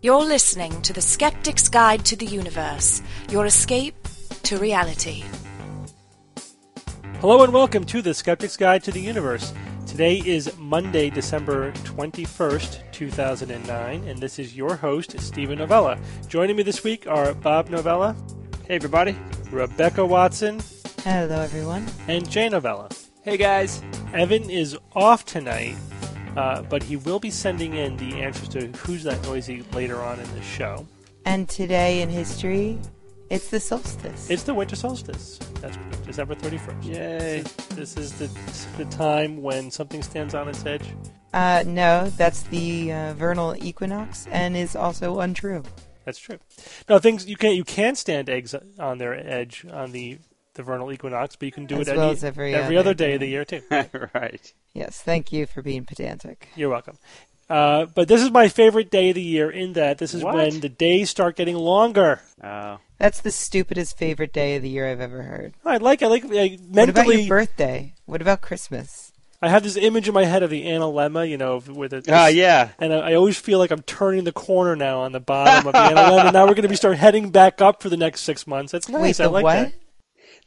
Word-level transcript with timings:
You're 0.00 0.22
listening 0.22 0.80
to 0.82 0.92
The 0.92 1.00
Skeptic's 1.00 1.68
Guide 1.68 2.04
to 2.04 2.14
the 2.14 2.24
Universe, 2.24 3.02
your 3.30 3.46
escape 3.46 3.96
to 4.44 4.56
reality. 4.56 5.24
Hello 7.20 7.42
and 7.42 7.52
welcome 7.52 7.82
to 7.86 8.00
The 8.00 8.14
Skeptic's 8.14 8.56
Guide 8.56 8.84
to 8.84 8.92
the 8.92 9.00
Universe. 9.00 9.52
Today 9.88 10.22
is 10.24 10.56
Monday, 10.56 11.10
December 11.10 11.72
21st, 11.72 12.92
2009, 12.92 14.04
and 14.04 14.20
this 14.20 14.38
is 14.38 14.56
your 14.56 14.76
host, 14.76 15.18
Steven 15.18 15.58
Novella. 15.58 15.98
Joining 16.28 16.54
me 16.54 16.62
this 16.62 16.84
week 16.84 17.08
are 17.08 17.34
Bob 17.34 17.68
Novella. 17.68 18.14
Hey, 18.68 18.76
everybody. 18.76 19.18
Rebecca 19.50 20.06
Watson. 20.06 20.60
Hello, 21.02 21.40
everyone. 21.40 21.88
And 22.06 22.30
Jay 22.30 22.48
Novella. 22.48 22.88
Hey, 23.22 23.36
guys. 23.36 23.82
Evan 24.14 24.48
is 24.48 24.78
off 24.94 25.24
tonight, 25.24 25.74
uh, 26.36 26.62
but 26.62 26.82
he 26.82 26.96
will 26.96 27.18
be 27.18 27.30
sending 27.30 27.74
in 27.74 27.96
the 27.96 28.20
answers 28.20 28.48
to 28.50 28.66
Who's 28.78 29.04
That 29.04 29.22
Noisy 29.24 29.62
later 29.72 30.00
on 30.02 30.20
in 30.20 30.34
the 30.34 30.42
show. 30.42 30.86
And 31.24 31.48
today 31.48 32.02
in 32.02 32.08
history, 32.08 32.78
it's 33.30 33.50
the 33.50 33.60
solstice. 33.60 34.30
It's 34.30 34.44
the 34.44 34.54
winter 34.54 34.76
solstice. 34.76 35.38
That's 35.60 35.76
correct. 35.76 36.06
December 36.06 36.34
31st. 36.34 36.84
Yay. 36.84 37.40
This, 37.42 37.94
this 37.94 37.96
is 37.96 38.12
the, 38.18 38.30
the 38.78 38.84
time 38.86 39.42
when 39.42 39.70
something 39.70 40.02
stands 40.02 40.34
on 40.34 40.48
its 40.48 40.64
edge. 40.64 40.84
Uh, 41.34 41.62
no, 41.66 42.08
that's 42.16 42.42
the 42.44 42.92
uh, 42.92 43.14
vernal 43.14 43.54
equinox 43.62 44.26
and 44.30 44.56
is 44.56 44.74
also 44.74 45.20
untrue. 45.20 45.62
That's 46.06 46.18
true. 46.18 46.38
No, 46.88 46.98
things 46.98 47.26
you 47.26 47.36
can 47.36 47.54
you 47.54 47.64
can 47.64 47.94
stand 47.94 48.30
eggs 48.30 48.54
on 48.78 48.96
their 48.96 49.12
edge 49.12 49.66
on 49.70 49.92
the 49.92 50.18
the 50.58 50.62
vernal 50.62 50.92
equinox, 50.92 51.34
but 51.36 51.46
you 51.46 51.52
can 51.52 51.64
do 51.64 51.80
As 51.80 51.88
it 51.88 51.96
well 51.96 52.08
any, 52.10 52.12
as 52.16 52.24
every 52.24 52.54
other 52.54 52.76
other 52.78 52.94
day 52.94 53.08
day. 53.08 53.14
of 53.14 53.20
the 53.20 53.26
year 53.28 53.44
too. 53.46 53.62
right. 54.14 54.52
Yes, 54.74 55.00
thank 55.00 55.32
you 55.32 55.46
for 55.46 55.62
being 55.62 55.86
pedantic. 55.86 56.48
You're 56.54 56.68
welcome. 56.68 56.98
Uh, 57.48 57.86
but 57.86 58.08
this 58.08 58.22
is 58.22 58.30
my 58.30 58.48
favorite 58.48 58.90
day 58.90 59.08
of 59.08 59.14
the 59.14 59.22
year 59.22 59.48
in 59.50 59.72
that 59.72 59.96
this 59.96 60.12
is 60.12 60.22
What? 60.22 60.34
when 60.34 60.60
the 60.60 60.68
days 60.68 61.08
start 61.08 61.34
getting 61.36 61.56
longer. 61.56 62.20
Oh. 62.44 62.78
That's 62.98 63.20
the 63.22 63.30
stupidest 63.30 63.96
favorite 63.96 64.34
day 64.34 64.56
of 64.56 64.62
the 64.62 64.68
year 64.68 64.86
I've 64.86 65.00
ever 65.00 65.22
heard. 65.22 65.54
I 65.64 65.78
like 65.78 66.02
I 66.02 66.08
like 66.08 66.24
I, 66.24 66.58
What 66.68 66.88
about 66.90 67.06
mentally. 67.06 67.22
your 67.22 67.28
birthday? 67.28 67.94
What 68.04 68.20
about 68.20 68.42
Christmas? 68.42 69.12
I 69.40 69.48
have 69.50 69.62
this 69.62 69.76
image 69.76 70.08
in 70.08 70.14
my 70.14 70.24
head 70.24 70.42
of 70.42 70.50
the 70.50 70.64
analemma, 70.66 71.28
you 71.28 71.36
know, 71.38 71.62
with 71.64 71.92
it. 71.94 72.06
Ah, 72.10 72.26
yeah. 72.26 72.70
And 72.80 72.92
I, 72.92 73.10
I 73.10 73.14
always 73.14 73.38
feel 73.38 73.60
like 73.60 73.70
I'm 73.70 73.82
turning 73.82 74.24
the 74.24 74.32
corner 74.32 74.74
now 74.74 74.98
on 75.02 75.12
the 75.12 75.20
bottom 75.20 75.68
of 75.68 75.72
the 75.72 75.78
analemma. 75.94 76.32
Now 76.32 76.42
we're 76.42 76.54
going 76.54 76.62
to 76.62 76.68
be 76.68 76.74
start 76.74 76.96
heading 76.96 77.30
back 77.30 77.62
up 77.62 77.80
for 77.80 77.88
the 77.88 77.96
next 77.96 78.22
six 78.22 78.48
months. 78.48 78.72
That's 78.72 78.88
Wait, 78.88 79.00
nice. 79.00 79.20
I 79.20 79.24
the 79.24 79.30
like 79.30 79.44
what? 79.44 79.54
that. 79.54 79.72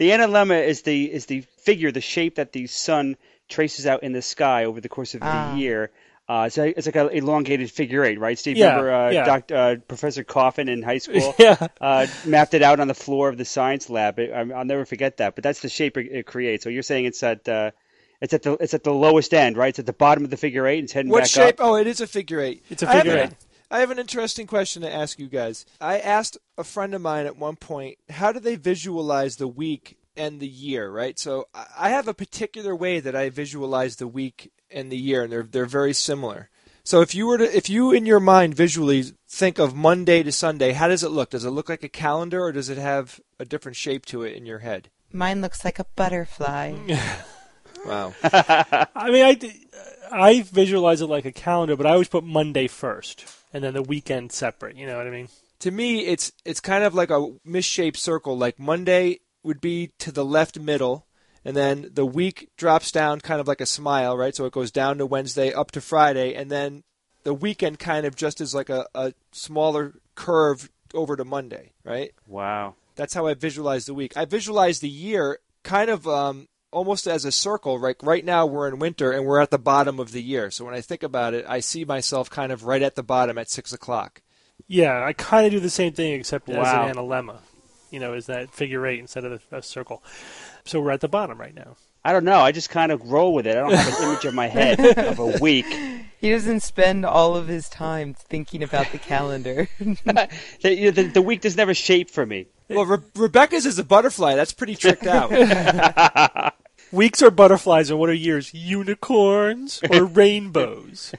The 0.01 0.09
analemma 0.09 0.65
is 0.65 0.81
the 0.81 1.11
is 1.13 1.27
the 1.27 1.41
figure, 1.59 1.91
the 1.91 2.01
shape 2.01 2.35
that 2.37 2.51
the 2.53 2.65
sun 2.65 3.17
traces 3.47 3.85
out 3.85 4.01
in 4.01 4.13
the 4.13 4.23
sky 4.23 4.65
over 4.65 4.81
the 4.81 4.89
course 4.89 5.13
of 5.13 5.21
Ah. 5.21 5.51
the 5.53 5.59
year. 5.61 5.91
Uh, 6.27 6.45
it's, 6.47 6.57
like, 6.57 6.73
it's 6.75 6.87
like 6.87 6.95
an 6.95 7.09
elongated 7.09 7.69
figure 7.69 8.03
eight, 8.03 8.17
right, 8.19 8.39
Steve? 8.39 8.57
Yeah, 8.57 8.69
Remember 8.77 8.93
uh, 8.93 9.11
yeah. 9.11 9.25
Doc, 9.25 9.51
uh, 9.51 9.75
Professor 9.87 10.23
Coffin 10.23 10.69
in 10.69 10.81
high 10.81 10.97
school? 10.97 11.35
Yeah. 11.39 11.67
Uh, 11.79 12.07
mapped 12.25 12.55
it 12.55 12.63
out 12.63 12.79
on 12.79 12.87
the 12.87 12.95
floor 12.95 13.29
of 13.29 13.37
the 13.37 13.45
science 13.45 13.91
lab. 13.91 14.17
It, 14.17 14.31
I, 14.33 14.39
I'll 14.57 14.65
never 14.65 14.85
forget 14.85 15.17
that. 15.17 15.35
But 15.35 15.43
that's 15.43 15.59
the 15.61 15.69
shape 15.69 15.97
it, 15.97 16.07
it 16.11 16.25
creates. 16.25 16.63
So 16.63 16.71
you're 16.71 16.81
saying 16.83 17.05
it's 17.05 17.21
at 17.21 17.47
uh, 17.47 17.69
it's 18.21 18.33
at 18.33 18.41
the 18.41 18.53
it's 18.53 18.73
at 18.73 18.83
the 18.83 18.93
lowest 18.93 19.35
end, 19.35 19.55
right? 19.55 19.69
It's 19.69 19.77
at 19.79 19.85
the 19.85 19.93
bottom 19.93 20.23
of 20.23 20.31
the 20.31 20.37
figure 20.37 20.65
eight. 20.65 20.83
It's 20.85 20.93
heading 20.93 21.11
What 21.11 21.21
back 21.23 21.29
shape? 21.29 21.59
up. 21.59 21.67
Oh, 21.67 21.75
it 21.75 21.85
is 21.85 22.01
a 22.01 22.07
figure 22.07 22.39
eight. 22.39 22.63
It's 22.71 22.81
a 22.81 22.87
figure 22.87 23.17
eight. 23.17 23.31
I 23.71 23.79
have 23.79 23.89
an 23.91 23.99
interesting 23.99 24.47
question 24.47 24.81
to 24.81 24.93
ask 24.93 25.17
you 25.17 25.27
guys. 25.27 25.65
I 25.79 25.97
asked 25.99 26.37
a 26.57 26.63
friend 26.63 26.93
of 26.93 27.01
mine 27.01 27.25
at 27.25 27.37
one 27.37 27.55
point, 27.55 27.97
how 28.09 28.31
do 28.33 28.39
they 28.39 28.55
visualize 28.55 29.37
the 29.37 29.47
week 29.47 29.97
and 30.17 30.39
the 30.41 30.47
year, 30.47 30.89
right? 30.91 31.17
So 31.17 31.47
I- 31.55 31.67
I 31.77 31.89
have 31.89 32.07
a 32.09 32.13
particular 32.13 32.75
way 32.75 32.99
that 32.99 33.15
I 33.15 33.29
visualize 33.29 33.95
the 33.95 34.07
week 34.07 34.51
and 34.69 34.91
the 34.91 34.97
year, 34.97 35.23
and 35.23 35.31
they're 35.31 35.43
they're 35.43 35.65
very 35.65 35.93
similar. 35.93 36.49
So 36.83 37.01
if 37.01 37.13
you 37.15 37.27
were 37.27 37.37
to, 37.37 37.57
if 37.57 37.69
you 37.69 37.91
in 37.93 38.05
your 38.05 38.19
mind 38.19 38.55
visually 38.55 39.05
think 39.29 39.57
of 39.59 39.73
Monday 39.75 40.21
to 40.23 40.31
Sunday, 40.31 40.73
how 40.73 40.87
does 40.89 41.03
it 41.03 41.09
look? 41.09 41.29
Does 41.29 41.45
it 41.45 41.51
look 41.51 41.69
like 41.69 41.83
a 41.83 41.89
calendar, 41.89 42.43
or 42.43 42.51
does 42.51 42.69
it 42.69 42.77
have 42.77 43.19
a 43.39 43.45
different 43.45 43.77
shape 43.77 44.05
to 44.07 44.23
it 44.23 44.35
in 44.35 44.45
your 44.45 44.59
head? 44.59 44.89
Mine 45.13 45.41
looks 45.41 45.63
like 45.63 45.79
a 45.79 45.85
butterfly. 45.95 46.73
Wow. 47.85 48.13
I 48.23 49.09
mean, 49.09 49.25
I, 49.25 49.39
I 50.11 50.41
visualize 50.43 51.01
it 51.01 51.07
like 51.07 51.25
a 51.25 51.31
calendar, 51.31 51.75
but 51.75 51.87
I 51.87 51.93
always 51.93 52.07
put 52.09 52.23
Monday 52.23 52.67
first, 52.67 53.25
and 53.53 53.63
then 53.63 53.73
the 53.73 53.81
weekend 53.83 54.31
separate. 54.31 54.75
You 54.77 54.87
know 54.87 54.97
what 54.97 55.07
I 55.07 55.11
mean? 55.11 55.27
to 55.59 55.69
me 55.69 56.05
it's 56.07 56.31
it's 56.43 56.59
kind 56.59 56.83
of 56.83 56.95
like 56.95 57.11
a 57.11 57.33
misshaped 57.45 57.95
circle 57.99 58.35
like 58.35 58.57
monday 58.57 59.19
would 59.43 59.61
be 59.61 59.91
to 59.99 60.11
the 60.11 60.25
left 60.25 60.57
middle 60.59 61.05
and 61.45 61.55
then 61.55 61.87
the 61.93 62.03
week 62.03 62.49
drops 62.57 62.91
down 62.91 63.21
kind 63.21 63.39
of 63.39 63.47
like 63.47 63.61
a 63.61 63.65
smile 63.67 64.17
right 64.17 64.35
so 64.35 64.45
it 64.45 64.51
goes 64.53 64.71
down 64.71 64.97
to 64.97 65.05
wednesday 65.05 65.53
up 65.53 65.69
to 65.69 65.79
friday 65.79 66.33
and 66.33 66.49
then 66.49 66.81
the 67.21 67.33
weekend 67.35 67.77
kind 67.77 68.07
of 68.07 68.15
just 68.15 68.41
is 68.41 68.55
like 68.55 68.71
a, 68.71 68.87
a 68.95 69.13
smaller 69.33 69.93
curve 70.15 70.71
over 70.95 71.15
to 71.15 71.23
monday 71.23 71.71
right 71.83 72.11
Wow. 72.25 72.73
that's 72.95 73.13
how 73.13 73.27
i 73.27 73.35
visualize 73.35 73.85
the 73.85 73.93
week 73.93 74.17
i 74.17 74.25
visualize 74.25 74.79
the 74.79 74.89
year 74.89 75.37
kind 75.61 75.91
of 75.91 76.07
um, 76.07 76.47
almost 76.71 77.05
as 77.07 77.25
a 77.25 77.31
circle 77.31 77.77
right 77.79 77.97
right 78.01 78.23
now 78.25 78.45
we're 78.45 78.67
in 78.67 78.79
winter 78.79 79.11
and 79.11 79.25
we're 79.25 79.39
at 79.41 79.51
the 79.51 79.59
bottom 79.59 79.99
of 79.99 80.11
the 80.11 80.21
year 80.23 80.49
so 80.49 80.63
when 80.65 80.73
i 80.73 80.81
think 80.81 81.03
about 81.03 81.33
it 81.33 81.45
i 81.47 81.59
see 81.59 81.83
myself 81.85 82.29
kind 82.29 82.51
of 82.51 82.63
right 82.63 82.81
at 82.81 82.95
the 82.95 83.03
bottom 83.03 83.37
at 83.37 83.49
six 83.49 83.73
o'clock 83.73 84.21
Yeah, 84.67 85.03
I 85.03 85.13
kind 85.13 85.45
of 85.45 85.51
do 85.51 85.59
the 85.59 85.69
same 85.69 85.91
thing, 85.93 86.13
except 86.13 86.47
as 86.49 86.55
an 86.55 86.95
analemma. 86.95 87.39
You 87.89 87.99
know, 87.99 88.13
is 88.13 88.27
that 88.27 88.51
figure 88.53 88.85
eight 88.87 88.99
instead 88.99 89.25
of 89.25 89.43
a, 89.51 89.57
a 89.57 89.61
circle. 89.61 90.01
So 90.63 90.79
we're 90.79 90.91
at 90.91 91.01
the 91.01 91.09
bottom 91.09 91.37
right 91.41 91.53
now. 91.53 91.75
I 92.05 92.13
don't 92.13 92.23
know. 92.23 92.39
I 92.39 92.51
just 92.53 92.69
kind 92.69 92.91
of 92.91 93.11
roll 93.11 93.33
with 93.33 93.45
it. 93.47 93.57
I 93.57 93.59
don't 93.59 93.73
have 93.73 93.99
an 93.99 94.03
image 94.09 94.25
in 94.25 94.33
my 94.35 94.47
head 94.47 94.79
of 94.97 95.19
a 95.19 95.37
week. 95.41 95.65
he 96.21 96.29
doesn't 96.31 96.61
spend 96.61 97.05
all 97.05 97.35
of 97.35 97.47
his 97.49 97.67
time 97.69 98.13
thinking 98.13 98.63
about 98.63 98.91
the 98.93 98.97
calendar. 98.97 99.67
The, 100.05 100.29
you 100.63 100.85
know, 100.85 100.91
the, 100.91 101.03
the 101.07 101.21
week 101.21 101.41
does 101.41 101.57
never 101.57 101.73
shape 101.73 102.09
for 102.09 102.25
me. 102.25 102.47
well 102.69 102.85
Re- 102.85 103.03
rebecca's 103.15 103.65
is 103.65 103.77
a 103.79 103.83
butterfly 103.83 104.35
that's 104.35 104.53
pretty 104.53 104.75
tricked 104.75 105.05
out 105.07 105.31
Weeks 106.91 107.21
are 107.21 107.31
butterflies, 107.31 107.89
and 107.89 107.99
what 107.99 108.09
are 108.09 108.13
years? 108.13 108.53
Unicorns 108.53 109.81
or 109.89 110.05
rainbows? 110.05 111.13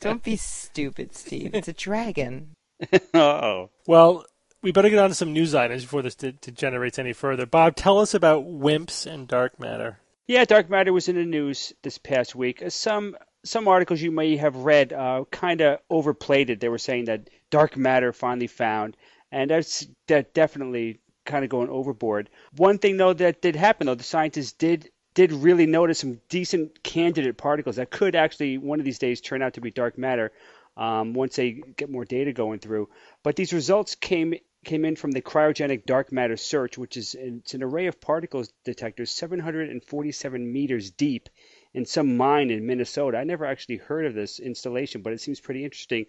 Don't 0.00 0.22
be 0.22 0.36
stupid, 0.36 1.14
Steve. 1.14 1.54
It's 1.54 1.68
a 1.68 1.72
dragon. 1.72 2.54
Oh. 3.12 3.68
Well, 3.86 4.24
we 4.62 4.72
better 4.72 4.88
get 4.88 4.98
on 4.98 5.10
to 5.10 5.14
some 5.14 5.34
news 5.34 5.54
items 5.54 5.82
before 5.82 6.00
this 6.00 6.14
de- 6.14 6.32
degenerates 6.32 6.98
any 6.98 7.12
further. 7.12 7.44
Bob, 7.44 7.76
tell 7.76 7.98
us 7.98 8.14
about 8.14 8.46
WIMPs 8.46 9.06
and 9.06 9.28
dark 9.28 9.60
matter. 9.60 9.98
Yeah, 10.26 10.44
dark 10.46 10.70
matter 10.70 10.92
was 10.92 11.08
in 11.08 11.16
the 11.16 11.24
news 11.26 11.74
this 11.82 11.98
past 11.98 12.34
week. 12.34 12.62
Uh, 12.62 12.70
Some 12.70 13.16
some 13.44 13.68
articles 13.68 14.00
you 14.00 14.10
may 14.10 14.36
have 14.36 14.54
read 14.56 14.92
uh, 14.94 15.24
kind 15.30 15.60
of 15.60 15.80
overplayed 15.90 16.48
it. 16.50 16.60
They 16.60 16.68
were 16.70 16.78
saying 16.78 17.06
that 17.06 17.28
dark 17.50 17.76
matter 17.76 18.12
finally 18.14 18.46
found, 18.46 18.96
and 19.32 19.50
that's 19.50 19.86
that 20.08 20.32
definitely 20.32 21.00
kind 21.30 21.44
of 21.44 21.50
going 21.50 21.68
overboard. 21.68 22.28
One 22.56 22.78
thing 22.78 22.96
though 22.96 23.12
that 23.14 23.40
did 23.40 23.56
happen 23.56 23.86
though, 23.86 23.94
the 23.94 24.02
scientists 24.02 24.52
did 24.52 24.90
did 25.14 25.32
really 25.32 25.66
notice 25.66 25.98
some 25.98 26.20
decent 26.28 26.82
candidate 26.82 27.36
particles 27.36 27.76
that 27.76 27.90
could 27.90 28.14
actually 28.14 28.58
one 28.58 28.78
of 28.78 28.84
these 28.84 28.98
days 28.98 29.20
turn 29.20 29.42
out 29.42 29.54
to 29.54 29.60
be 29.60 29.70
dark 29.70 29.98
matter 29.98 30.32
um, 30.76 31.14
once 31.14 31.36
they 31.36 31.62
get 31.76 31.90
more 31.90 32.04
data 32.04 32.32
going 32.32 32.58
through. 32.58 32.88
But 33.22 33.36
these 33.36 33.52
results 33.52 33.94
came 33.94 34.34
came 34.64 34.84
in 34.84 34.96
from 34.96 35.10
the 35.12 35.22
cryogenic 35.22 35.86
dark 35.86 36.12
matter 36.12 36.36
search, 36.36 36.76
which 36.76 36.96
is 36.96 37.14
it's 37.18 37.54
an 37.54 37.62
array 37.62 37.86
of 37.86 38.00
particles 38.00 38.52
detectors 38.64 39.10
747 39.10 40.52
meters 40.52 40.90
deep 40.90 41.28
in 41.72 41.86
some 41.86 42.16
mine 42.16 42.50
in 42.50 42.66
Minnesota. 42.66 43.18
I 43.18 43.24
never 43.24 43.46
actually 43.46 43.76
heard 43.76 44.06
of 44.06 44.14
this 44.14 44.38
installation, 44.38 45.02
but 45.02 45.12
it 45.12 45.20
seems 45.20 45.40
pretty 45.40 45.64
interesting. 45.64 46.06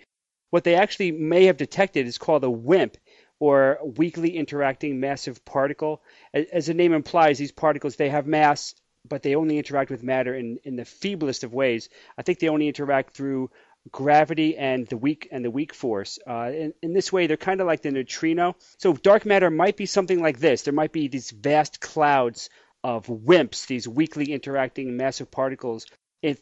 What 0.50 0.66
they 0.66 0.76
actually 0.76 1.12
may 1.14 1.46
have 1.46 1.56
detected 1.56 2.08
is 2.08 2.18
called 2.18 2.44
a 2.44 2.50
WIMP, 2.50 2.98
or 3.41 3.79
weakly 3.97 4.38
interacting 4.38 5.00
massive 5.00 5.44
particle. 5.44 6.03
As 6.31 6.68
the 6.68 6.75
name 6.75 6.94
implies, 6.94 7.40
these 7.40 7.52
particles 7.52 7.96
they 7.96 8.09
have 8.09 8.28
mass, 8.28 8.75
but 9.09 9.24
they 9.24 9.34
only 9.34 9.57
interact 9.57 9.90
with 9.90 10.03
matter 10.03 10.35
in, 10.35 10.59
in 10.63 10.75
the 10.75 10.84
feeblest 10.84 11.44
of 11.44 11.52
ways. 11.52 11.90
I 12.16 12.22
think 12.22 12.38
they 12.38 12.50
only 12.50 12.68
interact 12.68 13.16
through 13.16 13.49
gravity 13.91 14.55
and 14.58 14.85
the 14.85 14.97
weak 14.97 15.28
and 15.32 15.43
the 15.43 15.49
weak 15.49 15.73
force. 15.73 16.20
Uh, 16.29 16.52
in, 16.53 16.73
in 16.84 16.93
this 16.93 17.11
way, 17.11 17.26
they're 17.26 17.35
kind 17.35 17.61
of 17.61 17.66
like 17.66 17.82
the 17.82 17.90
neutrino. 17.90 18.55
So 18.78 18.93
dark 18.93 19.26
matter 19.26 19.49
might 19.49 19.76
be 19.76 19.88
something 19.88 20.22
like 20.22 20.40
this. 20.40 20.61
There 20.61 20.73
might 20.73 20.91
be 20.91 21.08
these 21.08 21.32
vast 21.32 21.82
clouds 21.82 22.52
of 22.84 23.08
WIMPs, 23.08 23.66
these 23.66 23.88
weakly 23.88 24.34
interacting 24.34 24.97
massive 24.97 25.32
particles, 25.32 25.88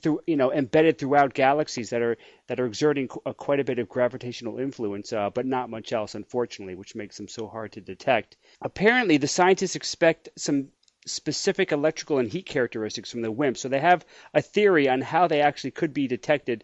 through 0.02 0.22
you 0.28 0.36
know 0.36 0.52
embedded 0.52 0.98
throughout 0.98 1.34
galaxies 1.34 1.90
that 1.90 2.02
are 2.02 2.18
that 2.48 2.60
are 2.60 2.66
exerting 2.66 3.08
qu- 3.08 3.34
quite 3.34 3.60
a 3.60 3.64
bit 3.64 3.80
of 3.80 3.88
gravitational 3.88 4.60
influence, 4.60 5.14
uh, 5.14 5.30
but 5.30 5.46
not 5.46 5.70
much 5.70 5.94
else, 5.94 6.16
unfortunately, 6.16 6.76
which 6.76 6.96
makes 6.96 7.18
them 7.18 7.28
so 7.28 7.48
hard 7.48 7.72
to 7.72 7.81
detect. 7.81 8.36
Apparently, 8.62 9.18
the 9.18 9.28
scientists 9.28 9.76
expect 9.76 10.30
some 10.36 10.68
specific 11.06 11.72
electrical 11.72 12.18
and 12.18 12.30
heat 12.30 12.46
characteristics 12.46 13.10
from 13.10 13.22
the 13.22 13.31
WIMP, 13.31 13.58
so 13.58 13.70
they 13.70 13.80
have 13.80 14.06
a 14.34 14.42
theory 14.42 14.90
on 14.90 15.02
how 15.02 15.28
they 15.28 15.42
actually 15.42 15.72
could 15.72 15.94
be 15.94 16.08
detected 16.08 16.64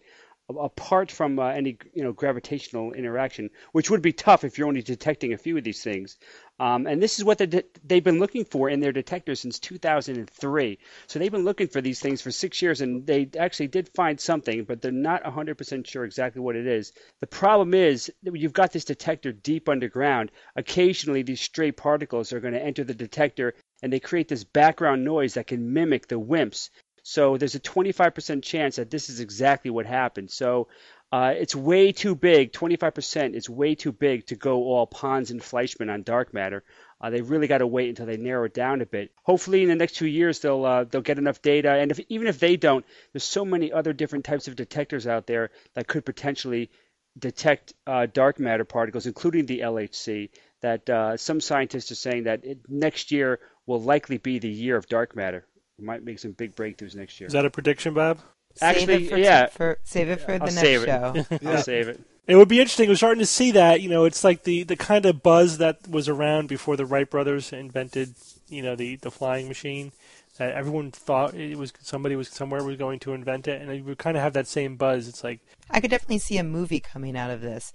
apart 0.50 1.12
from 1.12 1.40
uh, 1.40 1.48
any 1.48 1.78
you 1.94 2.04
know 2.04 2.14
gravitational 2.14 2.94
interaction, 2.94 3.50
which 3.72 3.90
would 3.90 4.02
be 4.02 4.14
tough 4.14 4.44
if 4.44 4.58
you're 4.58 4.68
only 4.68 4.82
detecting 4.82 5.34
a 5.34 5.38
few 5.38 5.58
of 5.58 5.64
these 5.64 5.84
things. 5.84 6.18
Um, 6.60 6.88
and 6.88 7.02
this 7.02 7.18
is 7.18 7.26
what 7.26 7.40
de- 7.40 7.64
they've 7.84 8.04
been 8.04 8.20
looking 8.20 8.46
for 8.46 8.70
in 8.70 8.80
their 8.80 8.94
detectors 8.94 9.42
since 9.42 9.60
2003. 9.60 10.78
So 11.08 11.20
they've 11.20 11.32
been 11.32 11.44
looking 11.44 11.68
for 11.68 11.82
these 11.82 12.00
things 12.00 12.22
for 12.22 12.32
six 12.32 12.62
years, 12.62 12.80
and 12.82 13.06
they 13.06 13.30
actually 13.38 13.68
did 13.68 13.90
find 13.90 14.20
something, 14.20 14.64
but 14.64 14.82
they're 14.82 14.92
not 14.92 15.24
100% 15.24 15.86
sure 15.86 16.06
exactly 16.06 16.42
what 16.42 16.56
it 16.56 16.68
is. 16.68 16.94
The 17.20 17.28
problem 17.28 17.74
is 17.74 18.12
that 18.24 18.38
you've 18.38 18.54
got 18.54 18.72
this 18.72 18.86
detector 18.86 19.34
deep 19.34 19.68
underground. 19.68 20.32
Occasionally, 20.56 21.24
these 21.24 21.42
stray 21.42 21.72
particles 21.72 22.32
are 22.32 22.40
going 22.40 22.54
to 22.54 22.64
enter 22.64 22.86
the 22.86 22.94
detector, 22.94 23.54
and 23.84 23.92
they 23.92 24.00
create 24.00 24.30
this 24.30 24.46
background 24.46 25.04
noise 25.04 25.34
that 25.34 25.48
can 25.48 25.74
mimic 25.74 26.08
the 26.08 26.20
WIMPs. 26.20 26.70
So 27.07 27.38
there's 27.38 27.54
a 27.54 27.60
25% 27.60 28.42
chance 28.42 28.78
that 28.78 28.90
this 28.90 29.12
is 29.12 29.19
exactly 29.19 29.69
what 29.69 29.86
happened. 29.86 30.31
So 30.31 30.69
uh, 31.12 31.36
it's 31.38 31.56
way 31.56 31.92
too 31.92 32.16
big. 32.16 32.52
25% 32.52 33.36
is 33.36 33.48
way 33.48 33.75
too 33.75 33.92
big 33.92 34.25
to 34.25 34.36
go 34.36 34.63
all 34.63 34.88
Pons 34.88 35.30
and 35.30 35.40
Fleischmann 35.40 35.92
on 35.92 36.02
dark 36.02 36.34
matter. 36.34 36.63
Uh, 37.00 37.12
they 37.12 37.22
really 37.22 37.46
got 37.46 37.60
to 37.60 37.68
wait 37.68 37.90
until 37.90 38.07
they 38.07 38.18
narrow 38.18 38.46
it 38.46 38.56
down 38.56 38.81
a 38.81 38.88
bit. 38.88 39.12
Hopefully, 39.22 39.62
in 39.62 39.69
the 39.69 39.75
next 39.75 39.98
two 39.98 40.07
years, 40.07 40.40
they'll 40.40 40.66
uh, 40.66 40.86
they'll 40.86 41.02
get 41.02 41.19
enough 41.19 41.44
data. 41.44 41.69
And 41.74 41.92
if, 41.92 42.00
even 42.10 42.25
if 42.25 42.40
they 42.40 42.57
don't, 42.57 42.84
there's 43.13 43.24
so 43.24 43.46
many 43.46 43.72
other 43.72 43.94
different 43.94 44.25
types 44.25 44.48
of 44.48 44.56
detectors 44.56 45.06
out 45.06 45.28
there 45.28 45.51
that 45.75 45.88
could 45.88 46.06
potentially 46.06 46.72
detect 47.19 47.75
uh, 47.86 48.08
dark 48.08 48.40
matter 48.40 48.66
particles, 48.66 49.06
including 49.06 49.46
the 49.46 49.60
LHC. 49.60 50.31
That 50.62 50.90
uh, 50.90 51.18
some 51.18 51.40
scientists 51.40 51.92
are 51.92 51.96
saying 51.96 52.24
that 52.24 52.44
it, 52.44 52.62
next 52.68 53.12
year 53.12 53.40
will 53.68 53.81
likely 53.81 54.18
be 54.18 54.40
the 54.40 54.50
year 54.50 54.75
of 54.75 54.88
dark 54.88 55.16
matter. 55.16 55.46
We 55.77 55.86
might 55.86 56.04
make 56.04 56.19
some 56.19 56.31
big 56.31 56.56
breakthroughs 56.56 56.95
next 56.95 57.19
year. 57.19 57.27
Is 57.27 57.33
that 57.33 57.45
a 57.45 57.50
prediction, 57.50 57.94
Bob? 57.94 58.19
Actually, 58.62 58.86
save 58.86 59.01
it 59.01 59.10
for, 59.10 59.18
yeah. 59.18 59.48
For, 59.48 59.77
save 59.83 60.10
it 60.10 60.22
for 60.22 60.27
the 60.38 60.45
I'll 60.45 60.51
next 60.51 60.56
save 60.56 60.83
it. 60.83 60.86
show. 60.86 61.39
I'll 61.50 61.62
save 61.62 61.88
it. 61.89 62.00
It 62.27 62.38
would 62.38 62.48
be 62.48 62.60
interesting. 62.60 62.89
We're 62.89 62.95
starting 62.95 63.19
to 63.19 63.25
see 63.25 63.51
that. 63.51 63.81
You 63.81 63.89
know, 63.89 64.06
it's 64.06 64.24
like 64.24 64.44
the, 64.44 64.63
the 64.63 64.75
kind 64.75 65.06
of 65.06 65.22
buzz 65.22 65.57
that 65.60 65.88
was 65.88 66.10
around 66.10 66.48
before 66.48 66.75
the 66.75 66.86
Wright 66.86 67.10
brothers 67.10 67.54
invented, 67.54 68.16
you 68.48 68.62
know, 68.62 68.75
the, 68.75 68.95
the 68.95 69.12
flying 69.12 69.48
machine. 69.48 69.92
That 70.38 70.54
everyone 70.54 70.92
thought 70.92 71.33
it 71.33 71.57
was 71.57 71.72
somebody 71.81 72.18
was 72.18 72.27
somewhere 72.27 72.62
was 72.62 72.75
going 72.75 73.00
to 73.01 73.13
invent 73.13 73.48
it, 73.48 73.62
and 73.62 73.72
it 73.72 73.86
would 73.86 73.98
kind 73.98 74.18
of 74.18 74.24
have 74.24 74.33
that 74.33 74.48
same 74.48 74.75
buzz. 74.75 75.07
It's 75.07 75.24
like 75.24 75.39
I 75.69 75.80
could 75.80 75.92
definitely 75.92 76.18
see 76.18 76.38
a 76.38 76.44
movie 76.44 76.81
coming 76.81 77.16
out 77.16 77.31
of 77.31 77.39
this. 77.39 77.72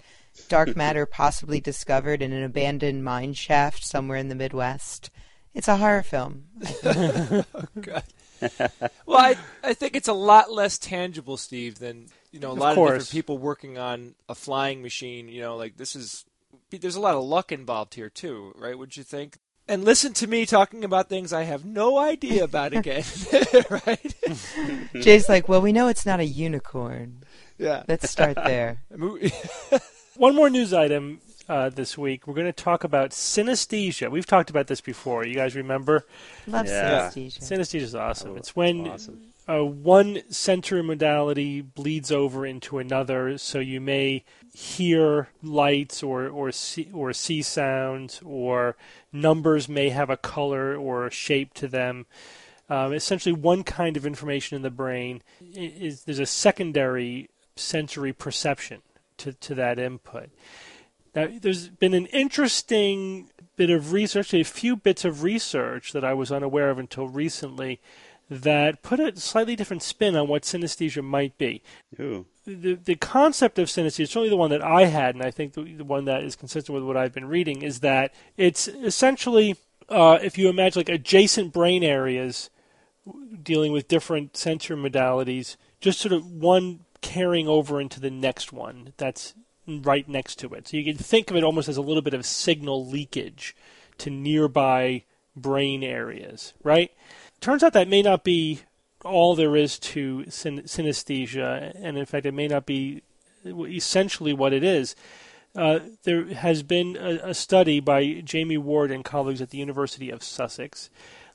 Dark 0.48 0.76
matter 0.76 1.06
possibly 1.06 1.58
discovered 1.60 2.20
in 2.20 2.34
an 2.34 2.42
abandoned 2.42 3.02
mine 3.02 3.32
shaft 3.32 3.82
somewhere 3.82 4.18
in 4.18 4.28
the 4.28 4.34
Midwest. 4.34 5.08
It's 5.54 5.68
a 5.68 5.76
horror 5.76 6.02
film. 6.02 6.44
God. 6.82 8.04
well, 9.06 9.18
I 9.18 9.36
I 9.62 9.74
think 9.74 9.96
it's 9.96 10.08
a 10.08 10.12
lot 10.12 10.50
less 10.52 10.78
tangible, 10.78 11.36
Steve, 11.36 11.78
than 11.78 12.06
you 12.30 12.40
know 12.40 12.50
a 12.50 12.52
Of 12.52 12.58
lot 12.58 12.78
of 12.78 12.84
different 12.84 13.10
people 13.10 13.38
working 13.38 13.76
on 13.78 14.14
a 14.28 14.34
flying 14.34 14.82
machine. 14.82 15.28
You 15.28 15.42
know, 15.42 15.56
like 15.56 15.76
this 15.76 15.94
is 15.96 16.24
there's 16.70 16.96
a 16.96 17.00
lot 17.00 17.14
of 17.16 17.24
luck 17.24 17.52
involved 17.52 17.94
here 17.94 18.08
too, 18.08 18.54
right? 18.56 18.78
Would 18.78 18.96
you 18.96 19.02
think? 19.02 19.38
And 19.68 19.84
listen 19.84 20.12
to 20.14 20.26
me 20.26 20.46
talking 20.46 20.84
about 20.84 21.08
things 21.08 21.32
I 21.32 21.44
have 21.44 21.64
no 21.64 21.98
idea 21.98 22.42
about 22.44 22.72
again, 22.76 23.04
right? 23.70 24.14
Jay's 24.94 25.28
like, 25.28 25.48
well, 25.48 25.60
we 25.60 25.72
know 25.72 25.86
it's 25.88 26.06
not 26.06 26.18
a 26.18 26.24
unicorn. 26.24 27.22
yeah. 27.58 27.84
Let's 27.86 28.10
start 28.10 28.36
there. 28.36 28.82
One 30.16 30.34
more 30.34 30.50
news 30.50 30.72
item 30.72 31.20
uh, 31.50 31.68
this 31.68 31.98
week. 31.98 32.26
We're 32.26 32.34
going 32.34 32.46
to 32.46 32.52
talk 32.52 32.84
about 32.84 33.10
synesthesia. 33.10 34.10
We've 34.10 34.24
talked 34.26 34.50
about 34.50 34.68
this 34.68 34.80
before. 34.80 35.26
You 35.26 35.34
guys 35.34 35.54
remember? 35.56 36.06
Love 36.46 36.66
Yeah. 36.66 37.10
synesthesia. 37.10 37.40
Synesthesia 37.40 37.80
is 37.82 37.94
awesome. 37.94 38.30
Oh, 38.32 38.36
it's 38.36 38.54
when 38.54 38.86
awesome. 38.88 39.20
uh, 39.48 39.64
one 39.64 40.22
sensory 40.30 40.82
modality 40.82 41.60
bleeds 41.60 42.12
over 42.12 42.46
into 42.46 42.78
another, 42.78 43.36
so 43.36 43.58
you 43.58 43.80
may 43.80 44.24
hear 44.54 45.28
lights 45.42 46.02
or 46.02 46.28
or 46.28 46.52
see, 46.52 46.88
or 46.94 47.12
see 47.12 47.42
sounds, 47.42 48.20
or 48.24 48.76
numbers 49.12 49.68
may 49.68 49.88
have 49.90 50.08
a 50.10 50.16
color 50.16 50.76
or 50.76 51.06
a 51.06 51.10
shape 51.10 51.52
to 51.54 51.66
them. 51.68 52.06
Um, 52.68 52.92
essentially, 52.92 53.32
one 53.32 53.64
kind 53.64 53.96
of 53.96 54.06
information 54.06 54.54
in 54.54 54.62
the 54.62 54.70
brain 54.70 55.22
i- 55.42 55.58
is 55.58 56.04
there's 56.04 56.20
a 56.20 56.26
secondary 56.26 57.28
sensory 57.56 58.12
perception 58.12 58.82
to, 59.18 59.32
to 59.32 59.54
that 59.56 59.78
input. 59.80 60.30
Now, 61.14 61.28
there's 61.40 61.68
been 61.68 61.94
an 61.94 62.06
interesting 62.06 63.30
bit 63.56 63.70
of 63.70 63.92
research, 63.92 64.32
a 64.32 64.42
few 64.44 64.76
bits 64.76 65.04
of 65.04 65.22
research 65.22 65.92
that 65.92 66.04
I 66.04 66.14
was 66.14 66.30
unaware 66.30 66.70
of 66.70 66.78
until 66.78 67.08
recently, 67.08 67.80
that 68.30 68.82
put 68.82 69.00
a 69.00 69.18
slightly 69.18 69.56
different 69.56 69.82
spin 69.82 70.14
on 70.14 70.28
what 70.28 70.42
synesthesia 70.42 71.02
might 71.02 71.36
be. 71.36 71.62
Ooh. 71.98 72.26
The, 72.46 72.74
the 72.74 72.94
concept 72.94 73.58
of 73.58 73.68
synesthesia, 73.68 74.00
is 74.00 74.10
certainly 74.10 74.30
the 74.30 74.36
one 74.36 74.50
that 74.50 74.62
I 74.62 74.84
had, 74.84 75.16
and 75.16 75.24
I 75.24 75.32
think 75.32 75.54
the, 75.54 75.64
the 75.74 75.84
one 75.84 76.04
that 76.04 76.22
is 76.22 76.36
consistent 76.36 76.74
with 76.74 76.84
what 76.84 76.96
I've 76.96 77.12
been 77.12 77.28
reading, 77.28 77.62
is 77.62 77.80
that 77.80 78.14
it's 78.36 78.68
essentially, 78.68 79.56
uh, 79.88 80.18
if 80.22 80.38
you 80.38 80.48
imagine 80.48 80.80
like 80.80 80.88
adjacent 80.88 81.52
brain 81.52 81.82
areas 81.82 82.50
dealing 83.42 83.72
with 83.72 83.88
different 83.88 84.36
sensory 84.36 84.76
modalities, 84.76 85.56
just 85.80 85.98
sort 85.98 86.12
of 86.12 86.24
one 86.24 86.80
carrying 87.00 87.48
over 87.48 87.80
into 87.80 87.98
the 87.98 88.10
next 88.10 88.52
one 88.52 88.92
that's 88.96 89.34
right 89.78 90.08
next 90.08 90.38
to 90.40 90.52
it. 90.54 90.68
So 90.68 90.76
you 90.76 90.84
can 90.84 91.02
think 91.02 91.30
of 91.30 91.36
it 91.36 91.44
almost 91.44 91.68
as 91.68 91.76
a 91.76 91.82
little 91.82 92.02
bit 92.02 92.14
of 92.14 92.26
signal 92.26 92.86
leakage 92.86 93.54
to 93.98 94.10
nearby 94.10 95.04
brain 95.36 95.82
areas, 95.82 96.54
right? 96.62 96.90
Turns 97.40 97.62
out 97.62 97.72
that 97.72 97.88
may 97.88 98.02
not 98.02 98.24
be 98.24 98.60
all 99.04 99.34
there 99.34 99.56
is 99.56 99.78
to 99.78 100.28
syn- 100.28 100.62
synesthesia, 100.62 101.72
and 101.74 101.96
in 101.96 102.04
fact, 102.04 102.26
it 102.26 102.34
may 102.34 102.48
not 102.48 102.66
be 102.66 103.02
essentially 103.46 104.32
what 104.32 104.52
it 104.52 104.62
is. 104.62 104.94
Uh, 105.56 105.80
there 106.04 106.26
has 106.26 106.62
been 106.62 106.96
a, 106.96 107.30
a 107.30 107.34
study 107.34 107.80
by 107.80 108.20
Jamie 108.24 108.58
Ward 108.58 108.90
and 108.90 109.04
colleagues 109.04 109.40
at 109.40 109.50
the 109.50 109.58
University 109.58 110.10
of 110.10 110.22
Sussex 110.22 110.90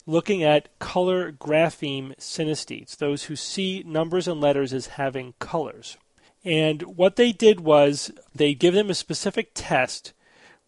looking 0.06 0.42
at 0.42 0.78
color 0.78 1.32
grapheme 1.32 2.14
synesthetes, 2.16 2.96
those 2.96 3.24
who 3.24 3.36
see 3.36 3.82
numbers 3.84 4.28
and 4.28 4.40
letters 4.40 4.72
as 4.72 4.86
having 4.86 5.34
colors. 5.38 5.96
And 6.46 6.82
what 6.82 7.16
they 7.16 7.32
did 7.32 7.60
was 7.60 8.12
they 8.32 8.54
give 8.54 8.72
them 8.72 8.88
a 8.88 8.94
specific 8.94 9.50
test 9.52 10.12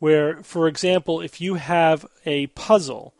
where, 0.00 0.42
for 0.42 0.66
example, 0.66 1.20
if 1.20 1.40
you 1.40 1.54
have 1.54 2.04
a 2.26 2.48
puzzle 2.48 3.14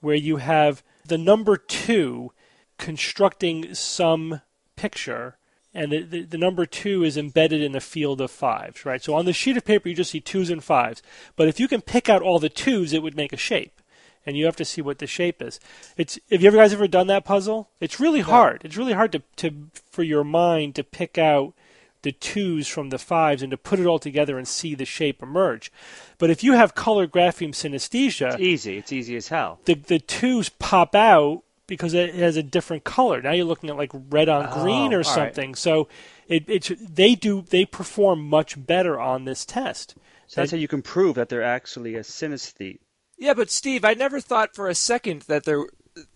where 0.00 0.14
you 0.14 0.36
have 0.36 0.82
the 1.06 1.16
number 1.16 1.56
two 1.56 2.32
constructing 2.76 3.74
some 3.74 4.42
picture, 4.76 5.36
and 5.72 5.90
the, 5.90 6.02
the, 6.02 6.22
the 6.22 6.38
number 6.38 6.66
two 6.66 7.02
is 7.02 7.16
embedded 7.16 7.62
in 7.62 7.74
a 7.74 7.80
field 7.80 8.20
of 8.20 8.30
fives, 8.30 8.84
right? 8.84 9.02
So 9.02 9.14
on 9.14 9.24
the 9.24 9.32
sheet 9.32 9.56
of 9.56 9.64
paper, 9.64 9.88
you 9.88 9.94
just 9.94 10.10
see 10.10 10.20
twos 10.20 10.50
and 10.50 10.62
fives. 10.62 11.02
But 11.34 11.48
if 11.48 11.58
you 11.58 11.66
can 11.66 11.80
pick 11.80 12.10
out 12.10 12.20
all 12.20 12.38
the 12.38 12.50
twos, 12.50 12.92
it 12.92 13.02
would 13.02 13.16
make 13.16 13.32
a 13.32 13.38
shape. 13.38 13.80
And 14.26 14.36
you 14.36 14.44
have 14.44 14.56
to 14.56 14.64
see 14.66 14.82
what 14.82 14.98
the 14.98 15.06
shape 15.06 15.40
is. 15.40 15.58
It's 15.96 16.18
have 16.30 16.42
you 16.42 16.48
ever 16.48 16.58
guys 16.58 16.74
ever 16.74 16.86
done 16.86 17.06
that 17.06 17.24
puzzle? 17.24 17.70
It's 17.80 17.98
really 17.98 18.20
hard. 18.20 18.60
It's 18.64 18.76
really 18.76 18.92
hard 18.92 19.12
to, 19.12 19.22
to 19.36 19.70
for 19.90 20.02
your 20.02 20.24
mind 20.24 20.76
to 20.76 20.84
pick 20.84 21.18
out 21.18 21.54
the 22.02 22.12
twos 22.12 22.66
from 22.68 22.90
the 22.90 22.98
fives 22.98 23.42
and 23.42 23.50
to 23.50 23.56
put 23.56 23.78
it 23.78 23.86
all 23.86 23.98
together 23.98 24.36
and 24.38 24.46
see 24.48 24.74
the 24.74 24.84
shape 24.84 25.22
emerge. 25.22 25.70
But 26.18 26.30
if 26.30 26.42
you 26.44 26.52
have 26.54 26.74
color 26.74 27.06
grapheme 27.06 27.52
synesthesia, 27.52 28.32
It's 28.34 28.40
easy. 28.40 28.78
It's 28.78 28.92
easy 28.92 29.16
as 29.16 29.28
hell. 29.28 29.60
the 29.64 29.74
the 29.74 29.98
twos 29.98 30.48
pop 30.48 30.94
out 30.94 31.42
because 31.68 31.94
it 31.94 32.14
has 32.16 32.36
a 32.36 32.42
different 32.42 32.84
color. 32.84 33.22
Now 33.22 33.32
you're 33.32 33.44
looking 33.44 33.70
at 33.70 33.76
like 33.76 33.92
red 34.10 34.28
on 34.28 34.48
Oh, 34.50 34.62
green 34.62 34.92
or 34.92 34.98
all 34.98 35.02
right. 35.02 35.06
something. 35.34 35.54
So 35.54 35.88
it 36.28 36.44
it's 36.48 36.72
they 36.80 37.14
do 37.14 37.42
they 37.42 37.64
perform 37.64 38.28
much 38.28 38.64
better 38.66 39.00
on 39.00 39.24
this 39.24 39.44
test. 39.44 39.94
So 40.26 40.40
that's 40.40 40.50
how 40.50 40.56
you 40.56 40.68
can 40.68 40.82
prove 40.82 41.14
that 41.16 41.28
they're 41.28 41.42
actually 41.42 41.94
a 41.94 42.00
synesthete. 42.00 42.78
Yeah, 43.18 43.34
but 43.34 43.50
Steve, 43.50 43.84
I 43.84 43.94
never 43.94 44.18
thought 44.18 44.54
for 44.56 44.68
a 44.68 44.74
second 44.74 45.22
that 45.22 45.44
there 45.44 45.64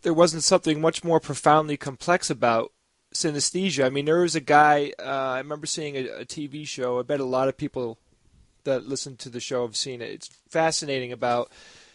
there 0.03 0.15
wasn't 0.15 0.43
something 0.43 0.81
much 0.81 1.05
more 1.05 1.21
profoundly 1.21 1.77
complex 1.77 2.31
about 2.31 2.73
synesthesia. 3.17 3.85
I 3.87 3.91
mean, 3.91 4.05
there 4.05 4.21
was 4.21 4.35
a 4.37 4.41
guy 4.41 4.93
uh, 4.99 5.03
I 5.03 5.39
remember 5.39 5.67
seeing 5.67 5.97
a, 5.97 6.07
a 6.21 6.25
TV 6.25 6.67
show. 6.67 6.99
I 6.99 7.03
bet 7.03 7.21
a 7.21 7.25
lot 7.25 7.49
of 7.49 7.57
people 7.57 7.99
that 8.65 8.87
listen 8.87 9.17
to 9.19 9.29
the 9.29 9.41
show 9.41 9.65
have 9.67 9.77
seen 9.77 10.03
it. 10.03 10.11
It's 10.11 10.29
fascinating 10.49 11.13
about 11.13 11.51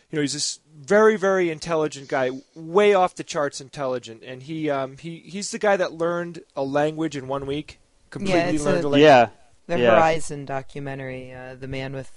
you 0.09 0.17
know 0.17 0.21
he's 0.21 0.33
this 0.33 0.59
very 0.75 1.17
very 1.17 1.49
intelligent 1.49 2.07
guy, 2.09 2.31
way 2.55 2.93
off 2.93 3.15
the 3.15 3.23
charts 3.23 3.61
intelligent, 3.61 4.23
and 4.23 4.43
he 4.43 4.69
um, 4.69 4.97
he 4.97 5.19
he's 5.19 5.51
the 5.51 5.59
guy 5.59 5.77
that 5.77 5.93
learned 5.93 6.41
a 6.55 6.63
language 6.63 7.15
in 7.15 7.27
one 7.27 7.45
week. 7.45 7.79
Completely 8.09 8.55
it's 8.55 8.65
learned 8.65 8.83
a- 8.83 8.87
a 8.87 8.89
language. 8.89 9.01
Yeah. 9.03 9.29
The 9.67 9.79
Yeah. 9.79 9.91
Horizon 9.95 10.45
documentary, 10.45 11.31
uh, 11.33 11.55
The 11.55 11.67
Man 11.67 11.93
with 11.93 12.11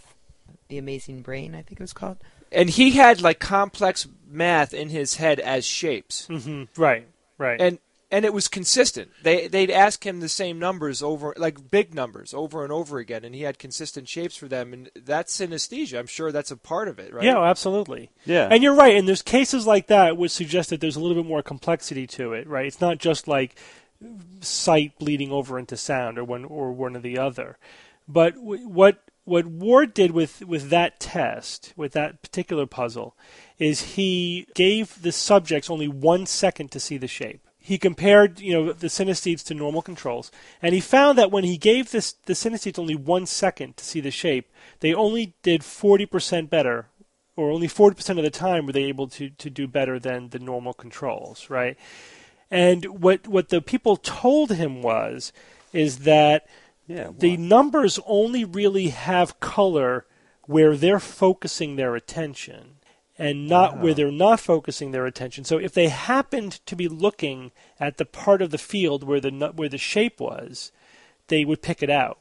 the 0.68 0.78
Amazing 0.78 1.22
Brain, 1.22 1.54
I 1.54 1.58
think 1.62 1.78
it 1.78 1.80
was 1.80 1.92
called. 1.92 2.16
And 2.50 2.68
he 2.70 2.92
had 2.92 3.20
like 3.20 3.38
complex 3.38 4.08
math 4.28 4.74
in 4.74 4.88
his 4.88 5.16
head 5.16 5.38
as 5.38 5.64
shapes. 5.64 6.26
hmm 6.26 6.64
Right, 6.76 7.06
right. 7.38 7.60
and 7.60 7.78
and 8.14 8.24
it 8.24 8.32
was 8.32 8.46
consistent. 8.46 9.10
They 9.24 9.48
they'd 9.48 9.72
ask 9.72 10.06
him 10.06 10.20
the 10.20 10.28
same 10.28 10.60
numbers 10.60 11.02
over, 11.02 11.34
like 11.36 11.68
big 11.72 11.94
numbers, 11.94 12.32
over 12.32 12.62
and 12.62 12.72
over 12.72 12.98
again, 12.98 13.24
and 13.24 13.34
he 13.34 13.42
had 13.42 13.58
consistent 13.58 14.08
shapes 14.08 14.36
for 14.36 14.46
them. 14.46 14.72
And 14.72 14.88
that's 14.94 15.36
synesthesia. 15.36 15.98
I'm 15.98 16.06
sure 16.06 16.30
that's 16.30 16.52
a 16.52 16.56
part 16.56 16.86
of 16.86 17.00
it, 17.00 17.12
right? 17.12 17.24
Yeah, 17.24 17.42
absolutely. 17.42 18.10
Yeah. 18.24 18.46
And 18.48 18.62
you're 18.62 18.76
right. 18.76 18.94
And 18.94 19.08
there's 19.08 19.20
cases 19.20 19.66
like 19.66 19.88
that 19.88 20.16
which 20.16 20.30
suggest 20.30 20.70
that 20.70 20.80
there's 20.80 20.94
a 20.94 21.00
little 21.00 21.20
bit 21.20 21.28
more 21.28 21.42
complexity 21.42 22.06
to 22.06 22.34
it, 22.34 22.46
right? 22.46 22.66
It's 22.66 22.80
not 22.80 22.98
just 22.98 23.26
like 23.26 23.56
sight 24.40 24.96
bleeding 25.00 25.32
over 25.32 25.58
into 25.58 25.76
sound 25.76 26.16
or 26.16 26.22
one 26.22 26.44
or 26.44 26.70
one 26.70 26.94
or 26.94 27.00
the 27.00 27.18
other. 27.18 27.58
But 28.06 28.36
w- 28.36 28.68
what 28.68 29.00
what 29.24 29.46
Ward 29.46 29.92
did 29.92 30.10
with, 30.12 30.44
with 30.44 30.68
that 30.68 31.00
test, 31.00 31.72
with 31.76 31.92
that 31.92 32.22
particular 32.22 32.66
puzzle, 32.66 33.16
is 33.58 33.94
he 33.94 34.46
gave 34.54 35.02
the 35.02 35.12
subjects 35.12 35.70
only 35.70 35.88
one 35.88 36.26
second 36.26 36.70
to 36.72 36.78
see 36.78 36.98
the 36.98 37.08
shape. 37.08 37.40
He 37.66 37.78
compared, 37.78 38.40
you 38.40 38.52
know, 38.52 38.72
the 38.74 38.88
synesthetes 38.88 39.42
to 39.44 39.54
normal 39.54 39.80
controls, 39.80 40.30
and 40.60 40.74
he 40.74 40.80
found 40.82 41.16
that 41.16 41.30
when 41.30 41.44
he 41.44 41.56
gave 41.56 41.92
this, 41.92 42.12
the 42.26 42.34
synesthetes 42.34 42.78
only 42.78 42.94
one 42.94 43.24
second 43.24 43.78
to 43.78 43.84
see 43.86 44.00
the 44.00 44.10
shape, 44.10 44.52
they 44.80 44.92
only 44.92 45.34
did 45.42 45.62
40% 45.62 46.50
better, 46.50 46.88
or 47.36 47.50
only 47.50 47.66
40% 47.66 48.18
of 48.18 48.22
the 48.22 48.28
time 48.28 48.66
were 48.66 48.72
they 48.72 48.84
able 48.84 49.08
to, 49.08 49.30
to 49.30 49.48
do 49.48 49.66
better 49.66 49.98
than 49.98 50.28
the 50.28 50.38
normal 50.38 50.74
controls, 50.74 51.48
right? 51.48 51.78
And 52.50 52.84
what 53.02 53.26
what 53.26 53.48
the 53.48 53.62
people 53.62 53.96
told 53.96 54.50
him 54.50 54.82
was 54.82 55.32
is 55.72 56.00
that 56.00 56.46
Yeah. 56.86 57.12
the 57.18 57.38
numbers 57.38 57.98
only 58.04 58.44
really 58.44 58.88
have 58.88 59.40
color 59.40 60.04
where 60.42 60.76
they're 60.76 61.00
focusing 61.00 61.76
their 61.76 61.96
attention 61.96 62.73
and 63.18 63.48
not 63.48 63.76
where 63.76 63.92
uh-huh. 63.92 63.94
they're 63.94 64.12
not 64.12 64.40
focusing 64.40 64.90
their 64.90 65.06
attention. 65.06 65.44
So 65.44 65.58
if 65.58 65.72
they 65.72 65.88
happened 65.88 66.60
to 66.66 66.76
be 66.76 66.88
looking 66.88 67.52
at 67.78 67.96
the 67.96 68.04
part 68.04 68.42
of 68.42 68.50
the 68.50 68.58
field 68.58 69.04
where 69.04 69.20
the 69.20 69.52
where 69.54 69.68
the 69.68 69.78
shape 69.78 70.20
was, 70.20 70.72
they 71.28 71.44
would 71.44 71.62
pick 71.62 71.82
it 71.82 71.90
out. 71.90 72.18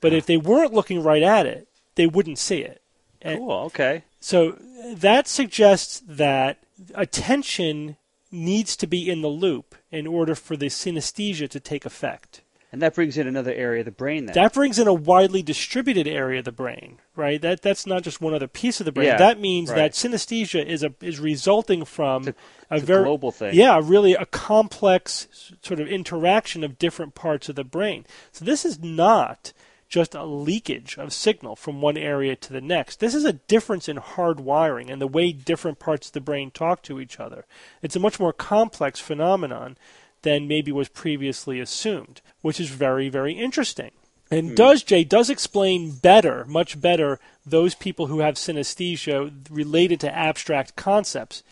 But 0.00 0.12
if 0.12 0.24
ah. 0.24 0.26
they 0.28 0.36
weren't 0.36 0.72
looking 0.72 1.02
right 1.02 1.22
at 1.22 1.46
it, 1.46 1.68
they 1.94 2.06
wouldn't 2.06 2.38
see 2.38 2.60
it. 2.60 2.82
And 3.22 3.38
Cool. 3.38 3.52
Okay. 3.52 4.04
so 4.18 4.56
that 4.94 5.28
suggests 5.28 6.02
that 6.06 6.58
attention 6.94 7.96
needs 8.32 8.76
to 8.76 8.86
be 8.86 9.10
in 9.10 9.20
the 9.20 9.28
loop 9.28 9.74
in 9.90 10.06
order 10.06 10.34
for 10.34 10.56
the 10.56 10.66
synesthesia 10.66 11.48
to 11.50 11.60
take 11.60 11.84
effect. 11.84 12.40
And 12.72 12.80
that 12.82 12.94
brings 12.94 13.18
in 13.18 13.26
another 13.26 13.52
area 13.52 13.80
of 13.80 13.86
the 13.86 13.90
brain 13.90 14.26
then. 14.26 14.34
That 14.34 14.52
brings 14.52 14.78
in 14.78 14.86
a 14.86 14.94
widely 14.94 15.42
distributed 15.42 16.06
area 16.06 16.38
of 16.38 16.44
the 16.44 16.52
brain, 16.52 16.98
right? 17.16 17.42
That 17.42 17.62
that's 17.62 17.84
not 17.84 18.02
just 18.02 18.20
one 18.20 18.32
other 18.32 18.46
piece 18.46 18.80
of 18.80 18.86
the 18.86 18.92
brain. 18.92 19.08
Yeah, 19.08 19.16
that 19.16 19.40
means 19.40 19.70
right. 19.70 19.76
that 19.76 19.92
synesthesia 19.92 20.64
is 20.64 20.84
a 20.84 20.94
is 21.00 21.18
resulting 21.18 21.84
from 21.84 22.28
It's 22.28 22.38
a 22.70 22.74
it's 22.74 22.82
a 22.84 22.86
very 22.86 23.04
global 23.04 23.32
thing. 23.32 23.54
Yeah, 23.54 23.80
really 23.82 24.14
a 24.14 24.26
complex 24.26 25.52
sort 25.62 25.80
of 25.80 25.88
interaction 25.88 26.62
of 26.62 26.78
different 26.78 27.16
parts 27.16 27.48
of 27.48 27.56
the 27.56 27.64
brain. 27.64 28.06
So 28.30 28.44
this 28.44 28.64
is 28.64 28.78
not 28.78 29.52
just 29.88 30.14
a 30.14 30.24
leakage 30.24 30.96
of 30.96 31.12
signal 31.12 31.56
from 31.56 31.80
one 31.82 31.96
area 31.96 32.36
to 32.36 32.52
the 32.52 32.60
next. 32.60 33.00
This 33.00 33.14
is 33.14 33.24
a 33.24 33.32
difference 33.32 33.88
in 33.88 33.96
hardwiring 33.96 34.88
and 34.88 35.02
the 35.02 35.08
way 35.08 35.32
different 35.32 35.80
parts 35.80 36.06
of 36.06 36.12
the 36.12 36.20
brain 36.20 36.52
talk 36.52 36.82
to 36.82 37.00
each 37.00 37.18
other. 37.18 37.44
It's 37.82 37.96
a 37.96 38.00
much 38.00 38.20
more 38.20 38.32
complex 38.32 39.00
phenomenon 39.00 39.76
than 40.22 40.48
maybe 40.48 40.72
was 40.72 40.88
previously 40.88 41.60
assumed, 41.60 42.20
which 42.42 42.60
is 42.60 42.70
very, 42.70 43.08
very 43.08 43.32
interesting. 43.32 43.90
And 44.30 44.50
hmm. 44.50 44.54
does 44.54 44.82
Jay 44.82 45.04
does 45.04 45.30
explain 45.30 45.92
better, 45.92 46.44
much 46.46 46.80
better, 46.80 47.18
those 47.44 47.74
people 47.74 48.06
who 48.06 48.20
have 48.20 48.34
synesthesia 48.34 49.32
related 49.50 50.00
to 50.00 50.14
abstract 50.14 50.76
concepts. 50.76 51.42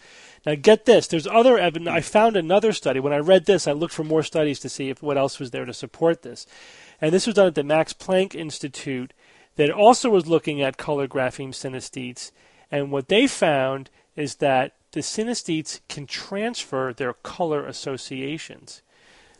Now, 0.46 0.54
get 0.54 0.86
this: 0.86 1.06
there's 1.06 1.26
other 1.26 1.58
evidence. 1.58 1.88
I 1.88 2.00
found 2.00 2.36
another 2.36 2.72
study. 2.72 3.00
When 3.00 3.12
I 3.12 3.18
read 3.18 3.46
this, 3.46 3.66
I 3.66 3.72
looked 3.72 3.94
for 3.94 4.04
more 4.04 4.22
studies 4.22 4.60
to 4.60 4.68
see 4.68 4.88
if 4.88 5.02
what 5.02 5.18
else 5.18 5.38
was 5.38 5.50
there 5.50 5.64
to 5.64 5.74
support 5.74 6.22
this. 6.22 6.46
And 7.00 7.12
this 7.12 7.26
was 7.26 7.34
done 7.34 7.48
at 7.48 7.54
the 7.54 7.64
Max 7.64 7.92
Planck 7.92 8.34
Institute, 8.34 9.12
that 9.58 9.70
also 9.70 10.08
was 10.08 10.28
looking 10.28 10.62
at 10.62 10.78
color 10.78 11.08
grapheme 11.08 11.50
synesthetes. 11.50 12.30
And 12.70 12.92
what 12.92 13.08
they 13.08 13.26
found 13.26 13.90
is 14.14 14.36
that 14.36 14.72
the 14.92 15.00
synesthetes 15.00 15.80
can 15.88 16.06
transfer 16.06 16.92
their 16.92 17.12
color 17.12 17.66
associations. 17.66 18.82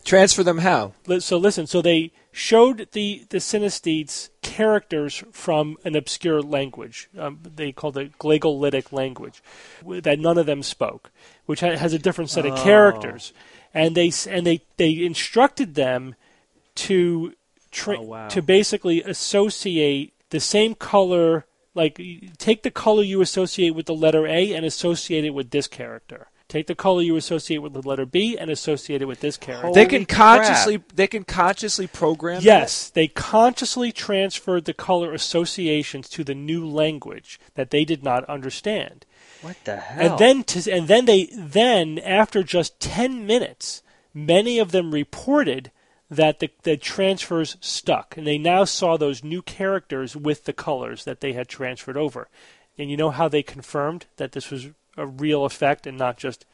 Transfer 0.05 0.43
them 0.43 0.59
how? 0.59 0.93
So 1.19 1.37
listen, 1.37 1.67
so 1.67 1.81
they 1.81 2.11
showed 2.31 2.87
the 2.93 3.25
the 3.29 3.39
synesthetes 3.39 4.29
characters 4.41 5.23
from 5.31 5.75
an 5.83 5.95
obscure 5.95 6.41
language. 6.41 7.09
Um, 7.17 7.39
they 7.43 7.71
called 7.73 7.97
it 7.97 8.17
glagolitic 8.17 8.93
language 8.93 9.43
that 9.85 10.19
none 10.19 10.37
of 10.37 10.45
them 10.45 10.63
spoke, 10.63 11.11
which 11.45 11.59
has 11.59 11.93
a 11.93 11.99
different 11.99 12.29
set 12.29 12.45
of 12.45 12.57
characters. 12.57 13.33
And 13.73 13.93
they 13.93 14.11
and 14.29 14.47
they 14.47 14.61
they 14.77 15.03
instructed 15.03 15.75
them 15.75 16.15
to 16.75 17.33
tra- 17.69 17.99
Oh, 17.99 18.03
wow. 18.03 18.27
to 18.29 18.41
basically 18.41 19.03
associate 19.03 20.13
the 20.29 20.39
same 20.39 20.75
color 20.75 21.45
like 21.75 22.01
take 22.37 22.63
the 22.63 22.71
color 22.71 23.03
you 23.03 23.21
associate 23.21 23.71
with 23.71 23.85
the 23.85 23.95
letter 23.95 24.25
A 24.27 24.53
and 24.53 24.65
associate 24.65 25.25
it 25.25 25.33
with 25.33 25.51
this 25.51 25.67
character. 25.67 26.27
Take 26.47 26.65
the 26.65 26.73
color 26.73 27.03
you 27.03 27.15
associate 27.15 27.59
with 27.59 27.73
the 27.73 27.87
letter 27.87 28.07
B 28.07 28.35
and 28.35 28.49
associate 28.49 29.03
it 29.03 29.05
with 29.05 29.19
this 29.19 29.37
character. 29.37 29.71
they 29.71 29.85
can 29.85 30.05
crap. 30.05 30.39
consciously 30.39 30.83
they 30.95 31.05
can 31.05 31.23
consciously 31.23 31.85
program. 31.85 32.41
Yes, 32.41 32.89
they 32.89 33.07
consciously 33.07 33.91
transferred 33.91 34.65
the 34.65 34.73
color 34.73 35.13
associations 35.13 36.09
to 36.09 36.23
the 36.23 36.33
new 36.33 36.65
language 36.67 37.39
that 37.53 37.69
they 37.69 37.85
did 37.85 38.03
not 38.03 38.23
understand. 38.25 39.05
What 39.41 39.57
the 39.63 39.77
hell? 39.77 40.11
And 40.11 40.19
then 40.19 40.43
to, 40.45 40.71
and 40.71 40.87
then 40.87 41.05
they 41.05 41.29
then 41.33 41.99
after 41.99 42.41
just 42.41 42.79
10 42.79 43.27
minutes, 43.27 43.83
many 44.11 44.57
of 44.57 44.71
them 44.71 44.91
reported 44.91 45.71
that 46.09 46.39
the, 46.39 46.49
the 46.63 46.75
transfers 46.77 47.57
stuck 47.61 48.17
and 48.17 48.25
they 48.25 48.37
now 48.37 48.63
saw 48.63 48.97
those 48.97 49.23
new 49.23 49.41
characters 49.41 50.15
with 50.15 50.45
the 50.45 50.53
colors 50.53 51.03
that 51.05 51.21
they 51.21 51.33
had 51.33 51.47
transferred 51.47 51.97
over. 51.97 52.27
And 52.77 52.89
you 52.89 52.97
know 52.97 53.11
how 53.11 53.27
they 53.27 53.43
confirmed 53.43 54.05
that 54.17 54.31
this 54.31 54.49
was 54.49 54.69
a 54.97 55.05
real 55.05 55.45
effect 55.45 55.85
and 55.85 55.97
not 55.97 56.17
just 56.17 56.45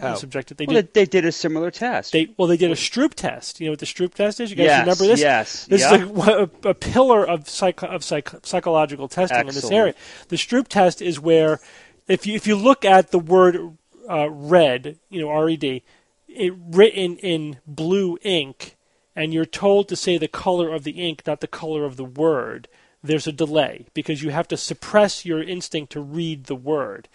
How? 0.00 0.14
subjective. 0.14 0.56
They 0.56 0.66
well, 0.66 0.76
did 0.76 0.94
they, 0.94 1.04
they 1.04 1.10
did 1.10 1.24
a 1.24 1.32
similar 1.32 1.70
test. 1.70 2.12
they 2.12 2.32
well 2.36 2.46
they 2.48 2.56
did 2.56 2.70
a 2.70 2.74
Stroop 2.74 3.14
test. 3.14 3.58
You 3.60 3.66
know 3.66 3.72
what 3.72 3.80
the 3.80 3.86
Stroop 3.86 4.14
test 4.14 4.40
is? 4.40 4.50
You 4.50 4.56
guys 4.56 4.66
Yes, 4.66 4.80
remember 4.80 5.06
this? 5.06 5.20
yes, 5.20 5.66
This 5.66 5.80
yeah. 5.80 5.94
is 5.94 6.10
like 6.10 6.50
a, 6.64 6.68
a 6.68 6.74
pillar 6.74 7.26
of 7.26 7.48
psych, 7.48 7.82
of 7.82 8.04
psych, 8.04 8.30
psychological 8.44 9.08
testing 9.08 9.40
in 9.40 9.46
this 9.46 9.70
area. 9.70 9.94
The 10.28 10.36
Stroop 10.36 10.68
test 10.68 11.02
is 11.02 11.18
where 11.18 11.58
if 12.06 12.26
you 12.26 12.34
if 12.34 12.46
you 12.46 12.54
look 12.56 12.84
at 12.84 13.10
the 13.10 13.18
word 13.18 13.76
uh, 14.08 14.30
red, 14.30 14.98
you 15.08 15.20
know 15.20 15.28
R 15.30 15.48
E 15.48 15.56
D, 15.56 15.82
it 16.28 16.52
written 16.70 17.16
in 17.18 17.58
blue 17.66 18.18
ink, 18.22 18.76
and 19.14 19.32
you're 19.34 19.44
told 19.44 19.88
to 19.88 19.96
say 19.96 20.18
the 20.18 20.28
color 20.28 20.72
of 20.72 20.84
the 20.84 20.92
ink, 20.92 21.22
not 21.26 21.40
the 21.40 21.46
color 21.46 21.84
of 21.84 21.96
the 21.96 22.04
word. 22.04 22.68
There's 23.04 23.26
a 23.26 23.32
delay 23.32 23.86
because 23.94 24.22
you 24.22 24.30
have 24.30 24.46
to 24.48 24.56
suppress 24.56 25.24
your 25.26 25.42
instinct 25.42 25.92
to 25.92 26.00
read 26.00 26.44
the 26.44 26.54
word, 26.54 27.08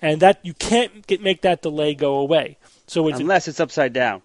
and 0.00 0.20
that 0.20 0.38
you 0.44 0.54
can't 0.54 1.06
get, 1.06 1.20
make 1.20 1.42
that 1.42 1.62
delay 1.62 1.94
go 1.94 2.16
away. 2.18 2.56
So 2.86 3.08
it's 3.08 3.18
unless 3.18 3.48
it's 3.48 3.58
upside 3.60 3.92
down. 3.92 4.22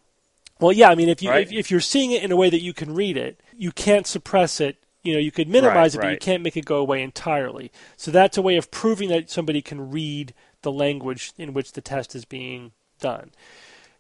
well, 0.60 0.72
yeah, 0.72 0.90
I 0.90 0.96
mean, 0.96 1.10
if 1.10 1.24
you 1.24 1.32
Right. 1.32 1.48
if, 1.48 1.52
if 1.52 1.72
you're 1.72 1.80
seeing 1.80 2.12
it 2.12 2.22
in 2.24 2.32
a 2.32 2.36
way 2.36 2.50
that 2.50 2.62
you 2.62 2.74
can 2.74 2.94
read 2.94 3.18
it, 3.18 3.42
you 3.58 3.72
can't 3.72 4.06
suppress 4.06 4.62
it. 4.62 4.78
You 5.02 5.14
know, 5.14 5.20
you 5.20 5.32
could 5.32 5.48
minimize 5.48 5.96
Right, 5.96 6.04
it, 6.04 6.08
but 6.08 6.12
you 6.12 6.18
can't 6.20 6.44
make 6.44 6.58
it 6.58 6.66
go 6.66 6.78
away 6.78 7.02
entirely. 7.02 7.72
So 7.96 8.12
that's 8.12 8.38
a 8.38 8.42
way 8.42 8.58
of 8.58 8.70
proving 8.70 9.10
that 9.10 9.30
somebody 9.32 9.62
can 9.62 9.90
read 9.90 10.34
the 10.62 10.72
language 10.72 11.32
in 11.38 11.54
which 11.54 11.72
the 11.72 11.82
test 11.82 12.14
is 12.14 12.26
being 12.26 12.74
done. 13.00 13.32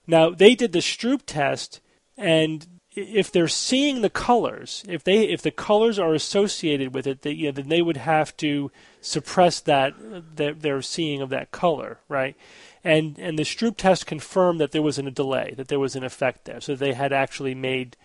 Now 0.05 0.29
they 0.29 0.53
did 0.55 0.73
the 0.73 0.79
Stroop 0.79 1.21
test, 1.25 1.79
and 2.17 2.67
if 2.99 3.31
they're 3.31 3.47
seeing 3.47 4.01
the 4.01 4.09
colors, 4.09 4.83
if 4.87 5.03
they 5.03 5.23
if 5.23 5.41
the 5.41 5.51
colors 5.51 5.97
are 5.97 6.13
associated 6.13 6.93
with 6.93 7.07
it, 7.07 7.21
they, 7.21 7.31
you 7.31 7.47
know, 7.47 7.51
then 7.51 7.69
they 7.69 7.81
would 7.81 7.97
have 7.97 8.35
to 8.37 8.71
suppress 9.01 9.59
that 9.61 9.93
their, 10.35 10.53
their 10.53 10.81
seeing 10.81 11.21
of 11.21 11.29
that 11.29 11.51
color, 11.51 11.99
right? 12.07 12.35
And 12.83 13.17
and 13.19 13.37
the 13.37 13.43
Stroop 13.43 13.77
test 13.77 14.05
confirmed 14.05 14.59
that 14.59 14.71
there 14.71 14.81
was 14.81 14.97
a 14.99 15.11
delay, 15.11 15.53
that 15.57 15.67
there 15.67 15.79
was 15.79 15.95
an 15.95 16.03
effect 16.03 16.45
there, 16.45 16.61
so 16.61 16.75
they 16.75 16.93
had 16.93 17.13
actually 17.13 17.55
made 17.55 17.97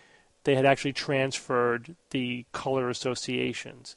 they 0.45 0.55
had 0.55 0.67
actually 0.67 0.93
transferred 0.93 1.97
the 2.11 2.45
color 2.53 2.89
associations. 2.89 3.97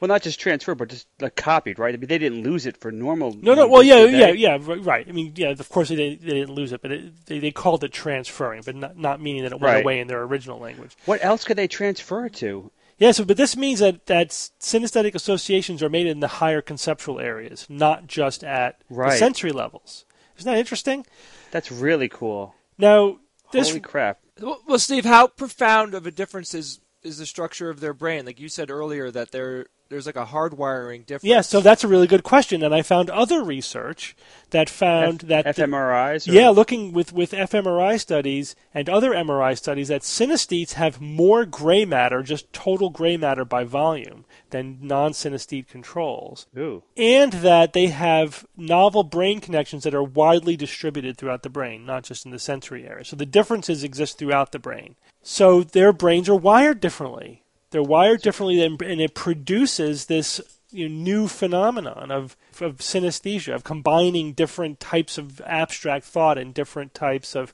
Well, 0.00 0.08
not 0.08 0.22
just 0.22 0.40
transferred, 0.40 0.76
but 0.76 0.88
just 0.88 1.06
like 1.20 1.36
copied, 1.36 1.78
right? 1.78 1.94
I 1.94 1.96
mean, 1.96 2.08
they 2.08 2.18
didn't 2.18 2.42
lose 2.42 2.66
it 2.66 2.76
for 2.76 2.90
normal. 2.92 3.34
No, 3.40 3.54
no. 3.54 3.66
Well, 3.66 3.82
yeah, 3.82 4.04
yeah, 4.04 4.28
yeah. 4.30 4.58
Right. 4.60 5.06
I 5.08 5.12
mean, 5.12 5.32
yeah. 5.36 5.50
Of 5.50 5.68
course, 5.68 5.88
they, 5.88 5.96
they 5.96 6.16
didn't 6.16 6.54
lose 6.54 6.72
it, 6.72 6.82
but 6.82 6.92
it, 6.92 7.26
they 7.26 7.38
they 7.38 7.50
called 7.50 7.84
it 7.84 7.92
transferring, 7.92 8.62
but 8.64 8.74
not 8.76 8.98
not 8.98 9.20
meaning 9.20 9.42
that 9.44 9.52
it 9.52 9.60
went 9.60 9.74
Right. 9.74 9.82
away 9.84 10.00
in 10.00 10.08
their 10.08 10.22
original 10.22 10.58
language. 10.58 10.96
What 11.04 11.24
else 11.24 11.44
could 11.44 11.56
they 11.56 11.68
transfer 11.68 12.26
it 12.26 12.34
to? 12.34 12.70
Yeah. 12.98 13.12
So, 13.12 13.24
but 13.24 13.36
this 13.36 13.56
means 13.56 13.80
that 13.80 14.06
that 14.06 14.30
synesthetic 14.30 15.14
associations 15.14 15.82
are 15.82 15.88
made 15.90 16.06
in 16.06 16.20
the 16.20 16.28
higher 16.28 16.60
conceptual 16.62 17.20
areas, 17.20 17.66
not 17.68 18.06
just 18.06 18.44
at 18.44 18.80
the 18.90 19.10
sensory 19.10 19.52
levels. 19.52 20.04
Isn't 20.38 20.50
that 20.50 20.58
interesting? 20.58 21.06
That's 21.50 21.70
really 21.70 22.08
cool. 22.08 22.54
Now, 22.76 23.18
this 23.52 23.68
Holy 23.68 23.80
crap! 23.80 24.18
Well, 24.40 24.60
well, 24.66 24.78
Steve, 24.80 25.04
how 25.04 25.28
profound 25.28 25.94
of 25.94 26.06
a 26.06 26.10
difference 26.10 26.54
is 26.54 26.80
is 27.02 27.18
the 27.18 27.26
structure 27.26 27.70
of 27.70 27.80
their 27.80 27.94
brain? 27.94 28.26
Like 28.26 28.40
you 28.40 28.48
said 28.48 28.70
earlier, 28.70 29.10
that 29.12 29.30
there 29.30 29.66
there's 29.94 30.06
like 30.06 30.16
a 30.16 30.26
hardwiring 30.26 31.06
difference. 31.06 31.22
yeah. 31.30 31.40
So 31.40 31.60
that's 31.60 31.84
a 31.84 31.88
really 31.88 32.08
good 32.08 32.24
question, 32.24 32.64
and 32.64 32.74
I 32.74 32.82
found 32.82 33.10
other 33.10 33.44
research 33.44 34.16
that 34.50 34.68
found 34.68 35.20
that 35.20 35.44
the- 35.44 35.62
fMRIs. 35.62 36.28
Or, 36.28 36.32
Yeah, 36.32 36.48
looking 36.48 36.92
with, 36.92 37.12
with 37.12 37.30
fMRI 37.30 38.00
studies 38.00 38.56
and 38.74 38.88
other 38.88 39.12
MRI 39.12 39.56
studies, 39.56 39.86
that 39.88 40.02
synesthetes 40.02 40.72
have 40.72 41.00
more 41.00 41.44
gray 41.44 41.84
matter, 41.84 42.24
just 42.24 42.52
total 42.52 42.90
gray 42.90 43.16
matter 43.16 43.44
by 43.44 43.62
volume, 43.62 44.24
than 44.50 44.78
non 44.82 45.12
synesthete 45.12 45.68
controls. 45.68 46.48
Ooh. 46.58 46.82
And 46.96 47.34
that 47.34 47.72
they 47.72 47.86
have 47.86 48.44
novel 48.56 49.04
brain 49.04 49.38
connections 49.40 49.84
that 49.84 49.94
are 49.94 50.02
widely 50.02 50.56
distributed 50.56 51.16
throughout 51.16 51.44
the 51.44 51.48
brain, 51.50 51.86
not 51.86 52.02
just 52.02 52.24
in 52.26 52.32
the 52.32 52.40
sensory 52.40 52.84
area. 52.84 53.04
So 53.04 53.14
the 53.14 53.26
differences 53.26 53.84
exist 53.84 54.18
throughout 54.18 54.50
the 54.50 54.58
brain. 54.58 54.96
So 55.22 55.62
their 55.62 55.92
brains 55.92 56.28
are 56.28 56.34
wired 56.34 56.80
differently. 56.80 57.42
They're 57.74 57.82
wired 57.82 58.22
differently, 58.22 58.62
and, 58.62 58.80
and 58.82 59.00
it 59.00 59.16
produces 59.16 60.06
this 60.06 60.40
you 60.70 60.88
know, 60.88 60.94
new 60.94 61.26
phenomenon 61.26 62.12
of 62.12 62.36
of 62.60 62.76
synesthesia, 62.76 63.52
of 63.52 63.64
combining 63.64 64.32
different 64.32 64.78
types 64.78 65.18
of 65.18 65.40
abstract 65.40 66.04
thought 66.04 66.38
and 66.38 66.54
different 66.54 66.94
types 66.94 67.34
of 67.34 67.52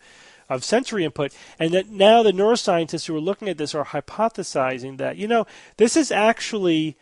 of 0.51 0.63
sensory 0.63 1.07
input, 1.07 1.33
and 1.59 1.73
that 1.73 1.89
now 1.89 2.23
the 2.23 2.33
neuroscientists 2.33 3.07
who 3.07 3.17
are 3.17 3.21
looking 3.21 3.49
at 3.49 3.57
this 3.57 3.75
are 3.75 3.87
hypothesizing 3.87 4.99
that 4.99 5.17
you 5.17 5.27
know 5.27 5.47
this 5.79 5.97
is 5.97 6.13
actually 6.13 6.99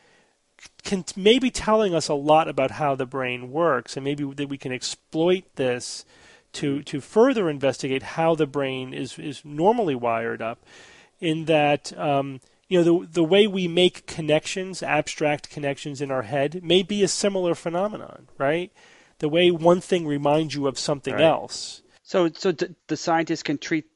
can 0.84 1.04
maybe 1.16 1.50
telling 1.50 1.96
us 1.96 2.06
a 2.06 2.14
lot 2.14 2.46
about 2.46 2.70
how 2.70 2.94
the 2.94 3.04
brain 3.04 3.50
works, 3.50 3.96
and 3.96 4.04
maybe 4.04 4.22
that 4.34 4.48
we 4.48 4.58
can 4.58 4.70
exploit 4.70 5.42
this 5.56 6.04
to 6.52 6.84
to 6.84 7.00
further 7.00 7.50
investigate 7.50 8.04
how 8.14 8.36
the 8.36 8.46
brain 8.46 8.94
is 8.94 9.18
is 9.18 9.44
normally 9.44 9.96
wired 9.96 10.40
up. 10.40 10.64
In 11.20 11.46
that, 11.46 11.92
um, 11.98 12.40
you 12.68 12.82
know, 12.82 13.00
the 13.02 13.06
the 13.12 13.24
way 13.24 13.46
we 13.46 13.66
make 13.68 14.06
connections, 14.06 14.82
abstract 14.82 15.50
connections 15.50 16.00
in 16.00 16.10
our 16.10 16.22
head, 16.22 16.60
may 16.62 16.82
be 16.82 17.02
a 17.02 17.08
similar 17.08 17.54
phenomenon, 17.54 18.28
right? 18.38 18.72
The 19.18 19.28
way 19.28 19.50
one 19.50 19.80
thing 19.80 20.06
reminds 20.06 20.54
you 20.54 20.66
of 20.66 20.78
something 20.78 21.14
Right. 21.14 21.22
else. 21.24 21.82
So, 22.02 22.28
so 22.32 22.52
d- 22.52 22.74
the 22.86 22.96
scientists 22.96 23.42
can 23.42 23.58
treat 23.58 23.86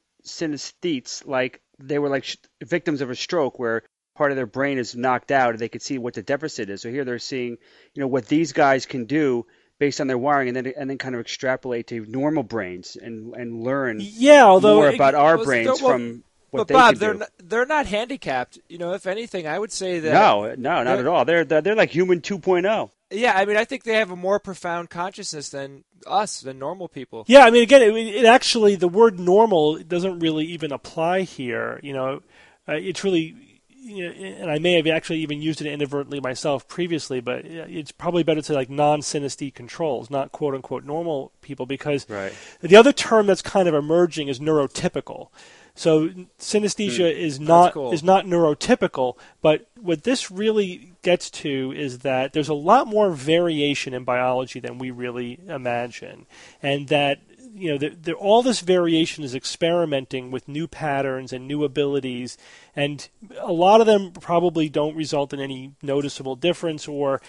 synesthetes 0.43 1.25
like 1.25 1.61
they 1.79 1.99
were 1.99 2.09
like 2.09 2.23
sh- 2.25 2.37
victims 2.63 3.01
of 3.01 3.09
a 3.09 3.15
stroke, 3.15 3.57
where 3.59 3.83
part 4.15 4.31
of 4.31 4.37
their 4.37 4.45
brain 4.45 4.77
is 4.77 4.95
knocked 4.95 5.31
out, 5.31 5.51
and 5.51 5.59
they 5.59 5.69
could 5.69 5.81
see 5.81 5.97
what 5.97 6.13
the 6.13 6.21
deficit 6.23 6.69
is. 6.69 6.81
So 6.81 6.89
here 6.89 7.05
they're 7.05 7.19
seeing, 7.19 7.57
you 7.93 8.01
know, 8.01 8.07
what 8.07 8.27
these 8.27 8.53
guys 8.53 8.85
can 8.85 9.05
do 9.05 9.45
based 9.79 9.99
on 10.01 10.07
their 10.07 10.17
wiring, 10.17 10.49
and 10.49 10.57
then 10.57 10.73
and 10.77 10.89
then 10.89 10.97
kind 10.97 11.15
of 11.15 11.21
extrapolate 11.21 11.87
to 11.87 12.05
normal 12.05 12.43
brains 12.43 12.95
and 12.95 13.33
and 13.35 13.63
learn 13.63 13.97
Yeah, 14.01 14.45
although 14.45 14.75
more 14.75 14.89
it- 14.89 14.95
about 14.95 15.15
our 15.15 15.43
brains 15.43 15.81
well, 15.81 15.91
from 15.91 16.23
what 16.53 16.59
but 16.59 16.67
they 16.67 16.73
Bob, 16.73 16.91
can 16.93 16.99
they're 16.99 17.13
do. 17.13 17.19
not, 17.19 17.29
they're 17.39 17.65
not 17.65 17.85
handicapped. 17.87 18.59
You 18.69 18.77
know, 18.77 18.93
if 18.93 19.05
anything, 19.07 19.47
I 19.47 19.59
would 19.59 19.71
say 19.71 19.99
that. 19.99 20.13
no, 20.13 20.53
no, 20.55 20.83
not 20.83 20.99
at 20.99 21.07
all. 21.07 21.25
They're 21.25 21.43
they're, 21.43 21.61
they're 21.61 21.75
like 21.75 21.89
human 21.89 22.19
oh. 22.19 22.21
2.0. 22.37 22.89
Yeah, 23.11 23.33
I 23.35 23.45
mean, 23.45 23.57
I 23.57 23.65
think 23.65 23.83
they 23.83 23.93
have 23.95 24.09
a 24.09 24.15
more 24.15 24.39
profound 24.39 24.89
consciousness 24.89 25.49
than 25.49 25.83
us, 26.07 26.41
than 26.41 26.57
normal 26.57 26.87
people. 26.87 27.25
Yeah, 27.27 27.45
I 27.45 27.51
mean, 27.51 27.61
again, 27.61 27.81
it, 27.83 27.93
it 27.95 28.25
actually 28.25 28.75
the 28.75 28.87
word 28.87 29.19
normal 29.19 29.77
doesn't 29.83 30.19
really 30.19 30.45
even 30.45 30.71
apply 30.71 31.21
here. 31.21 31.79
You 31.83 31.93
know, 31.93 32.21
uh, 32.67 32.73
it's 32.73 33.03
really, 33.03 33.35
you 33.69 34.07
know, 34.07 34.11
and 34.13 34.49
I 34.49 34.57
may 34.57 34.73
have 34.73 34.87
actually 34.87 35.19
even 35.19 35.43
used 35.43 35.61
it 35.61 35.67
inadvertently 35.67 36.21
myself 36.21 36.67
previously, 36.67 37.19
but 37.19 37.45
uh, 37.45 37.65
it's 37.69 37.91
probably 37.91 38.23
better 38.23 38.41
to 38.41 38.47
say 38.47 38.53
like 38.55 38.69
non-synesthete 38.71 39.53
controls, 39.53 40.09
not 40.09 40.31
quote 40.31 40.55
unquote 40.55 40.83
normal 40.83 41.33
people, 41.41 41.67
because 41.67 42.09
Right. 42.09 42.33
the 42.61 42.75
other 42.77 42.93
term 42.93 43.27
that's 43.27 43.43
kind 43.43 43.67
of 43.67 43.75
emerging 43.75 44.27
is 44.27 44.39
neurotypical. 44.39 45.27
So 45.75 46.09
synesthesia 46.39 47.11
is 47.11 47.39
not 47.39 47.73
cool. 47.73 47.91
is 47.91 48.03
not 48.03 48.25
neurotypical, 48.25 49.17
but 49.41 49.67
what 49.79 50.03
this 50.03 50.29
really 50.29 50.93
gets 51.01 51.31
to 51.31 51.73
is 51.75 51.99
that 51.99 52.33
there's 52.33 52.49
a 52.49 52.53
lot 52.53 52.87
more 52.87 53.11
variation 53.11 53.93
in 53.93 54.03
biology 54.03 54.59
than 54.59 54.77
we 54.77 54.91
really 54.91 55.39
imagine, 55.47 56.27
and 56.61 56.89
that 56.89 57.21
you 57.55 57.71
know 57.71 57.77
the, 57.79 57.89
the, 57.89 58.13
all 58.13 58.43
this 58.43 58.61
variation 58.61 59.23
is 59.23 59.33
experimenting 59.33 60.29
with 60.29 60.47
new 60.47 60.67
patterns 60.67 61.33
and 61.33 61.47
new 61.47 61.63
abilities, 61.63 62.37
and 62.75 63.09
a 63.39 63.51
lot 63.51 63.81
of 63.81 63.87
them 63.87 64.11
probably 64.11 64.69
don't 64.69 64.95
result 64.95 65.33
in 65.33 65.39
any 65.39 65.73
noticeable 65.81 66.35
difference 66.35 66.87
or 66.87 67.19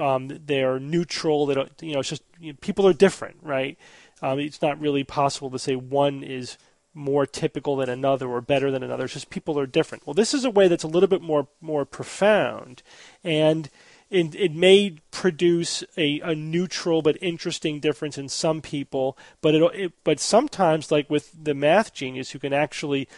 um, 0.00 0.30
they're 0.46 0.78
neutral. 0.78 1.44
They 1.44 1.54
don't, 1.54 1.72
you 1.82 1.92
know, 1.92 2.00
it's 2.00 2.08
just 2.08 2.22
you 2.40 2.52
know, 2.52 2.58
people 2.62 2.86
are 2.86 2.94
different, 2.94 3.36
right? 3.42 3.76
Um, 4.22 4.38
it's 4.38 4.62
not 4.62 4.80
really 4.80 5.04
possible 5.04 5.50
to 5.50 5.58
say 5.58 5.76
one 5.76 6.22
is 6.22 6.56
more 6.96 7.26
typical 7.26 7.76
than 7.76 7.88
another 7.88 8.28
or 8.28 8.40
better 8.40 8.70
than 8.70 8.82
another. 8.82 9.04
It's 9.04 9.14
just 9.14 9.30
people 9.30 9.58
are 9.58 9.66
different. 9.66 10.06
Well, 10.06 10.14
this 10.14 10.34
is 10.34 10.44
a 10.44 10.50
way 10.50 10.66
that's 10.66 10.82
a 10.82 10.88
little 10.88 11.08
bit 11.08 11.22
more 11.22 11.46
more 11.60 11.84
profound, 11.84 12.82
and 13.22 13.68
it, 14.08 14.34
it 14.34 14.54
may 14.54 14.96
produce 15.10 15.84
a, 15.96 16.20
a 16.20 16.34
neutral 16.34 17.02
but 17.02 17.18
interesting 17.20 17.80
difference 17.80 18.16
in 18.16 18.28
some 18.28 18.62
people. 18.62 19.18
But 19.40 19.54
it, 19.54 19.62
it 19.74 19.92
but 20.04 20.20
sometimes, 20.20 20.90
like 20.90 21.10
with 21.10 21.32
the 21.44 21.54
math 21.54 21.92
genius, 21.92 22.30
who 22.30 22.38
can 22.38 22.52
actually 22.52 23.08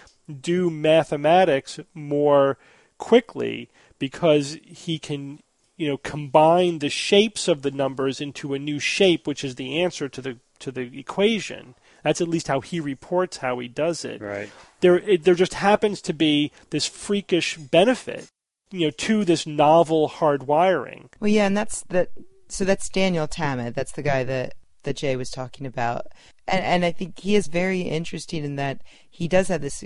do 0.40 0.70
mathematics 0.70 1.78
more 1.94 2.58
quickly 2.98 3.70
because 3.98 4.58
he 4.64 4.98
can 4.98 5.40
you 5.76 5.88
know 5.88 5.96
combine 5.96 6.80
the 6.80 6.90
shapes 6.90 7.48
of 7.48 7.62
the 7.62 7.70
numbers 7.70 8.20
into 8.20 8.52
a 8.52 8.58
new 8.58 8.78
shape 8.78 9.26
which 9.26 9.44
is 9.44 9.54
the 9.54 9.80
answer 9.80 10.08
to 10.08 10.20
the 10.20 10.36
to 10.58 10.72
the 10.72 10.98
equation 10.98 11.74
that's 12.02 12.20
at 12.20 12.28
least 12.28 12.48
how 12.48 12.60
he 12.60 12.80
reports 12.80 13.38
how 13.38 13.58
he 13.58 13.68
does 13.68 14.04
it 14.04 14.20
Right. 14.20 14.50
there 14.80 14.98
it, 14.98 15.24
there 15.24 15.34
just 15.34 15.54
happens 15.54 16.00
to 16.02 16.12
be 16.12 16.52
this 16.70 16.86
freakish 16.86 17.56
benefit 17.56 18.28
you 18.70 18.86
know 18.86 18.90
to 18.90 19.24
this 19.24 19.46
novel 19.46 20.08
hardwiring. 20.08 21.08
Well, 21.20 21.30
yeah, 21.30 21.46
and 21.46 21.56
that's 21.56 21.82
that. 21.88 22.10
So 22.48 22.64
that's 22.64 22.88
Daniel 22.88 23.26
Tammet. 23.26 23.74
That's 23.74 23.92
the 23.92 24.02
guy 24.02 24.24
that 24.24 24.54
that 24.82 24.96
Jay 24.96 25.16
was 25.16 25.30
talking 25.30 25.66
about, 25.66 26.06
and 26.46 26.64
and 26.64 26.84
I 26.84 26.92
think 26.92 27.18
he 27.18 27.34
is 27.34 27.46
very 27.46 27.82
interesting 27.82 28.44
in 28.44 28.56
that 28.56 28.82
he 29.08 29.28
does 29.28 29.48
have 29.48 29.62
this 29.62 29.84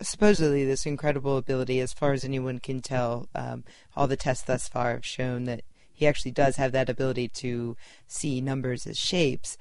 supposedly 0.00 0.64
this 0.64 0.86
incredible 0.86 1.36
ability, 1.36 1.80
as 1.80 1.92
far 1.92 2.12
as 2.12 2.24
anyone 2.24 2.58
can 2.58 2.80
tell. 2.80 3.28
Um, 3.34 3.64
all 3.96 4.06
the 4.06 4.16
tests 4.16 4.44
thus 4.44 4.68
far 4.68 4.92
have 4.92 5.06
shown 5.06 5.44
that 5.44 5.62
he 5.92 6.06
actually 6.06 6.30
does 6.30 6.56
have 6.56 6.72
that 6.72 6.88
ability 6.88 7.28
to 7.28 7.76
see 8.06 8.40
numbers 8.40 8.86
as 8.86 8.96
shapes. 8.98 9.58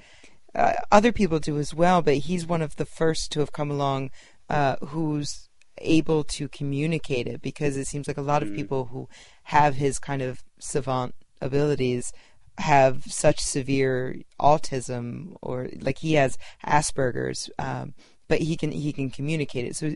Uh, 0.55 0.73
other 0.91 1.11
people 1.11 1.39
do 1.39 1.57
as 1.57 1.73
well, 1.73 2.01
but 2.01 2.15
he's 2.17 2.45
one 2.45 2.61
of 2.61 2.77
the 2.77 2.85
first 2.85 3.31
to 3.31 3.39
have 3.39 3.51
come 3.51 3.69
along 3.69 4.09
uh, 4.49 4.75
who's 4.87 5.49
able 5.79 6.23
to 6.23 6.47
communicate 6.47 7.27
it 7.27 7.41
because 7.41 7.77
it 7.77 7.85
seems 7.85 8.07
like 8.07 8.17
a 8.17 8.21
lot 8.21 8.41
of 8.41 8.53
people 8.53 8.85
who 8.85 9.07
have 9.43 9.75
his 9.75 9.99
kind 9.99 10.21
of 10.21 10.43
savant 10.59 11.13
abilities 11.41 12.11
have 12.57 13.03
such 13.05 13.39
severe 13.39 14.15
autism 14.39 15.35
or 15.41 15.69
like 15.79 15.99
he 15.99 16.13
has 16.13 16.37
Asperger's, 16.65 17.49
um, 17.59 17.93
but 18.27 18.39
he 18.39 18.57
can 18.57 18.71
he 18.71 18.91
can 18.91 19.09
communicate 19.09 19.65
it. 19.65 19.75
So 19.75 19.93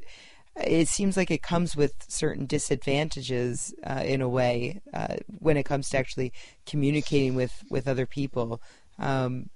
it 0.55 0.87
seems 0.87 1.17
like 1.17 1.31
it 1.31 1.41
comes 1.41 1.75
with 1.75 1.93
certain 2.07 2.45
disadvantages 2.45 3.73
uh, 3.83 4.03
in 4.05 4.21
a 4.21 4.29
way 4.29 4.81
uh, 4.93 5.15
when 5.39 5.57
it 5.57 5.63
comes 5.63 5.89
to 5.89 5.97
actually 5.97 6.33
communicating 6.65 7.35
with 7.35 7.63
with 7.69 7.87
other 7.87 8.05
people. 8.05 8.61
Um, 8.99 9.49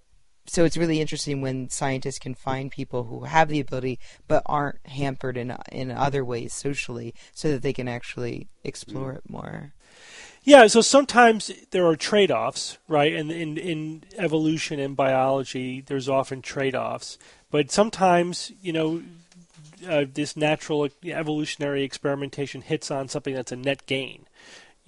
so 0.45 0.63
it's 0.63 0.77
really 0.77 1.01
interesting 1.01 1.41
when 1.41 1.69
scientists 1.69 2.19
can 2.19 2.35
find 2.35 2.71
people 2.71 3.05
who 3.05 3.25
have 3.25 3.49
the 3.49 3.59
ability 3.59 3.99
but 4.27 4.43
aren't 4.45 4.85
hampered 4.87 5.37
in 5.37 5.55
in 5.71 5.91
other 5.91 6.23
ways 6.23 6.53
socially, 6.53 7.13
so 7.33 7.51
that 7.51 7.61
they 7.61 7.73
can 7.73 7.87
actually 7.87 8.47
explore 8.63 9.13
it 9.13 9.29
more. 9.29 9.73
Yeah, 10.43 10.67
so 10.67 10.81
sometimes 10.81 11.51
there 11.71 11.87
are 11.87 11.95
trade-offs, 11.95 12.77
right? 12.87 13.13
And 13.13 13.31
in, 13.31 13.57
in 13.57 14.03
evolution 14.15 14.79
and 14.79 14.95
biology, 14.95 15.81
there's 15.81 16.07
often 16.07 16.43
trade-offs. 16.43 17.17
But 17.49 17.71
sometimes, 17.71 18.51
you 18.61 18.71
know, 18.71 19.01
uh, 19.89 20.05
this 20.13 20.37
natural 20.37 20.89
evolutionary 21.03 21.83
experimentation 21.83 22.61
hits 22.61 22.91
on 22.91 23.07
something 23.07 23.33
that's 23.33 23.51
a 23.51 23.55
net 23.55 23.87
gain, 23.87 24.27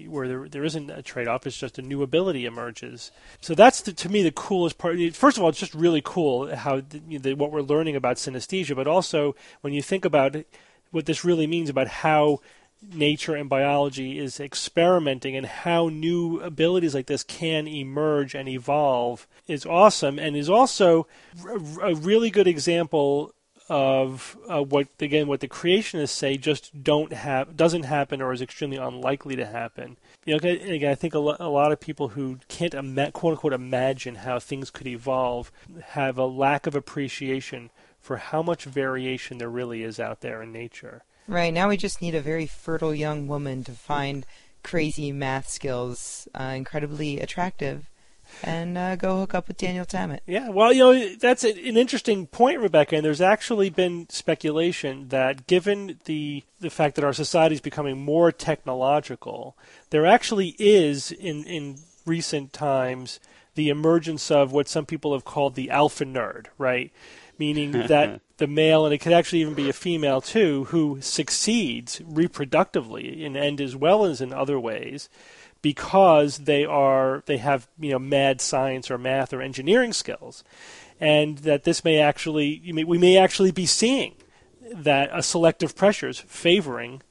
where 0.06 0.28
there 0.28 0.48
there 0.48 0.64
isn't 0.64 0.90
a 0.90 1.02
trade-off. 1.02 1.48
It's 1.48 1.58
just 1.58 1.80
a 1.80 1.82
new 1.82 2.04
ability 2.04 2.46
emerges. 2.46 3.12
So 3.42 3.56
that's 3.56 3.82
the, 3.82 3.94
to 3.94 4.10
me 4.10 4.22
the 4.22 4.32
coolest 4.32 4.78
part. 4.78 4.98
First 5.16 5.38
of 5.38 5.44
all, 5.44 5.50
it's 5.50 5.60
just 5.60 5.74
really 5.74 6.02
cool 6.04 6.56
how 6.56 6.82
the, 6.82 7.18
the, 7.18 7.34
what 7.34 7.52
we're 7.52 7.62
learning 7.62 7.96
about 7.96 8.18
synesthesia, 8.18 8.76
but 8.76 8.88
also 8.88 9.36
when 9.62 9.74
you 9.74 9.82
think 9.82 10.06
about 10.06 10.36
what 10.92 11.06
this 11.06 11.26
really 11.26 11.48
means 11.48 11.70
about 11.70 11.88
how 11.88 12.40
nature 12.94 13.36
and 13.36 13.50
biology 13.50 14.20
is 14.20 14.40
experimenting 14.40 15.36
and 15.36 15.48
how 15.48 15.90
new 15.90 16.40
abilities 16.42 16.94
like 16.94 17.08
this 17.08 17.24
can 17.24 17.68
emerge 17.68 18.36
and 18.36 18.48
evolve 18.48 19.28
is 19.48 19.66
awesome 19.66 20.20
and 20.20 20.38
is 20.38 20.50
also 20.50 21.08
a 21.82 21.96
really 21.96 22.30
good 22.30 22.48
example 22.48 23.34
of 23.70 24.38
uh, 24.50 24.62
what 24.62 24.88
again 25.00 25.28
what 25.28 25.40
the 25.40 25.48
creationists 25.48 26.10
say 26.10 26.38
just 26.38 26.84
don't 26.84 27.14
have 27.14 27.58
doesn't 27.58 27.84
happen 27.84 28.22
or 28.22 28.32
is 28.34 28.42
extremely 28.42 28.78
unlikely 28.78 29.36
to 29.36 29.46
happen. 29.46 29.98
You 30.26 30.34
know, 30.38 30.50
again, 30.50 30.92
I 30.92 30.96
think 30.96 31.14
a, 31.14 31.20
lo- 31.20 31.38
a 31.40 31.50
lot 31.50 31.72
of 31.72 31.80
people 31.80 32.10
who 32.10 32.40
can't 32.48 32.74
ima- 32.74 33.12
quote 33.12 33.34
unquote 33.34 33.54
imagine 33.54 34.16
how 34.16 34.40
things 34.40 34.70
could 34.70 34.88
evolve 34.88 35.52
have 35.90 36.18
a 36.18 36.26
lack 36.26 36.68
of 36.68 36.76
appreciation 36.76 37.70
for 38.00 38.18
how 38.18 38.42
much 38.42 38.64
variation 38.64 39.38
there 39.38 39.50
really 39.50 39.84
is 39.84 40.00
out 40.00 40.22
there 40.22 40.42
in 40.42 40.52
nature. 40.52 41.04
Right 41.28 41.54
now, 41.54 41.68
we 41.68 41.76
just 41.76 42.02
need 42.02 42.16
a 42.16 42.22
very 42.22 42.46
fertile 42.46 42.96
young 42.96 43.28
woman 43.28 43.66
to 43.66 43.74
find 43.74 44.26
crazy 44.64 45.12
math 45.12 45.50
skills 45.50 46.28
uh, 46.34 46.54
incredibly 46.56 47.20
attractive, 47.20 47.90
and 48.44 48.78
uh, 48.78 48.96
go 48.96 49.18
hook 49.18 49.34
up 49.34 49.48
with 49.48 49.58
Daniel 49.58 49.86
Tammet. 49.86 50.22
Yeah, 50.26 50.50
well, 50.50 50.72
you 50.74 50.80
know, 50.80 51.16
that's 51.16 51.44
a- 51.44 51.68
an 51.68 51.78
interesting 51.78 52.28
point, 52.28 52.60
Rebecca. 52.60 52.96
And 52.96 53.06
there's 53.06 53.22
actually 53.22 53.70
been 53.70 54.08
speculation 54.10 55.10
that, 55.10 55.48
given 55.48 56.00
the 56.06 56.44
the 56.60 56.70
fact 56.70 56.96
that 56.96 57.06
our 57.06 57.14
society 57.14 57.56
is 57.56 57.62
becoming 57.62 58.00
more 58.00 58.32
technological, 58.32 59.58
there 59.90 60.06
actually 60.06 60.56
is 60.60 61.12
in 61.12 61.44
in 61.46 61.78
recent 62.06 62.54
times 62.54 63.20
the 63.56 63.70
emergence 63.70 64.30
of 64.30 64.52
what 64.52 64.68
some 64.70 64.86
people 64.86 65.14
have 65.14 65.26
called 65.26 65.56
the 65.56 65.70
alpha 65.70 66.06
nerd, 66.06 66.46
right? 66.58 66.92
meaning 67.40 67.72
that 67.88 68.22
the 68.38 68.48
male, 68.48 68.86
and 68.86 68.94
it 68.94 69.00
could 69.00 69.14
actually 69.14 69.42
even 69.42 69.54
be 69.54 69.70
a 69.70 69.74
female 69.74 70.22
too, 70.22 70.66
who 70.66 71.00
succeeds 71.02 72.00
reproductively 72.00 73.22
in 73.22 73.36
end 73.36 73.60
as 73.62 73.76
well 73.76 74.06
as 74.06 74.22
in 74.22 74.34
other 74.34 74.60
ways, 74.60 75.10
because 75.68 76.38
they 76.38 76.64
are 76.64 77.24
they 77.26 77.36
have 77.36 77.68
you 77.78 77.92
know 77.92 78.00
mad 78.00 78.40
science 78.40 78.90
or 78.90 78.98
math 78.98 79.34
or 79.34 79.42
engineering 79.42 79.92
skills, 79.92 80.46
and 80.98 81.40
that 81.40 81.66
this 81.66 81.84
may 81.84 82.00
actually 82.00 82.62
may, 82.74 82.86
we 82.86 82.98
may 82.98 83.18
actually 83.18 83.52
be 83.52 83.66
seeing 83.66 84.14
that 84.74 85.10
a 85.12 85.22
selective 85.22 85.76
pressures 85.76 86.22
favoring 86.22 87.02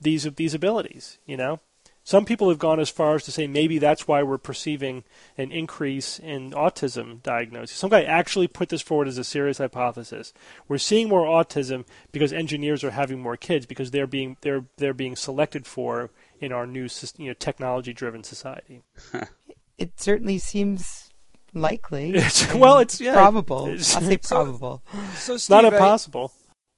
these 0.00 0.24
these 0.36 0.54
abilities. 0.54 1.18
You 1.26 1.36
know, 1.36 1.60
some 2.04 2.24
people 2.24 2.48
have 2.48 2.58
gone 2.58 2.80
as 2.80 2.88
far 2.88 3.16
as 3.16 3.24
to 3.24 3.32
say 3.32 3.46
maybe 3.46 3.78
that's 3.78 4.08
why 4.08 4.22
we're 4.22 4.38
perceiving 4.38 5.04
an 5.36 5.52
increase 5.52 6.18
in 6.18 6.52
autism 6.52 7.22
diagnosis. 7.22 7.76
Some 7.76 7.90
guy 7.90 8.02
actually 8.04 8.48
put 8.48 8.70
this 8.70 8.80
forward 8.80 9.08
as 9.08 9.18
a 9.18 9.24
serious 9.24 9.58
hypothesis. 9.58 10.32
We're 10.68 10.78
seeing 10.78 11.10
more 11.10 11.26
autism 11.26 11.84
because 12.12 12.32
engineers 12.32 12.82
are 12.82 12.92
having 12.92 13.20
more 13.20 13.36
kids 13.36 13.66
because 13.66 13.90
they're 13.90 14.06
being 14.06 14.38
they're 14.40 14.64
they're 14.78 14.94
being 14.94 15.16
selected 15.16 15.66
for 15.66 16.10
in 16.40 16.52
our 16.52 16.66
new 16.66 16.88
you 17.18 17.28
know 17.28 17.34
technology 17.34 17.92
driven 17.92 18.22
society. 18.24 18.82
it 19.78 19.98
certainly 20.00 20.38
seems 20.38 21.10
likely. 21.54 22.10
It's, 22.16 22.52
well, 22.54 22.78
it's 22.78 23.00
yeah, 23.00 23.14
probable. 23.14 23.66
It's, 23.70 23.94
I'll 23.94 24.02
say 24.02 24.18
probable. 24.18 24.82
So, 25.14 25.36
Steve, 25.36 25.54
not 25.54 25.64
I- 25.64 25.68
impossible. 25.68 26.32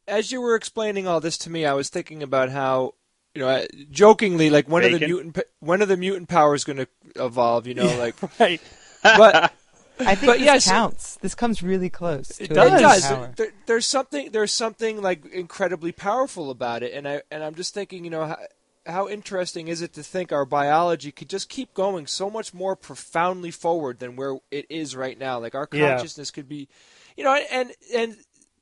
as 0.06 0.32
you 0.32 0.40
were 0.40 0.54
explaining 0.54 1.06
all 1.06 1.20
this 1.20 1.38
to 1.38 1.50
me, 1.50 1.66
I 1.66 1.72
was 1.74 1.88
thinking 1.88 2.22
about 2.22 2.50
how 2.50 2.94
you 3.34 3.42
know, 3.42 3.66
jokingly, 3.90 4.50
like 4.50 4.68
when 4.68 4.84
are 4.84 4.98
the 4.98 5.06
mutant 5.06 5.34
pa- 5.34 5.42
when 5.60 5.82
are 5.82 5.86
the 5.86 5.96
mutant 5.96 6.28
powers 6.28 6.64
going 6.64 6.78
to 6.78 6.88
evolve? 7.16 7.66
You 7.66 7.74
know, 7.74 7.96
like 7.98 8.16
right. 8.40 8.60
but 9.02 9.52
I 10.00 10.14
think 10.14 10.26
But 10.26 10.38
this 10.38 10.46
yes, 10.46 10.68
counts. 10.68 11.16
This 11.16 11.34
comes 11.34 11.62
really 11.62 11.90
close. 11.90 12.28
to 12.28 12.44
It 12.44 12.50
does. 12.50 12.72
it 12.72 12.82
does. 12.82 13.34
There, 13.36 13.52
there's 13.66 13.86
something 13.86 14.30
there's 14.32 14.52
something 14.52 15.02
like 15.02 15.26
incredibly 15.26 15.92
powerful 15.92 16.50
about 16.50 16.82
it, 16.82 16.94
and 16.94 17.06
I 17.06 17.22
and 17.30 17.42
I'm 17.42 17.54
just 17.54 17.74
thinking, 17.74 18.04
you 18.04 18.10
know, 18.10 18.34
how, 18.88 19.08
interesting 19.08 19.68
is 19.68 19.82
it 19.82 19.92
to 19.94 20.02
think 20.02 20.32
our 20.32 20.44
biology 20.44 21.12
could 21.12 21.28
just 21.28 21.48
keep 21.48 21.74
going 21.74 22.06
so 22.06 22.30
much 22.30 22.54
more 22.54 22.74
profoundly 22.74 23.50
forward 23.50 23.98
than 23.98 24.16
where 24.16 24.38
it 24.50 24.66
is 24.70 24.96
right 24.96 25.18
now? 25.18 25.38
Like 25.38 25.54
our 25.54 25.66
Yeah. 25.70 25.90
consciousness 25.98 26.30
could 26.30 26.48
be, 26.48 26.68
you 27.16 27.24
know, 27.24 27.34
and 27.52 27.72
and 27.94 28.16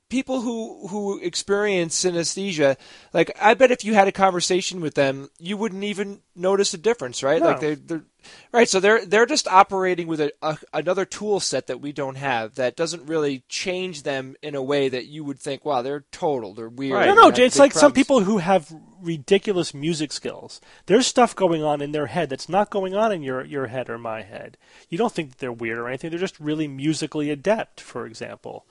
people 0.09 0.41
who 0.41 0.89
who 0.89 1.19
experience 1.21 2.05
synesthesia, 2.05 2.77
like 3.13 3.31
I 3.41 3.55
bet 3.55 3.71
if 3.71 3.85
you 3.85 3.95
had 3.95 4.09
a 4.09 4.13
conversation 4.13 4.81
with 4.81 4.95
them, 4.95 5.29
you 5.39 5.57
wouldn't 5.57 5.85
even 5.85 6.21
notice 6.35 6.75
a 6.75 6.79
difference, 6.79 7.23
right? 7.23 7.41
No. 7.41 7.49
Like 7.49 7.61
they 7.61 7.75
they're 7.75 8.05
right. 8.53 8.69
So 8.69 8.81
they're 8.81 9.05
they're 9.05 9.27
just 9.27 9.49
operating 9.49 10.07
with 10.07 10.21
a, 10.21 10.33
a 10.43 10.59
another 10.73 11.05
tool 11.05 11.41
set 11.41 11.67
that 11.67 11.81
we 11.81 11.93
don't 11.93 12.17
have 12.17 12.55
that 12.57 12.77
doesn't 12.77 13.07
really 13.07 13.45
change 13.49 14.03
them 14.03 14.37
in 14.43 14.55
a 14.55 14.63
way 14.63 14.89
that 14.89 15.07
you 15.07 15.25
would 15.25 15.39
think, 15.39 15.65
wow, 15.65 15.83
they're 15.83 16.05
total, 16.11 16.55
they're 16.55 16.69
weird. 16.69 16.95
Right. 16.95 17.07
No, 17.07 17.15
they 17.15 17.21
no, 17.21 17.45
it's 17.45 17.57
big 17.57 17.61
like 17.61 17.73
some 17.73 17.93
people 17.93 18.21
who 18.21 18.39
have 18.39 18.73
ridiculous 19.01 19.75
music 19.75 20.13
skills. 20.13 20.61
There's 20.87 21.07
stuff 21.07 21.37
going 21.37 21.63
on 21.63 21.81
in 21.81 21.93
their 21.93 22.07
head 22.07 22.31
that's 22.31 22.49
not 22.49 22.71
going 22.71 22.95
on 22.95 23.13
in 23.13 23.23
your 23.23 23.45
your 23.45 23.67
head 23.67 23.89
or 23.89 23.99
my 23.99 24.23
head. 24.23 24.57
You 24.89 24.99
don't 24.99 25.13
think 25.13 25.31
that 25.31 25.39
they're 25.39 25.53
weird 25.53 25.79
or 25.79 25.89
anything. 25.89 26.11
They're 26.11 26.19
just 26.19 26.41
really 26.41 26.69
musically 26.69 27.31
adept, 27.31 27.81
for 27.81 28.07
example. 28.07 28.67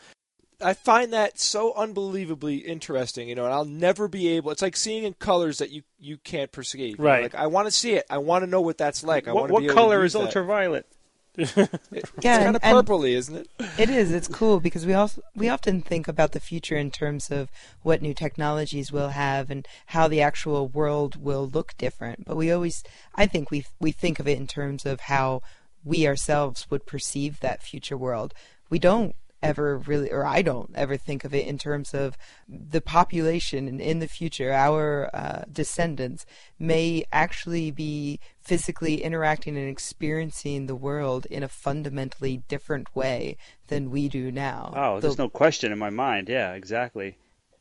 I 0.62 0.74
find 0.74 1.12
that 1.14 1.40
so 1.40 1.74
unbelievably 1.74 2.58
interesting, 2.58 3.28
you 3.30 3.36
know, 3.36 3.46
and 3.46 3.54
I'll 3.54 3.66
never 3.66 4.08
be 4.08 4.30
able. 4.30 4.52
It's 4.52 4.62
like 4.62 4.76
seeing 4.78 5.04
in 5.04 5.14
colors 5.14 5.58
that 5.60 5.70
you 5.72 5.84
you 6.00 6.18
can't 6.18 6.52
perceive. 6.52 6.92
you 6.92 6.98
know, 6.98 7.04
Right. 7.04 7.24
Like 7.24 7.36
I 7.36 7.48
want 7.48 7.68
to 7.68 7.72
see 7.72 7.94
it. 7.94 8.06
I 8.10 8.18
want 8.20 8.44
to 8.44 8.50
know 8.50 8.62
what 8.62 8.78
that's 8.78 9.04
like. 9.04 9.28
I 9.28 9.34
What, 9.34 9.50
what 9.52 9.62
be 9.62 9.68
color 9.70 10.04
is 10.06 10.14
that. 10.14 10.20
ultraviolet? 10.24 10.86
It- 11.38 11.50
Yeah, 11.52 11.66
it's 11.92 12.44
kind 12.46 12.56
of 12.56 12.62
and- 12.64 12.88
purpley, 12.88 13.12
isn't 13.14 13.36
it? 13.36 13.50
It 13.78 13.90
is. 13.90 14.14
It's 14.14 14.28
cool 14.30 14.60
because 14.62 14.86
we 14.86 14.94
also 14.94 15.22
we 15.36 15.50
often 15.50 15.82
think 15.82 16.08
about 16.08 16.32
the 16.32 16.40
future 16.40 16.78
in 16.78 16.92
terms 16.92 17.30
of 17.30 17.50
what 17.84 18.02
new 18.02 18.14
technologies 18.14 18.92
we'll 18.92 19.10
have 19.10 19.52
and 19.52 19.68
how 19.88 20.08
the 20.08 20.22
actual 20.22 20.70
world 20.70 21.22
will 21.22 21.46
look 21.48 21.76
different. 21.78 22.24
But 22.26 22.38
we 22.38 22.52
always, 22.52 22.84
I 23.16 23.26
think 23.26 23.52
we 23.52 23.66
we 23.82 23.92
think 23.92 24.20
of 24.20 24.28
it 24.30 24.38
in 24.38 24.48
terms 24.48 24.86
of 24.86 25.02
how 25.02 25.42
we 25.84 26.08
ourselves 26.08 26.68
would 26.72 26.86
perceive 26.86 27.42
that 27.42 27.62
future 27.62 27.98
world. 27.98 28.34
We 28.70 28.80
don't 28.80 29.14
ever 29.46 29.78
really, 29.78 30.12
or 30.12 30.26
I 30.26 30.42
don't 30.42 30.72
ever 30.76 30.98
think 30.98 31.24
of 31.24 31.34
it 31.34 31.46
in 31.46 31.58
terms 31.58 31.94
of 31.94 32.18
the 32.50 32.82
population 32.82 33.68
and 33.68 33.80
in 33.80 34.00
the 34.00 34.08
future. 34.08 34.52
Our 34.52 35.10
uh, 35.14 35.44
descendants 35.52 36.26
may 36.58 37.06
actually 37.12 37.70
be 37.70 38.20
physically 38.42 39.04
interacting 39.04 39.56
and 39.56 39.70
experiencing 39.70 40.66
the 40.66 40.76
world 40.76 41.28
in 41.28 41.44
a 41.44 41.48
fundamentally 41.48 42.44
different 42.48 42.96
way 42.96 43.38
than 43.68 43.92
we 43.92 44.10
do 44.10 44.32
now. 44.32 44.74
Oh, 44.76 45.00
there's 45.00 45.16
the, 45.16 45.24
no 45.24 45.30
question 45.30 45.72
in 45.72 45.78
my 45.78 45.92
mind. 45.92 46.28
Yeah, 46.28 46.54
exactly. 46.54 47.18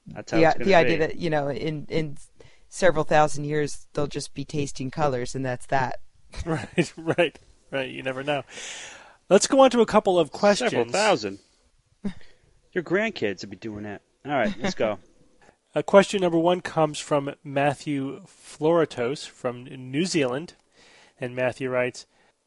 That's 0.06 0.32
how 0.32 0.38
the, 0.38 0.46
it's 0.46 0.64
the 0.64 0.74
idea 0.74 0.96
be. 0.96 1.06
that 1.06 1.16
you 1.16 1.30
know 1.30 1.48
in 1.48 1.86
in 1.88 2.16
several 2.68 3.04
thousand 3.04 3.44
years 3.44 3.86
they'll 3.92 4.06
just 4.06 4.34
be 4.34 4.44
tasting 4.44 4.90
colors 4.90 5.34
and 5.34 5.44
that's 5.44 5.66
that. 5.66 6.00
Right, 6.44 6.92
right, 6.96 7.38
right. 7.70 7.88
You 7.88 8.02
never 8.02 8.24
know. 8.24 8.42
Let's 9.30 9.46
go 9.46 9.60
on 9.60 9.70
to 9.70 9.80
a 9.80 9.86
couple 9.86 10.18
of 10.18 10.32
questions. 10.32 10.72
Several 10.72 10.90
thousand. 10.90 11.38
Your 12.74 12.84
grandkids 12.84 13.40
would 13.40 13.50
be 13.50 13.56
doing 13.56 13.84
that. 13.84 14.02
All 14.26 14.32
right, 14.32 14.54
let's 14.60 14.74
go. 14.74 14.98
Uh, 15.76 15.82
question 15.82 16.20
number 16.20 16.38
one 16.38 16.60
comes 16.60 17.00
from 17.00 17.34
Matthew 17.42 18.20
Floritos 18.26 19.26
from 19.26 19.64
New 19.64 20.06
Zealand. 20.06 20.54
And 21.20 21.34
Matthew 21.34 21.68
writes 21.68 22.06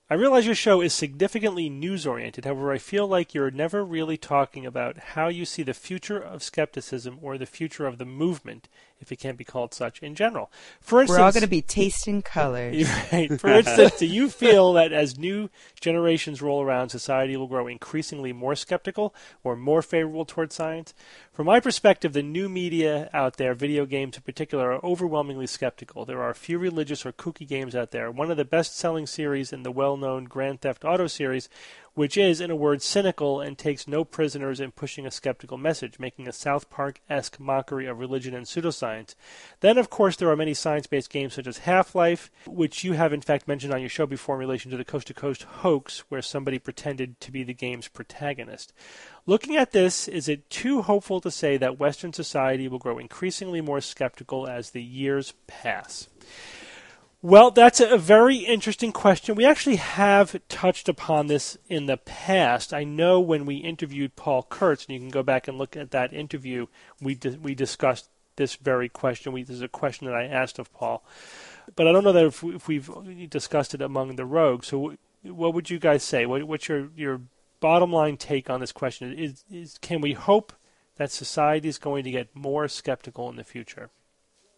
I 0.10 0.14
realize 0.14 0.46
your 0.46 0.56
show 0.56 0.80
is 0.80 0.94
significantly 0.94 1.70
news 1.70 2.08
oriented. 2.08 2.46
However, 2.46 2.72
I 2.72 2.78
feel 2.78 3.06
like 3.06 3.34
you're 3.34 3.52
never 3.52 3.84
really 3.84 4.16
talking 4.16 4.66
about 4.66 4.98
how 4.98 5.28
you 5.28 5.44
see 5.44 5.64
the 5.64 5.74
future 5.74 6.18
of 6.18 6.42
skepticism 6.42 7.20
or 7.22 7.38
the 7.38 7.46
future 7.46 7.86
of 7.86 7.98
the 7.98 8.06
movement, 8.06 8.70
if 9.00 9.12
it 9.12 9.18
can't 9.18 9.38
be 9.38 9.44
called 9.44 9.74
such, 9.74 10.02
in 10.02 10.16
general. 10.16 10.52
For 10.80 11.02
instance, 11.02 11.18
We're 11.18 11.26
all 11.26 11.32
going 11.32 11.42
to 11.42 11.48
be 11.48 11.62
tasting 11.62 12.22
colors. 12.22 12.88
Right. 13.12 13.40
For 13.40 13.50
instance, 13.50 14.00
do 14.00 14.06
you 14.06 14.30
feel 14.30 14.74
that 14.74 14.92
as 14.92 15.18
new 15.18 15.50
generations 15.80 16.42
roll 16.42 16.62
around, 16.62 16.90
society 16.90 17.38
will 17.38 17.48
grow 17.48 17.68
increasingly 17.68 18.34
more 18.34 18.56
skeptical 18.56 19.14
or 19.44 19.56
more 19.56 19.82
favorable 19.82 20.26
towards 20.26 20.56
science? 20.56 20.94
From 21.32 21.46
my 21.46 21.60
perspective, 21.60 22.14
the 22.14 22.24
new 22.24 22.50
media 22.50 23.10
out 23.14 23.38
there, 23.38 23.54
video 23.54 23.86
games 23.86 24.18
in 24.18 24.24
particular, 24.24 24.74
are 24.74 24.84
overwhelmingly 24.84 25.48
skeptical. 25.48 26.04
There 26.04 26.22
are 26.22 26.32
a 26.32 26.36
few 26.36 26.58
religious 26.58 27.06
or 27.06 27.12
kooky 27.12 27.48
games 27.48 27.76
out 27.76 27.92
there. 27.92 28.10
One 28.12 28.32
of 28.32 28.38
the 28.38 28.46
best 28.46 28.76
selling 28.76 29.06
series 29.06 29.54
in 29.54 29.64
the 29.64 29.72
well 29.72 29.98
known 29.98 30.26
Grand 30.26 30.62
Theft 30.62 30.84
Auto 30.84 31.08
series, 31.08 31.48
which 31.98 32.16
is, 32.16 32.40
in 32.40 32.52
a 32.52 32.56
word, 32.56 32.80
cynical 32.80 33.42
and 33.42 33.58
takes 33.58 33.88
no 33.88 34.06
prisoners 34.06 34.60
in 34.60 34.70
pushing 34.70 35.08
a 35.08 35.10
skeptical 35.10 35.58
message, 35.58 35.98
making 35.98 36.28
a 36.28 36.32
South 36.32 36.70
Park 36.70 37.02
esque 37.10 37.40
mockery 37.40 37.88
of 37.88 37.98
religion 37.98 38.36
and 38.36 38.46
pseudoscience. 38.46 39.16
Then, 39.62 39.80
of 39.80 39.90
course, 39.90 40.16
there 40.16 40.30
are 40.30 40.36
many 40.36 40.54
science 40.54 40.86
based 40.86 41.10
games 41.10 41.34
such 41.34 41.48
as 41.48 41.58
Half 41.58 41.96
Life, 41.96 42.30
which 42.46 42.84
you 42.84 42.94
have 42.94 43.14
in 43.14 43.22
fact 43.22 43.48
mentioned 43.48 43.74
on 43.74 43.80
your 43.80 43.90
show 43.90 44.06
before 44.06 44.36
in 44.36 44.40
relation 44.42 44.70
to 44.70 44.78
the 44.78 44.86
Coast 44.86 45.08
to 45.08 45.16
Coast 45.16 45.42
hoax, 45.42 46.04
where 46.10 46.22
somebody 46.22 46.60
pretended 46.60 47.20
to 47.20 47.32
be 47.32 47.42
the 47.42 47.52
game's 47.56 47.88
protagonist. 47.88 48.74
Looking 49.26 49.56
at 49.56 49.72
this, 49.72 50.08
is 50.08 50.30
it 50.30 50.52
too 50.52 50.84
hopeful 50.84 51.20
to 51.22 51.32
say 51.32 51.58
that 51.58 51.80
Western 51.80 52.14
society 52.14 52.68
will 52.68 52.78
grow 52.78 53.00
increasingly 53.00 53.60
more 53.60 53.82
skeptical 53.82 54.48
as 54.48 54.70
the 54.70 54.84
years 54.84 55.34
pass? 55.48 56.10
Well, 57.28 57.52
that's 57.52 57.82
a 57.82 57.98
very 57.98 58.38
interesting 58.38 58.94
question. 58.94 59.36
We 59.36 59.44
actually 59.44 59.76
have 59.76 60.40
touched 60.48 60.88
upon 60.88 61.28
this 61.28 61.58
in 61.68 61.86
the 61.86 61.98
past. 61.98 62.74
I 62.74 62.86
know 62.86 63.20
when 63.20 63.46
we 63.46 63.58
interviewed 63.58 64.16
Paul 64.16 64.44
Kurtz, 64.44 64.86
and 64.86 64.94
you 64.94 65.02
can 65.02 65.10
go 65.10 65.24
back 65.24 65.46
and 65.46 65.58
look 65.58 65.76
at 65.76 65.92
that 65.92 66.14
interview, 66.14 66.68
we 67.02 67.16
di- 67.16 67.36
we 67.36 67.54
discussed 67.54 68.08
this 68.38 68.56
very 68.56 68.88
question. 68.88 69.34
We, 69.34 69.44
this 69.44 69.58
is 69.58 69.62
a 69.62 69.68
question 69.68 70.08
that 70.08 70.16
I 70.16 70.24
asked 70.24 70.58
of 70.58 70.72
Paul, 70.72 71.04
but 71.76 71.86
I 71.86 71.92
don't 71.92 72.06
know 72.06 72.14
that 72.14 72.28
if, 72.28 72.44
we, 72.44 72.56
if 72.56 72.68
we've 72.70 73.30
discussed 73.30 73.74
it 73.74 73.82
among 73.82 74.16
the 74.16 74.26
rogues. 74.26 74.68
So, 74.68 74.96
wh- 75.22 75.26
what 75.26 75.54
would 75.54 75.70
you 75.70 75.80
guys 75.80 76.04
say? 76.04 76.26
What, 76.26 76.46
what's 76.46 76.70
your 76.70 76.92
your 76.96 77.20
bottom 77.60 77.92
line 77.92 78.16
take 78.16 78.50
on 78.50 78.62
this 78.62 78.72
question? 78.72 79.12
Is, 79.12 79.44
is 79.52 79.78
can 79.80 80.00
we 80.00 80.14
hope 80.14 80.54
that 80.96 81.12
society 81.12 81.68
is 81.68 81.78
going 81.78 82.06
to 82.06 82.12
get 82.12 82.34
more 82.34 82.70
skeptical 82.70 83.30
in 83.30 83.36
the 83.36 83.44
future? 83.44 83.90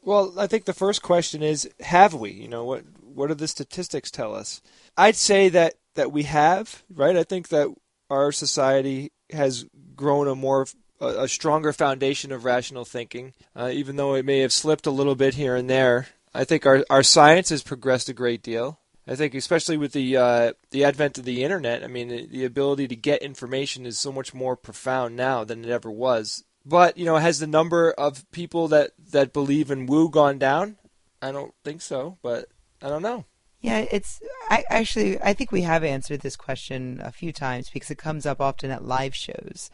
Well, 0.03 0.33
I 0.38 0.47
think 0.47 0.65
the 0.65 0.73
first 0.73 1.01
question 1.01 1.43
is 1.43 1.69
have 1.81 2.13
we? 2.13 2.31
You 2.31 2.47
know, 2.47 2.63
what 2.63 2.83
what 3.01 3.27
do 3.27 3.33
the 3.33 3.47
statistics 3.47 4.12
tell 4.12 4.33
us? 4.33 4.62
I'd 4.97 5.15
say 5.15 5.49
that 5.49 5.75
that 5.95 6.12
we 6.12 6.23
have, 6.23 6.83
right? 6.93 7.17
I 7.17 7.23
think 7.23 7.49
that 7.49 7.73
our 8.09 8.31
society 8.31 9.12
has 9.31 9.65
grown 9.95 10.27
a 10.27 10.35
more 10.35 10.65
a, 11.01 11.27
stronger 11.27 11.71
foundation 11.73 12.31
of 12.31 12.45
rational 12.45 12.85
thinking, 12.85 13.33
uh, 13.55 13.69
even 13.71 13.95
though 13.95 14.15
it 14.15 14.25
may 14.25 14.39
have 14.39 14.53
slipped 14.53 14.85
a 14.85 14.91
little 14.91 15.15
bit 15.15 15.35
here 15.35 15.55
and 15.55 15.69
there. 15.69 16.07
I 16.33 16.43
think 16.43 16.65
our 16.65 16.85
our 16.89 17.03
science 17.03 17.49
has 17.49 17.63
progressed 17.63 18.09
a 18.09 18.13
great 18.13 18.43
deal. 18.43 18.79
I 19.07 19.15
think, 19.15 19.33
especially 19.33 19.77
with 19.77 19.93
the 19.93 20.17
uh, 20.17 20.53
the 20.69 20.83
advent 20.83 21.17
of 21.17 21.25
the 21.25 21.43
internet, 21.43 21.83
I 21.83 21.88
mean, 21.88 22.09
the, 22.09 22.27
the 22.27 22.45
ability 22.45 22.88
to 22.89 22.95
get 22.95 23.23
information 23.23 23.85
is 23.85 23.97
so 23.97 24.12
much 24.12 24.33
more 24.33 24.55
profound 24.55 25.15
now 25.15 25.43
than 25.43 25.65
it 25.65 25.71
ever 25.71 25.89
was. 25.89 26.43
But 26.69 26.97
you 26.97 27.05
know, 27.05 27.17
has 27.17 27.39
the 27.39 27.47
number 27.47 27.91
of 27.91 28.29
people 28.32 28.67
that 28.67 28.91
that 29.12 29.34
believe 29.34 29.71
in 29.71 29.88
woo 29.88 30.10
gone 30.10 30.38
down? 30.38 30.77
I 31.21 31.32
don't 31.32 31.53
think 31.63 31.82
so, 31.82 32.17
but 32.21 32.45
I 32.82 32.89
don't 32.89 33.01
know. 33.01 33.25
Yeah, 33.60 33.86
it's. 33.91 34.21
I 34.49 34.63
actually, 34.69 35.19
I 35.21 35.34
think 35.34 35.51
we 35.51 35.63
have 35.63 35.84
answered 35.84 36.21
this 36.21 36.36
question 36.36 37.01
a 37.03 37.12
few 37.12 37.34
times 37.34 37.69
because 37.69 37.89
it 37.89 37.97
comes 37.97 38.25
up 38.25 38.39
often 38.39 38.69
at 38.71 38.86
live 38.86 39.15
shows. 39.15 39.71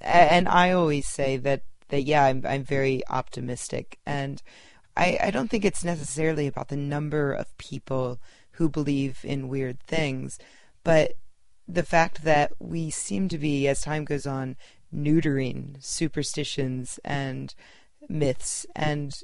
and 0.00 0.48
I 0.48 0.70
always 0.70 1.06
say 1.06 1.36
that 1.38 1.62
that 1.88 2.04
yeah, 2.04 2.24
I'm 2.24 2.44
I'm 2.46 2.62
very 2.62 3.02
optimistic, 3.08 3.98
and 4.06 4.40
I 4.96 5.18
I 5.20 5.30
don't 5.32 5.50
think 5.50 5.64
it's 5.64 5.84
necessarily 5.84 6.46
about 6.46 6.68
the 6.68 6.76
number 6.76 7.32
of 7.32 7.58
people 7.58 8.20
who 8.52 8.68
believe 8.68 9.18
in 9.24 9.48
weird 9.48 9.80
things, 9.80 10.38
but 10.84 11.14
the 11.68 11.82
fact 11.82 12.22
that 12.22 12.52
we 12.58 12.90
seem 12.90 13.28
to 13.28 13.38
be, 13.38 13.66
as 13.68 13.80
time 13.80 14.04
goes 14.04 14.26
on, 14.26 14.56
neutering 14.94 15.82
superstitions 15.82 16.98
and 17.04 17.54
myths 18.08 18.66
and 18.74 19.22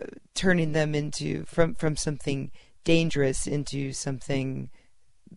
uh, 0.00 0.06
turning 0.34 0.72
them 0.72 0.94
into 0.94 1.44
from 1.44 1.74
from 1.74 1.96
something 1.96 2.50
dangerous 2.84 3.46
into 3.46 3.92
something 3.92 4.70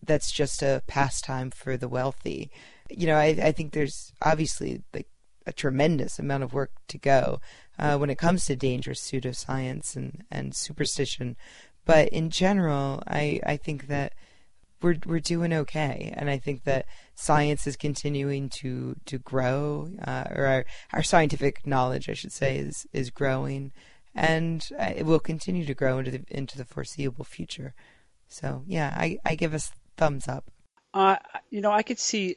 that's 0.06 0.30
just 0.30 0.62
a 0.62 0.82
pastime 0.86 1.50
for 1.50 1.76
the 1.76 1.88
wealthy. 1.88 2.50
You 2.88 3.06
know, 3.08 3.16
I, 3.16 3.36
I 3.42 3.52
think 3.52 3.72
there's 3.72 4.12
obviously 4.22 4.82
like 4.94 5.08
a 5.46 5.52
tremendous 5.52 6.18
amount 6.18 6.44
of 6.44 6.52
work 6.52 6.70
to 6.88 6.98
go 6.98 7.40
uh, 7.78 7.96
when 7.98 8.10
it 8.10 8.18
comes 8.18 8.46
to 8.46 8.56
dangerous 8.56 9.00
pseudoscience 9.00 9.96
and, 9.96 10.24
and 10.30 10.54
superstition. 10.54 11.36
But 11.84 12.08
in 12.10 12.30
general, 12.30 13.02
I, 13.06 13.40
I 13.44 13.56
think 13.56 13.88
that 13.88 14.14
we're 14.82 14.98
we're 15.06 15.20
doing 15.20 15.52
okay, 15.52 16.12
and 16.16 16.30
I 16.30 16.38
think 16.38 16.64
that 16.64 16.86
science 17.14 17.66
is 17.66 17.76
continuing 17.76 18.48
to 18.60 18.96
to 19.06 19.18
grow, 19.18 19.90
uh, 20.06 20.24
or 20.30 20.46
our, 20.46 20.64
our 20.92 21.02
scientific 21.02 21.66
knowledge, 21.66 22.08
I 22.08 22.14
should 22.14 22.32
say, 22.32 22.58
is 22.58 22.86
is 22.92 23.10
growing, 23.10 23.72
and 24.14 24.66
uh, 24.78 24.92
it 24.96 25.06
will 25.06 25.20
continue 25.20 25.64
to 25.66 25.74
grow 25.74 25.98
into 25.98 26.10
the 26.10 26.24
into 26.30 26.58
the 26.58 26.64
foreseeable 26.64 27.24
future. 27.24 27.74
So 28.28 28.62
yeah, 28.66 28.94
I, 28.96 29.18
I 29.24 29.34
give 29.34 29.54
us 29.54 29.72
thumbs 29.96 30.28
up. 30.28 30.50
Uh, 30.94 31.16
you 31.50 31.60
know, 31.60 31.72
I 31.72 31.82
could 31.82 31.98
see, 31.98 32.36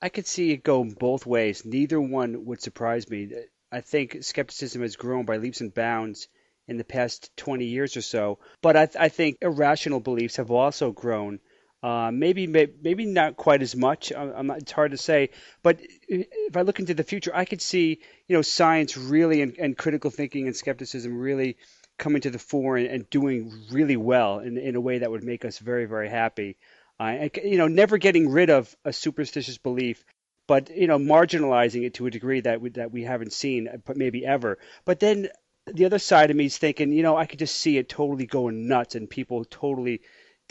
I 0.00 0.08
could 0.08 0.26
see 0.26 0.52
it 0.52 0.62
go 0.62 0.84
both 0.84 1.26
ways. 1.26 1.64
Neither 1.64 2.00
one 2.00 2.44
would 2.46 2.60
surprise 2.60 3.08
me. 3.08 3.32
I 3.70 3.80
think 3.80 4.22
skepticism 4.22 4.82
has 4.82 4.96
grown 4.96 5.24
by 5.24 5.38
leaps 5.38 5.60
and 5.60 5.72
bounds 5.72 6.28
in 6.68 6.76
the 6.76 6.84
past 6.84 7.34
20 7.36 7.64
years 7.64 7.96
or 7.96 8.02
so, 8.02 8.38
but 8.60 8.76
I, 8.76 8.88
I 8.98 9.08
think 9.08 9.38
irrational 9.40 10.00
beliefs 10.00 10.36
have 10.36 10.50
also 10.50 10.92
grown. 10.92 11.40
Uh, 11.82 12.12
maybe, 12.12 12.46
maybe 12.46 13.06
not 13.06 13.36
quite 13.36 13.60
as 13.60 13.74
much. 13.74 14.12
Not, 14.12 14.58
it's 14.58 14.70
hard 14.70 14.92
to 14.92 14.96
say. 14.96 15.30
But 15.64 15.80
if 16.08 16.56
I 16.56 16.62
look 16.62 16.78
into 16.78 16.94
the 16.94 17.02
future, 17.02 17.32
I 17.34 17.44
could 17.44 17.60
see, 17.60 18.00
you 18.28 18.36
know, 18.36 18.42
science 18.42 18.96
really 18.96 19.42
and, 19.42 19.58
and 19.58 19.76
critical 19.76 20.10
thinking 20.10 20.46
and 20.46 20.54
skepticism 20.54 21.18
really 21.18 21.56
coming 21.98 22.22
to 22.22 22.30
the 22.30 22.38
fore 22.38 22.76
and, 22.76 22.86
and 22.86 23.10
doing 23.10 23.66
really 23.72 23.96
well 23.96 24.38
in, 24.38 24.58
in 24.58 24.76
a 24.76 24.80
way 24.80 24.98
that 24.98 25.10
would 25.10 25.24
make 25.24 25.44
us 25.44 25.58
very, 25.58 25.86
very 25.86 26.08
happy. 26.08 26.56
Uh, 27.00 27.04
and, 27.04 27.30
you 27.42 27.58
know, 27.58 27.68
never 27.68 27.98
getting 27.98 28.28
rid 28.28 28.50
of 28.50 28.74
a 28.84 28.92
superstitious 28.92 29.58
belief, 29.58 30.04
but 30.46 30.70
you 30.70 30.86
know, 30.86 30.98
marginalizing 30.98 31.84
it 31.84 31.94
to 31.94 32.06
a 32.06 32.10
degree 32.10 32.40
that 32.40 32.60
we, 32.60 32.70
that 32.70 32.92
we 32.92 33.02
haven't 33.02 33.32
seen, 33.32 33.68
but 33.84 33.96
maybe 33.96 34.24
ever. 34.24 34.58
But 34.84 35.00
then 35.00 35.28
the 35.66 35.84
other 35.84 35.98
side 35.98 36.30
of 36.30 36.36
me 36.36 36.46
is 36.46 36.58
thinking, 36.58 36.92
you 36.92 37.02
know, 37.02 37.16
I 37.16 37.26
could 37.26 37.40
just 37.40 37.56
see 37.56 37.76
it 37.76 37.88
totally 37.88 38.26
going 38.26 38.68
nuts 38.68 38.94
and 38.94 39.10
people 39.10 39.44
totally 39.44 40.02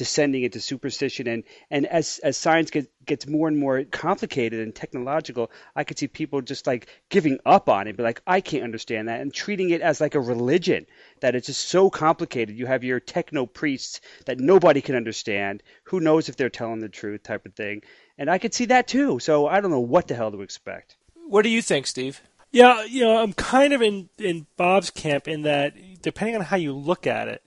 descending 0.01 0.41
into 0.41 0.59
superstition. 0.59 1.27
And 1.27 1.43
and 1.69 1.85
as 1.85 2.19
as 2.23 2.35
science 2.35 2.71
get, 2.71 2.89
gets 3.05 3.27
more 3.27 3.47
and 3.47 3.55
more 3.55 3.83
complicated 3.83 4.59
and 4.59 4.73
technological 4.73 5.51
i 5.75 5.83
could 5.83 5.99
see 5.99 6.07
people 6.07 6.41
just 6.41 6.65
like 6.65 6.87
giving 7.09 7.37
up 7.45 7.69
on 7.69 7.87
it 7.87 7.95
be 7.95 8.01
like 8.01 8.19
i 8.25 8.41
can't 8.41 8.63
understand 8.63 9.07
that 9.07 9.21
and 9.21 9.31
treating 9.31 9.69
it 9.69 9.81
as 9.81 10.01
like 10.01 10.15
a 10.15 10.19
religion 10.19 10.87
that 11.19 11.35
it's 11.35 11.45
just 11.45 11.67
so 11.67 11.91
complicated. 11.91 12.57
You 12.57 12.65
have 12.65 12.83
your 12.83 12.99
techno 12.99 13.45
priests 13.45 14.01
that 14.25 14.39
nobody 14.39 14.81
can 14.81 14.95
understand 14.95 15.61
who 15.83 15.99
knows 15.99 16.29
if 16.29 16.35
they're 16.35 16.49
telling 16.49 16.79
the 16.79 16.89
truth 16.89 17.21
type 17.21 17.45
of 17.45 17.53
thing. 17.53 17.83
And 18.17 18.27
i 18.27 18.39
could 18.39 18.55
see 18.55 18.65
that 18.65 18.87
too. 18.87 19.19
So 19.19 19.45
i 19.45 19.61
don't 19.61 19.69
know 19.69 19.79
what 19.79 20.07
the 20.07 20.15
hell 20.15 20.31
to 20.31 20.41
expect. 20.41 20.97
What 21.27 21.43
do 21.43 21.49
you 21.49 21.61
think 21.61 21.85
steve? 21.85 22.21
Yeah 22.51 22.83
you 22.85 23.01
know 23.01 23.21
i'm 23.21 23.33
kind 23.33 23.71
of 23.71 23.83
in 23.83 24.09
in 24.17 24.47
bob's 24.57 24.89
camp 24.89 25.27
in 25.27 25.43
that 25.43 25.75
depending 26.01 26.37
on 26.37 26.41
how 26.41 26.57
you 26.57 26.73
look 26.73 27.05
at 27.05 27.27
it 27.27 27.43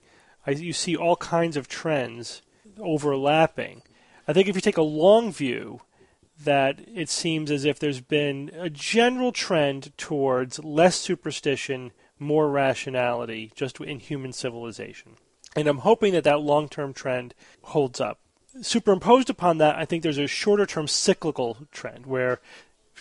I, 0.47 0.51
you 0.51 0.73
see 0.73 0.95
all 0.95 1.15
kinds 1.17 1.57
of 1.57 1.67
trends 1.67 2.41
overlapping. 2.79 3.81
I 4.27 4.33
think 4.33 4.47
if 4.47 4.55
you 4.55 4.61
take 4.61 4.77
a 4.77 4.81
long 4.81 5.31
view, 5.31 5.81
that 6.43 6.79
it 6.93 7.09
seems 7.09 7.49
as 7.49 7.65
if 7.65 7.79
there's 7.79 8.01
been 8.01 8.51
a 8.57 8.69
general 8.69 9.31
trend 9.31 9.97
towards 9.97 10.59
less 10.63 10.95
superstition, 10.95 11.91
more 12.19 12.49
rationality, 12.49 13.51
just 13.55 13.79
in 13.79 13.99
human 13.99 14.33
civilization. 14.33 15.13
And 15.55 15.67
I'm 15.67 15.79
hoping 15.79 16.13
that 16.13 16.25
that 16.25 16.41
long 16.41 16.67
term 16.67 16.93
trend 16.93 17.33
holds 17.63 18.01
up. 18.01 18.19
Superimposed 18.61 19.29
upon 19.29 19.57
that, 19.59 19.75
I 19.77 19.85
think 19.85 20.03
there's 20.03 20.17
a 20.17 20.27
shorter 20.27 20.65
term 20.65 20.87
cyclical 20.87 21.57
trend 21.71 22.05
where 22.05 22.41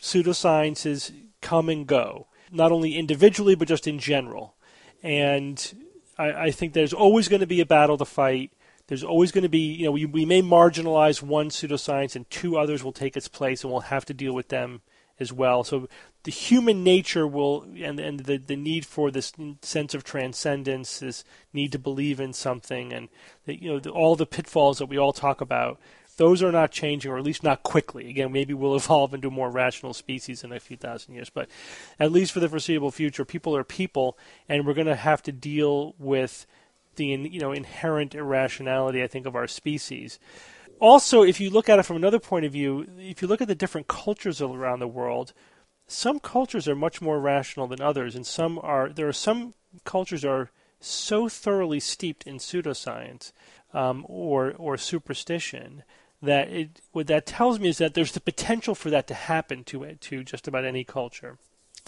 pseudosciences 0.01 1.13
come 1.41 1.69
and 1.69 1.87
go, 1.87 2.27
not 2.53 2.73
only 2.73 2.97
individually, 2.97 3.55
but 3.55 3.69
just 3.69 3.87
in 3.87 3.99
general. 3.99 4.55
And 5.03 5.75
I, 6.19 6.33
I 6.33 6.51
think 6.51 6.73
there's 6.73 6.93
always 6.93 7.29
going 7.29 7.41
to 7.41 7.47
be 7.47 7.61
a 7.61 7.67
battle 7.67 7.99
to 7.99 8.05
fight 8.05 8.53
there's 8.87 9.05
always 9.05 9.33
going 9.33 9.43
to 9.43 9.49
be, 9.49 9.73
you 9.73 9.87
know, 9.87 9.93
we, 9.93 10.05
we 10.05 10.25
may 10.25 10.43
marginalize 10.43 11.23
one 11.23 11.49
pseudoscience 11.49 12.15
and 12.15 12.29
two 12.29 12.59
others 12.59 12.85
will 12.85 12.93
take 12.93 13.17
its 13.17 13.29
place 13.29 13.65
and 13.65 13.73
we'll 13.73 13.83
have 13.83 14.05
to 14.07 14.15
deal 14.15 14.35
with 14.35 14.49
them 14.49 14.83
as 15.19 15.33
well. 15.33 15.65
So 15.65 15.89
the 16.25 16.31
human 16.31 16.83
nature 16.83 17.27
will, 17.27 17.63
and, 17.63 18.01
and 18.01 18.21
the, 18.21 18.37
the 18.37 18.57
need 18.57 18.85
for 18.85 19.11
this 19.11 19.33
sense 19.63 19.95
of 19.95 20.05
transcendence, 20.05 20.99
this 20.99 21.25
need 21.53 21.73
to 21.73 21.79
believe 21.79 22.21
in 22.21 22.33
something, 22.33 22.93
and 22.93 23.09
the, 23.47 23.61
you 23.61 23.71
know 23.71 23.79
the, 23.79 23.91
all 23.91 24.17
the 24.17 24.27
pitfalls 24.27 24.79
that 24.79 24.87
we 24.87 24.99
all 24.99 25.13
talk 25.13 25.41
about, 25.41 25.79
those 26.17 26.43
are 26.43 26.53
not 26.53 26.71
changing, 26.71 27.11
or 27.11 27.19
at 27.19 27.25
least 27.25 27.43
not 27.43 27.63
quickly. 27.63 28.09
Again, 28.09 28.33
maybe 28.33 28.55
we'll 28.55 28.77
evolve 28.77 29.15
into 29.15 29.29
a 29.29 29.31
more 29.31 29.51
rational 29.51 29.95
species 29.95 30.43
in 30.43 30.53
a 30.53 30.61
few 30.61 30.77
thousand 30.77 31.15
years, 31.15 31.31
but 31.31 31.49
at 32.01 32.13
least 32.13 32.33
for 32.33 32.41
the 32.41 32.49
foreseeable 32.49 32.91
future, 32.91 33.25
people 33.25 33.57
are 33.57 33.65
people, 33.65 34.19
and 34.49 34.67
we're 34.67 34.75
going 34.75 34.87
to 34.87 34.97
have 34.97 35.23
to 35.25 35.33
deal 35.33 35.95
with 35.99 36.47
the 36.97 37.07
you 37.07 37.41
know 37.41 37.53
inherent 37.53 38.15
irrationality 38.15 39.03
I 39.03 39.07
think 39.07 39.27
of 39.27 39.37
our 39.37 39.47
species. 39.47 40.19
Also, 40.81 41.23
if 41.23 41.41
you 41.41 41.51
look 41.51 41.69
at 41.69 41.79
it 41.79 41.85
from 41.85 41.97
another 41.97 42.19
point 42.19 42.45
of 42.45 42.53
view, 42.53 42.87
if 42.99 43.23
you 43.23 43.29
look 43.29 43.41
at 43.41 43.49
the 43.49 43.55
different 43.55 43.87
cultures 43.87 44.41
around 44.41 44.81
the 44.81 44.89
world, 44.89 45.33
some 45.87 46.19
cultures 46.19 46.67
are 46.67 46.75
much 46.75 47.01
more 47.01 47.21
rational 47.21 47.67
than 47.67 47.81
others, 47.81 48.15
and 48.17 48.27
some 48.27 48.59
are 48.63 48.89
there 48.89 49.09
are 49.09 49.13
some 49.13 49.55
cultures 49.85 50.25
are 50.25 50.51
so 50.81 51.29
thoroughly 51.29 51.81
steeped 51.81 52.27
in 52.27 52.37
pseudoscience 52.37 53.33
um, 53.73 54.05
or 54.09 54.53
or 54.59 54.77
superstition 54.77 55.83
that 56.23 56.49
it 56.49 56.81
what 56.93 57.07
that 57.07 57.27
tells 57.27 57.59
me 57.59 57.69
is 57.69 57.79
that 57.79 57.95
there's 57.95 58.13
the 58.13 58.21
potential 58.21 58.75
for 58.75 58.91
that 58.91 59.07
to 59.07 59.15
happen 59.15 59.65
to 59.65 59.83
it 59.83 60.01
to 60.01 60.25
just 60.25 60.49
about 60.49 60.65
any 60.65 60.85
culture 60.85 61.39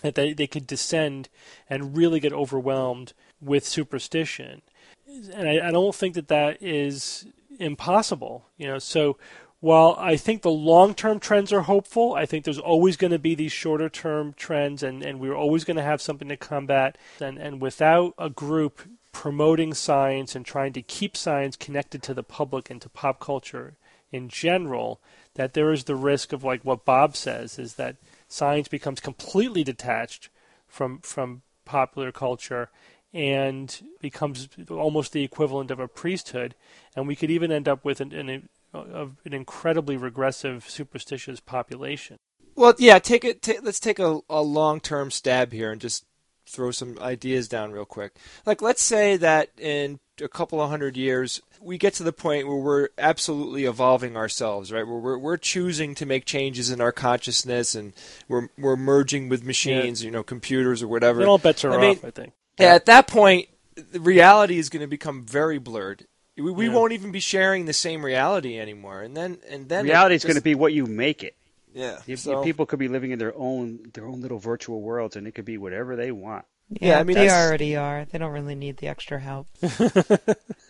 that 0.03 0.14
they, 0.14 0.35
they 0.35 0.47
could 0.47 0.66
descend 0.66 1.29
and 1.71 1.97
really 1.97 2.21
get 2.21 2.33
overwhelmed 2.33 3.14
with 3.40 3.66
superstition 3.66 4.62
and 5.07 5.49
I, 5.49 5.69
I 5.69 5.71
don't 5.71 5.95
think 5.95 6.14
that 6.14 6.29
that 6.29 6.62
is 6.62 7.27
impossible. 7.59 8.47
You 8.57 8.69
know, 8.69 8.79
so 8.79 9.16
while 9.61 9.97
I 9.99 10.16
think 10.16 10.42
the 10.42 10.51
long 10.51 10.95
term 10.95 11.19
trends 11.19 11.53
are 11.53 11.62
hopeful, 11.62 12.14
I 12.14 12.27
think 12.27 12.45
there's 12.45 12.59
always 12.59 12.97
going 12.97 13.12
to 13.12 13.19
be 13.19 13.35
these 13.35 13.53
shorter 13.53 13.88
term 13.88 14.35
trends, 14.35 14.83
and, 14.83 15.03
and 15.03 15.21
we're 15.21 15.35
always 15.35 15.64
going 15.64 15.77
to 15.77 15.83
have 15.83 16.03
something 16.03 16.29
to 16.29 16.37
combat. 16.37 16.99
And, 17.21 17.38
and 17.38 17.61
without 17.61 18.14
a 18.19 18.31
group 18.31 18.83
promoting 19.12 19.73
science 19.73 20.35
and 20.35 20.45
trying 20.45 20.75
to 20.75 20.83
keep 20.83 21.16
science 21.16 21.57
connected 21.57 22.03
to 22.03 22.14
the 22.14 22.23
public 22.23 22.69
and 22.69 22.83
to 22.83 22.88
pop 22.88 23.19
culture 23.19 23.75
in 24.12 24.29
general, 24.29 25.01
that 25.35 25.55
there 25.55 25.73
is 25.73 25.85
the 25.85 25.97
risk 25.97 26.33
of 26.33 26.45
like 26.45 26.62
what 26.64 26.85
Bob 26.85 27.16
says 27.16 27.59
is 27.59 27.75
that 27.75 27.97
science 28.29 28.69
becomes 28.69 29.01
completely 29.01 29.64
detached 29.64 30.29
from 30.69 30.99
from 31.01 31.42
popular 31.64 32.12
culture 32.12 32.69
and 33.16 33.81
becomes 34.02 34.46
almost 34.70 35.12
the 35.12 35.24
equivalent 35.24 35.70
of 35.70 35.81
a 35.81 35.88
priesthood, 35.88 36.55
and 36.94 37.09
we 37.09 37.16
could 37.16 37.31
even 37.31 37.50
end 37.50 37.66
up 37.66 37.83
with 37.83 38.02
an, 38.02 38.12
an, 38.12 38.50
an 38.74 39.16
incredibly 39.24 39.96
regressive, 39.96 40.68
superstitious 40.68 41.40
population. 41.40 42.18
Well, 42.55 42.74
yeah, 42.79 42.98
take 42.98 43.24
it. 43.24 43.40
T- 43.40 43.59
let's 43.62 43.81
take 43.81 43.98
a, 43.98 44.20
a 44.29 44.42
long-term 44.42 45.11
stab 45.11 45.52
here 45.52 45.72
and 45.72 45.81
just 45.81 46.05
throw 46.44 46.70
some 46.70 46.98
ideas 47.00 47.48
down 47.48 47.72
real 47.72 47.87
quick. 47.87 48.16
Like, 48.44 48.61
let's 48.61 48.83
say 48.83 49.16
that 49.16 49.48
in 49.59 49.98
a 50.20 50.29
couple 50.29 50.61
of 50.61 50.68
hundred 50.68 50.98
years, 50.98 51.40
we 51.59 51.79
get 51.79 51.94
to 51.94 52.02
the 52.02 52.12
point 52.12 52.46
where 52.46 52.57
we're 52.57 52.88
absolutely 52.98 53.64
evolving 53.64 54.14
ourselves, 54.14 54.70
right? 54.70 54.87
Where 54.87 54.98
we're, 54.98 55.18
we're 55.18 55.37
choosing 55.38 55.94
to 55.94 56.05
make 56.05 56.26
changes 56.26 56.70
in 56.70 56.83
our 56.83 56.92
consciousness 56.92 57.74
and 57.74 57.94
we're, 58.29 58.48
we're 58.59 58.76
merging 58.76 59.31
with 59.31 59.42
machines, 59.42 60.02
yeah. 60.02 60.07
you 60.07 60.12
know, 60.12 60.22
computers 60.22 60.83
or 60.83 60.88
whatever. 60.88 61.20
And 61.20 61.31
all 61.31 61.38
bets 61.38 61.64
are 61.64 61.72
I 61.72 61.81
mean, 61.81 61.96
off, 61.96 62.05
I 62.05 62.11
think. 62.11 62.35
Yeah. 62.59 62.75
At 62.75 62.87
that 62.87 63.07
point, 63.07 63.49
the 63.75 64.01
reality 64.01 64.59
is 64.59 64.69
going 64.69 64.81
to 64.81 64.87
become 64.87 65.25
very 65.25 65.59
blurred. 65.59 66.07
We, 66.37 66.51
we 66.51 66.66
yeah. 66.66 66.73
won't 66.75 66.92
even 66.92 67.12
be 67.12 67.21
sharing 67.21 67.66
the 67.66 67.73
same 67.73 68.05
reality 68.05 68.59
anymore, 68.59 69.03
and 69.03 69.16
then 69.16 69.38
and 69.49 69.69
then 69.69 69.85
reality 69.85 70.14
is 70.14 70.25
going 70.25 70.37
to 70.37 70.42
be 70.42 70.55
what 70.55 70.73
you 70.73 70.87
make 70.87 71.23
it. 71.23 71.35
Yeah, 71.75 71.99
you, 72.07 72.16
so. 72.16 72.42
people 72.42 72.66
could 72.66 72.79
be 72.79 72.88
living 72.88 73.11
in 73.11 73.19
their 73.19 73.37
own 73.37 73.90
their 73.95 74.07
own 74.07 74.21
little 74.21 74.38
virtual 74.38 74.81
worlds, 74.81 75.16
and 75.16 75.27
it 75.27 75.33
could 75.33 75.45
be 75.45 75.57
whatever 75.57 75.97
they 75.97 76.12
want. 76.12 76.45
Yeah, 76.69 76.88
yeah 76.88 76.99
I 76.99 77.05
mean 77.05 77.16
they 77.16 77.31
already 77.31 77.77
are. 77.77 78.07
They 78.11 78.19
don't 78.19 78.33
really 78.33 78.55
need 78.55 78.79
the 78.79 78.88
extra 78.88 79.21
help. 79.21 79.47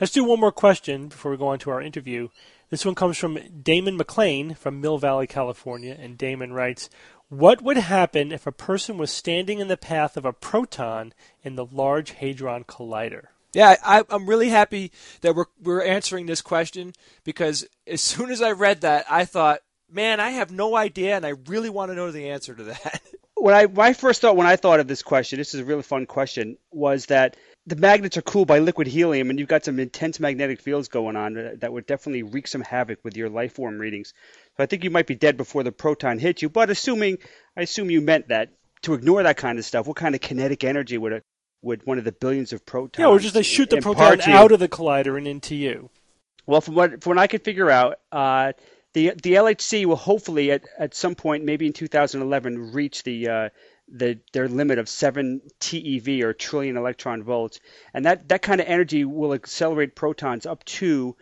Let's 0.00 0.12
do 0.12 0.24
one 0.24 0.40
more 0.40 0.52
question 0.52 1.08
before 1.08 1.32
we 1.32 1.36
go 1.36 1.48
on 1.48 1.58
to 1.60 1.70
our 1.70 1.82
interview. 1.82 2.28
This 2.70 2.84
one 2.84 2.94
comes 2.94 3.16
from 3.16 3.38
Damon 3.62 3.96
McLean 3.96 4.54
from 4.54 4.80
Mill 4.80 4.98
Valley, 4.98 5.26
California, 5.26 5.96
and 5.98 6.18
Damon 6.18 6.52
writes, 6.52 6.90
What 7.28 7.60
would 7.60 7.76
happen 7.76 8.32
if 8.32 8.46
a 8.46 8.52
person 8.52 8.96
was 8.96 9.10
standing 9.10 9.58
in 9.58 9.68
the 9.68 9.76
path 9.76 10.16
of 10.16 10.24
a 10.24 10.32
proton 10.32 11.12
in 11.42 11.56
the 11.56 11.66
Large 11.66 12.12
Hadron 12.12 12.64
Collider? 12.64 13.26
Yeah, 13.52 13.76
I, 13.84 14.02
I'm 14.08 14.28
really 14.28 14.48
happy 14.48 14.92
that 15.20 15.34
we're 15.34 15.46
we're 15.62 15.82
answering 15.82 16.26
this 16.26 16.42
question 16.42 16.92
because 17.24 17.66
as 17.86 18.00
soon 18.00 18.30
as 18.30 18.40
I 18.40 18.52
read 18.52 18.82
that, 18.82 19.04
I 19.10 19.24
thought, 19.24 19.60
man, 19.90 20.20
I 20.20 20.30
have 20.30 20.50
no 20.50 20.76
idea, 20.76 21.16
and 21.16 21.26
I 21.26 21.34
really 21.46 21.70
want 21.70 21.90
to 21.90 21.94
know 21.94 22.10
the 22.10 22.30
answer 22.30 22.54
to 22.54 22.64
that. 22.64 23.02
When 23.40 23.54
I 23.54 23.66
my 23.66 23.92
first 23.92 24.20
thought 24.20 24.36
when 24.36 24.48
I 24.48 24.56
thought 24.56 24.80
of 24.80 24.88
this 24.88 25.02
question, 25.02 25.38
this 25.38 25.54
is 25.54 25.60
a 25.60 25.64
really 25.64 25.84
fun 25.84 26.06
question, 26.06 26.58
was 26.72 27.06
that 27.06 27.36
the 27.68 27.76
magnets 27.76 28.16
are 28.16 28.22
cooled 28.22 28.48
by 28.48 28.58
liquid 28.58 28.88
helium, 28.88 29.30
and 29.30 29.38
you've 29.38 29.48
got 29.48 29.64
some 29.64 29.78
intense 29.78 30.18
magnetic 30.18 30.60
fields 30.60 30.88
going 30.88 31.14
on 31.14 31.34
that 31.60 31.72
would 31.72 31.86
definitely 31.86 32.24
wreak 32.24 32.48
some 32.48 32.62
havoc 32.62 32.98
with 33.04 33.16
your 33.16 33.28
life 33.28 33.52
form 33.52 33.78
readings. 33.78 34.12
So 34.58 34.64
I 34.64 34.66
think 34.66 34.82
you 34.82 34.90
might 34.90 35.06
be 35.06 35.14
dead 35.14 35.36
before 35.36 35.62
the 35.62 35.70
proton 35.70 36.18
hits 36.18 36.42
you. 36.42 36.48
But 36.48 36.68
assuming, 36.68 37.18
I 37.56 37.62
assume 37.62 37.90
you 37.90 38.00
meant 38.00 38.28
that 38.28 38.50
to 38.82 38.94
ignore 38.94 39.22
that 39.22 39.36
kind 39.36 39.56
of 39.56 39.64
stuff. 39.64 39.86
What 39.86 39.96
kind 39.96 40.16
of 40.16 40.20
kinetic 40.20 40.64
energy 40.64 40.98
would 40.98 41.12
it 41.12 41.24
would 41.62 41.86
one 41.86 41.98
of 41.98 42.04
the 42.04 42.12
billions 42.12 42.52
of 42.52 42.66
protons? 42.66 43.00
Yeah, 43.00 43.06
or 43.06 43.20
just 43.20 43.34
they 43.34 43.44
shoot 43.44 43.70
the 43.70 43.80
proton 43.80 44.20
out 44.22 44.50
of 44.50 44.58
the 44.58 44.68
collider 44.68 45.16
and 45.16 45.28
into 45.28 45.54
you. 45.54 45.90
Well, 46.44 46.60
from 46.60 46.74
what 46.74 47.04
from 47.04 47.16
what 47.16 47.22
I 47.22 47.28
could 47.28 47.44
figure 47.44 47.70
out, 47.70 48.00
uh, 48.10 48.52
the 48.94 49.12
the 49.22 49.34
LHC 49.34 49.86
will 49.86 49.96
hopefully 49.96 50.50
at, 50.50 50.64
at 50.76 50.92
some 50.92 51.14
point, 51.14 51.44
maybe 51.44 51.66
in 51.66 51.72
2011, 51.72 52.72
reach 52.72 53.04
the 53.04 53.28
uh, 53.28 53.48
the 53.86 54.18
their 54.32 54.48
limit 54.48 54.80
of 54.80 54.88
seven 54.88 55.40
TeV 55.60 56.22
or 56.22 56.32
trillion 56.32 56.76
electron 56.76 57.22
volts, 57.22 57.60
and 57.94 58.06
that 58.06 58.28
that 58.28 58.42
kind 58.42 58.60
of 58.60 58.66
energy 58.66 59.04
will 59.04 59.34
accelerate 59.34 59.94
protons 59.94 60.46
up 60.46 60.64
to 60.64 61.16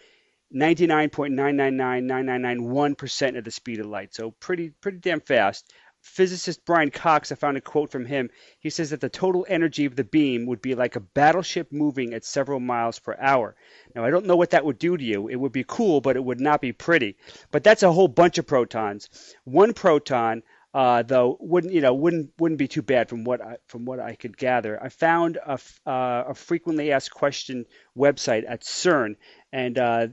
99.9999991% 0.54 3.38
of 3.38 3.44
the 3.44 3.50
speed 3.50 3.80
of 3.80 3.87
light. 3.87 4.14
So 4.14 4.30
pretty 4.30 4.70
pretty 4.70 4.98
damn 4.98 5.20
fast. 5.20 5.72
Physicist 6.02 6.64
Brian 6.64 6.92
Cox, 6.92 7.32
I 7.32 7.35
found 7.35 7.56
a 7.56 7.61
quote 7.61 7.90
from 7.90 8.04
him. 8.04 8.30
He 8.61 8.70
says 8.70 8.90
that 8.90 9.00
the 9.00 9.09
total 9.09 9.44
energy 9.48 9.87
of 9.87 9.96
the 9.96 10.04
beam 10.04 10.46
would 10.46 10.62
be 10.62 10.76
like 10.76 10.94
a 10.94 11.00
battleship 11.00 11.72
moving 11.72 12.14
at 12.14 12.24
several 12.24 12.61
miles 12.61 13.00
per 13.00 13.16
hour. 13.18 13.56
Now, 13.92 14.04
I 14.04 14.11
don't 14.11 14.26
know 14.26 14.37
what 14.37 14.50
that 14.50 14.64
would 14.64 14.78
do 14.78 14.96
to 14.96 15.02
you. 15.02 15.26
It 15.26 15.35
would 15.35 15.50
be 15.50 15.64
cool, 15.66 16.00
but 16.00 16.14
it 16.14 16.24
would 16.24 16.40
not 16.40 16.61
be 16.61 16.72
pretty. 16.72 17.16
But 17.50 17.64
that's 17.64 17.82
a 17.82 17.90
whole 17.90 18.06
bunch 18.06 18.38
of 18.38 18.46
protons. 18.46 19.09
One 19.42 19.74
proton 19.74 20.44
uh, 20.76 21.02
though 21.02 21.38
wouldn't 21.40 21.72
you 21.72 21.80
know 21.80 21.94
wouldn't 21.94 22.32
wouldn't 22.38 22.59
be 22.59 22.68
too 22.68 22.82
bad 22.82 23.09
from 23.09 23.24
what 23.24 23.40
I, 23.40 23.56
from 23.66 23.87
what 23.87 23.98
I 23.98 24.14
could 24.14 24.37
gather. 24.37 24.78
I 24.82 24.90
found 24.90 25.38
a, 25.38 25.59
uh, 25.87 26.24
a 26.28 26.35
frequently 26.35 26.92
asked 26.92 27.12
question 27.12 27.64
website 27.96 28.44
at 28.46 28.61
CERN, 28.61 29.16
and 29.52 29.78
uh, 29.78 30.09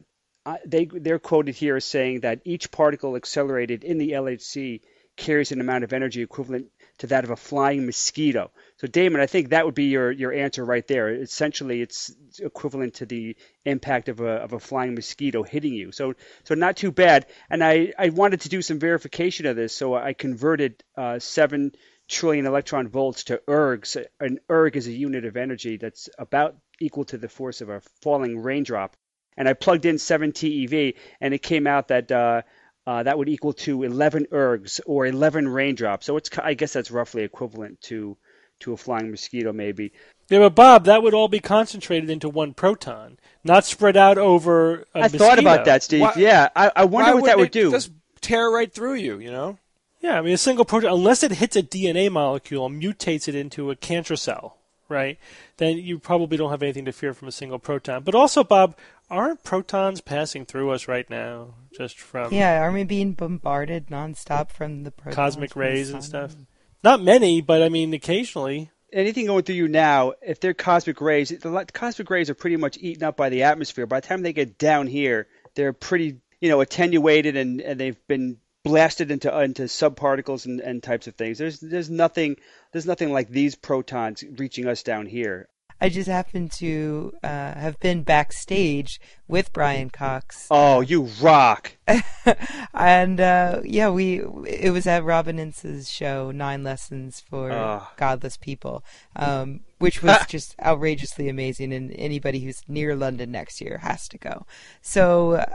they 0.65 0.85
they're 0.85 1.19
quoted 1.19 1.55
here 1.55 1.77
as 1.77 1.85
saying 1.85 2.21
that 2.21 2.41
each 2.43 2.71
particle 2.71 3.15
accelerated 3.15 3.83
in 3.83 3.97
the 3.97 4.11
LHC 4.11 4.81
carries 5.15 5.51
an 5.51 5.61
amount 5.61 5.83
of 5.83 5.93
energy 5.93 6.21
equivalent 6.21 6.67
to 6.97 7.07
that 7.07 7.23
of 7.23 7.29
a 7.29 7.35
flying 7.35 7.85
mosquito. 7.85 8.51
So 8.77 8.87
Damon, 8.87 9.21
I 9.21 9.27
think 9.27 9.49
that 9.49 9.65
would 9.65 9.75
be 9.75 9.85
your, 9.85 10.11
your 10.11 10.33
answer 10.33 10.65
right 10.65 10.87
there. 10.87 11.09
Essentially, 11.09 11.81
it's 11.81 12.13
equivalent 12.39 12.95
to 12.95 13.05
the 13.05 13.35
impact 13.65 14.09
of 14.09 14.19
a, 14.21 14.35
of 14.37 14.53
a 14.53 14.59
flying 14.59 14.95
mosquito 14.95 15.43
hitting 15.43 15.73
you. 15.73 15.91
So 15.91 16.13
so 16.43 16.55
not 16.55 16.77
too 16.77 16.91
bad. 16.91 17.27
And 17.49 17.63
I, 17.63 17.93
I 17.97 18.09
wanted 18.09 18.41
to 18.41 18.49
do 18.49 18.61
some 18.61 18.79
verification 18.79 19.45
of 19.45 19.55
this, 19.55 19.75
so 19.75 19.95
I 19.95 20.13
converted 20.13 20.83
uh, 20.97 21.19
seven 21.19 21.73
trillion 22.07 22.45
electron 22.45 22.87
volts 22.89 23.25
to 23.25 23.41
ergs. 23.47 24.03
An 24.19 24.39
erg 24.49 24.75
is 24.75 24.87
a 24.87 24.91
unit 24.91 25.25
of 25.25 25.37
energy 25.37 25.77
that's 25.77 26.09
about 26.19 26.57
equal 26.79 27.05
to 27.05 27.17
the 27.17 27.29
force 27.29 27.61
of 27.61 27.69
a 27.69 27.81
falling 28.01 28.39
raindrop 28.39 28.95
and 29.37 29.47
I 29.47 29.53
plugged 29.53 29.85
in 29.85 29.97
7 29.97 30.31
TeV, 30.31 30.95
and 31.21 31.33
it 31.33 31.41
came 31.41 31.67
out 31.67 31.89
that 31.89 32.11
uh, 32.11 32.41
uh, 32.85 33.03
that 33.03 33.17
would 33.17 33.29
equal 33.29 33.53
to 33.53 33.83
11 33.83 34.27
ergs 34.31 34.79
or 34.85 35.05
11 35.05 35.47
raindrops. 35.47 36.05
So 36.05 36.17
it's 36.17 36.29
I 36.37 36.53
guess 36.53 36.73
that's 36.73 36.91
roughly 36.91 37.23
equivalent 37.23 37.81
to 37.83 38.17
to 38.59 38.73
a 38.73 38.77
flying 38.77 39.11
mosquito, 39.11 39.53
maybe. 39.53 39.91
Yeah, 40.29 40.39
but 40.39 40.55
Bob, 40.55 40.85
that 40.85 41.03
would 41.03 41.13
all 41.13 41.27
be 41.27 41.39
concentrated 41.39 42.09
into 42.09 42.29
one 42.29 42.53
proton, 42.53 43.19
not 43.43 43.65
spread 43.65 43.97
out 43.97 44.17
over. 44.17 44.85
I 44.95 45.01
mosquito. 45.01 45.23
thought 45.23 45.39
about 45.39 45.65
that, 45.65 45.83
Steve. 45.83 46.01
Why, 46.01 46.13
yeah, 46.17 46.49
I, 46.55 46.71
I 46.75 46.85
wonder 46.85 47.15
what 47.15 47.25
that 47.25 47.37
would 47.37 47.51
do. 47.51 47.71
Just 47.71 47.91
tear 48.21 48.49
right 48.49 48.73
through 48.73 48.95
you, 48.95 49.19
you 49.19 49.31
know. 49.31 49.57
Yeah, 50.01 50.17
I 50.17 50.21
mean 50.21 50.33
a 50.33 50.37
single 50.37 50.65
proton, 50.65 50.91
unless 50.91 51.23
it 51.23 51.31
hits 51.31 51.55
a 51.55 51.63
DNA 51.63 52.11
molecule 52.11 52.65
and 52.65 52.81
mutates 52.81 53.27
it 53.27 53.35
into 53.35 53.71
a 53.71 53.75
cancer 53.75 54.15
cell, 54.15 54.57
right? 54.89 55.17
Then 55.57 55.77
you 55.77 55.97
probably 55.99 56.35
don't 56.35 56.51
have 56.51 56.63
anything 56.63 56.85
to 56.85 56.91
fear 56.91 57.13
from 57.13 57.29
a 57.29 57.31
single 57.31 57.59
proton. 57.59 58.03
But 58.03 58.15
also, 58.15 58.43
Bob, 58.43 58.75
aren't 59.09 59.43
protons 59.43 60.01
passing 60.01 60.45
through 60.45 60.71
us 60.71 60.87
right 60.87 61.09
now? 61.09 61.55
Just 61.75 61.99
from 61.99 62.33
yeah, 62.33 62.61
aren't 62.61 62.75
we 62.75 62.83
being 62.83 63.13
bombarded 63.13 63.87
nonstop 63.87 64.51
from 64.51 64.83
the 64.83 64.91
cosmic 65.11 65.55
rays 65.55 65.89
and 65.89 66.03
stuff? 66.03 66.35
Not 66.83 67.01
many, 67.01 67.41
but 67.41 67.61
I 67.61 67.69
mean 67.69 67.93
occasionally. 67.93 68.71
Anything 68.91 69.25
going 69.25 69.43
through 69.43 69.55
you 69.55 69.67
now, 69.67 70.13
if 70.21 70.39
they're 70.39 70.53
cosmic 70.53 71.01
rays, 71.01 71.29
the 71.29 71.65
cosmic 71.73 72.09
rays 72.11 72.29
are 72.29 72.35
pretty 72.35 72.57
much 72.57 72.77
eaten 72.77 73.03
up 73.03 73.17
by 73.17 73.29
the 73.29 73.43
atmosphere. 73.43 73.87
By 73.87 74.01
the 74.01 74.07
time 74.07 74.21
they 74.21 74.33
get 74.33 74.59
down 74.59 74.85
here, 74.85 75.27
they're 75.55 75.73
pretty, 75.73 76.19
you 76.39 76.49
know, 76.49 76.61
attenuated 76.61 77.35
and, 77.35 77.59
and 77.59 77.79
they've 77.79 78.07
been 78.07 78.37
blasted 78.63 79.11
into 79.11 79.41
into 79.41 79.63
subparticles 79.63 80.45
and, 80.45 80.59
and 80.59 80.81
types 80.81 81.07
of 81.07 81.15
things. 81.15 81.37
There's 81.37 81.59
there's 81.59 81.89
nothing 81.89 82.37
there's 82.71 82.85
nothing 82.85 83.11
like 83.11 83.29
these 83.29 83.55
protons 83.55 84.23
reaching 84.37 84.67
us 84.67 84.83
down 84.83 85.05
here. 85.05 85.49
I 85.83 85.89
just 85.89 86.07
happened 86.07 86.53
to 86.53 87.11
uh, 87.25 87.27
have 87.27 87.77
been 87.81 88.03
backstage 88.03 89.01
with 89.27 89.51
Brian 89.51 89.89
Cox. 89.89 90.47
Oh, 90.49 90.79
you 90.79 91.09
rock! 91.21 91.73
and 92.73 93.19
uh, 93.19 93.59
yeah, 93.65 93.89
we 93.89 94.21
it 94.47 94.71
was 94.71 94.87
at 94.87 95.03
Robin 95.03 95.37
Ince's 95.37 95.91
show, 95.91 96.31
Nine 96.31 96.63
Lessons 96.63 97.21
for 97.29 97.51
oh. 97.51 97.85
Godless 97.97 98.37
People, 98.37 98.81
um, 99.17 99.59
which 99.79 100.01
was 100.01 100.25
just 100.29 100.55
outrageously 100.61 101.27
amazing. 101.27 101.73
And 101.73 101.93
anybody 101.97 102.39
who's 102.39 102.61
near 102.69 102.95
London 102.95 103.29
next 103.29 103.59
year 103.59 103.79
has 103.79 104.07
to 104.07 104.17
go. 104.17 104.45
So 104.81 105.33
uh, 105.33 105.45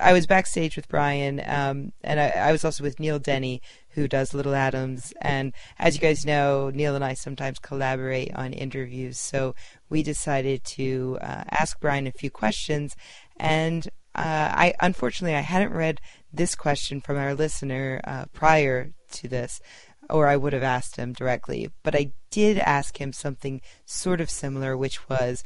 I 0.00 0.12
was 0.12 0.26
backstage 0.26 0.74
with 0.74 0.88
Brian, 0.88 1.40
um, 1.46 1.92
and 2.02 2.18
I, 2.18 2.30
I, 2.30 2.52
was 2.52 2.64
also 2.64 2.82
with 2.82 2.98
Neil 2.98 3.20
Denny, 3.20 3.62
who 3.98 4.08
does 4.08 4.32
Little 4.32 4.54
Atoms. 4.54 5.12
And 5.20 5.52
as 5.78 5.94
you 5.96 6.00
guys 6.00 6.24
know, 6.24 6.70
Neil 6.70 6.94
and 6.94 7.04
I 7.04 7.14
sometimes 7.14 7.58
collaborate 7.58 8.34
on 8.34 8.52
interviews. 8.52 9.18
So 9.18 9.54
we 9.88 10.02
decided 10.02 10.64
to 10.64 11.18
uh, 11.20 11.44
ask 11.50 11.78
Brian 11.80 12.06
a 12.06 12.12
few 12.12 12.30
questions. 12.30 12.94
And 13.36 13.88
uh, 14.14 14.50
I 14.54 14.74
unfortunately 14.80 15.36
I 15.36 15.40
hadn't 15.40 15.72
read 15.72 16.00
this 16.32 16.54
question 16.54 17.00
from 17.00 17.16
our 17.16 17.34
listener 17.34 18.00
uh, 18.04 18.26
prior 18.32 18.92
to 19.12 19.28
this, 19.28 19.60
or 20.08 20.28
I 20.28 20.36
would 20.36 20.52
have 20.52 20.62
asked 20.62 20.96
him 20.96 21.12
directly. 21.12 21.70
But 21.82 21.96
I 21.96 22.12
did 22.30 22.58
ask 22.58 23.00
him 23.00 23.12
something 23.12 23.60
sort 23.84 24.20
of 24.20 24.30
similar, 24.30 24.76
which 24.76 25.08
was, 25.08 25.42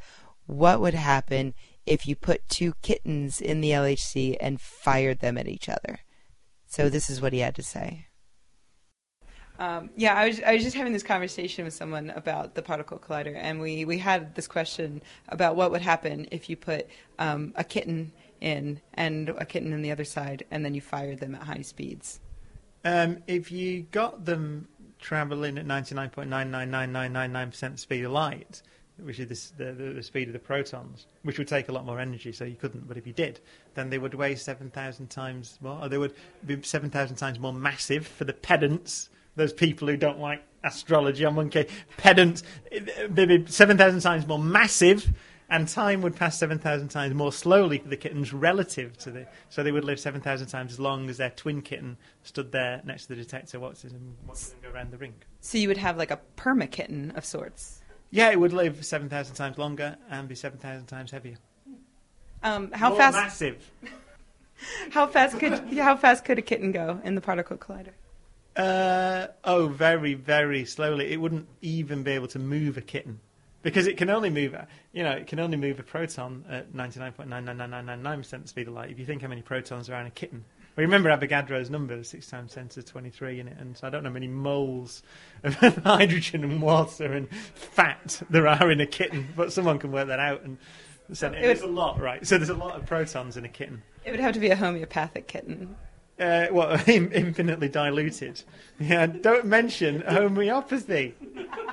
what 0.47 0.81
would 0.81 0.95
happen 0.95 1.55
if 1.87 2.07
you 2.07 2.17
put 2.17 2.49
two 2.49 2.75
kittens 2.83 3.41
in 3.41 3.61
the 3.61 3.71
LHC 3.71 4.37
and 4.41 4.61
fired 4.61 5.21
them 5.21 5.39
at 5.39 5.49
each 5.49 5.69
other? 5.69 6.01
So 6.67 6.89
this 6.89 7.09
is 7.09 7.21
what 7.21 7.33
he 7.33 7.41
had 7.41 7.55
to 7.57 7.63
say. 7.63 8.07
Um, 9.63 9.91
yeah, 9.95 10.15
I 10.15 10.27
was 10.27 10.43
I 10.43 10.55
was 10.55 10.65
just 10.65 10.75
having 10.75 10.93
this 10.93 11.05
conversation 11.05 11.65
with 11.65 11.73
someone 11.73 12.11
about 12.11 12.57
the 12.57 12.63
particle 12.63 12.99
collider, 12.99 13.37
and 13.37 13.61
we, 13.61 13.85
we 13.85 13.97
had 13.97 14.35
this 14.35 14.49
question 14.49 15.01
about 15.29 15.55
what 15.55 15.71
would 15.71 15.83
happen 15.83 16.27
if 16.33 16.51
you 16.51 16.57
put 16.57 16.89
um, 17.21 17.53
a 17.55 17.63
kitten 17.63 18.11
in 18.41 18.81
and 18.95 19.29
a 19.29 19.47
kitten 19.47 19.73
on 19.73 19.83
the 19.83 19.93
other 19.93 20.05
side, 20.05 20.45
and 20.51 20.65
then 20.65 20.75
you 20.75 20.81
fired 20.81 21.21
them 21.21 21.37
at 21.37 21.45
high 21.45 21.63
speeds. 21.63 22.19
Um, 22.85 23.19
if 23.29 23.53
you 23.53 23.83
got 23.93 24.25
them 24.25 24.67
traveling 24.99 25.57
at 25.59 25.65
ninety 25.65 25.95
nine 25.95 26.11
point 26.11 26.29
nine 26.29 26.51
nine 26.51 26.69
nine 26.69 26.91
nine 26.91 27.13
nine 27.13 27.31
nine 27.31 27.51
percent 27.51 27.79
speed 27.79 28.05
of 28.05 28.11
light, 28.11 28.63
which 29.01 29.21
is 29.21 29.29
this, 29.29 29.53
the, 29.59 29.73
the, 29.73 30.03
speed 30.03 30.27
of 30.27 30.33
the 30.33 30.41
protons, 30.41 31.07
which 31.23 31.39
would 31.39 31.47
take 31.47 31.69
a 31.69 31.73
lot 31.73 31.87
more 31.87 32.01
energy, 32.01 32.33
so 32.33 32.45
you 32.45 32.57
couldn't. 32.57 32.89
But 32.89 32.97
if 32.97 33.07
you 33.07 33.13
did, 33.13 33.39
then 33.75 33.91
they 33.91 33.99
would 33.99 34.15
weigh 34.15 34.35
7,000 34.35 35.09
times 35.09 35.59
more, 35.61 35.85
or 35.85 35.89
they 35.89 35.99
would 35.99 36.15
be 36.45 36.61
7,000 36.61 37.15
times 37.15 37.39
more 37.39 37.53
massive 37.53 38.09
for 38.09 38.25
the 38.25 38.33
pedants 38.33 39.09
those 39.37 39.53
people 39.53 39.89
who 39.89 39.97
don't 39.97 40.19
like 40.19 40.43
astrology 40.65 41.25
on 41.25 41.35
1K, 41.35 41.69
pedants, 41.97 42.43
they'd 43.09 43.51
7,000 43.51 44.01
times 44.01 44.27
more 44.27 44.39
massive, 44.39 45.13
and 45.51 45.69
time 45.69 46.01
would 46.03 46.17
pass 46.17 46.39
7,000 46.39 46.89
times 46.89 47.15
more 47.15 47.33
slowly 47.33 47.79
for 47.79 47.89
the 47.89 47.97
kittens 47.97 48.33
relative 48.33 48.97
to 48.99 49.11
the. 49.11 49.27
So 49.51 49.63
they 49.63 49.73
would 49.73 49.85
live 49.85 50.01
7,000 50.01 50.47
times 50.47 50.73
as 50.73 50.81
long 50.81 51.11
as 51.11 51.19
their 51.19 51.31
twin 51.31 51.61
kitten 51.61 51.99
stood 52.23 52.53
there 52.53 52.81
next 52.85 53.03
to 53.03 53.09
the 53.11 53.17
detector 53.17 53.61
watching 53.61 53.91
them, 53.91 54.17
watching 54.27 54.51
them 54.51 54.59
go 54.63 54.71
around 54.71 54.93
the 54.93 54.99
ring. 54.99 55.15
So 55.41 55.59
you 55.59 55.69
would 55.69 55.77
have 55.77 55.99
like 55.99 56.11
a 56.11 56.21
perma 56.37 56.71
kitten 56.71 57.11
of 57.17 57.25
sorts. 57.25 57.83
Yeah, 58.11 58.31
it 58.31 58.41
would 58.41 58.53
live 58.53 58.85
7,000 58.85 59.35
times 59.35 59.59
longer 59.59 59.97
and 60.11 60.29
be 60.29 60.35
7,000 60.35 60.87
times 60.87 61.11
heavier. 61.11 61.37
Um, 62.43 62.71
how 62.73 62.91
more 62.91 62.99
fast? 62.99 63.17
Massive. 63.17 63.71
how 64.91 65.07
fast 65.07 65.39
could 65.39 65.53
how 65.75 65.97
fast 65.97 66.25
could 66.25 66.39
a 66.39 66.43
kitten 66.43 66.73
go 66.73 67.01
in 67.05 67.15
the 67.15 67.21
particle 67.21 67.57
collider? 67.57 67.93
Uh, 68.57 69.29
oh, 69.45 69.69
very, 69.69 70.15
very 70.15 70.65
slowly. 70.65 71.13
It 71.13 71.21
wouldn't 71.21 71.47
even 71.63 72.03
be 72.03 72.13
able 72.13 72.29
to 72.29 72.39
move 72.39 72.77
a 72.77 72.83
kitten 72.83 73.21
because 73.63 73.87
it 73.87 73.97
can 73.97 74.11
only 74.11 74.29
move, 74.31 74.55
you 74.93 75.03
know, 75.03 75.13
it 75.13 75.27
can 75.27 75.39
only 75.41 75.57
move 75.57 75.79
a 75.79 75.83
proton 75.83 76.45
at 76.51 76.73
99.99999% 76.75 78.49
speed 78.49 78.69
of 78.69 78.75
light. 78.75 78.91
If 78.91 78.99
you 78.99 79.07
think 79.07 79.23
how 79.23 79.29
many 79.29 79.43
protons 79.43 79.89
are 79.89 80.01
in 80.01 80.07
a 80.07 80.11
kitten, 80.11 80.45
Well, 80.77 80.85
remember 80.85 81.09
Avogadro's 81.11 81.71
number, 81.71 82.03
six 82.05 82.27
times 82.27 82.53
ten 82.55 82.69
to 82.69 82.77
the 82.77 82.83
twenty-three 82.83 83.41
in 83.41 83.49
it, 83.49 83.57
and 83.59 83.77
so 83.77 83.87
I 83.87 83.91
don't 83.91 84.03
know 84.03 84.11
how 84.11 84.15
many 84.15 84.29
moles 84.29 85.03
of 85.45 85.55
hydrogen 85.85 86.45
and 86.45 86.61
water 86.61 87.13
and 87.13 87.29
fat 87.55 88.21
there 88.31 88.49
are 88.49 88.71
in 88.71 88.81
a 88.81 88.87
kitten, 88.87 89.29
but 89.37 89.53
someone 89.53 89.79
can 89.79 89.93
work 89.93 90.09
that 90.09 90.19
out. 90.21 90.43
And 90.43 90.59
so 91.13 91.29
it 91.29 91.41
there's 91.43 91.61
would- 91.63 91.71
a 91.71 91.73
lot, 91.73 92.01
right? 92.01 92.27
So 92.27 92.37
there's 92.39 92.49
a 92.51 92.55
lot 92.55 92.77
of 92.77 92.87
protons 92.87 93.37
in 93.37 93.45
a 93.45 93.49
kitten. 93.49 93.83
It 94.05 94.11
would 94.11 94.21
have 94.21 94.35
to 94.35 94.41
be 94.41 94.51
a 94.51 94.57
homeopathic 94.57 95.27
kitten. 95.29 95.77
Uh, 96.19 96.47
what 96.49 96.89
infinitely 96.89 97.69
diluted? 97.69 98.43
Yeah, 98.79 99.07
don't 99.07 99.47
mention 99.47 100.03
homeopathy 100.03 101.15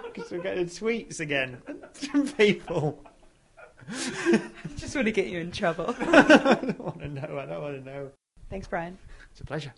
because 0.06 0.32
we're 0.32 0.42
getting 0.42 0.66
tweets 0.66 1.20
again 1.20 1.62
from 1.94 2.28
people. 2.30 3.04
I 3.90 4.42
Just 4.78 4.96
want 4.96 5.06
to 5.06 5.12
get 5.12 5.28
you 5.28 5.40
in 5.40 5.52
trouble. 5.52 5.96
I 6.00 6.56
don't 6.62 6.80
want 6.80 7.00
to 7.02 7.08
know. 7.10 7.40
I 7.40 7.46
don't 7.46 7.62
want 7.62 7.84
to 7.84 7.92
know. 7.92 8.12
Thanks, 8.50 8.68
Brian. 8.68 8.98
It's 9.32 9.42
a 9.42 9.46
pleasure. 9.46 9.74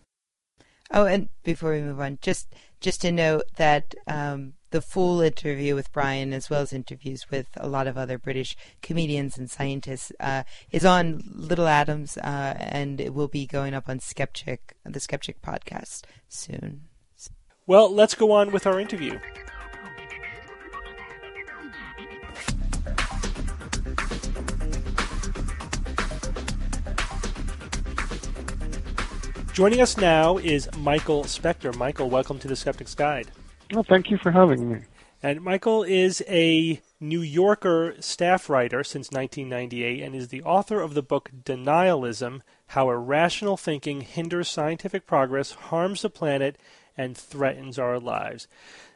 Oh, 0.92 1.06
and 1.06 1.30
before 1.44 1.72
we 1.74 1.82
move 1.82 2.00
on, 2.00 2.20
just 2.22 2.54
just 2.82 3.02
to 3.02 3.12
note 3.12 3.44
that 3.56 3.96
um, 4.08 4.54
the 4.72 4.82
full 4.82 5.22
interview 5.22 5.76
with 5.76 5.92
Brian, 5.94 6.34
as 6.34 6.50
well 6.50 6.62
as 6.62 6.74
interviews 6.74 7.30
with 7.30 7.48
a 7.56 7.68
lot 7.68 7.88
of 7.88 7.98
other 7.98 8.18
British 8.18 8.58
comedians 8.82 9.38
and 9.38 9.50
scientists, 9.50 10.12
uh, 10.20 10.44
is 10.72 10.84
on 10.84 11.24
Little 11.34 11.68
Atoms, 11.68 12.18
uh, 12.18 12.56
and 12.58 13.00
it 13.00 13.14
will 13.14 13.28
be 13.28 13.46
going 13.46 13.74
up 13.74 13.88
on 13.88 14.00
Skeptic, 14.00 14.76
the 14.84 15.00
Skeptic 15.00 15.42
podcast 15.42 16.04
soon. 16.28 16.82
Well, 17.68 17.94
let's 17.94 18.16
go 18.16 18.32
on 18.32 18.52
with 18.52 18.66
our 18.66 18.80
interview. 18.80 19.20
Joining 29.54 29.82
us 29.82 29.98
now 29.98 30.38
is 30.38 30.70
Michael 30.78 31.26
Specter. 31.26 31.74
Michael, 31.74 32.10
welcome 32.10 32.40
to 32.40 32.48
the 32.48 32.56
Skeptic's 32.56 32.96
Guide. 32.96 33.28
Well, 33.74 33.84
thank 33.84 34.10
you 34.10 34.18
for 34.18 34.32
having 34.32 34.72
me. 34.72 34.80
And 35.22 35.42
Michael 35.42 35.84
is 35.84 36.24
a 36.30 36.82
New 37.02 37.22
Yorker 37.22 37.96
staff 38.00 38.50
writer 38.50 38.82
since 38.82 39.12
1998 39.12 40.02
and 40.04 40.16
is 40.16 40.30
the 40.30 40.42
author 40.44 40.80
of 40.80 40.94
the 40.94 41.02
book 41.04 41.32
Denialism 41.44 42.40
How 42.68 42.90
Irrational 42.90 43.58
Thinking 43.58 44.00
Hinders 44.00 44.48
Scientific 44.48 45.06
Progress, 45.06 45.52
Harms 45.52 46.04
the 46.04 46.10
Planet, 46.10 46.58
and 46.98 47.18
Threatens 47.18 47.78
Our 47.78 48.00
Lives. 48.00 48.48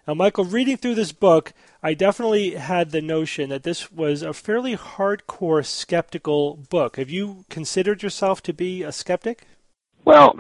Now, 0.08 0.14
Michael, 0.14 0.46
reading 0.46 0.78
through 0.78 0.96
this 0.96 1.12
book, 1.12 1.52
I 1.84 1.96
definitely 1.96 2.52
had 2.52 2.92
the 2.92 3.02
notion 3.02 3.50
that 3.50 3.64
this 3.64 3.92
was 3.92 4.22
a 4.22 4.32
fairly 4.32 4.78
hardcore 4.78 5.66
skeptical 5.66 6.56
book. 6.56 6.96
Have 6.96 7.10
you 7.10 7.44
considered 7.50 8.02
yourself 8.02 8.42
to 8.44 8.54
be 8.54 8.84
a 8.84 8.94
skeptic? 8.94 9.46
Well, 10.06 10.36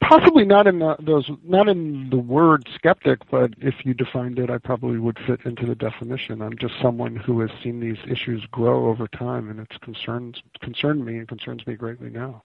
possibly 0.00 0.44
not 0.44 0.66
in 0.66 0.78
the, 0.78 0.96
those, 1.00 1.28
not 1.42 1.68
in 1.68 2.08
the 2.10 2.18
word 2.18 2.68
skeptic, 2.74 3.18
but 3.30 3.52
if 3.58 3.74
you 3.84 3.94
defined 3.94 4.38
it, 4.38 4.48
I 4.48 4.58
probably 4.58 4.98
would 4.98 5.18
fit 5.26 5.40
into 5.44 5.66
the 5.66 5.74
definition. 5.74 6.40
I'm 6.40 6.56
just 6.56 6.74
someone 6.80 7.16
who 7.16 7.40
has 7.40 7.50
seen 7.62 7.80
these 7.80 7.98
issues 8.08 8.46
grow 8.52 8.86
over 8.88 9.08
time, 9.08 9.50
and 9.50 9.58
it's 9.58 9.76
concerns 9.78 10.40
concerned 10.60 11.04
me 11.04 11.18
and 11.18 11.26
concerns 11.26 11.66
me 11.66 11.74
greatly 11.74 12.10
now. 12.10 12.44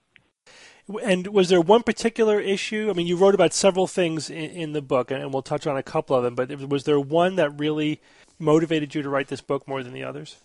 And 1.02 1.26
was 1.28 1.50
there 1.50 1.60
one 1.60 1.82
particular 1.82 2.40
issue? 2.40 2.88
I 2.90 2.94
mean, 2.94 3.06
you 3.06 3.16
wrote 3.16 3.34
about 3.34 3.52
several 3.52 3.86
things 3.86 4.30
in, 4.30 4.50
in 4.50 4.72
the 4.72 4.82
book, 4.82 5.10
and 5.10 5.32
we'll 5.32 5.42
touch 5.42 5.66
on 5.66 5.76
a 5.76 5.82
couple 5.82 6.16
of 6.16 6.24
them. 6.24 6.34
But 6.34 6.50
was 6.68 6.84
there 6.84 6.98
one 6.98 7.36
that 7.36 7.58
really 7.58 8.00
motivated 8.38 8.94
you 8.94 9.02
to 9.02 9.10
write 9.10 9.28
this 9.28 9.42
book 9.42 9.68
more 9.68 9.82
than 9.82 9.92
the 9.92 10.04
others? 10.04 10.38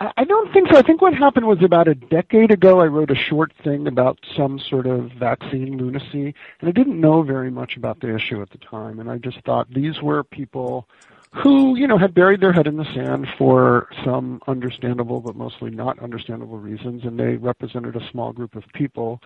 I 0.00 0.24
don't 0.24 0.52
think 0.52 0.68
so. 0.70 0.76
I 0.76 0.82
think 0.82 1.00
what 1.00 1.14
happened 1.14 1.46
was 1.46 1.62
about 1.62 1.86
a 1.86 1.94
decade 1.94 2.50
ago, 2.50 2.80
I 2.80 2.86
wrote 2.86 3.12
a 3.12 3.14
short 3.14 3.52
thing 3.62 3.86
about 3.86 4.18
some 4.36 4.58
sort 4.58 4.86
of 4.86 5.12
vaccine 5.12 5.78
lunacy, 5.78 6.34
and 6.60 6.68
I 6.68 6.72
didn't 6.72 7.00
know 7.00 7.22
very 7.22 7.50
much 7.50 7.76
about 7.76 8.00
the 8.00 8.14
issue 8.14 8.42
at 8.42 8.50
the 8.50 8.58
time. 8.58 8.98
And 8.98 9.08
I 9.08 9.18
just 9.18 9.40
thought 9.44 9.72
these 9.72 10.02
were 10.02 10.24
people 10.24 10.88
who, 11.32 11.76
you 11.76 11.86
know, 11.86 11.98
had 11.98 12.12
buried 12.12 12.40
their 12.40 12.52
head 12.52 12.66
in 12.66 12.76
the 12.76 12.92
sand 12.92 13.28
for 13.38 13.88
some 14.04 14.40
understandable 14.48 15.20
but 15.20 15.36
mostly 15.36 15.70
not 15.70 15.98
understandable 16.00 16.58
reasons, 16.58 17.04
and 17.04 17.18
they 17.18 17.36
represented 17.36 17.94
a 17.94 18.10
small 18.10 18.32
group 18.32 18.56
of 18.56 18.64
people. 18.72 19.20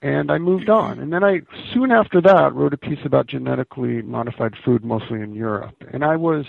And 0.00 0.30
I 0.30 0.38
moved 0.38 0.70
on. 0.70 0.98
And 0.98 1.12
then 1.12 1.22
I, 1.22 1.42
soon 1.72 1.90
after 1.90 2.20
that, 2.22 2.54
wrote 2.54 2.72
a 2.72 2.78
piece 2.78 3.04
about 3.04 3.26
genetically 3.26 4.02
modified 4.02 4.54
food, 4.64 4.84
mostly 4.84 5.20
in 5.20 5.34
Europe. 5.34 5.84
And 5.92 6.04
I 6.04 6.16
was 6.16 6.46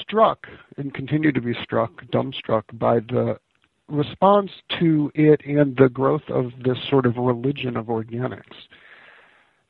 struck 0.00 0.46
and 0.76 0.92
continue 0.94 1.32
to 1.32 1.40
be 1.40 1.54
struck, 1.62 2.04
dumbstruck 2.06 2.64
by 2.72 3.00
the 3.00 3.38
response 3.88 4.50
to 4.78 5.10
it 5.14 5.40
and 5.46 5.76
the 5.76 5.88
growth 5.88 6.28
of 6.28 6.52
this 6.62 6.78
sort 6.88 7.06
of 7.06 7.16
religion 7.16 7.76
of 7.76 7.86
organics. 7.86 8.66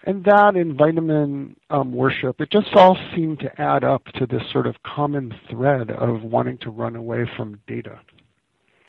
And 0.05 0.25
that 0.25 0.55
and 0.55 0.77
vitamin 0.77 1.57
um, 1.71 1.93
worship, 1.93 2.41
it 2.41 2.51
just 2.51 2.75
all 2.75 2.97
seemed 3.15 3.41
to 3.41 3.61
add 3.61 3.85
up 3.85 4.05
to 4.15 4.27
this 4.27 4.43
sort 4.53 4.67
of 4.67 4.83
common 4.83 5.35
thread 5.51 5.91
of 5.91 6.23
wanting 6.23 6.59
to 6.59 6.71
run 6.71 6.97
away 6.97 7.29
from 7.37 7.61
data. 7.67 8.01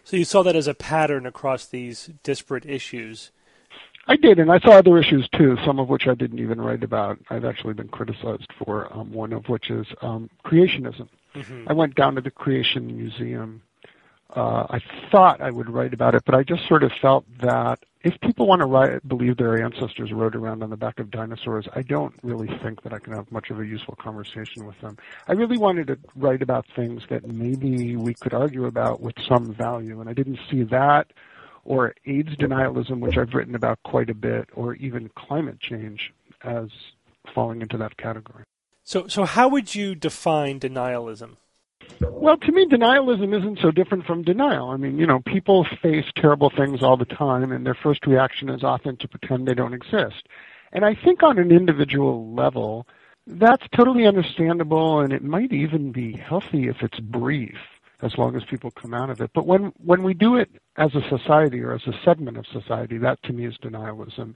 So 0.03 0.17
you 0.17 0.25
saw 0.25 0.43
that 0.43 0.55
as 0.55 0.67
a 0.67 0.73
pattern 0.73 1.25
across 1.25 1.65
these 1.65 2.09
disparate 2.23 2.65
issues. 2.65 3.31
I 4.07 4.15
did, 4.15 4.39
and 4.39 4.51
I 4.51 4.59
saw 4.59 4.71
other 4.71 4.97
issues 4.97 5.29
too, 5.35 5.55
some 5.65 5.79
of 5.79 5.89
which 5.89 6.07
I 6.07 6.15
didn't 6.15 6.39
even 6.39 6.59
write 6.59 6.83
about. 6.83 7.19
I've 7.29 7.45
actually 7.45 7.75
been 7.75 7.89
criticized 7.89 8.51
for, 8.57 8.91
um, 8.91 9.11
one 9.11 9.33
of 9.33 9.47
which 9.49 9.69
is 9.69 9.85
um, 10.01 10.29
creationism. 10.43 11.07
I 11.67 11.73
went 11.73 11.95
down 11.95 12.15
to 12.15 12.21
the 12.21 12.31
Creation 12.31 12.87
Museum. 12.87 13.61
Uh, 14.35 14.67
I 14.69 14.79
thought 15.11 15.41
I 15.41 15.49
would 15.49 15.69
write 15.69 15.93
about 15.93 16.13
it, 16.13 16.23
but 16.25 16.35
I 16.35 16.43
just 16.43 16.67
sort 16.67 16.83
of 16.83 16.91
felt 17.01 17.25
that 17.41 17.79
if 18.01 18.19
people 18.21 18.47
want 18.47 18.61
to 18.61 18.67
write, 18.67 19.05
believe 19.07 19.37
their 19.37 19.61
ancestors 19.63 20.11
rode 20.13 20.35
around 20.35 20.63
on 20.63 20.69
the 20.69 20.77
back 20.77 20.99
of 20.99 21.09
dinosaurs, 21.09 21.67
I 21.75 21.81
don't 21.81 22.13
really 22.23 22.47
think 22.63 22.83
that 22.83 22.93
I 22.93 22.99
can 22.99 23.13
have 23.13 23.31
much 23.31 23.49
of 23.49 23.59
a 23.59 23.65
useful 23.65 23.95
conversation 23.95 24.65
with 24.65 24.79
them. 24.81 24.97
I 25.27 25.33
really 25.33 25.57
wanted 25.57 25.87
to 25.87 25.97
write 26.15 26.41
about 26.41 26.65
things 26.75 27.03
that 27.09 27.27
maybe 27.27 27.95
we 27.95 28.13
could 28.13 28.33
argue 28.33 28.65
about 28.65 29.01
with 29.01 29.15
some 29.27 29.53
value, 29.53 29.99
and 29.99 30.09
I 30.09 30.13
didn't 30.13 30.39
see 30.49 30.63
that 30.63 31.11
or 31.65 31.93
AIDS 32.05 32.35
denialism, 32.35 32.99
which 32.99 33.17
I've 33.17 33.33
written 33.33 33.55
about 33.55 33.79
quite 33.83 34.09
a 34.09 34.15
bit, 34.15 34.49
or 34.53 34.75
even 34.75 35.09
climate 35.15 35.59
change 35.59 36.13
as 36.43 36.69
falling 37.33 37.61
into 37.61 37.77
that 37.77 37.97
category. 37.97 38.43
So, 38.89 39.05
so 39.05 39.23
how 39.23 39.49
would 39.49 39.75
you 39.75 39.93
define 39.93 40.59
denialism? 40.59 41.35
Well, 42.01 42.37
to 42.37 42.51
me, 42.51 42.65
denialism 42.65 43.37
isn't 43.37 43.59
so 43.61 43.69
different 43.69 44.07
from 44.07 44.23
denial. 44.23 44.71
I 44.71 44.77
mean, 44.77 44.97
you 44.97 45.05
know, 45.05 45.19
people 45.19 45.67
face 45.79 46.05
terrible 46.15 46.49
things 46.49 46.81
all 46.81 46.97
the 46.97 47.05
time, 47.05 47.51
and 47.51 47.67
their 47.67 47.75
first 47.75 48.07
reaction 48.07 48.49
is 48.49 48.63
often 48.63 48.97
to 48.97 49.07
pretend 49.07 49.47
they 49.47 49.53
don't 49.53 49.75
exist. 49.75 50.27
And 50.73 50.83
I 50.85 50.95
think 50.95 51.21
on 51.21 51.37
an 51.37 51.51
individual 51.51 52.33
level, 52.33 52.87
that's 53.27 53.63
totally 53.77 54.07
understandable, 54.07 55.01
and 55.01 55.13
it 55.13 55.23
might 55.23 55.53
even 55.53 55.91
be 55.91 56.13
healthy 56.13 56.67
if 56.67 56.77
it's 56.81 56.99
brief, 56.99 57.59
as 58.01 58.17
long 58.17 58.35
as 58.35 58.43
people 58.45 58.71
come 58.71 58.95
out 58.95 59.11
of 59.11 59.21
it. 59.21 59.29
But 59.35 59.45
when 59.45 59.71
when 59.85 60.01
we 60.01 60.15
do 60.15 60.35
it 60.35 60.49
as 60.77 60.95
a 60.95 61.07
society 61.15 61.61
or 61.61 61.73
as 61.73 61.85
a 61.85 61.93
segment 62.03 62.37
of 62.37 62.47
society, 62.47 62.97
that 62.97 63.21
to 63.21 63.33
me 63.33 63.45
is 63.45 63.55
denialism, 63.59 64.33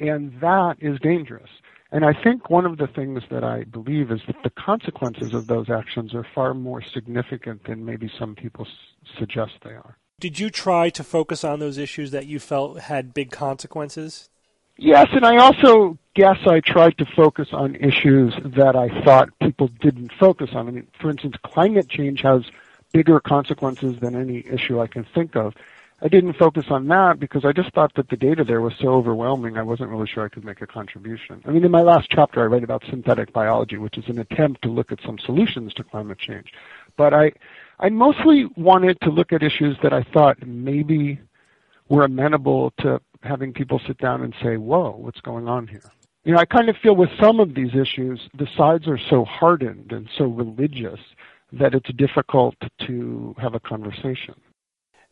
and 0.00 0.40
that 0.40 0.74
is 0.80 0.98
dangerous. 0.98 1.50
And 1.92 2.06
I 2.06 2.14
think 2.14 2.48
one 2.48 2.64
of 2.64 2.78
the 2.78 2.86
things 2.86 3.22
that 3.30 3.44
I 3.44 3.64
believe 3.64 4.10
is 4.10 4.20
that 4.26 4.42
the 4.42 4.50
consequences 4.50 5.34
of 5.34 5.46
those 5.46 5.68
actions 5.68 6.14
are 6.14 6.26
far 6.34 6.54
more 6.54 6.82
significant 6.82 7.64
than 7.66 7.84
maybe 7.84 8.10
some 8.18 8.34
people 8.34 8.66
s- 8.66 8.72
suggest 9.18 9.52
they 9.62 9.72
are. 9.72 9.98
Did 10.18 10.38
you 10.38 10.48
try 10.48 10.88
to 10.88 11.04
focus 11.04 11.44
on 11.44 11.58
those 11.58 11.76
issues 11.76 12.10
that 12.12 12.24
you 12.24 12.40
felt 12.40 12.80
had 12.80 13.12
big 13.12 13.30
consequences? 13.30 14.30
Yes, 14.78 15.08
and 15.12 15.26
I 15.26 15.36
also 15.36 15.98
guess 16.14 16.38
I 16.46 16.60
tried 16.60 16.96
to 16.96 17.04
focus 17.14 17.48
on 17.52 17.76
issues 17.76 18.34
that 18.42 18.74
I 18.74 18.88
thought 19.04 19.28
people 19.40 19.68
didn't 19.80 20.12
focus 20.18 20.50
on. 20.54 20.68
I 20.68 20.70
mean, 20.70 20.86
for 20.98 21.10
instance, 21.10 21.36
climate 21.44 21.90
change 21.90 22.22
has 22.22 22.42
bigger 22.92 23.20
consequences 23.20 23.98
than 24.00 24.16
any 24.16 24.46
issue 24.46 24.80
I 24.80 24.86
can 24.86 25.04
think 25.14 25.36
of. 25.36 25.54
I 26.04 26.08
didn't 26.08 26.32
focus 26.32 26.64
on 26.68 26.88
that 26.88 27.20
because 27.20 27.44
I 27.44 27.52
just 27.52 27.72
thought 27.74 27.94
that 27.94 28.08
the 28.08 28.16
data 28.16 28.42
there 28.42 28.60
was 28.60 28.72
so 28.80 28.88
overwhelming, 28.88 29.56
I 29.56 29.62
wasn't 29.62 29.90
really 29.90 30.08
sure 30.12 30.24
I 30.24 30.28
could 30.28 30.44
make 30.44 30.60
a 30.60 30.66
contribution. 30.66 31.40
I 31.46 31.50
mean, 31.52 31.64
in 31.64 31.70
my 31.70 31.82
last 31.82 32.08
chapter, 32.10 32.42
I 32.42 32.46
write 32.46 32.64
about 32.64 32.82
synthetic 32.90 33.32
biology, 33.32 33.76
which 33.76 33.96
is 33.96 34.04
an 34.08 34.18
attempt 34.18 34.62
to 34.62 34.68
look 34.68 34.90
at 34.90 34.98
some 35.06 35.16
solutions 35.24 35.72
to 35.74 35.84
climate 35.84 36.18
change. 36.18 36.52
But 36.96 37.14
I, 37.14 37.30
I 37.78 37.88
mostly 37.90 38.46
wanted 38.56 39.00
to 39.02 39.10
look 39.10 39.32
at 39.32 39.44
issues 39.44 39.76
that 39.84 39.92
I 39.92 40.02
thought 40.02 40.44
maybe 40.44 41.20
were 41.88 42.04
amenable 42.04 42.72
to 42.80 43.00
having 43.22 43.52
people 43.52 43.80
sit 43.86 43.98
down 43.98 44.22
and 44.22 44.34
say, 44.42 44.56
whoa, 44.56 44.96
what's 44.98 45.20
going 45.20 45.46
on 45.46 45.68
here? 45.68 45.88
You 46.24 46.32
know, 46.32 46.40
I 46.40 46.46
kind 46.46 46.68
of 46.68 46.76
feel 46.82 46.96
with 46.96 47.10
some 47.20 47.38
of 47.38 47.54
these 47.54 47.76
issues, 47.76 48.20
the 48.36 48.48
sides 48.56 48.88
are 48.88 48.98
so 48.98 49.24
hardened 49.24 49.92
and 49.92 50.08
so 50.18 50.24
religious 50.24 50.98
that 51.52 51.74
it's 51.74 51.92
difficult 51.94 52.56
to 52.88 53.36
have 53.38 53.54
a 53.54 53.60
conversation. 53.60 54.34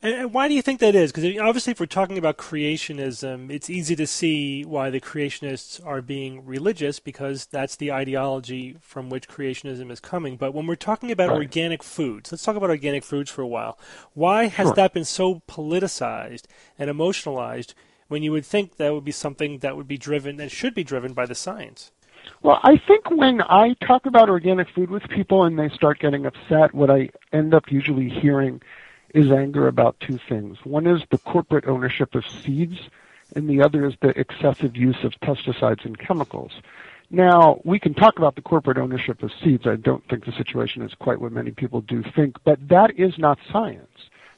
And, 0.03 0.15
and 0.15 0.35
why 0.35 0.49
do 0.49 0.55
you 0.55 0.63
think 0.63 0.81
that 0.81 0.95
is? 0.95 1.13
Because 1.13 1.39
obviously, 1.39 1.73
if 1.73 1.81
we're 1.81 1.87
talking 1.87 2.19
about 2.19 2.39
creationism, 2.39 3.51
it's 3.51 3.69
easy 3.69 3.95
to 3.97 4.07
see 4.07 4.65
why 4.65 4.91
the 4.91 5.01
creationists 5.01 5.85
are 5.85 6.01
being 6.01 6.45
religious 6.47 7.01
because 7.01 7.47
that's 7.47 7.77
the 7.77 7.93
ideology 7.93 8.77
from 8.81 9.11
which 9.11 9.29
creationism 9.29 9.91
is 9.91 10.01
coming. 10.01 10.37
But 10.37 10.55
when 10.55 10.67
we're 10.67 10.77
talking 10.77 11.11
about 11.11 11.31
Right. 11.31 11.39
organic 11.39 11.83
foods, 11.83 12.33
let's 12.33 12.43
talk 12.45 12.57
about 12.57 12.71
organic 12.71 13.05
foods 13.05 13.31
for 13.31 13.43
a 13.43 13.47
while. 13.47 13.79
Why 14.15 14.47
has 14.47 14.69
Sure. 14.69 14.75
that 14.75 14.95
been 14.95 15.05
so 15.05 15.43
politicized 15.47 16.45
and 16.79 16.89
emotionalized 16.89 17.75
when 18.09 18.23
you 18.25 18.33
would 18.33 18.45
think 18.45 18.77
that 18.77 18.93
would 18.93 19.05
be 19.05 19.13
something 19.13 19.59
that 19.59 19.77
would 19.77 19.87
be 19.87 19.97
driven, 19.97 20.41
and 20.41 20.51
should 20.51 20.75
be 20.75 20.83
driven 20.83 21.13
by 21.13 21.25
the 21.27 21.35
science. 21.35 21.93
Well, 22.43 22.59
I 22.65 22.77
think 22.77 23.09
when 23.11 23.41
I 23.41 23.75
talk 23.87 24.05
about 24.05 24.29
organic 24.29 24.69
food 24.75 24.91
with 24.91 25.09
people 25.09 25.45
and 25.45 25.59
they 25.59 25.69
start 25.69 26.01
getting 26.01 26.27
upset, 26.27 26.75
what 26.75 26.91
I 26.91 27.11
end 27.33 27.55
up 27.55 27.71
usually 27.71 28.09
hearing 28.09 28.61
is 29.15 29.31
anger 29.31 29.69
about 29.69 29.99
two 30.01 30.19
things. 30.29 30.59
One 30.65 30.87
is 30.87 31.03
the 31.11 31.19
corporate 31.19 31.67
ownership 31.67 32.15
of 32.15 32.25
seeds, 32.29 32.79
and 33.35 33.49
the 33.49 33.63
other 33.63 33.87
is 33.87 33.95
the 34.01 34.19
excessive 34.19 34.77
use 34.77 34.99
of 35.05 35.13
pesticides 35.23 35.85
and 35.85 35.99
chemicals. 35.99 36.53
Now, 37.11 37.61
we 37.65 37.81
can 37.81 37.95
talk 37.95 38.19
about 38.19 38.37
the 38.37 38.43
corporate 38.43 38.79
ownership 38.79 39.23
of 39.23 39.33
seeds. 39.43 39.67
I 39.67 39.77
don't 39.77 40.07
think 40.09 40.25
the 40.25 40.33
situation 40.33 40.83
is 40.83 40.95
quite 40.95 41.21
what 41.21 41.33
many 41.33 41.51
people 41.51 41.81
do 41.81 42.05
think, 42.15 42.37
but 42.45 42.59
that 42.69 42.99
is 42.99 43.19
not 43.19 43.39
science. 43.53 43.89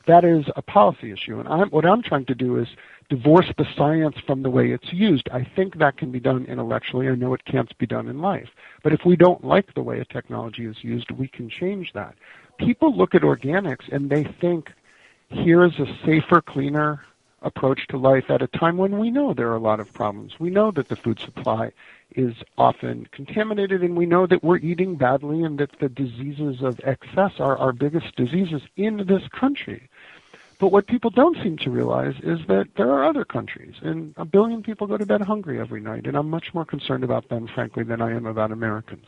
That 0.07 0.25
is 0.25 0.47
a 0.57 0.63
policy 0.63 1.13
issue. 1.13 1.39
And 1.39 1.49
I'm, 1.49 1.69
what 1.69 1.85
I'm 1.85 2.03
trying 2.03 2.25
to 2.27 2.35
do 2.35 2.59
is 2.59 2.67
divorce 3.09 3.53
the 3.59 3.67
science 3.77 4.17
from 4.27 4.43
the 4.43 4.51
way 4.51 4.71
it's 4.71 4.93
used. 4.93 5.29
I 5.33 5.47
think 5.55 5.79
that 5.79 5.99
can 5.99 6.11
be 6.11 6.19
done 6.19 6.47
intellectually. 6.47 7.09
I 7.09 7.15
know 7.15 7.35
it 7.35 7.45
can't 7.45 7.77
be 7.79 7.87
done 7.87 8.09
in 8.09 8.21
life. 8.21 8.49
But 8.83 8.93
if 8.93 9.01
we 9.05 9.17
don't 9.17 9.45
like 9.45 9.75
the 9.75 9.83
way 9.83 10.01
a 10.01 10.05
technology 10.07 10.67
is 10.67 10.77
used, 10.83 11.11
we 11.11 11.29
can 11.29 11.49
change 11.49 11.93
that. 11.95 12.15
People 12.59 12.97
look 12.97 13.15
at 13.15 13.23
organics 13.23 13.91
and 13.91 14.11
they 14.11 14.25
think, 14.25 14.73
here 15.29 15.65
is 15.65 15.79
a 15.79 15.87
safer, 16.05 16.41
cleaner 16.41 17.05
approach 17.41 17.87
to 17.89 17.97
life 17.97 18.31
at 18.31 18.43
a 18.43 18.47
time 18.47 18.77
when 18.77 18.99
we 18.99 19.11
know 19.11 19.35
there 19.35 19.49
are 19.49 19.57
a 19.57 19.61
lot 19.61 19.81
of 19.81 19.93
problems. 19.93 20.39
We 20.39 20.51
know 20.51 20.71
that 20.73 20.89
the 20.89 20.97
food 20.97 21.19
supply 21.19 21.73
is 22.15 22.35
often 22.57 23.09
contaminated 23.11 23.83
and 23.83 23.97
we 23.97 24.07
know 24.07 24.27
that 24.27 24.45
we're 24.45 24.59
eating 24.59 24.97
badly 24.97 25.43
and 25.43 25.59
that 25.59 25.79
the 25.81 25.89
diseases 25.89 26.63
of 26.63 26.81
excess 26.85 27.41
are 27.41 27.57
our 27.57 27.73
biggest 27.73 28.15
diseases 28.17 28.63
in 28.77 29.07
this 29.07 29.27
country. 29.29 29.89
But 30.63 30.71
what 30.71 30.87
people 30.87 31.11
don't 31.11 31.43
seem 31.43 31.59
to 31.59 31.71
realize 31.71 32.15
is 32.23 32.47
that 32.47 32.69
there 32.77 32.89
are 32.89 33.03
other 33.03 33.25
countries, 33.25 33.75
and 33.83 34.15
a 34.17 34.25
billion 34.25 34.63
people 34.63 34.87
go 34.87 34.97
to 34.97 35.05
bed 35.05 35.23
hungry 35.23 35.59
every 35.59 35.81
night, 35.81 36.07
and 36.07 36.17
I'm 36.17 36.31
much 36.31 36.55
more 36.55 36.65
concerned 36.65 37.03
about 37.03 37.29
them, 37.29 37.49
frankly, 37.49 37.83
than 37.83 38.01
I 38.01 38.13
am 38.13 38.27
about 38.27 38.53
Americans. 38.53 39.07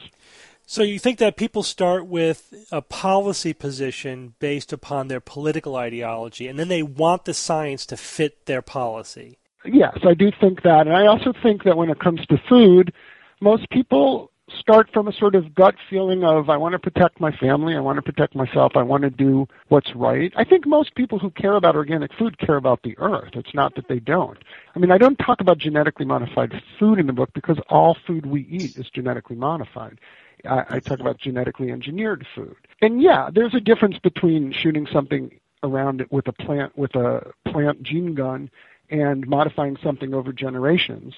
So 0.67 0.83
you 0.83 0.99
think 0.99 1.19
that 1.19 1.37
people 1.37 1.63
start 1.63 2.07
with 2.07 2.67
a 2.73 2.81
policy 2.81 3.53
position 3.53 4.35
based 4.39 4.73
upon 4.73 5.09
their 5.09 5.21
political 5.21 5.77
ideology, 5.77 6.49
and 6.49 6.59
then 6.59 6.69
they 6.69 6.83
want 6.83 7.27
the 7.27 7.35
science 7.35 7.85
to 7.87 7.97
fit 7.97 8.47
their 8.47 8.63
policy? 8.63 9.39
Yes, 9.65 9.99
I 10.05 10.15
do 10.15 10.31
think 10.41 10.63
that. 10.63 10.87
And 10.87 10.97
I 10.97 11.07
also 11.07 11.33
think 11.43 11.65
that 11.65 11.77
when 11.77 11.91
it 11.91 12.01
comes 12.01 12.25
to 12.27 12.39
food, 12.49 12.93
most 13.41 13.69
people 13.71 14.31
start 14.59 14.89
from 14.93 15.09
a 15.09 15.13
sort 15.13 15.35
of 15.35 15.55
gut 15.55 15.75
feeling 15.91 16.23
of 16.23 16.49
I 16.49 16.57
want 16.57 16.73
to 16.73 16.79
protect 16.79 17.21
my 17.21 17.33
family, 17.33 17.75
I 17.75 17.81
want 17.81 17.97
to 17.97 18.03
protect 18.03 18.35
myself, 18.35 18.73
I 18.75 18.83
want 18.83 19.03
to 19.03 19.11
do 19.11 19.47
what's 19.69 19.95
right. 19.95 20.33
I 20.37 20.45
think 20.45 20.67
most 20.67 20.95
people 20.95 21.19
who 21.19 21.31
care 21.31 21.57
about 21.57 21.77
organic 21.77 22.13
food 22.15 22.39
care 22.39 22.57
about 22.57 22.83
the 22.83 22.97
earth. 22.99 23.31
It's 23.35 23.55
not 23.55 23.75
that 23.77 23.89
they 23.89 24.01
don't. 24.01 24.39
I 24.75 24.79
mean, 24.79 24.91
I 24.91 24.99
don't 24.99 25.17
talk 25.17 25.41
about 25.41 25.59
genetically 25.59 26.07
modified 26.07 26.53
food 26.79 26.99
in 26.99 27.07
the 27.07 27.13
book 27.13 27.31
because 27.35 27.59
all 27.69 27.97
food 28.07 28.27
we 28.27 28.43
eat 28.43 28.77
is 28.77 28.89
genetically 28.91 29.37
modified. 29.37 29.99
I, 30.47 30.65
I 30.71 30.81
talk 30.81 31.01
about 31.01 31.19
genetically 31.19 31.71
engineered 31.71 32.27
food. 32.35 32.57
And 32.83 33.03
yeah, 33.03 33.31
there's 33.33 33.55
a 33.55 33.61
difference 33.61 33.99
between 33.99 34.53
shooting 34.53 34.87
something 34.93 35.39
around 35.63 36.01
it 36.01 36.13
with 36.13 36.29
a 36.29 36.33
plant 36.33 36.77
with 36.77 36.95
a 36.95 37.33
plant 37.47 37.83
gene 37.83 38.15
gun 38.15 38.51
and 38.91 39.27
modifying 39.27 39.77
something 39.83 40.15
over 40.15 40.33
generations. 40.33 41.15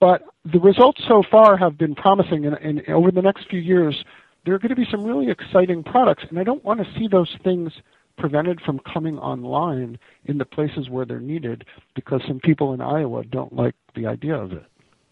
But 0.00 0.24
the 0.44 0.58
results 0.58 1.02
so 1.06 1.22
far 1.22 1.56
have 1.56 1.78
been 1.78 1.94
promising, 1.94 2.44
and, 2.44 2.56
and 2.56 2.88
over 2.88 3.12
the 3.12 3.22
next 3.22 3.48
few 3.48 3.60
years, 3.60 4.04
there 4.44 4.54
are 4.54 4.58
going 4.58 4.70
to 4.70 4.76
be 4.76 4.86
some 4.90 5.04
really 5.04 5.30
exciting 5.30 5.84
products, 5.84 6.24
and 6.28 6.38
I 6.38 6.44
don't 6.44 6.64
want 6.64 6.84
to 6.84 6.98
see 6.98 7.06
those 7.06 7.36
things 7.44 7.72
prevented 8.16 8.60
from 8.60 8.80
coming 8.80 9.18
online 9.18 9.98
in 10.24 10.38
the 10.38 10.44
places 10.44 10.88
where 10.88 11.04
they're 11.04 11.20
needed 11.20 11.64
because 11.94 12.22
some 12.26 12.40
people 12.40 12.72
in 12.72 12.80
Iowa 12.80 13.24
don't 13.24 13.54
like 13.54 13.74
the 13.94 14.06
idea 14.06 14.34
of 14.34 14.52
it. 14.52 14.64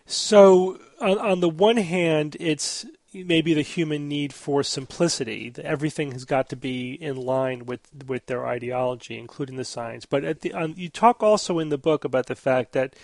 So, 0.06 0.78
on, 1.00 1.18
on 1.18 1.40
the 1.40 1.48
one 1.48 1.76
hand, 1.76 2.36
it's 2.40 2.84
maybe 3.14 3.54
the 3.54 3.62
human 3.62 4.08
need 4.08 4.32
for 4.32 4.62
simplicity. 4.62 5.52
Everything 5.62 6.12
has 6.12 6.24
got 6.24 6.48
to 6.48 6.56
be 6.56 6.94
in 6.94 7.16
line 7.16 7.66
with 7.66 7.80
with 8.06 8.26
their 8.26 8.46
ideology, 8.46 9.18
including 9.18 9.56
the 9.56 9.64
science. 9.64 10.06
But 10.06 10.40
the, 10.40 10.52
um, 10.52 10.74
you 10.76 10.88
talk 10.88 11.22
also 11.22 11.58
in 11.58 11.68
the 11.68 11.78
book 11.78 12.04
about 12.04 12.26
the 12.26 12.34
fact 12.34 12.72
that 12.72 12.94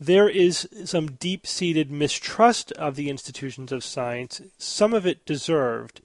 there 0.00 0.28
is 0.28 0.68
some 0.84 1.12
deep 1.12 1.46
seated 1.46 1.90
mistrust 1.90 2.72
of 2.72 2.94
the 2.96 3.10
institutions 3.10 3.72
of 3.72 3.84
science, 3.84 4.40
some 4.56 4.94
of 4.94 5.06
it 5.06 5.26
deserved. 5.26 6.00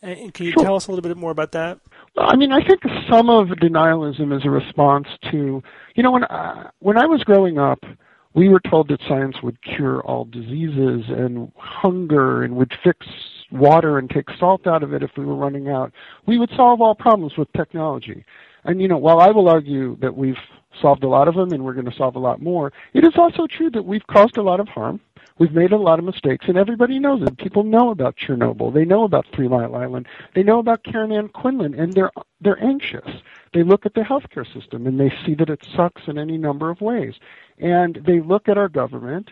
And 0.00 0.32
can 0.32 0.46
you 0.46 0.52
sure. 0.52 0.62
tell 0.62 0.76
us 0.76 0.86
a 0.86 0.92
little 0.92 1.08
bit 1.08 1.16
more 1.16 1.32
about 1.32 1.52
that? 1.52 1.80
I 2.16 2.36
mean, 2.36 2.52
I 2.52 2.64
think 2.64 2.82
some 3.10 3.28
of 3.28 3.48
denialism 3.48 4.36
is 4.36 4.44
a 4.44 4.50
response 4.50 5.08
to, 5.30 5.62
you 5.94 6.02
know, 6.02 6.12
when 6.12 6.24
I, 6.24 6.70
when 6.78 6.96
I 6.96 7.06
was 7.06 7.24
growing 7.24 7.58
up, 7.58 7.80
we 8.38 8.48
were 8.48 8.60
told 8.60 8.86
that 8.86 9.00
science 9.08 9.42
would 9.42 9.60
cure 9.62 10.00
all 10.02 10.24
diseases 10.24 11.02
and 11.08 11.50
hunger 11.56 12.44
and 12.44 12.54
would 12.54 12.72
fix 12.84 13.04
water 13.50 13.98
and 13.98 14.08
take 14.08 14.28
salt 14.38 14.64
out 14.64 14.84
of 14.84 14.94
it 14.94 15.02
if 15.02 15.10
we 15.16 15.26
were 15.26 15.34
running 15.34 15.68
out. 15.68 15.92
We 16.24 16.38
would 16.38 16.50
solve 16.54 16.80
all 16.80 16.94
problems 16.94 17.36
with 17.36 17.52
technology. 17.52 18.24
And, 18.62 18.80
you 18.80 18.86
know, 18.86 18.96
while 18.96 19.20
I 19.20 19.30
will 19.32 19.48
argue 19.48 19.96
that 19.96 20.16
we've 20.16 20.38
solved 20.80 21.02
a 21.02 21.08
lot 21.08 21.26
of 21.26 21.34
them 21.34 21.50
and 21.52 21.64
we're 21.64 21.72
going 21.72 21.90
to 21.90 21.96
solve 21.96 22.14
a 22.14 22.20
lot 22.20 22.40
more, 22.40 22.72
it 22.94 23.02
is 23.02 23.14
also 23.16 23.48
true 23.48 23.70
that 23.70 23.84
we've 23.84 24.06
caused 24.06 24.36
a 24.36 24.42
lot 24.42 24.60
of 24.60 24.68
harm. 24.68 25.00
We've 25.38 25.52
made 25.52 25.72
a 25.72 25.76
lot 25.76 26.00
of 26.00 26.04
mistakes, 26.04 26.46
and 26.48 26.58
everybody 26.58 26.98
knows 26.98 27.22
it. 27.22 27.38
People 27.38 27.62
know 27.62 27.90
about 27.90 28.16
Chernobyl. 28.16 28.74
They 28.74 28.84
know 28.84 29.04
about 29.04 29.24
Three 29.32 29.46
Mile 29.46 29.76
Island. 29.76 30.06
They 30.34 30.42
know 30.42 30.58
about 30.58 30.82
Karen 30.82 31.12
Ann 31.12 31.28
Quinlan, 31.28 31.74
and 31.74 31.92
they're 31.92 32.10
they're 32.40 32.60
anxious. 32.62 33.08
They 33.52 33.62
look 33.62 33.86
at 33.86 33.94
the 33.94 34.00
healthcare 34.00 34.46
system 34.52 34.86
and 34.86 35.00
they 35.00 35.12
see 35.24 35.34
that 35.36 35.48
it 35.48 35.66
sucks 35.74 36.02
in 36.06 36.18
any 36.18 36.36
number 36.36 36.70
of 36.70 36.80
ways, 36.80 37.14
and 37.60 38.00
they 38.06 38.20
look 38.20 38.48
at 38.48 38.58
our 38.58 38.68
government 38.68 39.30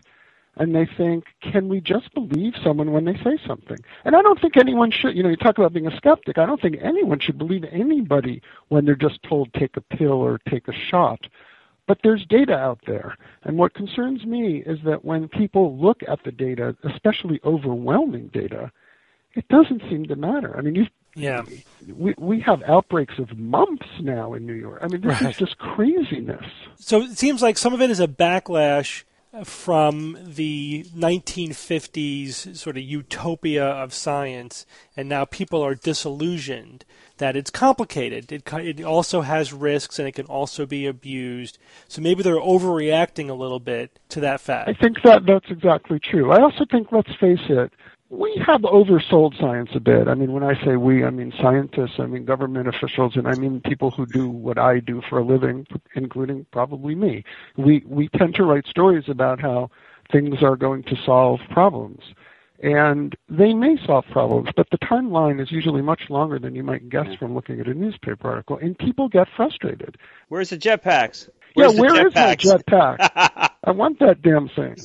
and 0.56 0.74
they 0.74 0.86
think, 0.96 1.24
can 1.42 1.68
we 1.68 1.80
just 1.80 2.12
believe 2.14 2.54
someone 2.64 2.92
when 2.92 3.04
they 3.04 3.16
say 3.22 3.38
something? 3.46 3.76
And 4.04 4.16
I 4.16 4.22
don't 4.22 4.40
think 4.40 4.56
anyone 4.56 4.90
should. 4.90 5.14
You 5.14 5.22
know, 5.22 5.28
you 5.28 5.36
talk 5.36 5.58
about 5.58 5.74
being 5.74 5.86
a 5.86 5.96
skeptic. 5.96 6.38
I 6.38 6.46
don't 6.46 6.60
think 6.60 6.78
anyone 6.80 7.20
should 7.20 7.38
believe 7.38 7.64
anybody 7.64 8.40
when 8.68 8.86
they're 8.86 8.94
just 8.94 9.22
told 9.22 9.52
take 9.52 9.76
a 9.76 9.82
pill 9.82 10.12
or 10.12 10.38
take 10.48 10.66
a 10.68 10.72
shot. 10.72 11.26
But 11.86 11.98
there's 12.02 12.24
data 12.26 12.54
out 12.54 12.80
there. 12.86 13.16
And 13.44 13.58
what 13.58 13.74
concerns 13.74 14.24
me 14.24 14.62
is 14.64 14.78
that 14.84 15.04
when 15.04 15.28
people 15.28 15.76
look 15.76 16.02
at 16.08 16.24
the 16.24 16.32
data, 16.32 16.74
especially 16.82 17.38
overwhelming 17.44 18.28
data, 18.28 18.72
it 19.34 19.46
doesn't 19.48 19.82
seem 19.90 20.06
to 20.06 20.16
matter. 20.16 20.56
I 20.56 20.62
mean, 20.62 20.74
you 20.74 20.86
yeah. 21.16 21.42
We 21.88 22.14
we 22.18 22.40
have 22.40 22.62
outbreaks 22.64 23.18
of 23.18 23.36
mumps 23.38 23.86
now 24.00 24.34
in 24.34 24.46
New 24.46 24.54
York. 24.54 24.80
I 24.82 24.88
mean, 24.88 25.00
this 25.00 25.20
right. 25.20 25.30
is 25.30 25.36
just 25.36 25.58
craziness. 25.58 26.44
So 26.78 27.02
it 27.02 27.18
seems 27.18 27.42
like 27.42 27.58
some 27.58 27.72
of 27.72 27.80
it 27.80 27.90
is 27.90 28.00
a 28.00 28.08
backlash 28.08 29.04
from 29.44 30.16
the 30.22 30.86
1950s 30.96 32.56
sort 32.56 32.76
of 32.76 32.82
utopia 32.82 33.64
of 33.64 33.92
science, 33.92 34.66
and 34.96 35.08
now 35.08 35.24
people 35.24 35.62
are 35.62 35.74
disillusioned 35.74 36.84
that 37.18 37.36
it's 37.36 37.50
complicated. 37.50 38.30
It, 38.30 38.52
it 38.52 38.84
also 38.84 39.22
has 39.22 39.52
risks 39.52 39.98
and 39.98 40.06
it 40.06 40.12
can 40.12 40.26
also 40.26 40.66
be 40.66 40.86
abused. 40.86 41.58
So 41.88 42.02
maybe 42.02 42.22
they're 42.22 42.34
overreacting 42.36 43.28
a 43.28 43.34
little 43.34 43.60
bit 43.60 43.98
to 44.10 44.20
that 44.20 44.40
fact. 44.40 44.68
I 44.68 44.74
think 44.74 45.02
that 45.02 45.24
that's 45.26 45.50
exactly 45.50 45.98
true. 45.98 46.30
I 46.32 46.42
also 46.42 46.64
think, 46.70 46.92
let's 46.92 47.14
face 47.16 47.40
it, 47.48 47.72
we 48.08 48.42
have 48.46 48.60
oversold 48.62 49.38
science 49.40 49.70
a 49.74 49.80
bit. 49.80 50.06
I 50.08 50.14
mean, 50.14 50.32
when 50.32 50.44
I 50.44 50.54
say 50.64 50.76
we, 50.76 51.04
I 51.04 51.10
mean 51.10 51.32
scientists, 51.40 51.98
I 51.98 52.06
mean 52.06 52.24
government 52.24 52.68
officials, 52.68 53.16
and 53.16 53.26
I 53.26 53.34
mean 53.34 53.60
people 53.60 53.90
who 53.90 54.06
do 54.06 54.28
what 54.28 54.58
I 54.58 54.78
do 54.78 55.02
for 55.08 55.18
a 55.18 55.24
living, 55.24 55.66
including 55.94 56.46
probably 56.52 56.94
me. 56.94 57.24
We 57.56 57.82
we 57.86 58.08
tend 58.08 58.34
to 58.36 58.44
write 58.44 58.66
stories 58.66 59.04
about 59.08 59.40
how 59.40 59.70
things 60.12 60.42
are 60.42 60.56
going 60.56 60.84
to 60.84 60.96
solve 61.04 61.40
problems. 61.50 62.00
And 62.62 63.14
they 63.28 63.52
may 63.52 63.76
solve 63.84 64.06
problems, 64.10 64.48
but 64.56 64.70
the 64.70 64.78
timeline 64.78 65.42
is 65.42 65.52
usually 65.52 65.82
much 65.82 66.08
longer 66.08 66.38
than 66.38 66.54
you 66.54 66.62
might 66.62 66.88
guess 66.88 67.14
from 67.18 67.34
looking 67.34 67.60
at 67.60 67.66
a 67.66 67.74
newspaper 67.74 68.30
article, 68.30 68.56
and 68.56 68.78
people 68.78 69.10
get 69.10 69.28
frustrated. 69.36 69.98
Where's 70.28 70.48
the 70.50 70.56
jetpacks? 70.56 71.28
Where's 71.52 71.74
yeah, 71.74 71.80
where 71.80 71.94
jet 71.94 72.06
is 72.06 72.14
my 72.14 72.36
jetpack? 72.36 73.50
I 73.64 73.70
want 73.72 73.98
that 73.98 74.22
damn 74.22 74.48
thing. 74.48 74.76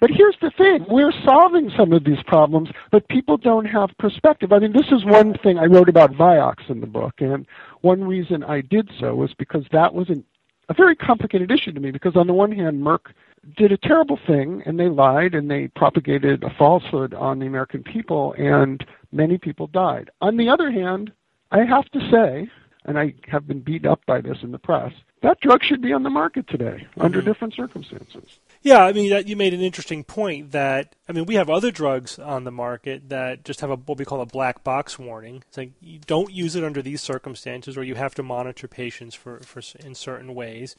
But 0.00 0.10
here's 0.10 0.36
the 0.40 0.50
thing 0.50 0.84
we're 0.88 1.12
solving 1.24 1.70
some 1.76 1.92
of 1.92 2.04
these 2.04 2.22
problems, 2.26 2.70
but 2.90 3.08
people 3.08 3.36
don't 3.36 3.64
have 3.66 3.90
perspective. 3.98 4.52
I 4.52 4.58
mean, 4.58 4.72
this 4.72 4.90
is 4.90 5.04
one 5.04 5.34
thing 5.34 5.58
I 5.58 5.66
wrote 5.66 5.88
about 5.88 6.12
Vioxx 6.12 6.68
in 6.68 6.80
the 6.80 6.86
book, 6.86 7.14
and 7.18 7.46
one 7.80 8.04
reason 8.04 8.44
I 8.44 8.60
did 8.60 8.90
so 8.98 9.14
was 9.14 9.32
because 9.34 9.64
that 9.72 9.94
was 9.94 10.08
an, 10.08 10.24
a 10.68 10.74
very 10.74 10.96
complicated 10.96 11.50
issue 11.50 11.72
to 11.72 11.80
me, 11.80 11.90
because 11.90 12.16
on 12.16 12.26
the 12.26 12.32
one 12.32 12.52
hand, 12.52 12.82
Merck 12.82 13.12
did 13.56 13.72
a 13.72 13.76
terrible 13.76 14.18
thing, 14.26 14.62
and 14.66 14.80
they 14.80 14.88
lied 14.88 15.34
and 15.34 15.50
they 15.50 15.68
propagated 15.68 16.42
a 16.42 16.50
falsehood 16.50 17.14
on 17.14 17.38
the 17.38 17.46
American 17.46 17.82
people, 17.82 18.34
and 18.38 18.84
many 19.12 19.38
people 19.38 19.66
died. 19.66 20.10
On 20.20 20.36
the 20.36 20.48
other 20.48 20.70
hand, 20.70 21.12
I 21.50 21.64
have 21.64 21.88
to 21.90 22.00
say, 22.10 22.48
and 22.86 22.98
I 22.98 23.14
have 23.28 23.46
been 23.46 23.60
beat 23.60 23.86
up 23.86 24.04
by 24.06 24.20
this 24.20 24.38
in 24.42 24.52
the 24.52 24.58
press, 24.58 24.92
that 25.22 25.40
drug 25.40 25.62
should 25.62 25.80
be 25.80 25.92
on 25.92 26.02
the 26.02 26.10
market 26.10 26.46
today 26.48 26.86
mm-hmm. 26.90 27.02
under 27.02 27.22
different 27.22 27.54
circumstances. 27.54 28.38
Yeah, 28.64 28.82
I 28.82 28.94
mean, 28.94 29.10
that, 29.10 29.28
you 29.28 29.36
made 29.36 29.52
an 29.52 29.60
interesting 29.60 30.04
point 30.04 30.52
that, 30.52 30.94
I 31.06 31.12
mean, 31.12 31.26
we 31.26 31.34
have 31.34 31.50
other 31.50 31.70
drugs 31.70 32.18
on 32.18 32.44
the 32.44 32.50
market 32.50 33.10
that 33.10 33.44
just 33.44 33.60
have 33.60 33.68
a, 33.70 33.76
what 33.76 33.98
we 33.98 34.06
call 34.06 34.22
a 34.22 34.26
black 34.26 34.64
box 34.64 34.98
warning. 34.98 35.44
It's 35.46 35.58
like, 35.58 35.72
you 35.82 35.98
don't 36.06 36.32
use 36.32 36.56
it 36.56 36.64
under 36.64 36.80
these 36.80 37.02
circumstances, 37.02 37.76
or 37.76 37.84
you 37.84 37.94
have 37.94 38.14
to 38.14 38.22
monitor 38.22 38.66
patients 38.66 39.14
for, 39.14 39.40
for 39.40 39.60
in 39.84 39.94
certain 39.94 40.34
ways. 40.34 40.76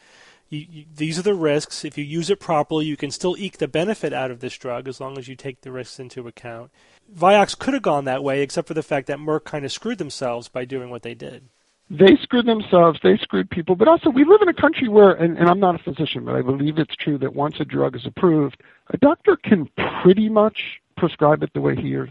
You, 0.50 0.66
you, 0.68 0.86
these 0.96 1.20
are 1.20 1.22
the 1.22 1.36
risks. 1.36 1.86
If 1.86 1.96
you 1.96 2.04
use 2.04 2.32
it 2.32 2.40
properly, 2.40 2.86
you 2.86 2.98
can 2.98 3.12
still 3.12 3.38
eke 3.38 3.60
the 3.60 3.68
benefit 3.68 4.14
out 4.14 4.32
of 4.32 4.40
this 4.40 4.58
drug 4.58 4.88
as 4.88 5.00
long 5.00 5.20
as 5.20 5.28
you 5.28 5.36
take 5.36 5.62
the 5.62 5.72
risks 5.72 6.00
into 6.00 6.28
account. 6.28 6.72
Vioxx 7.16 7.56
could 7.56 7.76
have 7.76 7.84
gone 7.84 8.06
that 8.06 8.24
way, 8.24 8.42
except 8.42 8.68
for 8.68 8.74
the 8.74 8.82
fact 8.82 9.06
that 9.06 9.20
Merck 9.20 9.44
kind 9.44 9.64
of 9.64 9.72
screwed 9.72 10.00
themselves 10.00 10.48
by 10.48 10.66
doing 10.66 10.90
what 10.90 11.04
they 11.04 11.14
did 11.14 11.50
they 11.90 12.18
screwed 12.24 12.48
themselves, 12.48 13.00
they 13.04 13.18
screwed 13.18 13.50
people, 13.50 13.76
but 13.76 13.88
also 13.88 14.10
we 14.10 14.26
live 14.26 14.42
in 14.42 14.50
a 14.50 14.54
country 14.54 14.88
where, 14.88 15.12
and, 15.12 15.38
and 15.38 15.48
I'm 15.48 15.60
not 15.60 15.76
a 15.76 15.84
physician, 15.84 16.26
but 16.26 16.36
I 16.36 16.42
believe 16.42 16.78
it's 16.78 16.96
true 16.96 17.18
that 17.20 17.34
once 17.34 17.56
a 17.60 17.66
drug 17.66 17.96
is 17.96 18.06
approved, 18.06 18.62
a 18.90 18.98
doctor 18.98 19.38
can 19.38 19.70
pretty 20.02 20.28
much 20.28 20.58
prescribe 20.98 21.44
it 21.44 21.52
the 21.54 21.62
way 21.62 21.76
he 21.76 21.96
or 21.96 22.10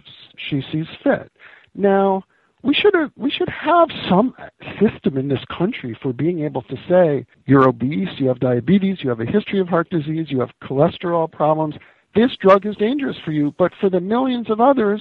she 0.48 0.62
sees 0.70 0.86
fit. 1.02 1.32
Now, 1.74 2.22
we 2.62 2.72
should 2.72 2.94
have, 2.94 3.10
we 3.16 3.30
should 3.30 3.48
have 3.48 3.88
some 4.08 4.34
system 4.80 5.18
in 5.18 5.28
this 5.28 5.44
country 5.56 5.96
for 6.00 6.12
being 6.12 6.44
able 6.44 6.62
to 6.62 6.76
say 6.88 7.26
you're 7.46 7.68
obese, 7.68 8.08
you 8.18 8.28
have 8.28 8.40
diabetes, 8.40 8.98
you 9.00 9.10
have 9.10 9.20
a 9.20 9.26
history 9.26 9.60
of 9.60 9.68
heart 9.68 9.90
disease, 9.90 10.28
you 10.30 10.40
have 10.40 10.50
cholesterol 10.62 11.30
problems. 11.30 11.74
This 12.14 12.30
drug 12.40 12.64
is 12.64 12.76
dangerous 12.76 13.16
for 13.24 13.32
you, 13.32 13.54
but 13.58 13.72
for 13.80 13.90
the 13.90 14.00
millions 14.00 14.50
of 14.50 14.60
others, 14.60 15.00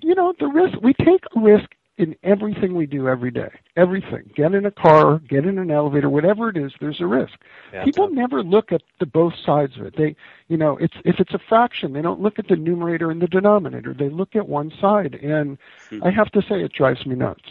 you 0.00 0.14
know, 0.14 0.32
the 0.40 0.46
risk 0.46 0.80
we 0.82 0.94
take 0.94 1.22
a 1.36 1.40
risk 1.40 1.68
in 1.98 2.14
everything 2.22 2.74
we 2.74 2.86
do 2.86 3.08
every 3.08 3.30
day. 3.30 3.50
Everything. 3.76 4.30
Get 4.34 4.54
in 4.54 4.64
a 4.64 4.70
car, 4.70 5.18
get 5.28 5.44
in 5.44 5.58
an 5.58 5.70
elevator, 5.70 6.08
whatever 6.08 6.48
it 6.48 6.56
is, 6.56 6.72
there's 6.80 7.00
a 7.00 7.06
risk. 7.06 7.34
Yeah, 7.72 7.84
People 7.84 8.08
never 8.08 8.42
look 8.42 8.72
at 8.72 8.82
the 9.00 9.06
both 9.06 9.34
sides 9.44 9.76
of 9.76 9.86
it. 9.86 9.96
They, 9.96 10.14
you 10.46 10.56
know, 10.56 10.76
it's 10.78 10.94
if 11.04 11.16
it's 11.18 11.34
a 11.34 11.40
fraction, 11.48 11.92
they 11.92 12.00
don't 12.00 12.20
look 12.20 12.38
at 12.38 12.46
the 12.48 12.56
numerator 12.56 13.10
and 13.10 13.20
the 13.20 13.26
denominator. 13.26 13.92
They 13.92 14.08
look 14.08 14.36
at 14.36 14.48
one 14.48 14.72
side, 14.80 15.16
and 15.16 15.58
mm-hmm. 15.90 16.04
I 16.04 16.10
have 16.10 16.30
to 16.32 16.42
say, 16.42 16.62
it 16.62 16.72
drives 16.72 17.04
me 17.04 17.16
nuts. 17.16 17.42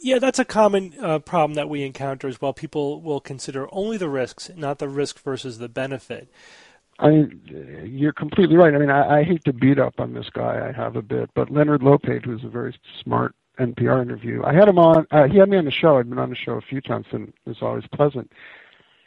Yeah, 0.00 0.20
that's 0.20 0.38
a 0.38 0.44
common 0.44 0.94
uh, 1.02 1.18
problem 1.18 1.54
that 1.54 1.68
we 1.68 1.82
encounter 1.82 2.28
as 2.28 2.40
well. 2.40 2.52
People 2.52 3.02
will 3.02 3.20
consider 3.20 3.68
only 3.72 3.96
the 3.96 4.08
risks, 4.08 4.48
not 4.56 4.78
the 4.78 4.88
risk 4.88 5.18
versus 5.20 5.58
the 5.58 5.68
benefit. 5.68 6.30
I 7.00 7.08
mean, 7.08 7.84
you're 7.84 8.12
completely 8.12 8.56
right. 8.56 8.74
I 8.74 8.78
mean, 8.78 8.90
I, 8.90 9.20
I 9.20 9.24
hate 9.24 9.44
to 9.44 9.52
beat 9.52 9.78
up 9.78 9.98
on 9.98 10.14
this 10.14 10.30
guy. 10.32 10.68
I 10.68 10.72
have 10.72 10.94
a 10.94 11.02
bit, 11.02 11.30
but 11.34 11.50
Leonard 11.50 11.80
Lopate, 11.80 12.24
who's 12.24 12.44
a 12.44 12.48
very 12.48 12.76
smart 13.02 13.34
NPR 13.58 14.02
interview. 14.02 14.42
I 14.44 14.54
had 14.54 14.68
him 14.68 14.78
on. 14.78 15.06
Uh, 15.10 15.24
he 15.24 15.38
had 15.38 15.48
me 15.48 15.56
on 15.56 15.64
the 15.64 15.70
show. 15.70 15.98
I'd 15.98 16.08
been 16.08 16.18
on 16.18 16.30
the 16.30 16.36
show 16.36 16.52
a 16.52 16.60
few 16.60 16.80
times, 16.80 17.06
and 17.12 17.28
it 17.28 17.34
was 17.48 17.58
always 17.62 17.84
pleasant. 17.92 18.30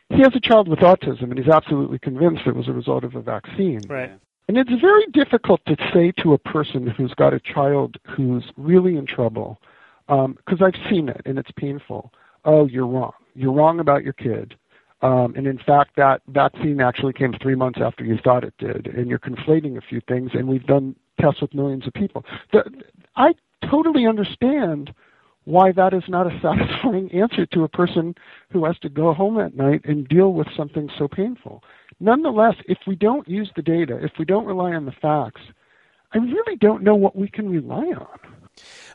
He 0.10 0.22
has 0.22 0.36
a 0.36 0.40
child 0.40 0.68
with 0.68 0.80
autism, 0.80 1.24
and 1.24 1.38
he's 1.38 1.48
absolutely 1.48 2.00
convinced 2.00 2.42
it 2.46 2.56
was 2.56 2.68
a 2.68 2.74
result 2.74 3.04
of 3.04 3.16
a 3.16 3.22
vaccine. 3.22 3.82
Right. 3.88 4.12
And 4.48 4.58
it's 4.58 4.82
very 4.82 5.06
difficult 5.14 5.62
to 5.68 5.78
say 5.94 6.12
to 6.22 6.34
a 6.34 6.38
person 6.38 6.88
who's 6.88 7.14
got 7.14 7.34
a 7.34 7.40
child 7.40 7.98
who's 8.06 8.44
really 8.58 8.98
in 8.98 9.06
trouble, 9.06 9.62
because 10.08 10.62
um, 10.62 10.64
I've 10.64 10.90
seen 10.90 11.08
it, 11.08 11.22
and 11.26 11.40
it's 11.40 11.52
painful. 11.52 12.12
Oh, 12.44 12.66
you're 12.66 12.88
wrong. 12.88 13.14
You're 13.34 13.54
wrong 13.54 13.80
about 13.80 14.04
your 14.04 14.14
kid. 14.14 14.56
Um, 15.02 15.34
and 15.36 15.48
in 15.48 15.58
fact, 15.58 15.96
that 15.96 16.22
vaccine 16.28 16.82
actually 16.82 17.14
came 17.14 17.34
three 17.42 17.56
months 17.56 17.80
after 17.82 18.04
you 18.04 18.18
thought 18.24 18.44
it 18.44 18.54
did, 18.58 18.88
and 18.88 19.08
you're 19.08 19.20
conflating 19.20 19.78
a 19.78 19.82
few 19.82 20.02
things. 20.08 20.32
And 20.34 20.48
we've 20.48 20.66
done 20.66 20.96
tests 21.20 21.42
with 21.42 21.54
millions 21.54 21.88
of 21.88 21.94
people. 21.94 22.26
The, 22.52 22.64
I 23.16 23.34
totally 23.70 24.06
understand 24.06 24.94
why 25.46 25.72
that 25.72 25.94
is 25.94 26.04
not 26.08 26.28
a 26.28 26.40
satisfying 26.42 27.12
answer 27.14 27.46
to 27.48 27.64
a 27.64 27.70
person 27.70 28.16
who 28.52 28.66
has 28.66 28.78
to 28.80 28.90
go 28.90 29.14
home 29.14 29.40
at 29.40 29.56
night 29.56 29.82
and 29.86 30.08
deal 30.08 30.34
with 30.34 30.48
something 30.56 30.90
so 30.98 31.08
painful. 31.08 31.64
Nonetheless, 32.00 32.56
if 32.68 32.78
we 32.88 32.96
don't 32.96 33.28
use 33.28 33.52
the 33.56 33.62
data, 33.62 34.00
if 34.04 34.12
we 34.20 34.26
don't 34.26 34.46
rely 34.46 34.74
on 34.74 34.86
the 34.86 34.92
facts, 34.92 35.42
I 36.14 36.18
really 36.18 36.58
don't 36.58 36.84
know 36.84 36.96
what 36.96 37.16
we 37.16 37.30
can 37.30 37.50
rely 37.50 37.86
on. 37.86 38.20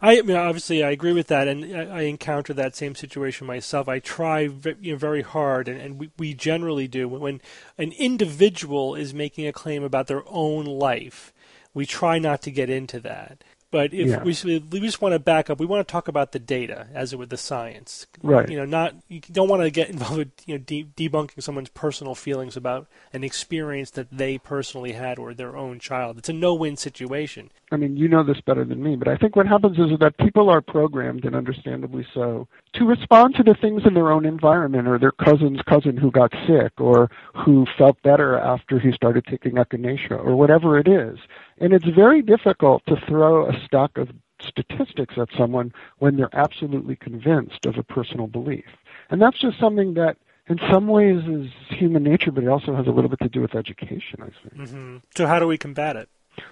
I, 0.03 0.21
mean, 0.21 0.37
obviously, 0.37 0.85
I 0.85 0.91
agree 0.91 1.15
with 1.15 1.29
that, 1.29 1.49
and 1.49 1.75
I, 1.75 1.85
I 1.85 2.01
encounter 2.03 2.53
that 2.53 2.77
same 2.77 2.95
situation 2.95 3.47
myself. 3.47 3.89
I 3.89 4.01
try 4.01 4.41
you 4.81 4.93
know, 4.93 4.97
very 4.97 5.23
hard, 5.23 5.67
and, 5.67 5.81
and 5.81 5.99
we, 5.99 6.11
we 6.19 6.35
generally 6.35 6.87
do. 6.87 7.09
When 7.09 7.41
an 7.79 7.93
individual 7.93 8.95
is 8.95 9.15
making 9.15 9.47
a 9.47 9.53
claim 9.53 9.83
about 9.83 10.09
their 10.09 10.23
own 10.27 10.67
life, 10.67 11.33
we 11.73 11.87
try 11.87 12.19
not 12.19 12.43
to 12.43 12.51
get 12.51 12.69
into 12.69 13.01
that 13.01 13.43
but 13.71 13.93
if 13.93 14.09
yeah. 14.09 14.23
we, 14.23 14.59
we 14.71 14.81
just 14.81 15.03
want 15.03 15.13
to 15.13 15.19
back 15.19 15.51
up, 15.51 15.59
we 15.59 15.67
want 15.67 15.87
to 15.87 15.91
talk 15.91 16.09
about 16.09 16.33
the 16.33 16.39
data 16.39 16.87
as 16.95 17.13
it 17.13 17.19
with 17.19 17.31
the 17.31 17.37
science. 17.37 18.07
Right. 18.23 18.49
You 18.49 18.57
know, 18.59 18.65
not 18.65 18.95
you 19.09 19.21
don't 19.21 19.49
want 19.49 19.63
to 19.63 19.71
get 19.71 19.91
involved 19.91 20.17
with 20.19 20.31
you 20.47 20.57
know 20.57 20.65
de- 20.65 20.89
debunking 20.97 21.43
someone's 21.43 21.69
personal 21.71 22.15
feelings 22.15 22.57
about 22.57 22.87
an 23.13 23.25
experience 23.25 23.91
that 23.93 24.11
they 24.11 24.39
personally 24.39 24.93
had 24.93 25.19
or 25.19 25.35
their 25.35 25.57
own 25.57 25.79
child. 25.79 26.19
It's 26.19 26.29
a 26.29 26.33
no-win 26.33 26.77
situation. 26.77 27.51
I 27.73 27.77
mean, 27.77 27.97
you 27.97 28.07
know 28.07 28.23
this 28.23 28.41
better 28.41 28.65
than 28.65 28.83
me, 28.83 28.95
but 28.95 29.09
I 29.09 29.17
think 29.17 29.35
what 29.35 29.47
happens 29.47 29.77
is 29.79 29.99
that 29.99 30.17
people 30.19 30.49
are 30.49 30.61
programmed, 30.61 31.25
and 31.25 31.35
understandably 31.35 32.07
so, 32.15 32.47
to 32.75 32.85
respond 32.85 33.35
to 33.37 33.43
the 33.43 33.57
things 33.61 33.83
in 33.85 33.95
their 33.95 34.13
own 34.13 34.25
environment 34.25 34.87
or 34.87 34.99
their 34.99 35.13
cousin's 35.13 35.61
cousin 35.69 35.97
who 35.97 36.11
got 36.11 36.33
sick 36.47 36.73
or 36.79 37.11
who 37.45 37.67
felt 37.77 38.01
better 38.03 38.39
after 38.39 38.79
he 38.79 38.93
started 38.93 39.25
taking 39.27 39.53
echinacea 39.53 40.13
or 40.13 40.37
whatever 40.37 40.79
it 40.79 40.87
is. 40.87 41.19
And 41.59 41.73
it's 41.73 41.87
very 41.87 42.23
difficult 42.23 42.85
to 42.87 42.97
throw 43.07 43.49
a 43.49 43.59
stack 43.65 43.97
of 43.97 44.11
statistics 44.41 45.15
at 45.17 45.29
someone 45.37 45.73
when 45.99 46.17
they're 46.17 46.35
absolutely 46.35 46.97
convinced 46.97 47.65
of 47.67 47.79
a 47.79 47.83
personal 47.83 48.27
belief. 48.27 48.67
And 49.11 49.21
that's 49.21 49.39
just 49.39 49.59
something 49.59 49.95
that 49.95 50.17
in 50.49 50.59
some 50.71 50.87
ways 50.87 51.25
is 51.27 51.51
human 51.69 52.03
nature, 52.03 52.31
but 52.31 52.45
it 52.45 52.49
also 52.49 52.75
has 52.75 52.87
a 52.87 52.91
little 52.91 53.11
bit 53.11 53.21
to 53.21 53.29
do 53.29 53.41
with 53.41 53.55
education, 53.55 54.21
I 54.21 54.31
think. 54.43 54.69
Mm-hmm. 54.69 54.97
So 55.17 55.27
how 55.27 55.39
do 55.39 55.47
we 55.47 55.59
combat 55.59 55.97
it? 55.97 56.09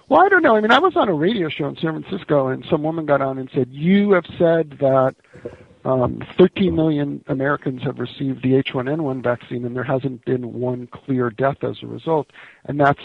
Well, 0.09 0.21
I 0.21 0.29
don't 0.29 0.41
know. 0.41 0.55
I 0.55 0.61
mean, 0.61 0.71
I 0.71 0.79
was 0.79 0.95
on 0.95 1.09
a 1.09 1.13
radio 1.13 1.49
show 1.49 1.67
in 1.67 1.75
San 1.77 2.01
Francisco, 2.01 2.47
and 2.47 2.65
some 2.69 2.83
woman 2.83 3.05
got 3.05 3.21
on 3.21 3.37
and 3.37 3.49
said, 3.53 3.67
"You 3.71 4.11
have 4.11 4.25
said 4.37 4.77
that 4.79 5.15
um, 5.83 6.23
13 6.37 6.75
million 6.75 7.23
Americans 7.27 7.83
have 7.83 7.99
received 7.99 8.41
the 8.41 8.53
H1N1 8.63 9.23
vaccine, 9.23 9.63
and 9.63 9.75
there 9.75 9.83
hasn't 9.83 10.25
been 10.25 10.53
one 10.53 10.87
clear 10.87 11.29
death 11.29 11.63
as 11.63 11.83
a 11.83 11.87
result." 11.87 12.31
And 12.65 12.79
that's 12.79 13.01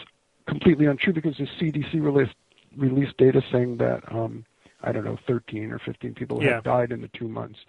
completely 0.51 0.87
untrue 0.87 1.13
because 1.13 1.37
the 1.37 1.47
CDC 1.47 1.95
released 1.95 2.35
released 2.77 3.17
data 3.17 3.43
saying 3.51 3.79
that 3.79 4.03
um, 4.13 4.45
I 4.83 4.93
don't 4.93 5.05
know 5.05 5.19
13 5.27 5.73
or 5.73 5.79
15 5.79 6.15
people 6.15 6.43
yeah. 6.43 6.55
have 6.55 6.65
died 6.65 6.93
in 6.93 7.01
the 7.01 7.09
two 7.09 7.29
months. 7.29 7.61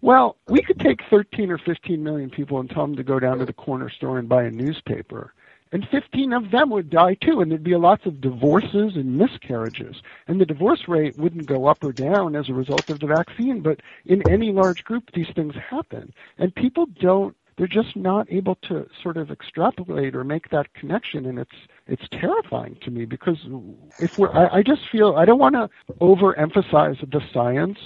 Well, 0.00 0.36
we 0.48 0.62
could 0.62 0.78
take 0.78 1.00
13 1.10 1.50
or 1.50 1.58
15 1.58 2.02
million 2.02 2.30
people 2.30 2.60
and 2.60 2.70
tell 2.70 2.86
them 2.86 2.96
to 2.96 3.02
go 3.02 3.18
down 3.18 3.38
to 3.38 3.44
the 3.44 3.52
corner 3.52 3.90
store 3.90 4.18
and 4.18 4.28
buy 4.28 4.44
a 4.44 4.50
newspaper. 4.50 5.32
And 5.70 5.86
15 5.90 6.32
of 6.32 6.50
them 6.50 6.70
would 6.70 6.88
die 6.88 7.14
too, 7.14 7.40
and 7.40 7.50
there'd 7.50 7.62
be 7.62 7.76
lots 7.76 8.06
of 8.06 8.20
divorces 8.20 8.96
and 8.96 9.18
miscarriages. 9.18 10.00
And 10.26 10.40
the 10.40 10.46
divorce 10.46 10.88
rate 10.88 11.18
wouldn't 11.18 11.46
go 11.46 11.66
up 11.66 11.84
or 11.84 11.92
down 11.92 12.36
as 12.36 12.48
a 12.48 12.54
result 12.54 12.88
of 12.88 13.00
the 13.00 13.06
vaccine, 13.06 13.60
but 13.60 13.80
in 14.06 14.26
any 14.30 14.50
large 14.50 14.84
group, 14.84 15.10
these 15.12 15.28
things 15.34 15.54
happen. 15.56 16.12
And 16.38 16.54
people 16.54 16.86
don't 16.86 17.36
they're 17.58 17.66
just 17.66 17.96
not 17.96 18.30
able 18.32 18.54
to 18.54 18.88
sort 19.02 19.16
of 19.16 19.30
extrapolate 19.30 20.14
or 20.14 20.24
make 20.24 20.48
that 20.50 20.72
connection 20.74 21.26
and 21.26 21.38
it's 21.38 21.56
it's 21.86 22.08
terrifying 22.12 22.78
to 22.82 22.90
me 22.90 23.04
because 23.04 23.38
if 23.98 24.18
we're 24.18 24.32
I, 24.32 24.58
I 24.58 24.62
just 24.62 24.82
feel 24.90 25.16
I 25.16 25.24
don't 25.24 25.38
want 25.38 25.54
to 25.54 25.68
overemphasize 26.00 26.98
the 27.10 27.20
science. 27.32 27.78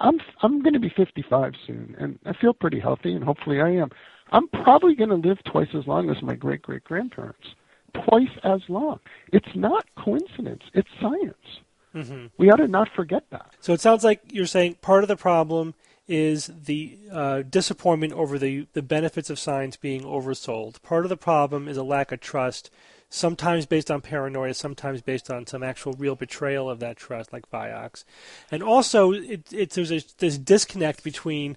I'm 0.00 0.20
I'm 0.42 0.62
going 0.62 0.74
to 0.74 0.80
be 0.80 0.90
55 0.90 1.54
soon 1.66 1.96
and 1.98 2.18
I 2.24 2.32
feel 2.32 2.54
pretty 2.54 2.78
healthy 2.78 3.12
and 3.12 3.24
hopefully 3.24 3.60
I 3.60 3.70
am. 3.70 3.90
I'm 4.32 4.46
probably 4.48 4.94
going 4.94 5.10
to 5.10 5.28
live 5.28 5.42
twice 5.44 5.74
as 5.74 5.86
long 5.86 6.08
as 6.08 6.22
my 6.22 6.34
great 6.34 6.62
great 6.62 6.84
grandparents. 6.84 7.48
Twice 7.92 8.30
as 8.44 8.60
long. 8.68 9.00
It's 9.32 9.54
not 9.56 9.84
coincidence. 9.96 10.62
It's 10.74 10.88
science. 11.00 11.60
Mm-hmm. 11.94 12.26
We 12.38 12.50
ought 12.50 12.56
to 12.56 12.68
not 12.68 12.88
forget 12.94 13.24
that. 13.30 13.52
So 13.58 13.72
it 13.72 13.80
sounds 13.80 14.04
like 14.04 14.20
you're 14.30 14.46
saying 14.46 14.76
part 14.80 15.02
of 15.02 15.08
the 15.08 15.16
problem 15.16 15.74
is 16.10 16.50
the 16.64 16.98
uh, 17.12 17.42
disappointment 17.42 18.12
over 18.14 18.36
the, 18.36 18.66
the 18.72 18.82
benefits 18.82 19.30
of 19.30 19.38
science 19.38 19.76
being 19.76 20.02
oversold. 20.02 20.82
Part 20.82 21.04
of 21.04 21.08
the 21.08 21.16
problem 21.16 21.68
is 21.68 21.76
a 21.76 21.84
lack 21.84 22.10
of 22.10 22.18
trust, 22.18 22.68
sometimes 23.08 23.64
based 23.64 23.92
on 23.92 24.00
paranoia, 24.00 24.52
sometimes 24.54 25.02
based 25.02 25.30
on 25.30 25.46
some 25.46 25.62
actual 25.62 25.92
real 25.92 26.16
betrayal 26.16 26.68
of 26.68 26.80
that 26.80 26.96
trust, 26.96 27.32
like 27.32 27.48
Vioxx. 27.48 28.02
And 28.50 28.60
also, 28.60 29.12
it, 29.12 29.52
it, 29.52 29.70
there's 29.70 29.92
a, 29.92 30.02
this 30.18 30.36
disconnect 30.36 31.04
between 31.04 31.56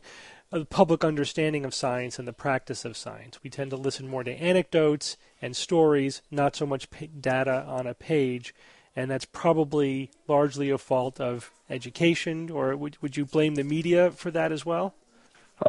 the 0.52 0.66
public 0.66 1.04
understanding 1.04 1.66
of 1.66 1.74
science 1.74 2.20
and 2.20 2.28
the 2.28 2.32
practice 2.34 2.86
of 2.86 2.96
science. 2.96 3.40
We 3.44 3.50
tend 3.50 3.72
to 3.72 3.76
listen 3.76 4.08
more 4.08 4.24
to 4.24 4.32
anecdotes 4.32 5.18
and 5.42 5.56
stories, 5.56 6.22
not 6.30 6.56
so 6.56 6.68
much 6.68 6.88
data 7.20 7.66
on 7.68 7.88
a 7.88 7.96
page 7.96 8.54
and 8.96 9.10
that's 9.10 9.26
probably 9.26 10.12
largely 10.28 10.70
a 10.70 10.78
fault 10.78 11.20
of 11.20 11.52
education, 11.70 12.50
or 12.50 12.76
would, 12.76 12.98
would 13.02 13.18
you 13.18 13.26
blame 13.26 13.56
the 13.56 13.64
media 13.64 14.12
for 14.12 14.32
that 14.32 14.52
as 14.52 14.66
well? 14.66 14.94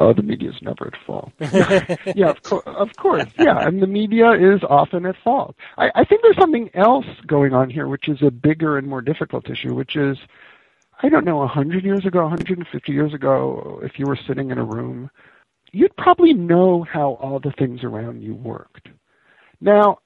Oh, 0.00 0.12
the 0.12 0.22
media 0.22 0.50
is 0.50 0.56
never 0.62 0.88
at 0.88 0.94
fault. 1.06 1.32
yeah, 2.16 2.30
of, 2.30 2.42
co- 2.42 2.62
of 2.66 2.96
course. 2.96 3.26
Yeah, 3.38 3.66
and 3.66 3.82
the 3.82 3.86
media 3.86 4.32
is 4.32 4.62
often 4.68 5.06
at 5.06 5.14
fault. 5.22 5.54
I, 5.76 5.90
I 5.94 6.04
think 6.04 6.22
there's 6.22 6.38
something 6.38 6.70
else 6.74 7.06
going 7.26 7.52
on 7.52 7.70
here, 7.70 7.86
which 7.86 8.08
is 8.08 8.18
a 8.22 8.30
bigger 8.30 8.78
and 8.78 8.88
more 8.88 9.02
difficult 9.02 9.48
issue, 9.48 9.74
which 9.74 9.94
is, 9.94 10.16
I 11.02 11.08
don't 11.08 11.24
know, 11.24 11.36
100 11.36 11.84
years 11.84 12.06
ago, 12.06 12.22
150 12.22 12.92
years 12.92 13.14
ago, 13.14 13.80
if 13.82 13.98
you 13.98 14.06
were 14.06 14.18
sitting 14.26 14.50
in 14.50 14.58
a 14.58 14.64
room, 14.64 15.10
you'd 15.72 15.96
probably 15.96 16.32
know 16.32 16.84
how 16.90 17.14
all 17.20 17.38
the 17.38 17.52
things 17.52 17.84
around 17.84 18.22
you 18.22 18.34
worked. 18.34 18.88
Now, 19.60 19.98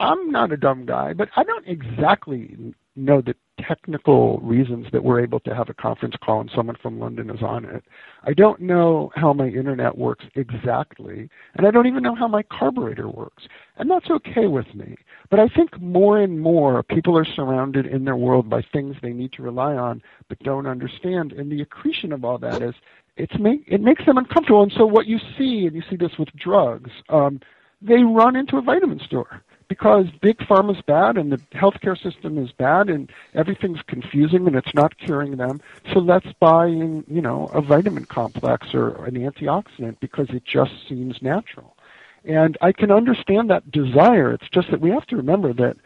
I'm 0.00 0.30
not 0.32 0.50
a 0.50 0.56
dumb 0.56 0.86
guy, 0.86 1.12
but 1.12 1.28
I 1.36 1.44
don't 1.44 1.68
exactly 1.68 2.56
know 2.96 3.20
the 3.20 3.34
technical 3.60 4.38
reasons 4.38 4.86
that 4.92 5.04
we're 5.04 5.20
able 5.20 5.40
to 5.40 5.54
have 5.54 5.68
a 5.68 5.74
conference 5.74 6.14
call 6.24 6.40
and 6.40 6.50
someone 6.56 6.76
from 6.80 6.98
London 6.98 7.28
is 7.28 7.42
on 7.42 7.66
it. 7.66 7.84
I 8.24 8.32
don't 8.32 8.60
know 8.60 9.12
how 9.14 9.34
my 9.34 9.48
internet 9.48 9.98
works 9.98 10.24
exactly, 10.34 11.28
and 11.54 11.66
I 11.66 11.70
don't 11.70 11.86
even 11.86 12.02
know 12.02 12.14
how 12.14 12.28
my 12.28 12.42
carburetor 12.44 13.10
works. 13.10 13.42
And 13.76 13.90
that's 13.90 14.10
okay 14.10 14.46
with 14.46 14.74
me. 14.74 14.96
But 15.30 15.38
I 15.38 15.48
think 15.48 15.78
more 15.78 16.18
and 16.18 16.40
more 16.40 16.82
people 16.82 17.16
are 17.18 17.26
surrounded 17.36 17.84
in 17.84 18.06
their 18.06 18.16
world 18.16 18.48
by 18.48 18.62
things 18.72 18.96
they 19.02 19.12
need 19.12 19.32
to 19.34 19.42
rely 19.42 19.74
on 19.74 20.02
but 20.28 20.38
don't 20.38 20.66
understand. 20.66 21.32
And 21.32 21.52
the 21.52 21.60
accretion 21.60 22.10
of 22.10 22.24
all 22.24 22.38
that 22.38 22.62
is 22.62 22.74
it's 23.18 23.38
make, 23.38 23.64
it 23.66 23.82
makes 23.82 24.06
them 24.06 24.16
uncomfortable. 24.16 24.62
And 24.62 24.72
so 24.74 24.86
what 24.86 25.06
you 25.06 25.18
see, 25.36 25.66
and 25.66 25.76
you 25.76 25.82
see 25.90 25.96
this 25.96 26.12
with 26.18 26.30
drugs, 26.34 26.90
um, 27.10 27.40
they 27.82 28.02
run 28.02 28.34
into 28.36 28.56
a 28.56 28.62
vitamin 28.62 29.00
store 29.04 29.42
because 29.70 30.06
big 30.20 30.36
pharma's 30.38 30.82
bad 30.82 31.16
and 31.16 31.30
the 31.30 31.36
healthcare 31.52 31.96
system 31.96 32.36
is 32.36 32.50
bad 32.50 32.90
and 32.90 33.08
everything's 33.34 33.80
confusing 33.86 34.48
and 34.48 34.56
it's 34.56 34.74
not 34.74 34.98
curing 34.98 35.36
them. 35.36 35.60
So 35.92 36.00
let's 36.00 36.26
buy, 36.40 36.66
you 36.66 37.04
know, 37.06 37.48
a 37.54 37.60
vitamin 37.62 38.04
complex 38.04 38.74
or 38.74 39.04
an 39.04 39.14
antioxidant 39.14 40.00
because 40.00 40.28
it 40.30 40.44
just 40.44 40.72
seems 40.88 41.22
natural. 41.22 41.76
And 42.24 42.58
I 42.60 42.72
can 42.72 42.90
understand 42.90 43.48
that 43.50 43.70
desire. 43.70 44.32
It's 44.32 44.48
just 44.52 44.72
that 44.72 44.80
we 44.80 44.90
have 44.90 45.06
to 45.06 45.16
remember 45.16 45.52
that 45.52 45.76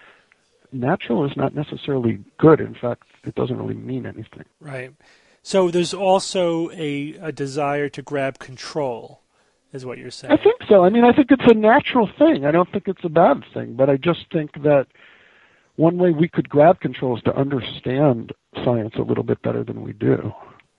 natural 0.73 1.27
is 1.27 1.37
not 1.37 1.55
necessarily 1.55 2.25
good. 2.39 2.61
In 2.61 2.75
fact, 2.75 3.03
it 3.25 3.35
doesn't 3.35 3.59
really 3.59 3.75
mean 3.75 4.07
anything. 4.07 4.47
Right. 4.61 4.95
So 5.43 5.71
there's 5.71 5.93
also 5.93 6.71
a, 6.71 7.17
a 7.21 7.33
desire 7.33 7.91
to 7.91 8.01
grab 8.01 8.39
control 8.39 9.21
is 9.75 9.85
what 9.85 9.99
you're 9.99 10.11
saying. 10.11 10.33
I 10.33 10.43
think 10.43 10.63
so. 10.69 10.85
I 10.85 10.89
mean, 10.89 11.05
I 11.05 11.13
think 11.13 11.31
it's 11.31 11.51
a 11.51 11.55
natural 11.55 12.09
thing. 12.19 12.47
I 12.47 12.51
don't 12.51 12.71
think 12.73 12.89
it's 12.89 13.05
a 13.05 13.09
bad 13.09 13.45
thing, 13.53 13.75
but 13.75 13.91
I 13.91 13.97
just 13.97 14.21
think 14.33 14.63
that 14.63 14.87
one 15.77 15.99
way 15.99 16.13
we 16.13 16.29
could 16.29 16.49
grab 16.49 16.81
control 16.81 17.17
is 17.17 17.23
to 17.25 17.37
understand 17.37 18.33
science 18.65 18.95
a 18.97 19.03
little 19.03 19.25
bit 19.25 19.43
better 19.43 19.65
than 19.65 19.83
we 19.83 19.93
do. 19.93 20.33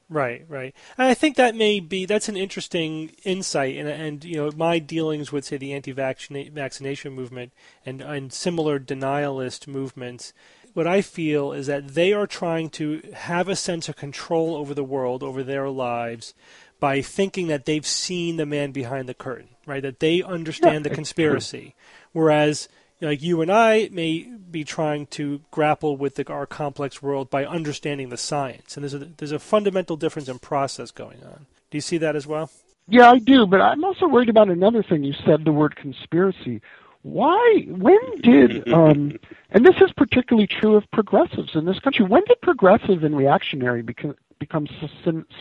Right, 0.08 0.46
right. 0.48 0.76
And 0.98 1.08
I 1.08 1.16
think 1.16 1.36
that 1.36 1.56
may 1.56 1.80
be 1.80 2.06
that's 2.06 2.30
an 2.30 2.38
interesting 2.38 3.10
insight, 3.24 3.76
and 3.76 3.90
and 3.90 4.24
you 4.24 4.36
know 4.36 4.52
my 4.56 4.78
dealings 4.78 5.32
with 5.32 5.46
say 5.46 5.58
the 5.58 5.74
anti-vaccination 5.74 7.12
movement 7.12 7.54
and 7.86 8.02
and 8.02 8.32
similar 8.32 8.80
denialist 8.80 9.68
movements. 9.68 10.32
What 10.74 10.86
I 10.86 11.02
feel 11.02 11.54
is 11.54 11.68
that 11.68 11.96
they 11.96 12.14
are 12.14 12.28
trying 12.28 12.70
to 12.72 13.02
have 13.14 13.48
a 13.48 13.56
sense 13.56 13.90
of 13.90 13.96
control 13.96 14.56
over 14.56 14.74
the 14.74 14.84
world, 14.84 15.24
over 15.24 15.42
their 15.42 15.70
lives, 15.70 16.34
by 16.80 17.02
thinking 17.02 17.48
that 17.48 17.66
they've 17.66 17.86
seen 17.86 18.38
the 18.38 18.46
man 18.46 18.72
behind 18.72 19.08
the 19.10 19.14
curtain, 19.14 19.50
right? 19.66 19.82
That 19.82 20.00
they 20.00 20.22
understand 20.22 20.86
yeah, 20.86 20.90
the 20.90 20.96
conspiracy. 20.96 21.76
Whereas, 22.12 22.70
like 23.02 23.22
you 23.22 23.42
and 23.42 23.52
I 23.52 23.90
may 23.92 24.24
be 24.52 24.64
trying 24.64 25.08
to 25.08 25.42
grapple 25.52 25.98
with 25.98 26.16
the, 26.16 26.32
our 26.32 26.46
complex 26.46 27.02
world 27.02 27.30
by 27.30 27.46
understanding 27.46 28.10
the 28.10 28.18
science. 28.18 28.78
And 28.78 28.84
there's 28.84 28.94
a, 28.94 29.00
there's 29.18 29.32
a 29.32 29.40
fundamental 29.40 29.98
difference 29.98 30.30
in 30.30 30.40
process 30.40 30.92
going 30.92 31.24
on. 31.24 31.46
Do 31.72 31.78
you 31.78 31.82
see 31.82 31.98
that 31.98 32.16
as 32.16 32.28
well? 32.28 32.50
Yeah, 32.88 33.10
I 33.10 33.18
do, 33.18 33.48
but 33.48 33.62
I'm 33.62 33.84
also 33.84 34.08
worried 34.08 34.30
about 34.30 34.50
another 34.50 34.84
thing. 34.84 35.04
You 35.04 35.14
said 35.26 35.44
the 35.44 35.52
word 35.52 35.76
conspiracy. 35.76 36.62
Why? 37.02 37.66
When 37.68 38.00
did? 38.22 38.68
Um, 38.74 39.18
and 39.52 39.66
this 39.66 39.76
is 39.76 39.92
particularly 39.96 40.48
true 40.48 40.76
of 40.76 40.90
progressives 40.92 41.56
in 41.56 41.66
this 41.66 41.80
country. 41.80 42.06
When 42.06 42.24
did 42.28 42.42
progressive 42.42 43.04
and 43.04 43.16
reactionary 43.16 43.82
become 43.82 44.16
become 44.40 44.68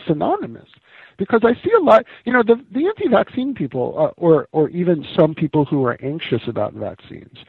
synonymous? 0.05 0.69
Because 1.17 1.41
I 1.43 1.53
see 1.63 1.71
a 1.71 1.81
lot, 1.81 2.05
you 2.25 2.33
know, 2.33 2.43
the 2.43 2.63
the 2.71 2.85
anti-vaccine 2.87 3.53
people, 3.53 3.95
uh, 3.97 4.11
or 4.17 4.47
or 4.51 4.69
even 4.69 5.05
some 5.15 5.35
people 5.35 5.65
who 5.65 5.83
are 5.85 5.97
anxious 6.01 6.47
about 6.47 6.73
vaccines, 6.73 7.39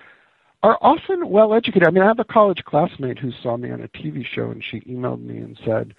are 0.63 0.79
often 0.81 1.29
well 1.29 1.55
educated. 1.55 1.87
I 1.87 1.91
mean, 1.91 2.03
I 2.03 2.07
have 2.07 2.19
a 2.19 2.25
college 2.25 2.65
classmate 2.65 3.19
who 3.19 3.33
saw 3.33 3.57
me 3.57 3.71
on 3.71 3.81
a 3.81 3.89
TV 3.89 4.25
show, 4.25 4.51
and 4.51 4.63
she 4.65 4.81
emailed 4.81 5.23
me 5.23 5.39
and 5.39 5.59
said 5.65 5.95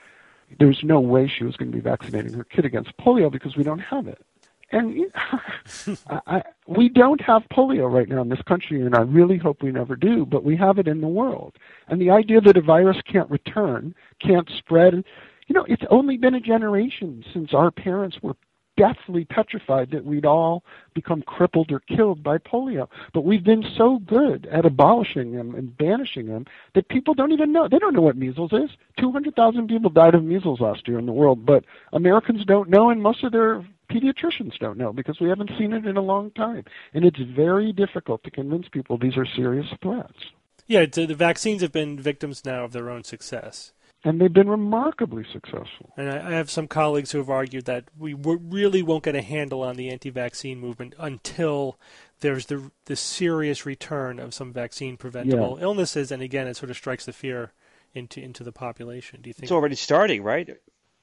there's 0.60 0.84
no 0.84 1.00
way 1.00 1.28
she 1.28 1.44
was 1.44 1.56
going 1.56 1.72
to 1.72 1.76
be 1.76 1.82
vaccinating 1.82 2.34
her 2.34 2.44
kid 2.44 2.66
against 2.66 2.96
polio 2.98 3.32
because 3.32 3.56
we 3.56 3.64
don't 3.64 3.80
have 3.80 4.08
it. 4.08 4.26
And 4.72 4.94
you 4.94 5.12
know, 5.16 5.96
I, 6.10 6.20
I, 6.28 6.44
we 6.68 6.90
don't 6.90 7.22
have 7.22 7.44
polio 7.50 7.92
right 7.92 8.10
now 8.10 8.22
in 8.22 8.30
this 8.30 8.42
country, 8.42 8.82
and 8.82 8.96
I 8.96 9.02
really 9.02 9.38
hope 9.38 9.64
we 9.64 9.72
never 9.72 9.96
do, 9.96 10.26
but 10.26 10.44
we 10.44 10.58
have 10.58 10.78
it 10.78 10.88
in 10.88 11.02
the 11.02 11.08
world. 11.08 11.56
And 11.88 12.02
the 12.02 12.12
idea 12.12 12.42
that 12.42 12.58
a 12.58 12.62
virus 12.62 12.98
can't 13.10 13.30
return, 13.30 13.96
can't 14.20 14.50
spread, 14.50 15.06
you 15.48 15.54
know, 15.54 15.66
it's 15.68 15.84
only 15.90 16.18
been 16.18 16.36
a 16.36 16.40
generation 16.40 17.24
since 17.34 17.54
our 17.54 17.72
parents 17.72 18.18
were 18.22 18.36
deathly 18.78 19.26
petrified 19.26 19.92
that 19.92 20.06
we'd 20.06 20.26
all 20.26 20.64
become 20.94 21.22
crippled 21.24 21.72
or 21.72 21.80
killed 21.80 22.24
by 22.24 22.38
polio. 22.38 22.88
But 23.14 23.26
we've 23.26 23.44
been 23.44 23.66
so 23.76 24.00
good 24.06 24.46
at 24.52 24.66
abolishing 24.66 25.32
them 25.34 25.56
and 25.56 25.76
banishing 25.76 26.28
them 26.28 26.46
that 26.76 26.88
people 26.88 27.14
don't 27.14 27.32
even 27.32 27.52
know. 27.52 27.68
They 27.68 27.80
don't 27.80 27.96
know 27.96 28.02
what 28.02 28.16
measles 28.16 28.54
is. 28.54 28.70
200,000 29.00 29.68
people 29.68 29.90
died 29.90 30.16
of 30.16 30.24
measles 30.24 30.62
last 30.62 30.88
year 30.88 31.00
in 31.00 31.08
the 31.08 31.12
world, 31.12 31.46
but 31.46 31.66
Americans 31.92 32.46
don't 32.46 32.70
know, 32.70 32.92
and 32.92 33.02
most 33.02 33.24
of 33.24 33.32
their 33.32 33.66
pediatricians 33.90 34.58
don't 34.60 34.78
know 34.78 34.94
because 34.94 35.20
we 35.20 35.30
haven't 35.30 35.52
seen 35.58 35.74
it 35.74 35.86
in 35.86 35.98
a 35.98 36.02
long 36.02 36.30
time. 36.32 36.64
And 36.94 37.04
it's 37.04 37.20
very 37.20 37.74
difficult 37.74 38.24
to 38.24 38.32
convince 38.32 38.70
people 38.70 38.98
these 38.98 39.18
are 39.18 39.26
serious 39.26 39.68
threats. 39.82 40.20
Yeah, 40.68 40.86
the 40.86 41.16
vaccines 41.16 41.62
have 41.62 41.72
been 41.72 42.00
victims 42.00 42.44
now 42.46 42.66
of 42.66 42.74
their 42.74 42.90
own 42.90 43.04
success 43.04 43.72
and 44.08 44.22
they've 44.22 44.32
been 44.32 44.50
remarkably 44.50 45.26
successful. 45.34 45.94
And 45.98 46.10
I, 46.10 46.32
have 46.32 46.50
some 46.50 46.68
colleagues 46.68 47.12
who 47.12 47.18
have 47.18 47.30
argued 47.30 47.66
that 47.66 47.86
we 47.98 48.14
really 48.14 48.82
won't 48.82 49.04
get 49.04 49.16
a 49.16 49.22
handle 49.22 49.62
on 49.62 49.76
the 49.76 49.90
anti-vaccine 49.90 50.60
movement 50.60 50.96
until 50.98 51.78
there's 52.22 52.46
the 52.46 52.72
the 52.86 52.96
serious 52.96 53.66
return 53.66 54.18
of 54.18 54.34
some 54.34 54.54
vaccine 54.54 54.96
preventable 54.96 55.58
yeah. 55.58 55.66
illnesses, 55.66 56.12
and 56.12 56.24
again, 56.24 56.48
it 56.48 56.56
sort 56.56 56.70
of 56.70 56.78
strikes 56.78 57.06
the 57.06 57.12
fear 57.12 57.52
into 57.94 58.22
into 58.22 58.46
the 58.46 58.54
population. 58.54 59.20
Do 59.22 59.30
you 59.30 59.34
think 59.34 59.44
it's 59.44 59.52
already 59.52 59.76
starting, 59.76 60.24
right? 60.24 60.50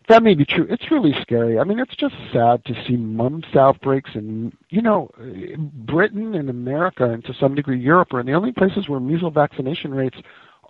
That 0.09 0.22
may 0.22 0.34
be 0.34 0.46
true. 0.46 0.66
It's 0.68 0.90
really 0.90 1.14
scary. 1.20 1.59
I 1.59 1.64
mean, 1.64 1.78
it's 1.78 1.96
just 1.96 2.14
sad 2.32 2.64
to 2.64 2.74
see 2.86 2.96
mumps 2.96 3.55
outbreaks 3.55 4.11
and 4.14 4.52
you 4.70 4.80
know, 4.80 5.11
Britain 5.59 6.34
and 6.34 6.48
America 6.48 7.05
and 7.05 7.22
to 7.26 7.34
some 7.34 7.55
degree 7.55 7.78
Europe 7.78 8.14
are 8.14 8.22
the 8.22 8.32
only 8.32 8.52
places 8.52 8.88
where 8.88 9.00
measles 9.00 9.34
vaccination 9.34 9.92
rates 9.92 10.16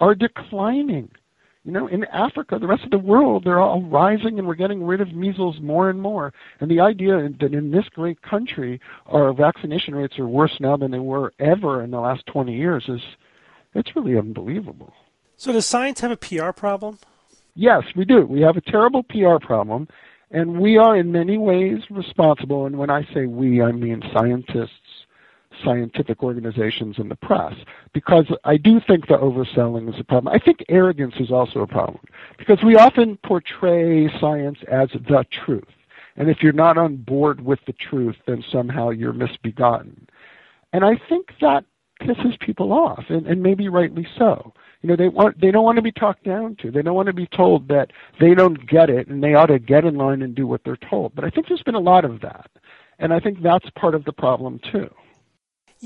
are 0.01 0.17
declining. 0.17 1.11
You 1.65 1.73
know, 1.73 1.87
in 1.87 2.05
Africa, 2.05 2.59
the 2.59 2.67
rest 2.67 2.85
of 2.85 2.91
the 2.91 2.99
world, 2.99 3.45
they're 3.45 3.61
all 3.61 3.83
rising 3.83 4.39
and 4.39 4.47
we're 4.47 4.55
getting 4.55 4.85
rid 4.85 5.01
of 5.01 5.15
measles 5.15 5.61
more 5.63 5.89
and 5.89 6.01
more. 6.01 6.35
And 6.61 6.71
the 6.71 6.81
idea 6.81 7.29
that 7.41 7.55
in 7.55 7.71
this 7.71 7.87
great 7.95 8.21
country, 8.21 8.81
our 9.07 9.33
vaccination 9.33 9.95
rates 9.95 10.19
are 10.19 10.27
worse 10.27 10.55
now 10.61 10.77
than 10.77 10.91
they 10.91 10.99
were 10.99 11.33
ever 11.39 11.83
in 11.83 11.91
the 11.91 12.01
last 12.01 12.27
20 12.27 12.55
years 12.55 12.85
is, 12.89 13.01
it's 13.75 13.97
really 13.97 14.19
unbelievable. 14.19 14.93
So 15.39 15.53
does 15.53 15.65
science 15.65 16.01
have 16.01 16.11
a 16.11 16.17
PR 16.17 16.51
problem? 16.53 16.99
Yes, 17.55 17.83
we 17.97 18.05
do. 18.05 18.27
We 18.27 18.43
have 18.43 18.59
a 18.59 18.61
terrible 18.61 19.03
PR 19.03 19.39
problem. 19.41 19.89
And 20.31 20.61
we 20.61 20.77
are 20.77 20.97
in 20.97 21.13
many 21.13 21.39
ways 21.39 21.79
responsible. 21.91 22.67
And 22.67 22.77
when 22.77 22.91
I 22.91 23.05
say 23.15 23.27
we, 23.27 23.63
I 23.63 23.73
mean 23.73 24.03
scientists, 24.13 24.71
scientific 25.63 26.23
organizations 26.23 26.99
and 26.99 27.11
the 27.11 27.17
press 27.17 27.55
because 27.93 28.27
I 28.45 28.57
do 28.57 28.81
think 28.81 29.07
the 29.07 29.15
overselling 29.15 29.93
is 29.93 30.01
a 30.01 30.05
problem. 30.05 30.35
I 30.35 30.39
think 30.39 30.65
arrogance 30.69 31.15
is 31.21 31.31
also 31.31 31.61
a 31.61 31.67
problem 31.67 32.01
because 32.39 32.59
we 32.65 32.77
often 32.77 33.17
portray 33.19 34.09
science 34.21 34.59
as 34.71 34.89
the 34.91 35.25
truth. 35.31 35.65
And 36.17 36.31
if 36.31 36.43
you're 36.43 36.53
not 36.53 36.79
on 36.79 36.97
board 36.97 37.41
with 37.41 37.59
the 37.67 37.73
truth, 37.73 38.17
then 38.27 38.45
somehow 38.51 38.91
you're 38.91 39.13
misbegotten. 39.13 40.07
And 40.73 40.85
I 40.85 41.01
think 41.09 41.33
that 41.41 41.65
pisses 42.01 42.39
people 42.41 42.73
off, 42.73 43.05
and, 43.09 43.27
and 43.27 43.43
maybe 43.43 43.69
rightly 43.69 44.07
so. 44.19 44.53
You 44.83 44.91
know, 44.91 44.97
they 44.97 45.09
want 45.09 45.41
they 45.41 45.51
don't 45.51 45.65
want 45.65 45.77
to 45.77 45.83
be 45.83 45.93
talked 45.93 46.25
down 46.25 46.57
to. 46.57 46.71
They 46.71 46.83
don't 46.83 46.95
want 46.95 47.07
to 47.07 47.15
be 47.15 47.27
told 47.27 47.69
that 47.69 47.91
they 48.21 48.35
don't 48.35 48.69
get 48.69 48.91
it 48.91 49.09
and 49.09 49.23
they 49.23 49.35
ought 49.35 49.47
to 49.47 49.59
get 49.59 49.85
in 49.85 49.97
line 49.97 50.21
and 50.21 50.35
do 50.35 50.47
what 50.47 50.63
they're 50.63 50.77
told. 50.77 51.15
But 51.15 51.25
I 51.25 51.31
think 51.31 51.49
there's 51.49 51.63
been 51.63 51.75
a 51.75 51.81
lot 51.81 52.05
of 52.05 52.21
that. 52.21 52.51
And 52.99 53.13
I 53.13 53.19
think 53.19 53.41
that's 53.43 53.69
part 53.71 53.95
of 53.95 54.05
the 54.05 54.13
problem 54.13 54.61
too. 54.71 54.91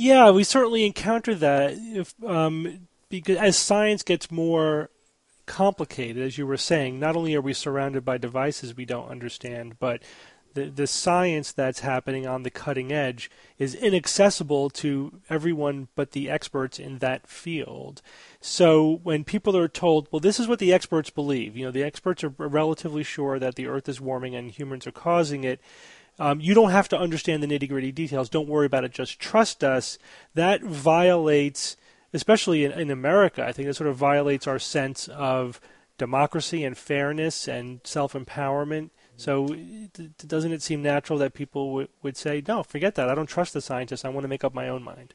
Yeah, 0.01 0.31
we 0.31 0.45
certainly 0.45 0.87
encounter 0.87 1.35
that. 1.35 1.73
If, 1.77 2.15
um, 2.25 2.87
because 3.09 3.37
as 3.37 3.59
science 3.59 4.05
gets 4.05 4.31
more 4.31 4.91
complicated, 5.45 6.23
as 6.23 6.39
you 6.39 6.47
were 6.47 6.57
saying, 6.57 7.01
not 7.01 7.17
only 7.17 7.35
are 7.35 7.41
we 7.41 7.53
surrounded 7.53 8.05
by 8.05 8.17
devices 8.17 8.77
we 8.77 8.85
don't 8.85 9.09
understand, 9.09 9.81
but 9.81 10.01
the 10.55 10.67
the 10.67 10.87
science 10.87 11.51
that's 11.51 11.81
happening 11.81 12.29
on 12.29 12.45
the 12.45 12.51
cutting 12.51 12.93
edge 12.93 13.29
is 13.59 13.75
inaccessible 13.75 14.71
to 14.71 15.21
everyone 15.29 15.89
but 15.97 16.13
the 16.13 16.31
experts 16.31 16.79
in 16.79 16.99
that 16.99 17.27
field. 17.27 18.01
So 18.41 19.01
when 19.03 19.25
people 19.25 19.57
are 19.57 19.67
told, 19.67 20.07
well, 20.13 20.21
this 20.21 20.39
is 20.39 20.47
what 20.47 20.61
the 20.61 20.73
experts 20.73 21.11
believe, 21.11 21.57
you 21.57 21.65
know, 21.65 21.73
the 21.73 21.83
experts 21.83 22.23
are 22.23 22.33
relatively 22.39 23.03
sure 23.03 23.41
that 23.41 23.57
the 23.57 23.67
Earth 23.67 23.89
is 23.89 24.01
warming 24.01 24.37
and 24.37 24.53
humans 24.53 24.87
are 24.87 24.93
causing 24.93 25.43
it 25.43 25.61
um, 26.19 26.41
you 26.41 26.55
don't 26.55 26.71
have 26.71 26.89
to 26.89 26.99
understand 26.99 27.43
the 27.43 27.47
nitty 27.47 27.69
gritty 27.69 27.93
details. 27.93 28.29
Don't 28.29 28.49
worry 28.49 28.67
about 28.67 28.85
it. 28.85 28.93
Just 28.93 29.21
trust 29.21 29.63
us. 29.63 29.99
That 30.35 30.63
violates, 30.63 31.77
especially 32.13 32.65
in, 32.65 32.73
in 32.73 32.91
America, 32.91 33.45
I 33.45 33.53
think 33.53 33.69
that 33.69 33.75
sort 33.75 33.91
of 33.91 33.97
violates 33.97 34.47
our 34.47 34.59
sense 34.59 35.09
of 35.09 35.61
democracy 35.97 36.65
and 36.65 36.77
fairness 36.77 37.49
and 37.49 37.81
self 37.85 38.15
empowerment. 38.15 38.91
So, 39.17 39.49
doesn't 40.25 40.53
it 40.53 40.63
seem 40.63 40.81
natural 40.81 41.19
that 41.19 41.35
people 41.35 41.67
w- 41.71 41.89
would 42.03 42.17
say, 42.17 42.41
no, 42.47 42.63
forget 42.63 42.95
that. 42.95 43.09
I 43.09 43.17
don't 43.17 43.27
trust 43.27 43.53
the 43.53 43.61
scientists. 43.61 44.05
I 44.05 44.11
want 44.11 44.23
to 44.23 44.29
make 44.29 44.45
up 44.45 44.55
my 44.55 44.69
own 44.69 44.85
mind? 44.85 45.15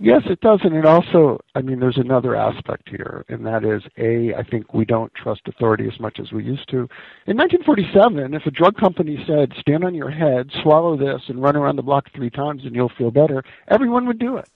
Yes, 0.00 0.22
it 0.26 0.40
does, 0.40 0.60
and 0.64 0.74
it 0.74 0.84
also, 0.84 1.38
I 1.54 1.62
mean, 1.62 1.78
there's 1.78 1.98
another 1.98 2.34
aspect 2.34 2.88
here, 2.88 3.24
and 3.28 3.46
that 3.46 3.64
is, 3.64 3.82
A, 3.96 4.34
I 4.34 4.42
think 4.42 4.74
we 4.74 4.84
don't 4.84 5.14
trust 5.14 5.42
authority 5.46 5.86
as 5.86 6.00
much 6.00 6.18
as 6.18 6.32
we 6.32 6.42
used 6.42 6.68
to. 6.70 6.88
In 7.26 7.36
1947, 7.36 8.34
if 8.34 8.44
a 8.44 8.50
drug 8.50 8.76
company 8.76 9.22
said, 9.26 9.52
stand 9.60 9.84
on 9.84 9.94
your 9.94 10.10
head, 10.10 10.50
swallow 10.62 10.96
this, 10.96 11.22
and 11.28 11.40
run 11.40 11.56
around 11.56 11.76
the 11.76 11.82
block 11.82 12.08
three 12.12 12.30
times 12.30 12.64
and 12.64 12.74
you'll 12.74 12.92
feel 12.98 13.12
better, 13.12 13.44
everyone 13.68 14.06
would 14.06 14.18
do 14.18 14.36
it. 14.36 14.48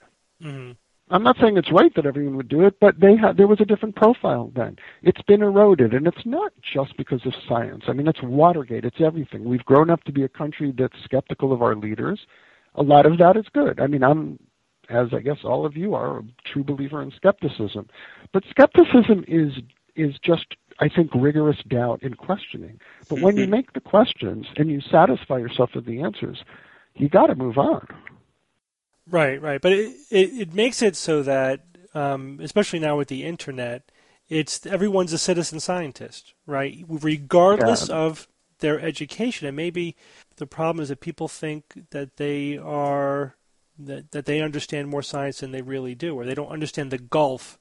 Mm-hmm. 0.42 0.72
I'm 1.10 1.22
not 1.22 1.36
saying 1.40 1.56
it's 1.56 1.72
right 1.72 1.94
that 1.94 2.04
everyone 2.04 2.36
would 2.36 2.48
do 2.48 2.66
it, 2.66 2.78
but 2.80 3.00
they 3.00 3.16
had 3.16 3.36
there 3.36 3.46
was 3.46 3.60
a 3.60 3.64
different 3.64 3.96
profile 3.96 4.52
then. 4.54 4.76
It's 5.02 5.22
been 5.22 5.42
eroded, 5.42 5.94
and 5.94 6.06
it's 6.06 6.26
not 6.26 6.52
just 6.74 6.96
because 6.98 7.24
of 7.24 7.32
science. 7.48 7.84
I 7.88 7.92
mean, 7.92 8.08
it's 8.08 8.22
Watergate. 8.22 8.84
It's 8.84 9.00
everything. 9.00 9.44
We've 9.44 9.64
grown 9.64 9.88
up 9.88 10.04
to 10.04 10.12
be 10.12 10.24
a 10.24 10.28
country 10.28 10.74
that's 10.76 10.92
skeptical 11.04 11.52
of 11.52 11.62
our 11.62 11.74
leaders. 11.74 12.20
A 12.74 12.82
lot 12.82 13.06
of 13.06 13.16
that 13.18 13.38
is 13.38 13.46
good. 13.54 13.80
I 13.80 13.86
mean, 13.86 14.04
I'm 14.04 14.38
as 14.88 15.08
I 15.12 15.20
guess 15.20 15.38
all 15.44 15.66
of 15.66 15.76
you 15.76 15.94
are, 15.94 16.18
a 16.18 16.24
true 16.44 16.64
believer 16.64 17.02
in 17.02 17.10
skepticism. 17.16 17.88
But 18.32 18.44
skepticism 18.50 19.24
is 19.28 19.52
is 19.96 20.14
just 20.24 20.46
I 20.80 20.88
think 20.88 21.10
rigorous 21.14 21.58
doubt 21.68 22.00
and 22.02 22.16
questioning. 22.16 22.80
But 23.08 23.20
when 23.20 23.36
you 23.36 23.46
Mm-hmm. 23.46 23.46
make 23.46 23.72
the 23.72 23.80
questions 23.80 24.46
and 24.56 24.70
you 24.70 24.80
satisfy 24.80 25.38
yourself 25.38 25.70
with 25.74 25.86
the 25.86 26.02
answers, 26.02 26.42
you 26.94 27.08
got 27.08 27.26
to 27.26 27.34
move 27.34 27.58
on. 27.58 27.86
Right, 29.10 29.40
right. 29.40 29.60
But 29.60 29.72
it, 29.72 29.96
it, 30.10 30.30
it 30.40 30.54
makes 30.54 30.82
it 30.82 30.96
so 30.96 31.22
that, 31.22 31.64
um, 31.94 32.38
especially 32.42 32.78
now 32.78 32.96
with 32.96 33.08
the 33.08 33.24
internet, 33.24 33.90
it's 34.28 34.66
everyone's 34.66 35.12
a 35.12 35.18
citizen 35.18 35.60
scientist, 35.60 36.34
right? 36.46 36.84
Regardless 36.88 37.88
Yeah. 37.88 37.88
of 37.88 38.28
their 38.58 38.78
education. 38.80 39.46
And 39.48 39.56
maybe 39.56 39.96
the 40.36 40.46
problem 40.46 40.82
is 40.82 40.90
that 40.90 41.00
people 41.00 41.28
think 41.28 41.86
that 41.90 42.16
they 42.16 42.58
are 42.58 43.36
that, 43.78 44.10
that 44.10 44.26
they 44.26 44.40
understand 44.40 44.88
more 44.88 45.02
science 45.02 45.40
than 45.40 45.52
they 45.52 45.62
really 45.62 45.94
do, 45.94 46.14
or 46.14 46.24
they 46.24 46.34
don't 46.34 46.50
understand 46.50 46.90
the 46.90 46.98
gulf 46.98 47.58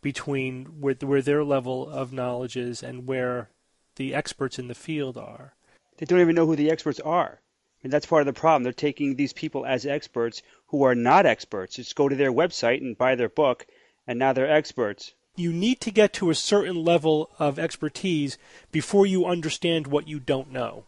between 0.00 0.80
where, 0.80 0.94
where 0.94 1.22
their 1.22 1.42
level 1.42 1.88
of 1.88 2.12
knowledge 2.12 2.56
is 2.56 2.82
and 2.82 3.06
where 3.06 3.50
the 3.96 4.14
experts 4.14 4.58
in 4.58 4.68
the 4.68 4.74
field 4.74 5.16
are. 5.16 5.54
They 5.96 6.06
don't 6.06 6.20
even 6.20 6.36
know 6.36 6.46
who 6.46 6.56
the 6.56 6.70
experts 6.70 7.00
are. 7.00 7.40
And 7.82 7.92
that's 7.92 8.06
part 8.06 8.20
of 8.22 8.26
the 8.26 8.38
problem. 8.38 8.62
They're 8.62 8.72
taking 8.72 9.16
these 9.16 9.32
people 9.32 9.64
as 9.64 9.86
experts 9.86 10.42
who 10.68 10.82
are 10.82 10.94
not 10.94 11.26
experts. 11.26 11.76
Just 11.76 11.96
go 11.96 12.08
to 12.08 12.16
their 12.16 12.32
website 12.32 12.80
and 12.80 12.98
buy 12.98 13.14
their 13.14 13.28
book, 13.28 13.66
and 14.06 14.18
now 14.18 14.32
they're 14.32 14.50
experts. 14.50 15.14
you 15.36 15.52
need 15.52 15.80
to 15.82 15.90
get 15.90 16.12
to 16.14 16.30
a 16.30 16.34
certain 16.34 16.84
level 16.84 17.30
of 17.38 17.58
expertise 17.58 18.38
before 18.72 19.06
you 19.06 19.26
understand 19.26 19.86
what 19.86 20.08
you 20.08 20.18
don't 20.18 20.50
know. 20.50 20.86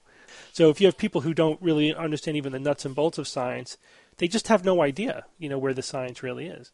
So 0.53 0.71
if 0.71 0.81
you 0.81 0.87
have 0.87 0.99
people 0.99 1.21
who 1.21 1.35
don't 1.35 1.61
really 1.61 1.95
understand 1.95 2.37
even 2.37 2.53
the 2.53 2.59
nuts 2.59 2.85
and 2.85 2.95
bolts 2.95 3.19
of 3.19 3.29
science, 3.29 3.77
they 4.19 4.29
just 4.29 4.49
have 4.49 4.65
no 4.65 4.83
idea, 4.83 5.27
you 5.39 5.49
know, 5.49 5.59
where 5.59 5.75
the 5.75 5.83
science 5.83 6.23
really 6.23 6.47
is. 6.47 6.73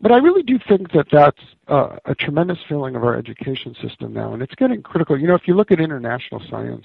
But 0.00 0.10
I 0.10 0.16
really 0.16 0.42
do 0.42 0.58
think 0.68 0.92
that 0.92 1.06
that's 1.12 1.40
uh, 1.68 1.98
a 2.04 2.14
tremendous 2.14 2.58
failing 2.68 2.96
of 2.96 3.04
our 3.04 3.16
education 3.16 3.76
system 3.80 4.12
now, 4.12 4.32
and 4.32 4.42
it's 4.42 4.54
getting 4.56 4.82
critical. 4.82 5.18
You 5.18 5.28
know, 5.28 5.36
if 5.36 5.46
you 5.46 5.54
look 5.54 5.70
at 5.70 5.80
international 5.80 6.42
science 6.50 6.84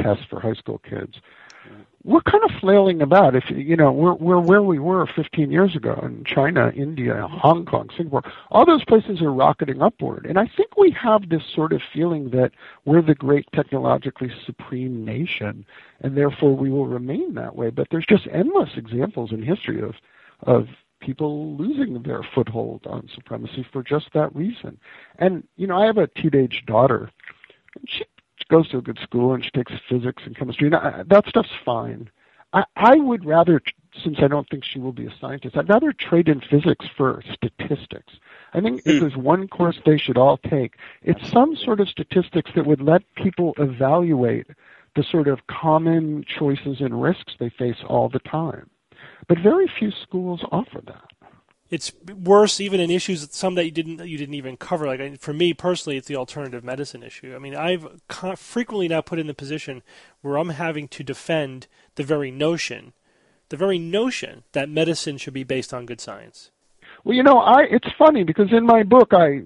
tests 0.00 0.24
for 0.28 0.40
high 0.40 0.54
school 0.54 0.78
kids, 0.78 1.14
we're 2.08 2.22
kind 2.22 2.42
of 2.42 2.50
flailing 2.58 3.02
about. 3.02 3.36
If 3.36 3.50
you 3.50 3.76
know, 3.76 3.92
we're 3.92 4.14
we're 4.14 4.40
where 4.40 4.62
we 4.62 4.78
were 4.78 5.06
15 5.06 5.50
years 5.50 5.76
ago 5.76 6.00
in 6.02 6.24
China, 6.24 6.72
India, 6.74 7.28
Hong 7.30 7.66
Kong, 7.66 7.90
Singapore. 7.94 8.22
All 8.50 8.64
those 8.64 8.84
places 8.84 9.20
are 9.20 9.32
rocketing 9.32 9.82
upward, 9.82 10.24
and 10.24 10.38
I 10.38 10.50
think 10.56 10.76
we 10.78 10.90
have 10.92 11.28
this 11.28 11.42
sort 11.54 11.74
of 11.74 11.82
feeling 11.92 12.30
that 12.30 12.52
we're 12.86 13.02
the 13.02 13.14
great 13.14 13.46
technologically 13.54 14.32
supreme 14.46 15.04
nation, 15.04 15.66
and 16.00 16.16
therefore 16.16 16.56
we 16.56 16.70
will 16.70 16.86
remain 16.86 17.34
that 17.34 17.54
way. 17.54 17.68
But 17.68 17.88
there's 17.90 18.06
just 18.08 18.26
endless 18.32 18.70
examples 18.76 19.30
in 19.30 19.42
history 19.42 19.82
of 19.82 19.94
of 20.44 20.66
people 21.00 21.56
losing 21.56 22.02
their 22.02 22.22
foothold 22.34 22.86
on 22.86 23.08
supremacy 23.14 23.66
for 23.70 23.82
just 23.82 24.06
that 24.14 24.34
reason. 24.34 24.78
And 25.18 25.46
you 25.56 25.66
know, 25.66 25.76
I 25.76 25.84
have 25.84 25.98
a 25.98 26.06
teenage 26.06 26.62
daughter. 26.66 27.10
She 27.86 28.04
goes 28.48 28.68
to 28.70 28.78
a 28.78 28.82
good 28.82 28.98
school 29.02 29.34
and 29.34 29.44
she 29.44 29.50
takes 29.50 29.72
physics 29.88 30.22
and 30.26 30.36
chemistry. 30.36 30.66
And 30.66 30.76
I, 30.76 31.02
that 31.06 31.28
stuff's 31.28 31.48
fine. 31.64 32.10
I, 32.52 32.64
I 32.76 32.96
would 32.96 33.24
rather, 33.24 33.60
since 34.02 34.18
I 34.20 34.28
don't 34.28 34.48
think 34.48 34.64
she 34.64 34.78
will 34.78 34.92
be 34.92 35.06
a 35.06 35.14
scientist, 35.20 35.56
I'd 35.56 35.68
rather 35.68 35.92
trade 35.92 36.28
in 36.28 36.40
physics 36.40 36.86
for 36.96 37.22
statistics. 37.32 38.14
I 38.54 38.60
think 38.60 38.80
if 38.86 38.94
hmm. 38.94 39.00
there's 39.00 39.16
one 39.16 39.48
course 39.48 39.78
they 39.84 39.98
should 39.98 40.16
all 40.16 40.38
take, 40.38 40.74
it's 41.02 41.30
some 41.30 41.56
sort 41.56 41.80
of 41.80 41.88
statistics 41.88 42.50
that 42.54 42.66
would 42.66 42.80
let 42.80 43.02
people 43.16 43.54
evaluate 43.58 44.46
the 44.96 45.02
sort 45.02 45.28
of 45.28 45.46
common 45.46 46.24
choices 46.38 46.80
and 46.80 47.00
risks 47.00 47.34
they 47.38 47.50
face 47.50 47.76
all 47.86 48.08
the 48.08 48.18
time. 48.20 48.70
But 49.28 49.38
very 49.38 49.70
few 49.78 49.90
schools 49.90 50.40
offer 50.50 50.80
that. 50.86 51.10
It's 51.70 51.92
worse 52.14 52.60
even 52.60 52.80
in 52.80 52.90
issues 52.90 53.28
some 53.34 53.54
that 53.56 53.64
you 53.66 53.70
didn't 53.70 54.06
you 54.06 54.16
didn't 54.16 54.34
even 54.34 54.56
cover. 54.56 54.86
Like 54.86 55.00
I- 55.00 55.16
for 55.16 55.32
me 55.34 55.52
personally, 55.52 55.96
it's 55.96 56.08
the 56.08 56.16
alternative 56.16 56.64
medicine 56.64 57.02
issue. 57.02 57.34
I 57.34 57.38
mean, 57.38 57.54
I've 57.54 58.00
con- 58.08 58.36
frequently 58.36 58.88
now 58.88 59.00
put 59.02 59.18
in 59.18 59.26
the 59.26 59.34
position 59.34 59.82
where 60.22 60.36
I'm 60.38 60.50
having 60.50 60.88
to 60.88 61.04
defend 61.04 61.66
the 61.96 62.02
very 62.04 62.30
notion, 62.30 62.94
the 63.50 63.56
very 63.56 63.78
notion 63.78 64.44
that 64.52 64.68
medicine 64.68 65.18
should 65.18 65.34
be 65.34 65.44
based 65.44 65.74
on 65.74 65.84
good 65.84 66.00
science. 66.00 66.50
Well, 67.04 67.14
you 67.14 67.22
know, 67.22 67.38
I 67.38 67.62
it's 67.70 67.88
funny 67.98 68.24
because 68.24 68.50
in 68.52 68.64
my 68.64 68.82
book 68.82 69.12
I 69.12 69.42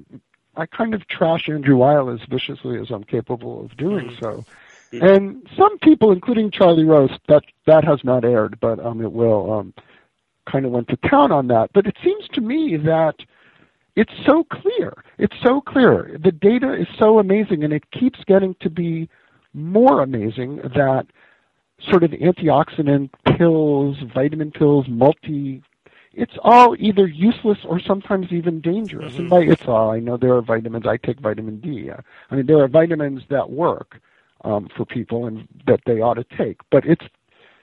I 0.56 0.66
kind 0.66 0.94
of 0.94 1.06
trash 1.08 1.48
Andrew 1.48 1.76
Weil 1.76 2.10
as 2.10 2.20
viciously 2.28 2.78
as 2.78 2.90
I'm 2.90 3.04
capable 3.04 3.64
of 3.64 3.76
doing 3.76 4.16
so. 4.20 4.44
And 4.92 5.48
some 5.56 5.78
people, 5.78 6.12
including 6.12 6.50
Charlie 6.50 6.84
Rose, 6.84 7.10
that 7.26 7.42
that 7.66 7.82
has 7.84 8.04
not 8.04 8.24
aired, 8.26 8.58
but 8.60 8.78
um, 8.78 9.00
it 9.00 9.10
will. 9.10 9.50
Um, 9.50 9.74
kind 10.51 10.64
of 10.64 10.72
went 10.72 10.88
to 10.88 10.97
town 11.09 11.32
on 11.32 11.49
that. 11.49 11.70
But 11.72 11.86
it 11.86 11.97
seems 12.03 12.26
to 12.34 12.40
me 12.40 12.76
that 12.76 13.16
it's 13.97 14.12
so 14.26 14.45
clear. 14.45 15.05
It's 15.18 15.36
so 15.43 15.61
clear. 15.61 16.18
The 16.22 16.32
data 16.32 16.74
is 16.74 16.86
so 16.99 17.18
amazing, 17.18 17.64
and 17.64 17.72
it 17.72 17.90
keeps 17.90 18.20
getting 18.26 18.55
to 18.61 18.70
be 18.70 19.09
more 19.55 20.01
amazing 20.01 20.57
that 20.57 21.07
sort 21.90 22.05
of 22.05 22.12
antioxidant 22.12 23.11
pills, 23.36 23.99
vitamin 24.14 24.51
pills, 24.51 24.86
multi 24.88 25.62
it's 26.14 26.34
all 26.43 26.76
either 26.78 27.07
useless 27.07 27.59
or 27.64 27.80
sometimes 27.80 28.32
even 28.32 28.61
dangerous. 28.61 29.16
And 29.16 29.30
by 29.30 29.40
it's 29.40 29.64
all, 29.66 29.90
I 29.90 29.99
know 29.99 30.16
there 30.16 30.34
are 30.34 30.43
vitamins. 30.43 30.86
I 30.86 30.99
take 30.99 31.20
vitamin 31.20 31.61
D. 31.61 31.90
Uh, 31.90 31.97
mean, 32.34 32.47
there 32.47 32.62
are 32.62 32.68
vitamins 32.68 33.22
that 33.30 33.51
work 33.51 34.01
um, 34.45 34.68
for 34.76 34.84
people 34.84 35.26
and 35.26 35.49
that 35.66 35.80
they 35.86 36.01
ought 36.01 36.14
to 36.14 36.24
take. 36.36 36.61
But 36.70 36.84
it's 36.84 37.05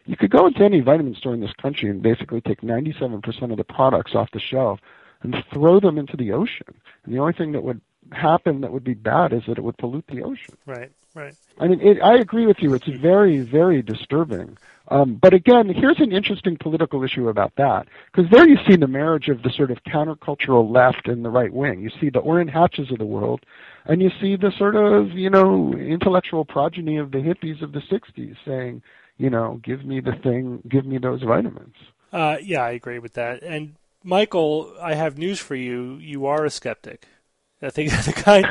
you 0.10 0.18
could 0.18 0.32
go 0.32 0.48
into 0.48 0.64
any 0.64 0.80
vitamin 0.80 1.14
store 1.14 1.36
in 1.36 1.40
this 1.40 1.54
country 1.62 1.88
and 1.88 2.02
basically 2.02 2.42
take 2.42 2.62
97% 2.62 3.52
of 3.52 3.58
the 3.58 3.64
products 3.64 4.16
off 4.16 4.32
the 4.32 4.40
shelf 4.40 4.80
and 5.22 5.36
throw 5.54 5.80
them 5.80 6.00
into 6.00 6.18
the 6.18 6.32
ocean. 6.32 6.74
And 7.06 7.14
the 7.14 7.20
only 7.20 7.34
thing 7.34 7.52
that 7.52 7.62
would 7.62 7.80
happen 8.12 8.62
that 8.62 8.72
would 8.72 8.84
be 8.84 8.96
bad 8.96 9.34
is 9.34 9.44
that 9.48 9.60
it 9.60 9.64
would 9.64 9.78
pollute 9.78 10.06
the 10.08 10.24
ocean. 10.24 10.58
Right, 10.66 10.92
right. 11.14 11.36
I 11.60 11.68
mean, 11.68 11.80
it, 11.82 12.02
I 12.02 12.16
agree 12.16 12.48
with 12.48 12.58
you. 12.60 12.74
It's 12.74 12.88
very, 12.88 13.42
very 13.42 13.84
disturbing. 13.84 14.58
Um, 14.88 15.20
but 15.22 15.36
again, 15.36 15.70
here's 15.70 16.00
an 16.00 16.12
interesting 16.12 16.58
political 16.60 17.04
issue 17.04 17.30
about 17.30 17.54
that, 17.58 17.88
because 18.12 18.32
there 18.32 18.50
you 18.50 18.58
see 18.68 18.78
the 18.78 18.88
marriage 18.88 19.28
of 19.28 19.44
the 19.44 19.52
sort 19.52 19.70
of 19.70 19.78
countercultural 19.84 20.74
left 20.74 21.08
and 21.08 21.24
the 21.24 21.30
right 21.30 21.54
wing. 21.54 21.82
You 21.82 21.92
see 22.02 22.10
the 22.10 22.18
Orrin 22.18 22.48
Hatches 22.48 22.92
of 22.92 22.98
the 22.98 23.06
world, 23.06 23.46
and 23.86 24.02
you 24.02 24.10
see 24.20 24.36
the 24.36 24.52
sort 24.58 24.76
of 24.76 25.12
you 25.12 25.30
know 25.30 25.72
intellectual 25.74 26.46
progeny 26.46 26.98
of 26.98 27.12
the 27.12 27.20
hippies 27.20 27.62
of 27.62 27.74
the 27.74 27.82
'60s 27.82 28.36
saying, 28.44 28.82
you 29.20 29.30
know, 29.30 29.60
give 29.64 29.86
me 29.86 30.00
the 30.00 30.14
thing, 30.14 30.64
give 30.68 30.86
me 30.86 30.98
those 30.98 31.22
vitamins. 31.22 31.76
Uh, 32.12 32.38
yeah, 32.42 32.64
I 32.64 32.72
agree 32.72 32.98
with 32.98 33.14
that. 33.14 33.44
And 33.44 33.76
Michael, 34.04 34.74
I 34.82 34.96
have 34.96 35.18
news 35.18 35.40
for 35.40 35.56
you. 35.56 35.98
You 35.98 36.26
are 36.26 36.46
a 36.46 36.50
skeptic. 36.50 37.06
I 37.62 37.70
think 37.70 37.92
the 38.06 38.14
kind. 38.14 38.46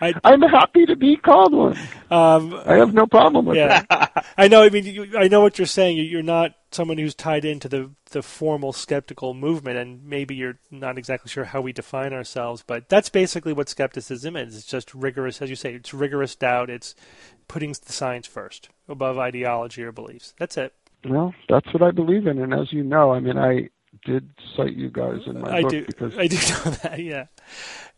I, 0.00 0.14
I'm 0.24 0.42
happy 0.42 0.86
to 0.86 0.96
be 0.96 1.16
called 1.16 1.52
one. 1.54 1.78
um, 2.10 2.54
I 2.66 2.74
have 2.74 2.92
no 2.92 3.06
problem 3.06 3.46
with 3.46 3.56
yeah, 3.56 3.84
that. 3.88 4.26
I 4.36 4.48
know. 4.48 4.62
I 4.62 4.70
mean, 4.70 4.84
you, 4.86 5.16
I 5.16 5.28
know 5.28 5.40
what 5.40 5.58
you're 5.58 5.66
saying. 5.66 5.96
You- 5.98 6.04
You're 6.04 6.22
not 6.22 6.54
someone 6.72 6.98
who's 6.98 7.14
tied 7.14 7.44
into 7.44 7.68
the 7.68 7.90
the 8.10 8.22
formal 8.22 8.72
skeptical 8.72 9.34
movement, 9.34 9.76
and 9.78 10.04
maybe 10.04 10.34
you're 10.34 10.58
not 10.70 10.98
exactly 10.98 11.28
sure 11.30 11.44
how 11.44 11.60
we 11.60 11.72
define 11.72 12.12
ourselves. 12.12 12.64
But 12.66 12.88
that's 12.88 13.08
basically 13.08 13.52
what 13.52 13.68
skepticism 13.68 14.34
is. 14.36 14.56
It's 14.56 14.66
just 14.66 14.92
rigorous, 14.94 15.40
as 15.40 15.48
you 15.50 15.56
say. 15.56 15.74
It's 15.74 15.94
rigorous 15.94 16.34
doubt. 16.34 16.70
It's 16.70 16.94
putting 17.46 17.70
the 17.70 17.92
science 17.92 18.26
first 18.26 18.68
above 18.88 19.16
ideology 19.18 19.82
or 19.84 19.92
beliefs. 19.92 20.34
That's 20.38 20.56
it. 20.56 20.74
Well, 21.08 21.32
that's 21.48 21.72
what 21.72 21.82
I 21.82 21.92
believe 21.92 22.26
in, 22.26 22.38
and 22.38 22.52
as 22.52 22.72
you 22.72 22.82
know, 22.82 23.12
I 23.12 23.20
mean, 23.20 23.38
I 23.38 23.70
did 24.04 24.30
cite 24.56 24.74
you 24.74 24.90
guys 24.90 25.20
in 25.26 25.40
my 25.40 25.58
I 25.58 25.62
book 25.62 25.70
do. 25.70 25.84
because 25.86 26.16
I 26.16 26.26
do 26.26 26.36
know 26.64 26.70
that. 26.82 26.98
Yeah. 27.00 27.26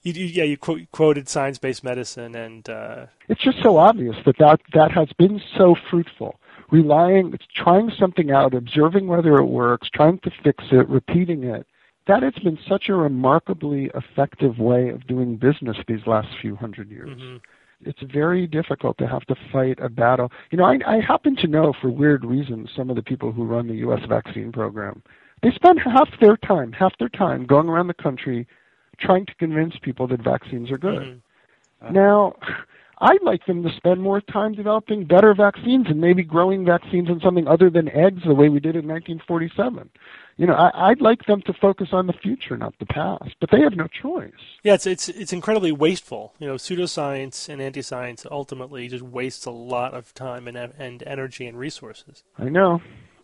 You, 0.02 0.12
you 0.12 0.26
yeah. 0.26 0.44
You 0.44 0.56
quote, 0.56 0.80
quoted 0.92 1.28
science-based 1.28 1.84
medicine, 1.84 2.34
and 2.34 2.68
uh, 2.68 3.06
it's 3.28 3.42
just 3.42 3.62
so 3.62 3.76
obvious 3.76 4.16
that, 4.26 4.36
that 4.38 4.60
that 4.74 4.90
has 4.92 5.08
been 5.18 5.40
so 5.56 5.76
fruitful. 5.90 6.38
Relying, 6.70 7.38
trying 7.54 7.90
something 7.98 8.30
out, 8.30 8.54
observing 8.54 9.06
whether 9.06 9.36
it 9.36 9.44
works, 9.46 9.88
trying 9.92 10.18
to 10.20 10.30
fix 10.42 10.64
it, 10.72 10.88
repeating 10.88 11.44
it. 11.44 11.66
That 12.06 12.22
has 12.22 12.32
been 12.42 12.58
such 12.68 12.88
a 12.88 12.94
remarkably 12.94 13.90
effective 13.94 14.58
way 14.58 14.88
of 14.88 15.06
doing 15.06 15.36
business 15.36 15.76
these 15.86 16.04
last 16.06 16.28
few 16.40 16.56
hundred 16.56 16.90
years. 16.90 17.10
mhm. 17.10 17.40
It's 17.84 18.00
very 18.02 18.46
difficult 18.46 18.96
to 18.98 19.06
have 19.08 19.22
to 19.26 19.34
fight 19.52 19.78
a 19.80 19.88
battle. 19.88 20.30
You 20.50 20.58
know, 20.58 20.64
I, 20.64 20.78
I 20.86 21.00
happen 21.00 21.36
to 21.36 21.46
know 21.48 21.72
for 21.80 21.90
weird 21.90 22.24
reasons 22.24 22.70
some 22.76 22.90
of 22.90 22.96
the 22.96 23.02
people 23.02 23.32
who 23.32 23.44
run 23.44 23.66
the 23.68 23.74
U.S. 23.86 24.00
vaccine 24.08 24.50
program. 24.52 25.02
They 25.42 25.50
spend 25.52 25.80
half 25.80 26.08
their 26.20 26.36
time, 26.36 26.72
half 26.72 26.96
their 26.98 27.08
time 27.08 27.46
going 27.46 27.68
around 27.68 27.88
the 27.88 27.94
country 27.94 28.46
trying 28.98 29.26
to 29.26 29.34
convince 29.34 29.74
people 29.82 30.06
that 30.08 30.22
vaccines 30.22 30.70
are 30.70 30.78
good. 30.78 31.20
Mhm. 31.82 31.92
Now, 31.92 32.36
I'd 32.98 33.22
like 33.22 33.44
them 33.46 33.64
to 33.64 33.70
spend 33.76 34.00
more 34.00 34.20
time 34.20 34.52
developing 34.54 35.04
better 35.04 35.34
vaccines 35.34 35.86
and 35.88 36.00
maybe 36.00 36.22
growing 36.22 36.64
vaccines 36.64 37.10
on 37.10 37.20
something 37.20 37.48
other 37.48 37.68
than 37.68 37.88
eggs 37.88 38.22
the 38.24 38.34
way 38.34 38.48
we 38.48 38.60
did 38.60 38.76
in 38.76 38.86
1947. 38.86 39.90
You 40.36 40.46
know, 40.46 40.54
I, 40.54 40.90
I'd 40.90 41.00
like 41.00 41.26
them 41.26 41.42
to 41.42 41.52
focus 41.52 41.88
on 41.92 42.06
the 42.06 42.12
future, 42.12 42.56
not 42.56 42.78
the 42.78 42.86
past. 42.86 43.34
But 43.40 43.50
they 43.50 43.60
have 43.60 43.76
no 43.76 43.88
choice. 43.88 44.30
Yeah, 44.62 44.74
it's 44.74 44.86
it's 44.86 45.08
it's 45.08 45.32
incredibly 45.32 45.72
wasteful. 45.72 46.32
You 46.38 46.46
know, 46.46 46.54
pseudoscience 46.54 47.48
and 47.48 47.60
anti-science 47.60 48.24
ultimately 48.30 48.86
just 48.88 49.02
wastes 49.02 49.46
a 49.46 49.50
lot 49.50 49.94
of 49.94 50.14
time 50.14 50.46
and 50.46 50.56
and 50.56 51.02
energy 51.04 51.46
and 51.46 51.58
resources. 51.58 52.22
I 52.38 52.48
know. 52.48 52.80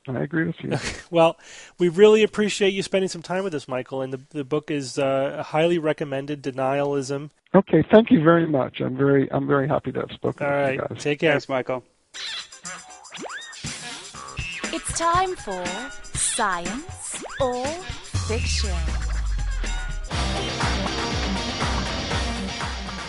I 0.09 0.23
agree 0.23 0.45
with 0.47 0.57
you. 0.63 0.77
Well, 1.11 1.39
we 1.79 1.89
really 1.89 2.23
appreciate 2.23 2.75
you 2.75 2.83
spending 2.83 3.09
some 3.09 3.23
time 3.23 3.43
with 3.45 3.55
us, 3.55 3.67
Michael. 3.67 4.03
And 4.03 4.13
the 4.13 4.21
the 4.31 4.45
book 4.45 4.71
is 4.71 4.99
uh, 4.99 5.43
highly 5.47 5.79
recommended. 5.79 6.43
Denialism. 6.43 7.31
okay, 7.55 7.83
thank 7.91 8.11
you 8.11 8.23
very 8.23 8.47
much. 8.47 8.81
I'm 8.81 8.97
very 8.97 9.31
I'm 9.33 9.47
very 9.47 9.67
happy 9.69 9.91
to 9.93 10.01
have 10.01 10.11
spoken 10.13 10.47
All 10.47 10.53
with 10.53 10.61
right, 10.61 10.75
you 10.75 10.87
guys. 10.91 11.03
take 11.03 11.21
care. 11.21 11.33
Thanks, 11.33 11.49
Michael. 11.49 11.83
It's 14.71 14.99
time 14.99 15.35
for 15.37 15.65
Science 16.15 17.25
or 17.41 17.65
Fiction. 18.29 19.08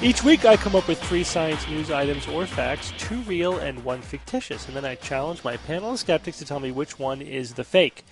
Each 0.02 0.24
week, 0.24 0.46
I 0.46 0.56
come 0.56 0.78
up 0.78 0.88
with 0.88 0.98
three 1.04 1.26
science 1.26 1.68
news 1.68 1.92
items 1.92 2.26
or 2.30 2.46
facts, 2.46 2.94
two 2.98 3.20
real 3.24 3.58
and 3.58 3.84
one 3.84 4.02
fictitious, 4.02 4.66
and 4.68 4.76
then 4.76 4.86
I 4.86 4.96
challenge 4.96 5.44
my 5.44 5.58
panel 5.58 5.92
of 5.92 6.00
skeptics 6.00 6.38
to 6.40 6.46
tell 6.46 6.62
me 6.62 6.72
which 6.72 6.98
one 6.98 7.22
is 7.22 7.56
the 7.56 7.66
fake. 7.66 8.06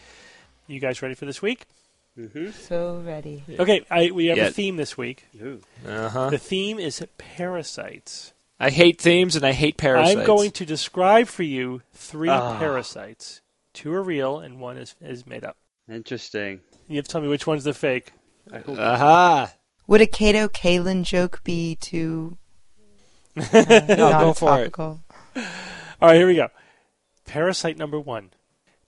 You 0.67 0.81
guys 0.81 1.01
ready 1.01 1.13
for 1.15 1.25
this 1.25 1.41
week? 1.41 1.65
So 2.67 3.01
ready. 3.05 3.43
Okay, 3.57 3.85
I, 3.89 4.11
we 4.11 4.25
have 4.25 4.37
Yeah. 4.37 4.47
a 4.47 4.51
theme 4.51 4.75
this 4.75 4.97
week. 4.97 5.27
Uh 5.87 6.09
huh. 6.09 6.29
The 6.29 6.37
theme 6.37 6.77
is 6.77 7.01
parasites. 7.17 8.33
I 8.59 8.69
hate 8.69 8.99
themes 8.99 9.37
and 9.37 9.45
I 9.45 9.53
hate 9.53 9.77
parasites. 9.77 10.19
I'm 10.19 10.25
going 10.25 10.51
to 10.51 10.65
describe 10.65 11.27
for 11.27 11.43
you 11.43 11.83
three 11.93 12.27
Ah. 12.29 12.57
parasites. 12.59 13.39
Two 13.71 13.93
are 13.93 14.01
real 14.03 14.39
and 14.39 14.59
one 14.59 14.75
is, 14.77 14.95
is 14.99 15.25
made 15.25 15.45
up. 15.45 15.55
Interesting. 15.89 16.59
You 16.89 16.97
have 16.97 17.05
to 17.05 17.11
tell 17.11 17.21
me 17.21 17.27
which 17.29 17.47
one's 17.47 17.63
the 17.63 17.73
fake. 17.73 18.11
I 18.51 18.59
hope. 18.59 18.77
Aha. 18.77 19.53
Would 19.87 20.01
a 20.01 20.05
Kato 20.05 20.47
Kaelin 20.47 21.03
joke 21.03 21.41
be 21.43 21.75
too 21.75 22.37
uh, 23.37 23.63
go 23.95 24.33
for 24.33 24.59
it. 24.61 24.77
All 24.77 24.99
right, 26.01 26.15
here 26.15 26.27
we 26.27 26.35
go. 26.35 26.49
Parasite 27.25 27.77
number 27.77 27.99
one. 27.99 28.31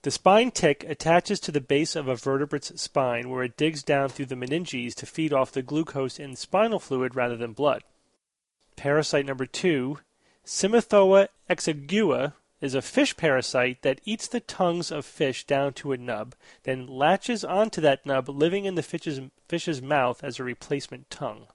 The 0.02 0.10
spine 0.10 0.50
tick 0.50 0.84
attaches 0.88 1.40
to 1.40 1.52
the 1.52 1.60
base 1.60 1.94
of 1.94 2.08
a 2.08 2.16
vertebrate's 2.16 2.80
spine 2.80 3.28
where 3.28 3.44
it 3.44 3.56
digs 3.56 3.82
down 3.82 4.08
through 4.08 4.26
the 4.26 4.34
meninges 4.34 4.94
to 4.96 5.06
feed 5.06 5.32
off 5.32 5.52
the 5.52 5.62
glucose 5.62 6.18
in 6.18 6.36
spinal 6.36 6.78
fluid 6.78 7.14
rather 7.14 7.36
than 7.36 7.52
blood. 7.52 7.84
Parasite 8.76 9.26
number 9.26 9.46
two. 9.46 9.98
Cymothoa 10.44 11.28
exigua 11.48 12.32
is 12.60 12.74
a 12.74 12.82
fish 12.82 13.16
parasite 13.16 13.82
that 13.82 14.00
eats 14.04 14.28
the 14.28 14.40
tongues 14.40 14.90
of 14.90 15.04
fish 15.04 15.44
down 15.44 15.72
to 15.72 15.92
a 15.92 15.96
nub, 15.96 16.34
then 16.64 16.86
latches 16.86 17.44
onto 17.44 17.80
that 17.80 18.04
nub, 18.04 18.28
living 18.28 18.64
in 18.64 18.74
the 18.74 18.82
fish's, 18.82 19.20
fish's 19.48 19.80
mouth 19.80 20.22
as 20.22 20.38
a 20.38 20.44
replacement 20.44 21.08
tongue. 21.10 21.46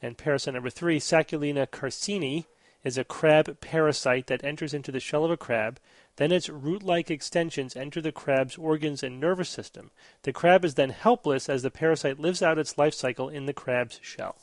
And 0.00 0.16
parasite 0.16 0.54
number 0.54 0.70
three, 0.70 1.00
Sacculina 1.00 1.66
carcini, 1.66 2.46
is 2.84 2.96
a 2.96 3.04
crab 3.04 3.60
parasite 3.60 4.28
that 4.28 4.44
enters 4.44 4.72
into 4.72 4.92
the 4.92 5.00
shell 5.00 5.24
of 5.24 5.30
a 5.30 5.36
crab. 5.36 5.80
Then 6.16 6.32
its 6.32 6.48
root 6.48 6.82
like 6.82 7.10
extensions 7.10 7.76
enter 7.76 8.00
the 8.00 8.12
crab's 8.12 8.56
organs 8.56 9.02
and 9.02 9.20
nervous 9.20 9.48
system. 9.48 9.90
The 10.22 10.32
crab 10.32 10.64
is 10.64 10.74
then 10.74 10.90
helpless 10.90 11.48
as 11.48 11.62
the 11.62 11.70
parasite 11.70 12.18
lives 12.18 12.42
out 12.42 12.58
its 12.58 12.78
life 12.78 12.94
cycle 12.94 13.28
in 13.28 13.46
the 13.46 13.52
crab's 13.52 14.00
shell. 14.02 14.36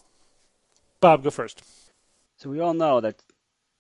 Bob, 1.00 1.24
go 1.24 1.30
first. 1.30 1.64
So 2.38 2.50
we 2.50 2.60
all 2.60 2.74
know 2.74 3.00
that 3.02 3.22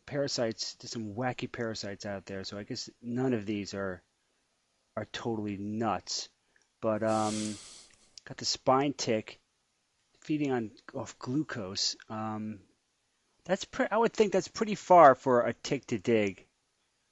parasites. 0.05 0.75
There's 0.75 0.91
some 0.91 1.13
wacky 1.13 1.51
parasites 1.51 2.05
out 2.05 2.25
there. 2.25 2.43
So 2.43 2.57
I 2.57 2.63
guess 2.63 2.89
none 3.01 3.33
of 3.33 3.45
these 3.45 3.73
are 3.73 4.01
are 4.97 5.07
totally 5.11 5.57
nuts. 5.57 6.29
But 6.81 7.03
um, 7.03 7.55
got 8.25 8.37
the 8.37 8.45
spine 8.45 8.93
tick 8.93 9.39
feeding 10.21 10.51
on 10.51 10.71
off 10.93 11.17
glucose. 11.19 11.95
Um, 12.09 12.59
that's 13.45 13.65
pre- 13.65 13.87
I 13.91 13.97
would 13.97 14.13
think 14.13 14.33
that's 14.33 14.47
pretty 14.47 14.75
far 14.75 15.15
for 15.15 15.41
a 15.41 15.53
tick 15.53 15.85
to 15.87 15.97
dig. 15.97 16.45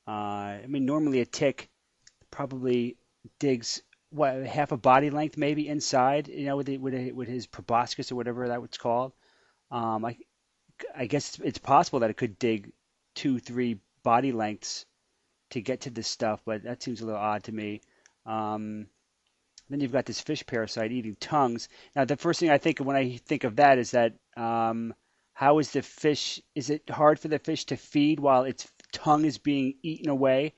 Uh, 0.08 0.60
I 0.62 0.66
mean, 0.68 0.86
normally 0.86 1.22
a 1.22 1.26
tick 1.26 1.70
probably 2.32 2.98
digs 3.39 3.82
what 4.10 4.46
half 4.46 4.72
a 4.72 4.78
body 4.78 5.10
length 5.10 5.38
maybe 5.38 5.68
inside. 5.68 6.28
You 6.28 6.46
know, 6.46 6.58
with 6.58 6.68
the, 6.68 6.78
with, 6.78 7.14
with 7.14 7.28
his 7.28 7.48
proboscis 7.48 8.12
or 8.12 8.16
whatever 8.16 8.48
that 8.48 8.62
was 8.62 8.78
called. 8.78 9.14
Um, 9.72 10.06
I 10.06 10.18
I 10.96 11.06
guess 11.06 11.39
it's 11.44 11.60
possible 11.60 12.00
that 12.00 12.10
it 12.10 12.18
could 12.18 12.39
dig 12.39 12.72
two, 13.16 13.39
three 13.39 13.80
body 14.03 14.32
lengths 14.32 14.86
to 15.51 15.61
get 15.61 15.82
to 15.82 15.89
this 15.89 16.07
stuff, 16.07 16.41
but 16.45 16.64
that 16.64 16.84
seems 16.84 17.01
a 17.01 17.05
little 17.05 17.22
odd 17.22 17.43
to 17.43 17.51
me. 17.51 17.82
Um, 18.26 18.88
then 19.70 19.80
you've 19.80 19.91
got 19.91 20.05
this 20.05 20.22
fish 20.22 20.45
parasite 20.45 20.91
eating 20.91 21.16
tongues. 21.20 21.70
Now, 21.95 22.05
the 22.05 22.18
first 22.18 22.39
thing 22.39 22.49
I 22.49 22.57
think 22.57 22.80
of 22.80 22.86
when 22.86 22.95
I 22.95 23.18
think 23.18 23.43
of 23.43 23.55
that 23.57 23.78
is 23.78 23.91
that 23.91 24.14
um, 24.36 24.93
how 25.34 25.59
is 25.59 25.72
the 25.72 25.82
fish? 25.82 26.41
Is 26.53 26.70
it 26.70 26.89
hard 26.89 27.20
for 27.20 27.28
the 27.28 27.39
fish 27.39 27.66
to 27.66 27.78
feed 27.78 28.20
while 28.20 28.43
its 28.43 28.68
tongue 28.91 29.26
is 29.26 29.38
being 29.38 29.76
eaten 29.82 30.09
away? 30.09 30.53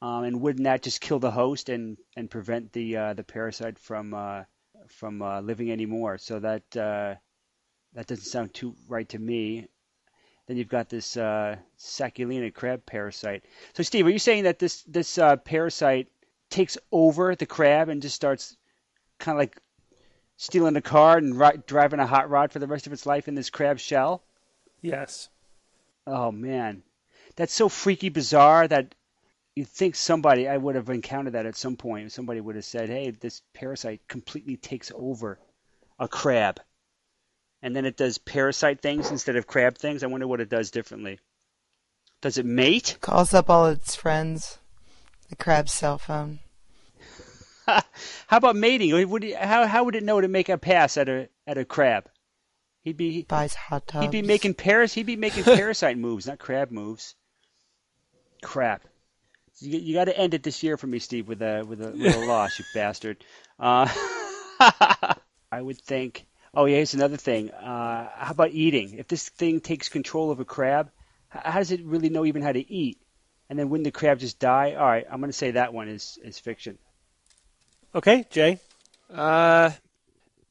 Um, 0.00 0.24
and 0.24 0.40
wouldn't 0.40 0.64
that 0.64 0.82
just 0.82 1.00
kill 1.00 1.18
the 1.18 1.30
host 1.30 1.68
and, 1.68 1.96
and 2.16 2.30
prevent 2.30 2.72
the 2.72 2.96
uh, 2.96 3.14
the 3.14 3.24
parasite 3.24 3.78
from 3.78 4.14
uh, 4.14 4.42
from 4.88 5.22
uh, 5.22 5.40
living 5.40 5.70
anymore? 5.70 6.18
So 6.18 6.40
that 6.40 6.76
uh, 6.76 7.14
that 7.94 8.06
doesn't 8.06 8.24
sound 8.24 8.54
too 8.54 8.74
right 8.88 9.08
to 9.10 9.18
me. 9.18 9.68
Then 10.52 10.58
you've 10.58 10.68
got 10.68 10.90
this 10.90 11.16
uh, 11.16 11.56
Sacculina 11.78 12.52
crab 12.52 12.84
parasite. 12.84 13.42
So, 13.72 13.82
Steve, 13.82 14.04
are 14.04 14.10
you 14.10 14.18
saying 14.18 14.44
that 14.44 14.58
this 14.58 14.82
this 14.82 15.16
uh, 15.16 15.36
parasite 15.36 16.08
takes 16.50 16.76
over 16.92 17.34
the 17.34 17.46
crab 17.46 17.88
and 17.88 18.02
just 18.02 18.16
starts 18.16 18.58
kind 19.18 19.34
of 19.34 19.40
like 19.40 19.58
stealing 20.36 20.76
a 20.76 20.82
car 20.82 21.16
and 21.16 21.40
ri- 21.40 21.62
driving 21.66 22.00
a 22.00 22.06
hot 22.06 22.28
rod 22.28 22.52
for 22.52 22.58
the 22.58 22.66
rest 22.66 22.86
of 22.86 22.92
its 22.92 23.06
life 23.06 23.28
in 23.28 23.34
this 23.34 23.48
crab 23.48 23.78
shell? 23.78 24.24
Yes. 24.82 25.30
Oh 26.06 26.30
man, 26.30 26.82
that's 27.34 27.54
so 27.54 27.70
freaky 27.70 28.10
bizarre 28.10 28.68
that 28.68 28.94
you'd 29.54 29.68
think 29.68 29.94
somebody 29.94 30.46
I 30.46 30.58
would 30.58 30.74
have 30.74 30.90
encountered 30.90 31.32
that 31.32 31.46
at 31.46 31.56
some 31.56 31.76
point. 31.76 32.12
Somebody 32.12 32.42
would 32.42 32.56
have 32.56 32.66
said, 32.66 32.90
"Hey, 32.90 33.08
this 33.08 33.40
parasite 33.54 34.06
completely 34.06 34.58
takes 34.58 34.92
over 34.94 35.38
a 35.98 36.08
crab." 36.08 36.60
And 37.62 37.74
then 37.74 37.84
it 37.86 37.96
does 37.96 38.18
parasite 38.18 38.80
things 38.80 39.10
instead 39.10 39.36
of 39.36 39.46
crab 39.46 39.78
things. 39.78 40.02
I 40.02 40.08
wonder 40.08 40.26
what 40.26 40.40
it 40.40 40.48
does 40.48 40.70
differently. 40.70 41.20
Does 42.20 42.38
it 42.38 42.46
mate? 42.46 42.98
Calls 43.00 43.32
up 43.34 43.48
all 43.48 43.66
its 43.66 43.94
friends. 43.96 44.58
The 45.30 45.36
crab's 45.36 45.72
cell 45.72 45.98
phone. 45.98 46.40
How 47.66 48.36
about 48.36 48.56
mating? 48.56 49.08
Would 49.08 49.22
he, 49.22 49.32
how 49.32 49.66
how 49.66 49.84
would 49.84 49.94
it 49.94 50.02
know 50.02 50.20
to 50.20 50.28
make 50.28 50.48
a 50.48 50.58
pass 50.58 50.96
at 50.96 51.08
a 51.08 51.28
at 51.46 51.58
a 51.58 51.64
crab? 51.64 52.08
He'd 52.82 52.96
be 52.96 53.22
Buys 53.22 53.54
hot 53.54 53.86
tubs. 53.86 54.02
he'd 54.02 54.10
be 54.10 54.22
making 54.22 54.54
paras 54.54 54.92
he'd 54.92 55.06
be 55.06 55.16
making 55.16 55.44
parasite 55.44 55.96
moves, 55.96 56.26
not 56.26 56.40
crab 56.40 56.72
moves. 56.72 57.14
Crap. 58.42 58.82
You, 59.60 59.78
you 59.78 59.94
got 59.94 60.06
to 60.06 60.18
end 60.18 60.34
it 60.34 60.42
this 60.42 60.64
year 60.64 60.76
for 60.76 60.88
me, 60.88 60.98
Steve, 60.98 61.28
with 61.28 61.40
a 61.40 61.62
with 61.62 61.80
a, 61.80 61.92
with 61.92 62.16
a 62.16 62.18
loss, 62.26 62.58
you 62.58 62.64
bastard. 62.74 63.24
Uh, 63.58 63.88
I 64.58 65.60
would 65.62 65.80
think. 65.80 66.26
Oh 66.54 66.66
yeah, 66.66 66.76
here's 66.76 66.94
another 66.94 67.16
thing. 67.16 67.50
Uh, 67.50 68.10
how 68.14 68.32
about 68.32 68.50
eating? 68.50 68.98
If 68.98 69.08
this 69.08 69.28
thing 69.28 69.60
takes 69.60 69.88
control 69.88 70.30
of 70.30 70.40
a 70.40 70.44
crab, 70.44 70.90
how 71.28 71.58
does 71.58 71.70
it 71.70 71.82
really 71.84 72.10
know 72.10 72.26
even 72.26 72.42
how 72.42 72.52
to 72.52 72.72
eat? 72.72 72.98
And 73.48 73.58
then 73.58 73.70
wouldn't 73.70 73.84
the 73.84 73.90
crab 73.90 74.18
just 74.18 74.38
die? 74.38 74.74
All 74.74 74.86
right, 74.86 75.06
I'm 75.10 75.20
going 75.20 75.30
to 75.30 75.36
say 75.36 75.52
that 75.52 75.72
one 75.72 75.88
is 75.88 76.18
is 76.22 76.38
fiction. 76.38 76.78
Okay, 77.94 78.26
Jay. 78.30 78.58
Uh, 79.12 79.70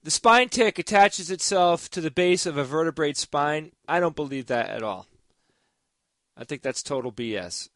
the 0.04 0.12
spine 0.12 0.50
tick 0.50 0.80
attaches 0.80 1.30
itself 1.30 1.90
to 1.92 2.02
the 2.02 2.12
base 2.12 2.46
of 2.46 2.58
a 2.58 2.64
vertebrate 2.64 3.18
spine. 3.18 3.72
I 3.88 4.00
don't 4.00 4.16
believe 4.16 4.48
that 4.48 4.70
at 4.70 4.84
all. 4.84 5.08
I 6.36 6.44
think 6.44 6.64
that's 6.64 6.82
total 6.82 7.12
BS. 7.12 7.70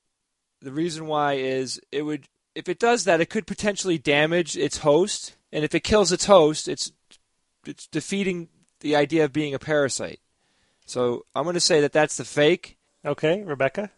The 0.61 0.71
reason 0.71 1.05
why 1.05 1.33
is 1.33 1.79
it 1.91 2.01
would 2.01 2.27
if 2.55 2.69
it 2.69 2.79
does 2.79 3.03
that, 3.03 3.21
it 3.21 3.29
could 3.29 3.45
potentially 3.45 3.97
damage 3.97 4.57
its 4.57 4.79
host, 4.79 5.35
and 5.51 5.63
if 5.63 5.75
it 5.75 5.83
kills 5.83 6.11
its 6.11 6.25
host, 6.25 6.67
it's 6.67 6.91
it's 7.67 7.87
defeating 7.87 8.49
the 8.79 8.95
idea 8.95 9.25
of 9.25 9.33
being 9.33 9.53
a 9.53 9.59
parasite. 9.59 10.19
So 10.85 11.25
I'm 11.35 11.43
going 11.43 11.55
to 11.55 11.59
say 11.59 11.81
that 11.81 11.93
that's 11.93 12.17
the 12.17 12.25
fake. 12.25 12.77
Okay, 13.03 13.43
Rebecca. 13.43 13.91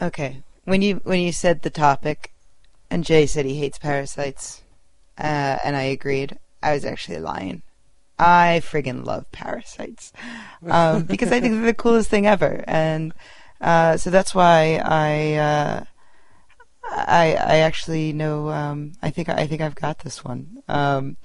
Okay. 0.00 0.42
When 0.64 0.82
you 0.82 1.00
when 1.04 1.20
you 1.20 1.32
said 1.32 1.62
the 1.62 1.70
topic, 1.70 2.32
and 2.90 3.04
Jay 3.04 3.26
said 3.26 3.46
he 3.46 3.58
hates 3.58 3.78
parasites, 3.78 4.62
uh, 5.18 5.58
and 5.64 5.76
I 5.76 5.82
agreed, 5.82 6.38
I 6.62 6.74
was 6.74 6.84
actually 6.84 7.18
lying. 7.18 7.62
I 8.18 8.60
friggin' 8.62 9.06
love 9.06 9.30
parasites 9.32 10.12
um, 10.68 11.04
because 11.04 11.32
I 11.32 11.40
think 11.40 11.54
they're 11.54 11.66
the 11.66 11.74
coolest 11.74 12.10
thing 12.10 12.26
ever, 12.26 12.62
and 12.66 13.14
uh, 13.60 13.96
so 13.96 14.10
that's 14.10 14.34
why 14.34 14.80
I 14.84 15.34
uh, 15.34 15.84
I 16.90 17.34
I 17.34 17.56
actually 17.58 18.12
know. 18.12 18.50
Um, 18.50 18.92
I 19.02 19.10
think 19.10 19.28
I 19.28 19.46
think 19.46 19.62
I've 19.62 19.74
got 19.74 20.00
this 20.00 20.24
one. 20.24 20.62
Um, 20.68 21.16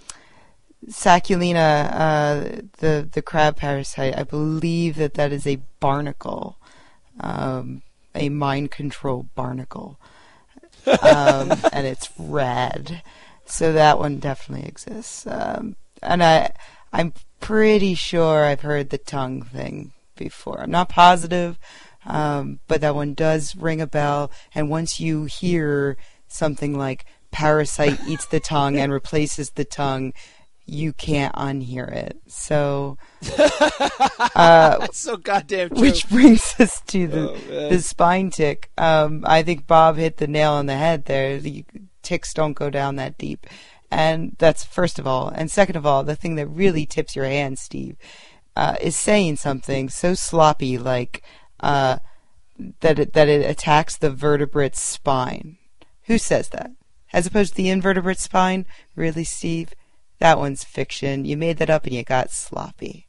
Sacculina, 0.90 1.92
uh, 1.92 2.62
the 2.80 3.08
the 3.12 3.22
crab 3.22 3.58
parasite. 3.58 4.18
I 4.18 4.24
believe 4.24 4.96
that 4.98 5.16
that 5.16 5.32
is 5.32 5.48
a 5.48 5.62
barnacle, 5.80 6.58
um, 7.20 7.82
a 8.14 8.30
mind 8.30 8.72
control 8.72 9.28
barnacle, 9.36 10.00
um, 10.88 11.52
and 11.74 11.88
it's 11.88 12.10
red. 12.18 13.02
So 13.46 13.74
that 13.74 14.00
one 14.00 14.18
definitely 14.20 14.68
exists. 14.68 15.26
Um, 15.28 15.76
and 16.02 16.24
I 16.24 16.52
I'm 16.94 17.14
pretty 17.40 17.94
sure 17.96 18.46
I've 18.46 18.62
heard 18.62 18.90
the 18.90 18.98
tongue 18.98 19.42
thing 19.44 19.92
before. 20.16 20.62
I'm 20.62 20.72
not 20.72 20.90
positive, 20.90 21.60
um, 22.06 22.60
but 22.68 22.82
that 22.82 22.96
one 22.96 23.14
does 23.14 23.56
ring 23.56 23.82
a 23.82 23.88
bell. 23.88 24.32
And 24.54 24.70
once 24.70 25.00
you 25.00 25.26
hear 25.26 25.98
something 26.28 26.78
like 26.78 27.06
parasite 27.32 28.00
eats 28.08 28.26
the 28.26 28.40
tongue 28.40 28.78
and 28.78 28.92
replaces 28.92 29.52
the 29.52 29.66
tongue, 29.66 30.14
you 30.66 30.94
can't 30.94 31.34
unhear 31.36 31.92
it. 31.92 32.18
So, 32.28 32.98
uh, 33.38 34.78
That's 34.80 34.98
so 34.98 35.18
goddamn 35.18 35.70
true. 35.70 35.82
which 35.82 36.10
brings 36.10 36.56
us 36.60 36.82
to 36.88 37.08
the 37.08 37.30
Oh, 37.32 37.70
the 37.70 37.80
spine 37.82 38.30
tick. 38.32 38.72
Um, 38.78 39.24
I 39.28 39.44
think 39.44 39.68
Bob 39.68 39.98
hit 39.98 40.18
the 40.18 40.28
nail 40.28 40.54
on 40.54 40.66
the 40.66 40.76
head 40.78 41.06
there. 41.06 41.40
The 41.40 41.66
ticks 42.02 42.34
don't 42.34 42.54
go 42.54 42.70
down 42.70 42.96
that 42.96 43.18
deep, 43.18 43.46
and 43.92 44.36
that's 44.40 44.64
first 44.64 44.98
of 45.00 45.06
all. 45.08 45.30
And 45.30 45.50
second 45.52 45.76
of 45.76 45.86
all, 45.86 46.04
the 46.04 46.16
thing 46.16 46.36
that 46.36 46.48
really 46.48 46.86
tips 46.86 47.16
your 47.16 47.26
hand, 47.26 47.60
Steve, 47.60 47.96
uh, 48.56 48.76
is 48.82 48.96
saying 48.96 49.36
something 49.38 49.90
so 49.90 50.14
sloppy 50.14 50.78
like 50.78 51.24
uh, 51.60 51.98
that 52.80 53.00
it, 53.00 53.14
that 53.14 53.28
it 53.28 53.48
attacks 53.50 53.98
the 53.98 54.10
vertebrate 54.10 54.76
spine. 54.76 55.58
Who 56.04 56.18
says 56.18 56.50
that? 56.50 56.72
As 57.14 57.26
opposed 57.28 57.52
to 57.52 57.58
the 57.58 57.70
invertebrate 57.70 58.20
spine? 58.20 58.66
Really, 58.96 59.24
Steve? 59.24 59.74
That 60.20 60.38
one's 60.38 60.64
fiction. 60.64 61.26
You 61.26 61.38
made 61.38 61.58
that 61.58 61.70
up 61.70 61.86
and 61.86 61.94
you 61.94 62.04
got 62.04 62.32
sloppy. 62.32 63.08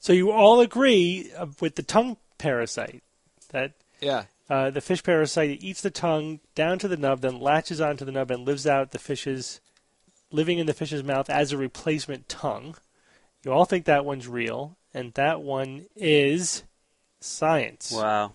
So 0.00 0.12
you 0.12 0.30
all 0.30 0.60
agree 0.60 1.30
uh, 1.36 1.46
with 1.60 1.76
the 1.76 1.82
tongue 1.82 2.16
parasite 2.38 3.02
that 3.50 3.72
yeah. 4.00 4.24
uh, 4.50 4.70
the 4.70 4.80
fish 4.80 5.02
parasite 5.02 5.58
eats 5.62 5.80
the 5.80 5.90
tongue 5.90 6.40
down 6.54 6.78
to 6.80 6.88
the 6.88 6.96
nub, 6.96 7.20
then 7.20 7.40
latches 7.40 7.80
onto 7.80 8.04
the 8.04 8.12
nub 8.12 8.30
and 8.30 8.44
lives 8.44 8.66
out 8.66 8.90
the 8.90 8.98
fish's 8.98 9.60
living 10.32 10.58
in 10.58 10.66
the 10.66 10.74
fish's 10.74 11.04
mouth 11.04 11.28
as 11.30 11.52
a 11.52 11.56
replacement 11.56 12.28
tongue. 12.28 12.76
You 13.44 13.52
all 13.52 13.64
think 13.64 13.84
that 13.84 14.04
one's 14.04 14.28
real, 14.28 14.76
and 14.94 15.12
that 15.14 15.42
one 15.42 15.86
is 15.96 16.62
science. 17.20 17.92
Wow. 17.92 18.32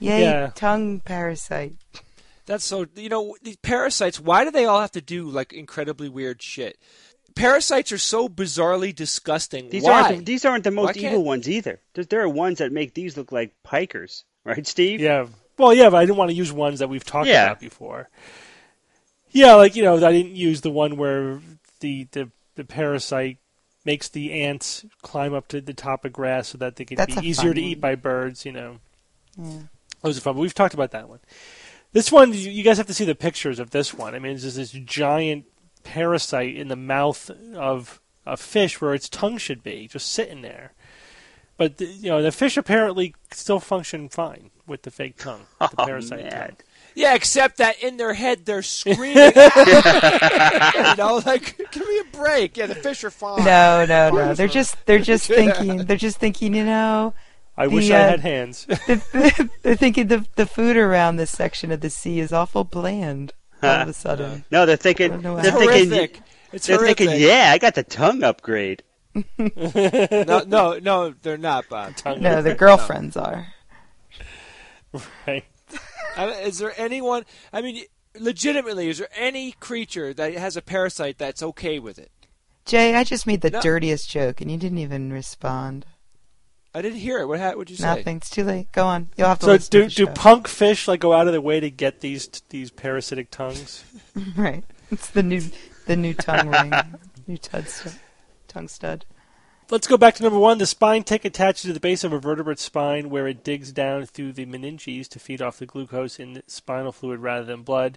Yay, 0.00 0.22
Yeah. 0.22 0.50
tongue 0.54 1.00
parasite. 1.00 1.74
That's 2.46 2.64
so. 2.64 2.86
You 2.96 3.08
know, 3.08 3.36
these 3.42 3.56
parasites. 3.56 4.18
Why 4.20 4.44
do 4.44 4.50
they 4.50 4.64
all 4.64 4.80
have 4.80 4.92
to 4.92 5.00
do 5.00 5.28
like 5.28 5.52
incredibly 5.52 6.08
weird 6.08 6.42
shit? 6.42 6.78
Parasites 7.34 7.92
are 7.92 7.98
so 7.98 8.28
bizarrely 8.28 8.94
disgusting. 8.94 9.70
These 9.70 9.84
Why? 9.84 10.02
aren't 10.02 10.18
the, 10.18 10.24
these 10.24 10.44
aren't 10.44 10.64
the 10.64 10.70
most 10.70 10.96
evil 10.98 11.24
ones 11.24 11.48
either. 11.48 11.80
There, 11.94 12.04
there 12.04 12.20
are 12.22 12.28
ones 12.28 12.58
that 12.58 12.72
make 12.72 12.92
these 12.94 13.16
look 13.16 13.32
like 13.32 13.54
pikers, 13.64 14.24
right, 14.44 14.66
Steve? 14.66 15.00
Yeah. 15.00 15.28
Well, 15.56 15.72
yeah, 15.72 15.88
but 15.88 15.96
I 15.98 16.04
didn't 16.04 16.18
want 16.18 16.30
to 16.30 16.36
use 16.36 16.52
ones 16.52 16.80
that 16.80 16.88
we've 16.88 17.04
talked 17.04 17.28
Yeah. 17.28 17.44
about 17.46 17.60
before. 17.60 18.10
Yeah, 19.30 19.54
like 19.54 19.76
you 19.76 19.82
know, 19.82 19.94
I 20.04 20.12
didn't 20.12 20.34
use 20.36 20.60
the 20.60 20.70
one 20.70 20.96
where 20.96 21.40
the 21.80 22.06
the, 22.12 22.30
the 22.56 22.64
parasite 22.64 23.38
makes 23.84 24.08
the 24.08 24.42
ants 24.42 24.84
climb 25.02 25.32
up 25.34 25.48
to 25.48 25.60
the 25.60 25.72
top 25.74 26.04
of 26.04 26.12
grass 26.12 26.48
so 26.48 26.58
that 26.58 26.76
they 26.76 26.84
can 26.84 26.96
That's 26.96 27.18
be 27.18 27.26
easier 27.28 27.50
fun 27.50 27.54
to 27.56 27.62
eat 27.62 27.76
one. 27.78 27.80
by 27.80 27.94
birds. 27.94 28.44
You 28.44 28.52
know, 28.52 28.78
Yeah. 29.38 29.60
those 30.02 30.18
are 30.18 30.20
fun. 30.20 30.34
But 30.34 30.40
we've 30.40 30.54
talked 30.54 30.74
about 30.74 30.90
that 30.90 31.08
one. 31.08 31.20
This 31.92 32.10
one, 32.10 32.32
you 32.32 32.50
you 32.50 32.62
guys 32.62 32.78
have 32.78 32.86
to 32.86 32.94
see 32.94 33.04
the 33.04 33.14
pictures 33.14 33.58
of 33.58 33.70
this 33.70 33.92
one. 33.92 34.14
I 34.14 34.18
mean, 34.18 34.32
it's 34.32 34.42
just 34.42 34.56
this 34.56 34.70
giant 34.70 35.44
parasite 35.84 36.56
in 36.56 36.68
the 36.68 36.76
mouth 36.76 37.30
of 37.54 38.00
a 38.24 38.36
fish 38.36 38.80
where 38.80 38.94
its 38.94 39.08
tongue 39.08 39.36
should 39.38 39.62
be, 39.62 39.88
just 39.88 40.10
sitting 40.10 40.42
there. 40.42 40.72
But 41.58 41.76
the, 41.78 41.84
you 41.86 42.08
know, 42.10 42.22
the 42.22 42.32
fish 42.32 42.56
apparently 42.56 43.14
still 43.30 43.60
function 43.60 44.08
fine 44.08 44.50
with 44.66 44.82
the 44.82 44.90
fake 44.90 45.18
tongue, 45.18 45.42
the 45.60 45.70
Oh, 45.78 45.84
parasite 45.86 46.22
man. 46.24 46.30
tongue. 46.48 46.56
Yeah, 46.94 47.14
except 47.14 47.56
that 47.58 47.82
in 47.82 47.96
their 47.98 48.14
head 48.14 48.44
they're 48.46 48.62
screaming. 48.62 49.16
you 49.16 49.32
know, 50.96 51.22
like 51.26 51.56
give 51.72 51.86
me 51.88 51.98
a 51.98 52.16
break. 52.16 52.56
Yeah, 52.56 52.66
the 52.66 52.74
fish 52.74 53.04
are 53.04 53.10
fine. 53.10 53.44
No, 53.44 53.84
no, 53.86 54.10
no. 54.10 54.34
They're 54.34 54.48
just 54.48 54.76
they're 54.86 54.98
just 54.98 55.26
thinking 55.28 55.84
they're 55.86 55.96
just 55.96 56.18
thinking, 56.18 56.54
you 56.54 56.64
know, 56.64 57.14
I 57.62 57.66
The, 57.68 57.74
wish 57.74 57.90
I 57.90 57.94
uh, 57.96 58.08
had 58.10 58.20
hands. 58.20 58.66
the, 58.66 59.50
they're 59.62 59.76
thinking 59.76 60.08
the 60.08 60.26
the 60.36 60.46
food 60.46 60.76
around 60.76 61.16
this 61.16 61.30
section 61.30 61.70
of 61.72 61.80
the 61.80 61.90
sea 61.90 62.20
is 62.20 62.32
awful 62.32 62.64
bland 62.64 63.32
all 63.62 63.70
of 63.82 63.88
a 63.88 63.92
sudden. 63.92 64.44
No, 64.50 64.66
they're 64.66 64.76
thinking. 64.76 65.20
don't 65.20 65.40
They're 65.42 65.52
how- 65.52 65.58
thinking. 65.58 65.88
horrific. 65.90 66.20
It's 66.52 66.66
They're 66.66 66.76
horrific. 66.76 66.98
thinking. 66.98 67.20
Yeah, 67.20 67.50
I 67.52 67.58
got 67.58 67.74
the 67.74 67.82
tongue 67.84 68.22
upgrade. 68.22 68.82
No, 69.38 70.42
no, 70.46 70.78
no, 70.78 71.14
they're 71.22 71.36
not, 71.38 71.68
Bob. 71.68 71.94
No, 72.20 72.42
their 72.42 72.54
girlfriends 72.54 73.16
are. 73.16 73.46
right. 75.26 75.44
I 76.16 76.26
mean, 76.26 76.38
is 76.40 76.58
there 76.58 76.74
anyone? 76.78 77.24
I 77.52 77.62
mean, 77.62 77.84
legitimately, 78.18 78.88
is 78.88 78.98
there 78.98 79.08
any 79.16 79.52
creature 79.52 80.12
that 80.14 80.34
has 80.34 80.56
a 80.56 80.62
parasite 80.62 81.18
that's 81.18 81.42
okay 81.42 81.78
with 81.78 81.98
it? 81.98 82.10
Jay, 82.64 82.94
I 82.94 83.04
just 83.04 83.26
made 83.26 83.40
the 83.40 83.50
No. 83.50 83.60
dirtiest 83.60 84.08
joke 84.10 84.40
and 84.40 84.50
you 84.50 84.56
didn't 84.58 84.78
even 84.78 85.12
respond. 85.12 85.84
I 86.74 86.80
didn't 86.82 86.98
hear 87.00 87.18
it. 87.18 87.26
What 87.26 87.38
ha- 87.40 87.52
would 87.54 87.68
you 87.68 87.76
say? 87.76 87.84
Nothing. 87.96 88.16
It's 88.16 88.30
too 88.30 88.44
late. 88.44 88.72
Go 88.72 88.86
on. 88.86 89.08
You'll 89.16 89.28
have 89.28 89.38
to 89.40 89.44
So 89.46 89.52
listen 89.52 89.70
do 89.70 89.80
to 89.82 89.84
the 89.88 89.94
do 89.94 90.06
show. 90.06 90.12
punk 90.14 90.48
fish 90.48 90.88
like 90.88 91.00
go 91.00 91.12
out 91.12 91.26
of 91.26 91.32
their 91.32 91.40
way 91.40 91.60
to 91.60 91.70
get 91.70 92.00
these 92.00 92.28
these 92.48 92.70
parasitic 92.70 93.30
tongues? 93.30 93.84
right. 94.36 94.64
It's 94.90 95.10
the 95.10 95.22
new 95.22 95.42
the 95.86 95.96
new 95.96 96.14
tongue 96.14 96.48
ring. 96.48 96.72
New 97.28 97.36
tud 97.38 97.68
stud. 97.68 97.92
tongue 98.48 98.66
stud. 98.68 99.04
Let's 99.70 99.86
go 99.86 99.96
back 99.96 100.14
to 100.16 100.22
number 100.24 100.38
one. 100.40 100.58
The 100.58 100.66
spine 100.66 101.04
tick 101.04 101.24
attaches 101.24 101.62
to 101.62 101.72
the 101.72 101.78
base 101.80 102.02
of 102.04 102.12
a 102.12 102.18
vertebrate 102.18 102.58
spine 102.58 103.10
where 103.10 103.28
it 103.28 103.44
digs 103.44 103.70
down 103.70 104.06
through 104.06 104.32
the 104.32 104.44
meninges 104.44 105.08
to 105.10 105.18
feed 105.20 105.40
off 105.40 105.58
the 105.58 105.66
glucose 105.66 106.18
in 106.18 106.32
the 106.34 106.42
spinal 106.48 106.90
fluid 106.90 107.20
rather 107.20 107.44
than 107.44 107.62
blood. 107.62 107.96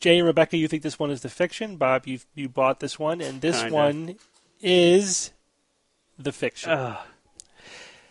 Jay 0.00 0.18
and 0.18 0.26
Rebecca, 0.26 0.56
you 0.58 0.68
think 0.68 0.82
this 0.82 0.98
one 0.98 1.10
is 1.10 1.22
the 1.22 1.28
fiction. 1.30 1.76
Bob, 1.76 2.06
you 2.06 2.18
you 2.34 2.48
bought 2.48 2.80
this 2.80 2.98
one, 2.98 3.20
and 3.22 3.40
this 3.40 3.58
Kinda. 3.62 3.74
one 3.74 4.16
is 4.60 5.32
the 6.18 6.30
fiction. 6.32 6.70
Ugh. 6.70 6.98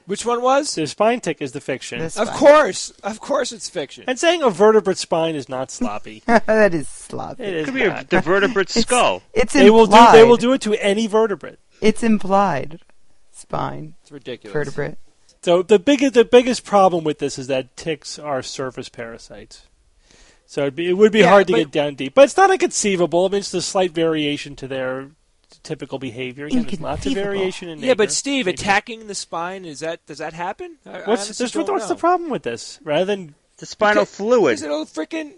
Which 0.07 0.25
one 0.25 0.41
was? 0.41 0.73
the 0.73 0.87
spine 0.87 1.19
tick 1.19 1.41
is 1.41 1.51
the 1.51 1.61
fiction. 1.61 1.99
This 1.99 2.17
Of 2.17 2.29
one. 2.29 2.37
course, 2.37 2.89
of 3.03 3.19
course, 3.19 3.51
it's 3.51 3.69
fiction. 3.69 4.05
And 4.07 4.17
saying 4.17 4.41
a 4.41 4.49
vertebrate 4.49 4.97
spine 4.97 5.35
is 5.35 5.47
not 5.47 5.69
sloppy. 5.69 6.23
that 6.25 6.73
is 6.73 6.87
sloppy. 6.87 7.43
It 7.43 7.53
is 7.53 7.65
Could 7.65 7.73
be 7.75 7.83
a, 7.83 8.05
the 8.09 8.21
vertebrate 8.21 8.69
skull. 8.83 9.21
It's 9.33 9.53
They 9.53 9.69
will 9.69 9.85
do. 9.85 9.91
implied. 9.93 10.15
They 10.15 10.23
will 10.23 10.37
do 10.37 10.53
it 10.53 10.61
to 10.61 10.73
any 10.75 11.07
vertebrate. 11.07 11.59
It's 11.81 12.01
implied. 12.03 12.79
Spine, 13.31 13.93
It's 14.01 14.11
ridiculous. 14.11 14.53
vertebrate. 14.53 14.95
So 15.43 15.61
the 15.61 15.77
biggest 15.77 16.13
the 16.15 16.25
biggest 16.25 16.65
problem 16.65 17.03
with 17.03 17.19
this 17.19 17.37
is 17.37 17.47
that 17.47 17.77
ticks 17.77 18.17
are 18.17 18.41
surface 18.41 18.89
parasites. 18.89 19.67
So 20.45 20.61
it'd 20.61 20.75
be, 20.75 20.89
it 20.89 20.93
would 20.93 21.11
be 21.11 21.19
Yeah, 21.19 21.29
hard 21.29 21.47
to 21.47 21.53
but- 21.53 21.57
get 21.59 21.71
down 21.71 21.95
deep, 21.95 22.15
but 22.15 22.23
it's 22.23 22.37
not 22.37 22.49
inconceivable. 22.49 23.25
I 23.25 23.29
mean, 23.29 23.39
it's 23.39 23.53
a 23.53 23.61
slight 23.61 23.91
variation 23.91 24.55
to 24.55 24.67
their 24.67 25.09
typical 25.63 25.99
behavior. 25.99 26.45
Again, 26.47 26.63
there's 26.63 26.81
lots 26.81 27.05
of 27.05 27.13
variation 27.13 27.69
in 27.69 27.79
Yeah, 27.79 27.93
but. 27.93 28.11
Steve, 28.11 28.45
Nature. 28.47 28.61
attacking 28.61 29.07
the 29.07 29.15
spine 29.15 29.65
is 29.65 29.79
that 29.81 30.05
does 30.05 30.17
that 30.19 30.33
happen? 30.33 30.77
I, 30.85 30.89
I 30.89 30.93
What's 30.93 31.07
honestly 31.29 31.33
there's- 31.45 31.51
don't 31.67 31.69
what's 31.75 31.87
the 31.87 31.95
problem 31.95 32.29
with 32.29 32.43
this? 32.43 32.79
Rather 32.83 33.05
than 33.05 33.35
The 33.57 33.65
spinal 33.65 34.03
Because- 34.03 34.15
fluid. 34.15 34.51
Because 34.59 34.63
it'll 34.63 34.85
freaking, 34.85 35.33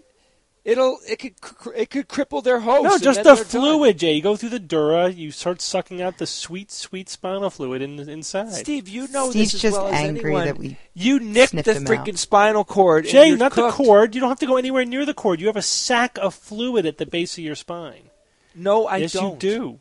it'll 0.64 0.98
it 1.08 1.16
could 1.18 1.34
it 1.74 1.88
could 1.90 2.06
cripple 2.08 2.42
their 2.44 2.60
host. 2.60 2.84
no, 2.84 2.98
just 2.98 3.20
the 3.20 3.34
they're 3.34 3.36
done. 3.36 3.44
fluid, 3.46 3.98
Jay. 3.98 4.12
You 4.14 4.22
go 4.22 4.36
through 4.36 4.50
the 4.50 4.58
dura, 4.58 5.08
you 5.10 5.30
start 5.30 5.62
sucking 5.62 6.02
out 6.02 6.18
the 6.18 6.26
sweet, 6.26 6.70
sweet 6.70 7.08
spinal 7.08 7.48
fluid 7.48 7.80
in, 7.80 7.98
inside. 8.08 8.52
Steve, 8.52 8.88
you 8.88 9.08
know 9.08 9.30
Steve's 9.30 9.52
this 9.52 9.54
as 9.54 9.62
just 9.62 9.76
well 9.78 9.88
as 9.88 9.94
angry 9.94 10.20
anyone. 10.32 10.44
that 10.46 10.58
we. 10.58 10.76
You 10.92 11.18
nicked 11.20 11.52
the 11.52 11.62
freaking 11.62 12.10
out. 12.14 12.18
spinal 12.18 12.64
cord. 12.64 13.04
and 13.04 13.12
Jay, 13.12 13.28
you're 13.28 13.38
not 13.38 13.52
cooked. 13.52 13.78
the 13.78 13.84
cord. 13.84 14.14
You 14.14 14.20
don't 14.20 14.28
have 14.30 14.38
to 14.40 14.46
go 14.46 14.56
anywhere 14.58 14.84
near 14.84 15.06
the 15.06 15.14
cord. 15.14 15.40
You 15.40 15.46
have 15.46 15.56
a 15.56 15.62
sack 15.62 16.18
of 16.20 16.34
fluid 16.34 16.84
at 16.84 16.98
the 16.98 17.06
base 17.06 17.38
of 17.38 17.44
your 17.44 17.54
spine. 17.54 18.10
No, 18.54 18.86
I 18.86 18.96
yes, 18.98 19.12
don't. 19.14 19.42
you 19.42 19.50
do. 19.50 19.80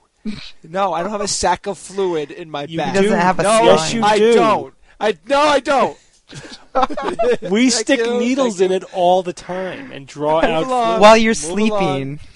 No, 0.63 0.93
I 0.93 1.01
don't 1.01 1.11
have 1.11 1.21
a 1.21 1.27
sack 1.27 1.65
of 1.67 1.77
fluid 1.77 2.31
in 2.31 2.49
my 2.49 2.63
You 2.65 2.77
back. 2.77 2.95
He 2.95 3.01
doesn't 3.03 3.17
have 3.19 3.39
a 3.39 3.43
no, 3.43 3.63
Yes, 3.63 3.93
you 3.93 4.03
I 4.03 4.17
do. 4.17 4.33
don't. 4.33 4.73
I 4.99 5.17
no, 5.27 5.39
I 5.39 5.59
don't. 5.59 5.97
We 7.49 7.71
Thank 7.71 7.73
stick 7.73 7.99
you, 7.99 8.19
needles 8.19 8.59
thank 8.59 8.69
in 8.71 8.77
it 8.77 8.83
all 8.93 9.23
the 9.23 9.33
time 9.33 9.91
and 9.91 10.05
draw 10.07 10.41
Move 10.41 10.49
out 10.51 10.63
along. 10.63 11.01
While 11.01 11.17
you're 11.17 11.31
Move 11.31 11.37
sleeping. 11.37 12.19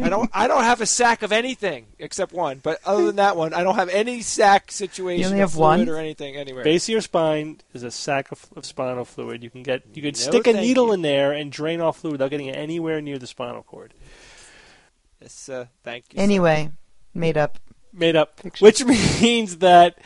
I 0.00 0.08
don't. 0.08 0.30
I 0.32 0.46
don't 0.46 0.62
have 0.62 0.80
a 0.80 0.86
sack 0.86 1.22
of 1.22 1.32
anything 1.32 1.86
except 1.98 2.32
one. 2.32 2.60
But 2.62 2.78
other 2.86 3.04
than 3.06 3.16
that 3.16 3.36
one, 3.36 3.52
I 3.54 3.64
don't 3.64 3.74
have 3.74 3.88
any 3.88 4.22
sack 4.22 4.70
situation. 4.70 5.20
You 5.22 5.26
only 5.26 5.38
have 5.40 5.56
one? 5.56 5.88
or 5.88 5.96
anything 5.98 6.36
anywhere. 6.36 6.62
Base 6.62 6.84
of 6.84 6.90
your 6.90 7.00
spine 7.00 7.60
is 7.74 7.82
a 7.82 7.90
sack 7.90 8.30
of, 8.30 8.46
of 8.54 8.64
spinal 8.64 9.04
fluid. 9.04 9.42
You 9.42 9.50
can 9.50 9.64
get 9.64 9.82
you 9.92 10.02
could 10.02 10.14
No, 10.14 10.20
stick 10.20 10.46
a 10.46 10.52
needle 10.52 10.86
you. 10.86 10.92
in 10.92 11.02
there 11.02 11.32
and 11.32 11.50
drain 11.50 11.80
off 11.80 11.98
fluid 11.98 12.12
without 12.12 12.30
getting 12.30 12.46
it 12.46 12.56
anywhere 12.56 13.00
near 13.00 13.18
the 13.18 13.26
spinal 13.26 13.64
cord. 13.64 13.92
Yes, 15.20 15.48
uh, 15.48 15.66
thank 15.82 16.04
you. 16.12 16.20
Anyway, 16.20 16.70
made 17.14 17.36
up. 17.36 17.58
Made 17.94 18.16
up, 18.16 18.40
Fiction. 18.40 18.64
which 18.64 18.82
means 19.20 19.58
that 19.58 19.98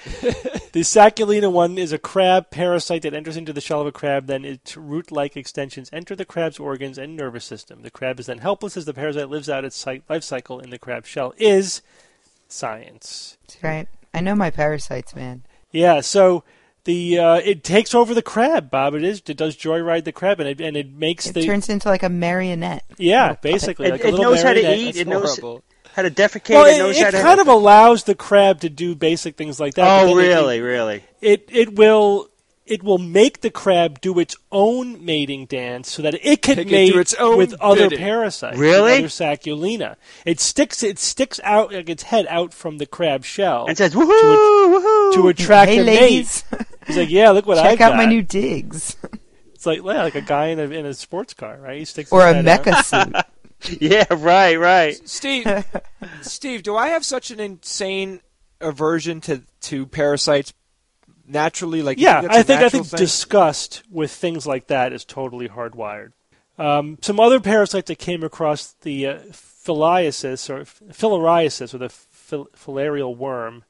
The 0.73 0.81
Sacculina 0.81 1.53
one 1.53 1.79
is 1.79 1.93
a 1.93 1.99
crab 1.99 2.51
parasite 2.51 3.03
that 3.03 3.15
enters 3.15 3.37
into 3.37 3.53
the 3.53 3.61
shell 3.61 3.81
of 3.81 3.87
a 3.87 3.93
crab, 3.93 4.27
then 4.27 4.45
its 4.45 4.77
root 4.77 5.13
like 5.13 5.37
extensions 5.37 5.89
enter 5.93 6.17
the 6.17 6.25
crab's 6.25 6.59
organs 6.59 6.99
and 6.99 7.15
nervous 7.17 7.45
system. 7.45 7.83
The 7.83 7.91
crab 7.93 8.19
is 8.19 8.27
then 8.27 8.39
helpless 8.39 8.77
as 8.77 8.87
the 8.87 8.93
parasite 8.95 9.29
lives 9.29 9.49
out 9.49 9.65
its 9.65 9.87
life 9.87 10.25
cycle 10.25 10.59
in 10.59 10.71
the 10.71 10.81
crab 10.81 11.07
shell. 11.07 11.33
Is 11.39 11.81
science. 12.49 13.37
That's 13.47 13.63
right. 13.63 13.89
I 14.13 14.21
know 14.21 14.35
my 14.35 14.51
parasites, 14.51 15.15
man. 15.15 15.43
Yeah, 15.71 16.01
so 16.01 16.43
the 16.85 17.19
uh, 17.19 17.35
it 17.37 17.63
takes 17.63 17.95
over 17.95 18.15
the 18.15 18.23
crab, 18.23 18.71
Bob. 18.71 18.95
It 18.95 19.05
is 19.05 19.23
it 19.27 19.37
does 19.37 19.57
joyride 19.57 20.05
the 20.05 20.13
crab, 20.13 20.41
and 20.41 20.49
it 20.49 20.61
and 20.61 20.77
it 20.77 20.91
makes 20.93 21.27
It 21.29 21.35
the 21.35 21.45
turns 21.47 21.69
into 21.69 21.89
like 21.89 22.03
a 22.03 22.09
marionette. 22.09 22.85
yeah 22.99 23.35
basically 23.35 23.87
It, 23.87 23.93
like 23.93 24.05
a 24.05 24.09
it 24.09 24.11
little 24.13 24.33
knows 24.33 24.43
how 24.43 24.53
to 24.55 24.75
eat. 24.75 24.85
That's 24.87 24.99
It 24.99 25.07
knows 25.09 25.39
horrible. 25.39 25.65
How 25.97 26.03
to 26.03 26.11
defecate. 26.11 26.51
Well, 26.51 26.67
it 26.67 26.77
it, 26.77 26.79
knows 26.79 26.97
it 26.99 27.05
how 27.05 27.11
to. 27.11 27.23
kind 27.23 27.41
of 27.41 27.49
allows 27.49 28.05
the 28.05 28.15
crab 28.15 28.61
to 28.61 28.69
do 28.69 28.95
basic 28.95 29.35
things 29.37 29.59
like 29.59 29.75
that. 29.75 30.03
oh, 30.03 30.07
then 30.07 30.19
it- 30.19 30.29
really? 30.29 30.61
really? 30.61 31.05
It, 31.23 31.49
it 31.51 31.75
will 31.75 32.29
it 32.67 32.83
will 32.83 32.99
make 32.99 33.41
the 33.43 33.51
crab 33.51 34.01
do 34.01 34.19
its 34.19 34.37
own 34.53 35.03
mating 35.05 35.47
dance 35.47 35.91
so 35.91 36.03
that 36.03 36.15
it 36.23 36.43
can 36.43 36.59
It 36.59 36.69
mate 36.69 36.93
do 36.93 36.99
its 36.99 37.15
own 37.15 37.39
with 37.39 37.55
other 37.61 37.89
parasites. 37.89 38.59
Really? 38.59 38.99
Other 38.99 39.07
sacculina. 39.07 39.97
It 40.27 40.39
sticks 40.41 40.83
it 40.83 40.99
sticks 40.99 41.41
out 41.45 41.73
like 41.73 41.89
its 41.89 42.03
head 42.03 42.27
out 42.29 42.53
from 42.53 42.79
the 42.79 42.87
crab 42.87 43.25
shell 43.25 43.67
And 43.69 43.79
says 43.79 43.95
woohoo, 43.95 44.05
woohoo. 44.11 45.15
to 45.15 45.29
attract 45.29 45.71
hey, 45.71 45.79
a 45.79 45.83
ladies, 45.85 46.45
mate. 46.53 46.67
He's 46.89 46.97
like, 46.97 47.09
yeah, 47.11 47.31
look 47.31 47.47
what 47.47 47.57
I 47.59 47.71
check 47.71 47.79
got. 47.79 47.93
out 47.93 47.97
my 47.97 48.05
new 48.05 48.23
digs. 48.23 48.97
It's 49.55 49.65
like 49.65 49.79
yeah, 49.79 50.03
like 50.03 50.15
a 50.15 50.21
guy 50.21 50.49
in 50.49 50.59
a 50.61 50.65
in 50.65 50.85
a 50.85 50.93
sports 50.93 51.33
car, 51.35 51.57
right? 51.59 51.79
He 51.79 51.85
sticks 51.87 52.13
or 52.13 52.27
his 52.27 52.33
a 52.37 52.43
head 52.43 52.69
out. 52.69 52.85
suit. 52.85 53.15
yeah, 53.81 54.05
right, 54.11 54.57
right. 54.59 55.09
Steve, 55.09 55.47
Steve, 56.23 56.63
do 56.63 56.77
I 56.77 56.89
have 56.89 57.05
such 57.05 57.31
an 57.31 57.41
insane 57.41 58.21
aversion 58.61 59.21
to 59.23 59.43
to 59.63 59.87
parasites 59.87 60.53
naturally? 61.27 61.83
Like, 61.83 61.99
Yeah, 61.99 62.21
that's 62.23 62.37
I 62.37 62.41
a 62.41 62.45
think 62.45 62.63
I 62.63 62.69
think 62.69 62.87
thing? 62.87 62.99
disgust 62.99 63.83
with 63.91 64.11
things 64.13 64.47
like 64.47 64.69
that 64.69 64.93
is 64.93 65.05
totally 65.05 65.49
hardwired. 65.49 66.13
Um, 66.59 66.99
some 67.03 67.21
other 67.21 67.39
parasites 67.41 67.89
that 67.89 67.99
came 67.99 68.23
across 68.23 68.73
the 68.81 69.07
uh, 69.07 69.19
philiasis 69.31 70.49
or 70.49 70.65
filariasis 70.93 71.75
or 71.75 71.79
the 71.79 71.89
fil- 71.91 72.49
filarial 72.57 73.15
worm. 73.17 73.65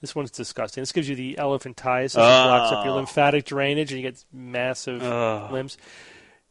This 0.00 0.14
one's 0.14 0.30
disgusting. 0.30 0.80
This 0.80 0.92
gives 0.92 1.10
you 1.10 1.14
the 1.14 1.34
elephantiasis. 1.38 2.12
It 2.14 2.14
blocks 2.14 2.72
up 2.72 2.84
your 2.86 2.94
Oh. 2.94 2.96
lymphatic 2.96 3.44
drainage, 3.44 3.92
and 3.92 4.00
you 4.00 4.08
get 4.10 4.24
massive 4.32 5.02
Oh. 5.02 5.50
limbs. 5.52 5.76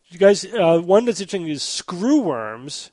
You 0.09 0.17
guys, 0.17 0.45
uh, 0.45 0.79
one 0.79 1.05
that's 1.05 1.21
interesting 1.21 1.47
is 1.47 1.61
screw 1.61 2.19
worms, 2.21 2.91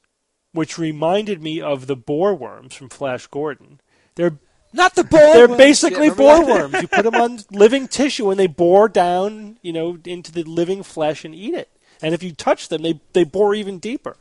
which 0.53 0.79
reminded 0.79 1.43
me 1.43 1.61
of 1.61 1.87
the 1.87 1.97
boar 1.97 2.35
worms 2.35 2.75
from 2.75 2.91
Flash 2.91 3.27
Gordon. 3.27 3.81
They're 4.17 4.39
not 4.73 4.95
the 4.95 5.05
boar. 5.05 5.33
they're 5.33 5.49
worms. 5.49 5.59
basically 5.59 6.09
Yeah, 6.09 6.15
boar 6.15 6.45
that? 6.45 6.47
worms. 6.47 6.83
You 6.83 6.89
put 6.89 7.05
them 7.05 7.15
on 7.15 7.39
living 7.51 7.89
tissue 7.89 8.31
and 8.31 8.39
they 8.39 8.47
bore 8.47 8.89
down, 8.89 9.59
you 9.63 9.73
know, 9.73 9.99
into 10.05 10.31
the 10.31 10.43
living 10.45 10.83
flesh 10.83 11.25
and 11.25 11.35
eat 11.35 11.55
it. 11.55 11.71
And 12.03 12.13
if 12.13 12.23
you 12.23 12.33
touch 12.33 12.69
them, 12.69 12.83
they 12.83 13.01
they 13.15 13.25
bore 13.25 13.55
even 13.55 13.79
deeper. 13.79 14.17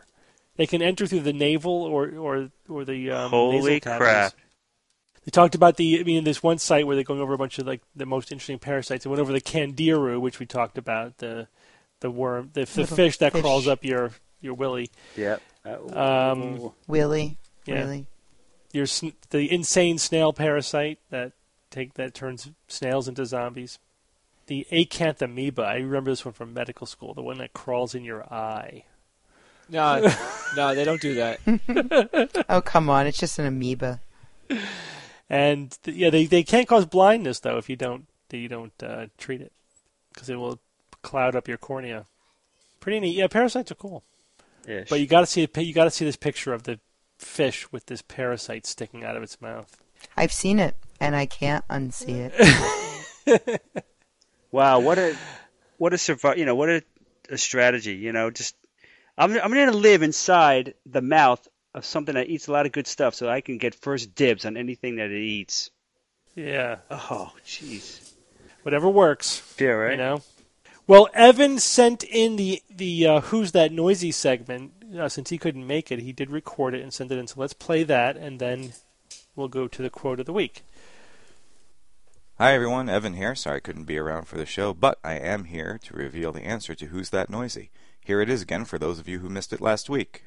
They 0.56 0.66
can 0.66 0.82
enter 0.82 1.06
through 1.06 1.22
the 1.22 1.34
navel 1.34 1.84
or 1.84 2.10
or 2.12 2.50
or 2.70 2.86
the 2.86 3.12
um, 3.12 3.32
Holy 3.32 3.58
nasal 3.58 3.98
crap. 3.98 4.34
They 5.26 5.32
talked 5.32 5.56
about 5.56 5.76
the. 5.76 6.00
I 6.00 6.04
mean, 6.04 6.24
there's 6.24 6.44
one 6.44 6.60
site 6.60 6.88
where 6.88 6.96
they're 6.96 7.04
going 7.04 7.20
over 7.20 7.34
a 7.34 7.38
bunch 7.38 7.60
of 7.60 7.68
like 7.68 7.82
the 7.94 8.06
most 8.06 8.32
interesting 8.32 8.60
parasites. 8.60 9.04
They 9.04 9.10
went 9.10 9.20
over 9.20 9.34
the 9.34 9.42
candiru, 9.42 10.22
which 10.22 10.40
we 10.40 10.46
talked 10.46 10.78
about 10.78 11.18
the 11.18 11.48
the 12.06 12.12
worm, 12.12 12.52
the, 12.54 12.66
the 12.66 12.82
Little 12.82 12.96
fish 12.96 13.18
that 13.18 13.32
fish. 13.34 13.42
crawls 13.42 13.68
up 13.68 13.84
your 13.84 14.12
your 14.42 14.54
willy. 14.54 14.92
Yep. 15.18 15.42
Uh, 15.66 16.32
Um, 16.32 16.72
Willie, 16.88 17.38
Yeah. 17.66 17.80
really? 17.80 18.06
Your 18.74 18.86
sn- 18.86 19.14
the 19.32 19.52
insane 19.52 19.98
snail 19.98 20.34
parasite 20.34 21.00
that 21.10 21.32
take 21.72 21.96
that 21.96 22.14
turns 22.14 22.52
snails 22.68 23.08
into 23.08 23.26
zombies. 23.26 23.80
The 24.46 24.68
acanthamoeba. 24.72 25.66
I 25.66 25.78
remember 25.78 26.12
this 26.12 26.24
one 26.24 26.34
from 26.36 26.54
medical 26.54 26.86
school. 26.86 27.16
The 27.16 27.24
one 27.24 27.40
that 27.40 27.54
crawls 27.54 27.96
in 27.96 28.04
your 28.04 28.24
eye. 28.32 28.84
No, 29.68 30.08
no, 30.56 30.76
they 30.76 30.84
don't 30.84 31.02
do 31.02 31.16
that. 31.16 31.40
Oh 32.50 32.62
come 32.62 32.88
on, 32.88 33.08
it's 33.08 33.18
just 33.18 33.40
an 33.40 33.48
amoeba. 33.48 34.00
And 35.28 35.76
yeah, 35.86 36.12
they, 36.12 36.26
they 36.28 36.44
can't 36.44 36.68
cause 36.68 36.86
blindness 36.86 37.40
though 37.40 37.58
if 37.58 37.68
you 37.70 37.76
don't 37.76 38.06
you 38.32 38.48
don't 38.50 38.74
uh, 38.84 39.08
treat 39.18 39.42
it 39.42 39.54
because 40.14 40.30
it 40.30 40.36
will 40.36 40.60
cloud 41.06 41.36
up 41.36 41.48
your 41.48 41.58
cornea. 41.58 42.06
Pretty 42.80 43.00
neat. 43.00 43.16
Yeah, 43.16 43.28
parasites 43.28 43.72
are 43.72 43.76
cool. 43.76 44.04
ish. 44.68 44.90
But 44.90 45.00
you 45.00 45.08
got 45.08 45.22
to 45.22 45.26
see 45.26 45.48
you 45.58 45.74
got 45.74 45.86
to 45.86 45.92
see 45.92 46.06
this 46.06 46.16
picture 46.18 46.54
of 46.54 46.64
the 46.64 46.80
fish 47.18 47.72
with 47.72 47.86
this 47.86 48.02
parasite 48.02 48.66
sticking 48.66 49.04
out 49.04 49.16
of 49.16 49.24
its 49.24 49.40
mouth. 49.42 49.78
I've 50.18 50.34
seen 50.34 50.60
it, 50.60 50.76
and 51.00 51.16
I 51.16 51.26
can't 51.26 51.66
unsee 51.70 52.30
it. 52.32 53.62
Wow, 54.52 54.80
what 54.80 54.98
a 54.98 55.18
what 55.78 55.94
a 55.94 55.98
survive, 55.98 56.38
you 56.38 56.46
know, 56.46 56.56
what 56.56 56.70
a, 56.70 56.82
a 57.30 57.38
strategy, 57.38 57.96
you 57.96 58.14
know, 58.14 58.30
just 58.32 58.56
I'm 59.18 59.32
I'm 59.38 59.52
going 59.54 59.70
to 59.72 59.78
live 59.78 60.02
inside 60.02 60.76
the 60.86 61.02
mouth 61.02 61.46
of 61.74 61.84
something 61.86 62.16
that 62.16 62.28
eats 62.30 62.48
a 62.48 62.54
lot 62.54 62.66
of 62.66 62.72
good 62.72 62.88
stuff 62.88 63.16
so 63.16 63.28
I 63.28 63.42
can 63.42 63.58
get 63.58 63.76
first 63.76 64.16
dibs 64.16 64.46
on 64.46 64.56
anything 64.56 64.96
that 64.98 65.12
it 65.12 65.20
eats. 65.22 65.72
Yeah, 66.36 66.78
Oh, 66.90 67.34
jeez. 67.46 68.14
whatever 68.64 68.90
works. 68.90 69.42
Yeah, 69.60 69.70
right. 69.70 69.92
You 69.92 69.98
know. 69.98 70.22
Well, 70.88 71.10
Evan 71.16 71.58
sent 71.60 72.04
in 72.04 72.36
the 72.36 72.62
the 72.70 73.08
uh, 73.08 73.22
"Who's 73.22 73.54
That 73.54 73.72
Noisy" 73.72 74.12
segment. 74.12 74.74
Uh, 74.96 75.10
since 75.10 75.32
he 75.32 75.40
couldn't 75.40 75.66
make 75.66 75.92
it, 75.92 76.00
he 76.00 76.14
did 76.14 76.30
record 76.30 76.76
it 76.76 76.82
and 76.82 76.94
send 76.94 77.12
it 77.12 77.18
in. 77.18 77.28
So 77.28 77.40
let's 77.40 77.54
play 77.54 77.84
that, 77.84 78.16
and 78.18 78.40
then 78.40 78.74
we'll 79.36 79.48
go 79.48 79.68
to 79.68 79.82
the 79.82 79.90
quote 79.90 80.20
of 80.20 80.28
the 80.28 80.34
week. 80.34 80.64
Hi 82.38 82.54
everyone, 82.54 82.90
Evan 82.90 83.14
here. 83.14 83.34
Sorry 83.34 83.58
I 83.58 83.62
couldn't 83.62 83.86
be 83.86 83.98
around 83.98 84.28
for 84.28 84.38
the 84.38 84.46
show, 84.46 84.74
but 84.74 85.00
I 85.04 85.14
am 85.14 85.46
here 85.46 85.80
to 85.86 85.96
reveal 85.96 86.32
the 86.32 86.46
answer 86.46 86.76
to 86.76 86.88
Who's 86.88 87.10
That 87.10 87.30
Noisy. 87.30 87.72
Here 88.00 88.22
it 88.22 88.30
is 88.30 88.44
again 88.44 88.66
for 88.66 88.78
those 88.78 89.00
of 89.00 89.08
you 89.08 89.20
who 89.20 89.30
missed 89.30 89.54
it 89.54 89.62
last 89.62 89.90
week. 89.90 90.26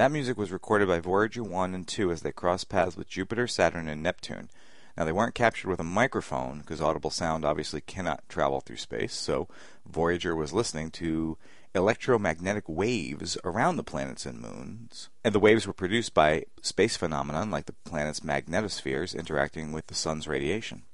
That 0.00 0.12
music 0.12 0.38
was 0.38 0.50
recorded 0.50 0.88
by 0.88 0.98
Voyager 0.98 1.44
1 1.44 1.74
and 1.74 1.86
2 1.86 2.10
as 2.10 2.22
they 2.22 2.32
crossed 2.32 2.70
paths 2.70 2.96
with 2.96 3.06
Jupiter, 3.06 3.46
Saturn, 3.46 3.86
and 3.86 4.02
Neptune. 4.02 4.48
Now, 4.96 5.04
they 5.04 5.12
weren't 5.12 5.34
captured 5.34 5.68
with 5.68 5.78
a 5.78 5.84
microphone 5.84 6.60
because 6.60 6.80
audible 6.80 7.10
sound 7.10 7.44
obviously 7.44 7.82
cannot 7.82 8.26
travel 8.26 8.60
through 8.60 8.78
space, 8.78 9.12
so 9.12 9.46
Voyager 9.84 10.34
was 10.34 10.54
listening 10.54 10.90
to 10.92 11.36
electromagnetic 11.74 12.66
waves 12.66 13.36
around 13.44 13.76
the 13.76 13.84
planets 13.84 14.24
and 14.24 14.40
moons. 14.40 15.10
And 15.22 15.34
the 15.34 15.38
waves 15.38 15.66
were 15.66 15.74
produced 15.74 16.14
by 16.14 16.46
space 16.62 16.96
phenomenon 16.96 17.50
like 17.50 17.66
the 17.66 17.74
planet's 17.84 18.20
magnetospheres 18.20 19.14
interacting 19.14 19.70
with 19.70 19.88
the 19.88 19.94
sun's 19.94 20.26
radiation. 20.26 20.84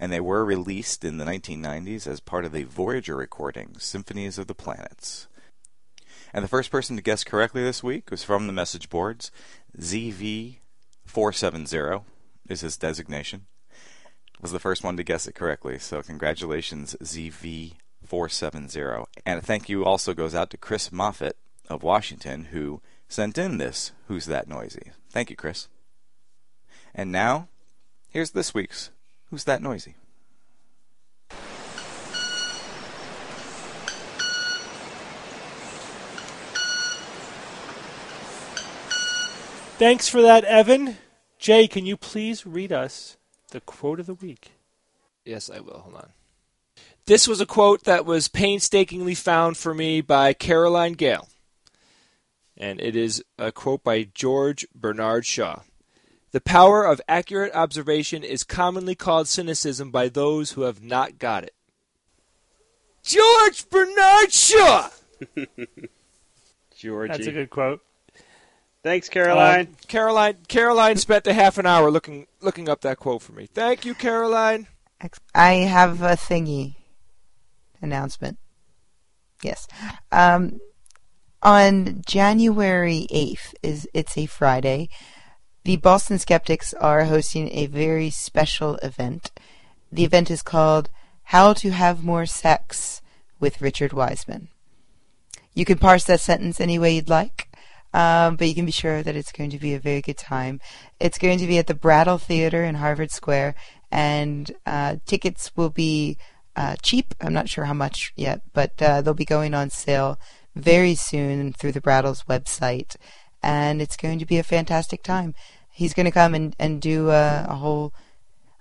And 0.00 0.10
they 0.10 0.20
were 0.20 0.44
released 0.44 1.04
in 1.04 1.18
the 1.18 1.24
1990s 1.24 2.08
as 2.08 2.18
part 2.18 2.44
of 2.44 2.50
the 2.50 2.64
Voyager 2.64 3.14
recording, 3.14 3.76
Symphonies 3.78 4.36
of 4.36 4.48
the 4.48 4.54
Planets. 4.56 5.28
And 6.32 6.42
the 6.44 6.48
first 6.48 6.70
person 6.70 6.96
to 6.96 7.02
guess 7.02 7.24
correctly 7.24 7.62
this 7.62 7.82
week 7.82 8.10
was 8.10 8.24
from 8.24 8.46
the 8.46 8.52
message 8.52 8.88
boards. 8.88 9.32
ZV470 9.78 12.04
is 12.48 12.60
his 12.60 12.76
designation. 12.76 13.46
Was 14.40 14.52
the 14.52 14.60
first 14.60 14.84
one 14.84 14.96
to 14.96 15.02
guess 15.02 15.26
it 15.26 15.34
correctly, 15.34 15.78
so 15.78 16.02
congratulations, 16.02 16.94
ZV470. 17.02 19.06
And 19.26 19.38
a 19.38 19.42
thank 19.42 19.68
you 19.68 19.84
also 19.84 20.14
goes 20.14 20.34
out 20.34 20.48
to 20.50 20.56
Chris 20.56 20.92
Moffat 20.92 21.36
of 21.68 21.82
Washington, 21.82 22.44
who 22.46 22.80
sent 23.08 23.36
in 23.36 23.58
this 23.58 23.92
Who's 24.06 24.26
That 24.26 24.46
Noisy? 24.48 24.92
Thank 25.10 25.30
you, 25.30 25.36
Chris. 25.36 25.66
And 26.94 27.10
now, 27.10 27.48
here's 28.10 28.30
this 28.30 28.54
week's 28.54 28.90
Who's 29.30 29.42
That 29.44 29.60
Noisy? 29.60 29.96
Thanks 39.78 40.08
for 40.08 40.20
that, 40.22 40.42
Evan. 40.42 40.96
Jay, 41.38 41.68
can 41.68 41.86
you 41.86 41.96
please 41.96 42.44
read 42.44 42.72
us 42.72 43.16
the 43.52 43.60
quote 43.60 44.00
of 44.00 44.06
the 44.06 44.14
week? 44.14 44.50
Yes, 45.24 45.48
I 45.48 45.60
will. 45.60 45.78
Hold 45.78 45.94
on. 45.94 46.08
This 47.06 47.28
was 47.28 47.40
a 47.40 47.46
quote 47.46 47.84
that 47.84 48.04
was 48.04 48.26
painstakingly 48.26 49.14
found 49.14 49.56
for 49.56 49.72
me 49.72 50.00
by 50.00 50.32
Caroline 50.32 50.94
Gale. 50.94 51.28
And 52.56 52.80
it 52.80 52.96
is 52.96 53.22
a 53.38 53.52
quote 53.52 53.84
by 53.84 54.02
George 54.02 54.66
Bernard 54.74 55.24
Shaw. 55.24 55.60
The 56.32 56.40
power 56.40 56.84
of 56.84 57.00
accurate 57.06 57.54
observation 57.54 58.24
is 58.24 58.42
commonly 58.42 58.96
called 58.96 59.28
cynicism 59.28 59.92
by 59.92 60.08
those 60.08 60.50
who 60.50 60.62
have 60.62 60.82
not 60.82 61.20
got 61.20 61.44
it. 61.44 61.54
George 63.04 63.70
Bernard 63.70 64.32
Shaw! 64.32 64.90
Georgie. 66.76 67.12
That's 67.12 67.28
a 67.28 67.32
good 67.32 67.50
quote. 67.50 67.80
Thanks, 68.84 69.08
Caroline. 69.08 69.76
Caroline 69.88 70.36
Caroline 70.46 70.96
spent 70.96 71.26
a 71.26 71.32
half 71.32 71.58
an 71.58 71.66
hour 71.66 71.90
looking 71.90 72.26
looking 72.40 72.68
up 72.68 72.82
that 72.82 72.98
quote 72.98 73.22
for 73.22 73.32
me. 73.32 73.46
Thank 73.46 73.84
you, 73.84 73.94
Caroline. 73.94 74.68
I 75.34 75.52
have 75.54 76.02
a 76.02 76.16
thingy 76.16 76.76
announcement. 77.82 78.38
Yes. 79.42 79.66
Um, 80.10 80.60
on 81.42 82.02
January 82.06 83.06
8th 83.12 83.54
is 83.62 83.88
it's 83.94 84.16
a 84.16 84.26
Friday. 84.26 84.88
The 85.64 85.76
Boston 85.76 86.18
Skeptics 86.18 86.74
are 86.74 87.04
hosting 87.04 87.50
a 87.52 87.66
very 87.66 88.10
special 88.10 88.76
event. 88.76 89.30
The 89.92 90.04
event 90.04 90.30
is 90.30 90.42
called 90.42 90.90
How 91.24 91.52
to 91.54 91.70
Have 91.70 92.02
More 92.02 92.26
Sex 92.26 93.02
with 93.38 93.60
Richard 93.60 93.92
Wiseman. 93.92 94.48
You 95.54 95.64
can 95.64 95.78
parse 95.78 96.04
that 96.04 96.20
sentence 96.20 96.60
any 96.60 96.78
way 96.78 96.94
you'd 96.94 97.08
like, 97.08 97.47
um, 97.98 98.36
but 98.36 98.46
you 98.46 98.54
can 98.54 98.64
be 98.64 98.70
sure 98.70 99.02
that 99.02 99.16
it's 99.16 99.32
going 99.32 99.50
to 99.50 99.58
be 99.58 99.74
a 99.74 99.80
very 99.80 100.00
good 100.00 100.16
time. 100.16 100.60
It's 101.00 101.18
going 101.18 101.40
to 101.40 101.48
be 101.48 101.58
at 101.58 101.66
the 101.66 101.74
Brattle 101.74 102.16
Theater 102.16 102.62
in 102.62 102.76
Harvard 102.76 103.10
Square, 103.10 103.56
and 103.90 104.52
uh, 104.64 104.98
tickets 105.04 105.50
will 105.56 105.70
be 105.70 106.16
uh, 106.54 106.76
cheap. 106.80 107.12
I'm 107.20 107.32
not 107.32 107.48
sure 107.48 107.64
how 107.64 107.74
much 107.74 108.12
yet, 108.14 108.42
but 108.52 108.80
uh, 108.80 109.02
they'll 109.02 109.14
be 109.14 109.24
going 109.24 109.52
on 109.52 109.70
sale 109.70 110.16
very 110.54 110.94
soon 110.94 111.52
through 111.52 111.72
the 111.72 111.80
Brattle's 111.80 112.22
website, 112.22 112.94
and 113.42 113.82
it's 113.82 113.96
going 113.96 114.20
to 114.20 114.26
be 114.26 114.38
a 114.38 114.44
fantastic 114.44 115.02
time. 115.02 115.34
He's 115.68 115.92
going 115.92 116.06
to 116.06 116.12
come 116.12 116.36
and, 116.36 116.54
and 116.56 116.80
do 116.80 117.10
a, 117.10 117.46
a 117.48 117.54
whole 117.56 117.92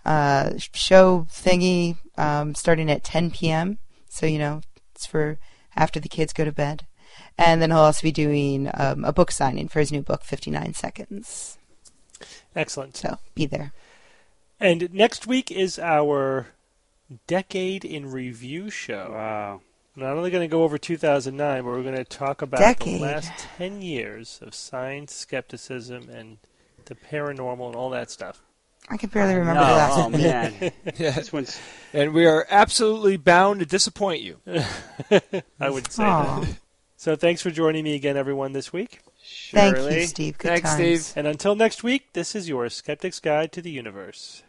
uh, 0.04 0.54
show 0.58 1.28
thingy 1.30 1.98
um, 2.18 2.56
starting 2.56 2.90
at 2.90 3.04
10 3.04 3.30
p.m. 3.30 3.78
So, 4.10 4.26
you 4.26 4.40
know, 4.40 4.62
it's 4.96 5.06
for 5.06 5.38
after 5.76 6.00
the 6.00 6.10
kids 6.10 6.34
go 6.34 6.44
to 6.44 6.52
bed. 6.52 6.88
And 7.38 7.62
then 7.62 7.70
he'll 7.72 7.80
also 7.80 8.02
be 8.02 8.12
doing 8.12 8.70
um, 8.74 9.06
a 9.06 9.14
book 9.14 9.32
signing 9.32 9.68
for 9.68 9.80
his 9.80 9.92
new 9.92 10.02
book, 10.02 10.24
59 10.24 10.74
Seconds. 10.74 11.58
Excellent. 12.56 12.98
So 12.98 13.20
be 13.36 13.46
there. 13.46 13.74
And 14.60 14.92
next 14.92 15.28
week 15.28 15.52
is 15.52 15.78
our 15.78 16.48
Decade 17.28 17.86
in 17.86 18.12
Review 18.12 18.70
show. 18.72 19.12
Wow. 19.14 19.62
Not 19.96 20.16
only 20.18 20.30
going 20.32 20.48
to 20.48 20.52
go 20.52 20.64
over 20.64 20.78
2009, 20.78 21.64
but 21.64 21.70
we're 21.70 21.84
going 21.84 21.96
to 21.96 22.04
talk 22.04 22.42
about 22.42 22.60
Decade. 22.60 23.00
the 23.00 23.06
last 23.06 23.32
10 23.58 23.82
years 23.82 24.40
of 24.42 24.54
science, 24.56 25.14
skepticism, 25.14 26.10
and 26.10 26.38
the 26.86 26.96
paranormal 26.96 27.68
and 27.68 27.76
all 27.76 27.90
that 27.92 28.10
stuff. 28.12 28.42
I 28.90 28.98
can 28.98 29.10
barely 29.10 29.36
remember 29.36 29.60
No, 29.62 29.68
the 29.68 29.74
last 29.74 29.98
oh 29.98 30.02
one. 30.04 30.12
man, 30.14 30.54
Yeah. 30.98 31.12
this 31.12 31.34
one's 31.34 31.60
And 31.94 32.14
we 32.14 32.26
are 32.26 32.48
absolutely 32.50 33.18
bound 33.18 33.60
to 33.60 33.66
disappoint 33.66 34.22
you. 34.22 34.38
I 35.60 35.70
would 35.70 35.92
say 35.92 36.04
Aw. 36.04 36.40
that. 36.42 36.58
So 37.08 37.16
thanks 37.16 37.42
for 37.42 37.52
joining 37.52 37.86
me 37.86 37.96
again, 37.96 38.18
everyone, 38.18 38.52
this 38.52 38.74
week. 38.74 39.00
Thank 39.52 39.78
you, 39.78 40.08
Steve. 40.08 40.38
Good 40.38 40.48
Thanks, 40.50 40.72
times. 40.72 41.06
Steve. 41.06 41.14
And 41.16 41.26
until 41.26 41.56
next 41.56 41.82
week, 41.82 42.12
this 42.12 42.36
is 42.36 42.50
your 42.50 42.68
Skeptic's 42.68 43.22
Guide 43.22 43.54
to 43.54 43.62
the 43.62 43.72
Universe. 43.72 44.44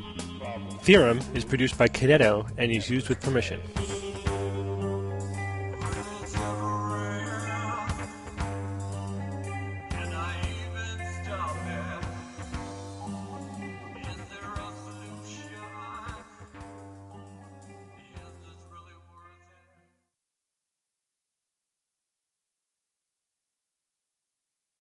Theorem 0.87 1.19
is 1.33 1.43
produced 1.43 1.77
by 1.77 1.89
Kineto 1.89 2.49
and 2.57 2.71
is 2.71 2.89
used 2.89 3.09
with 3.09 3.19
permission. 3.19 3.59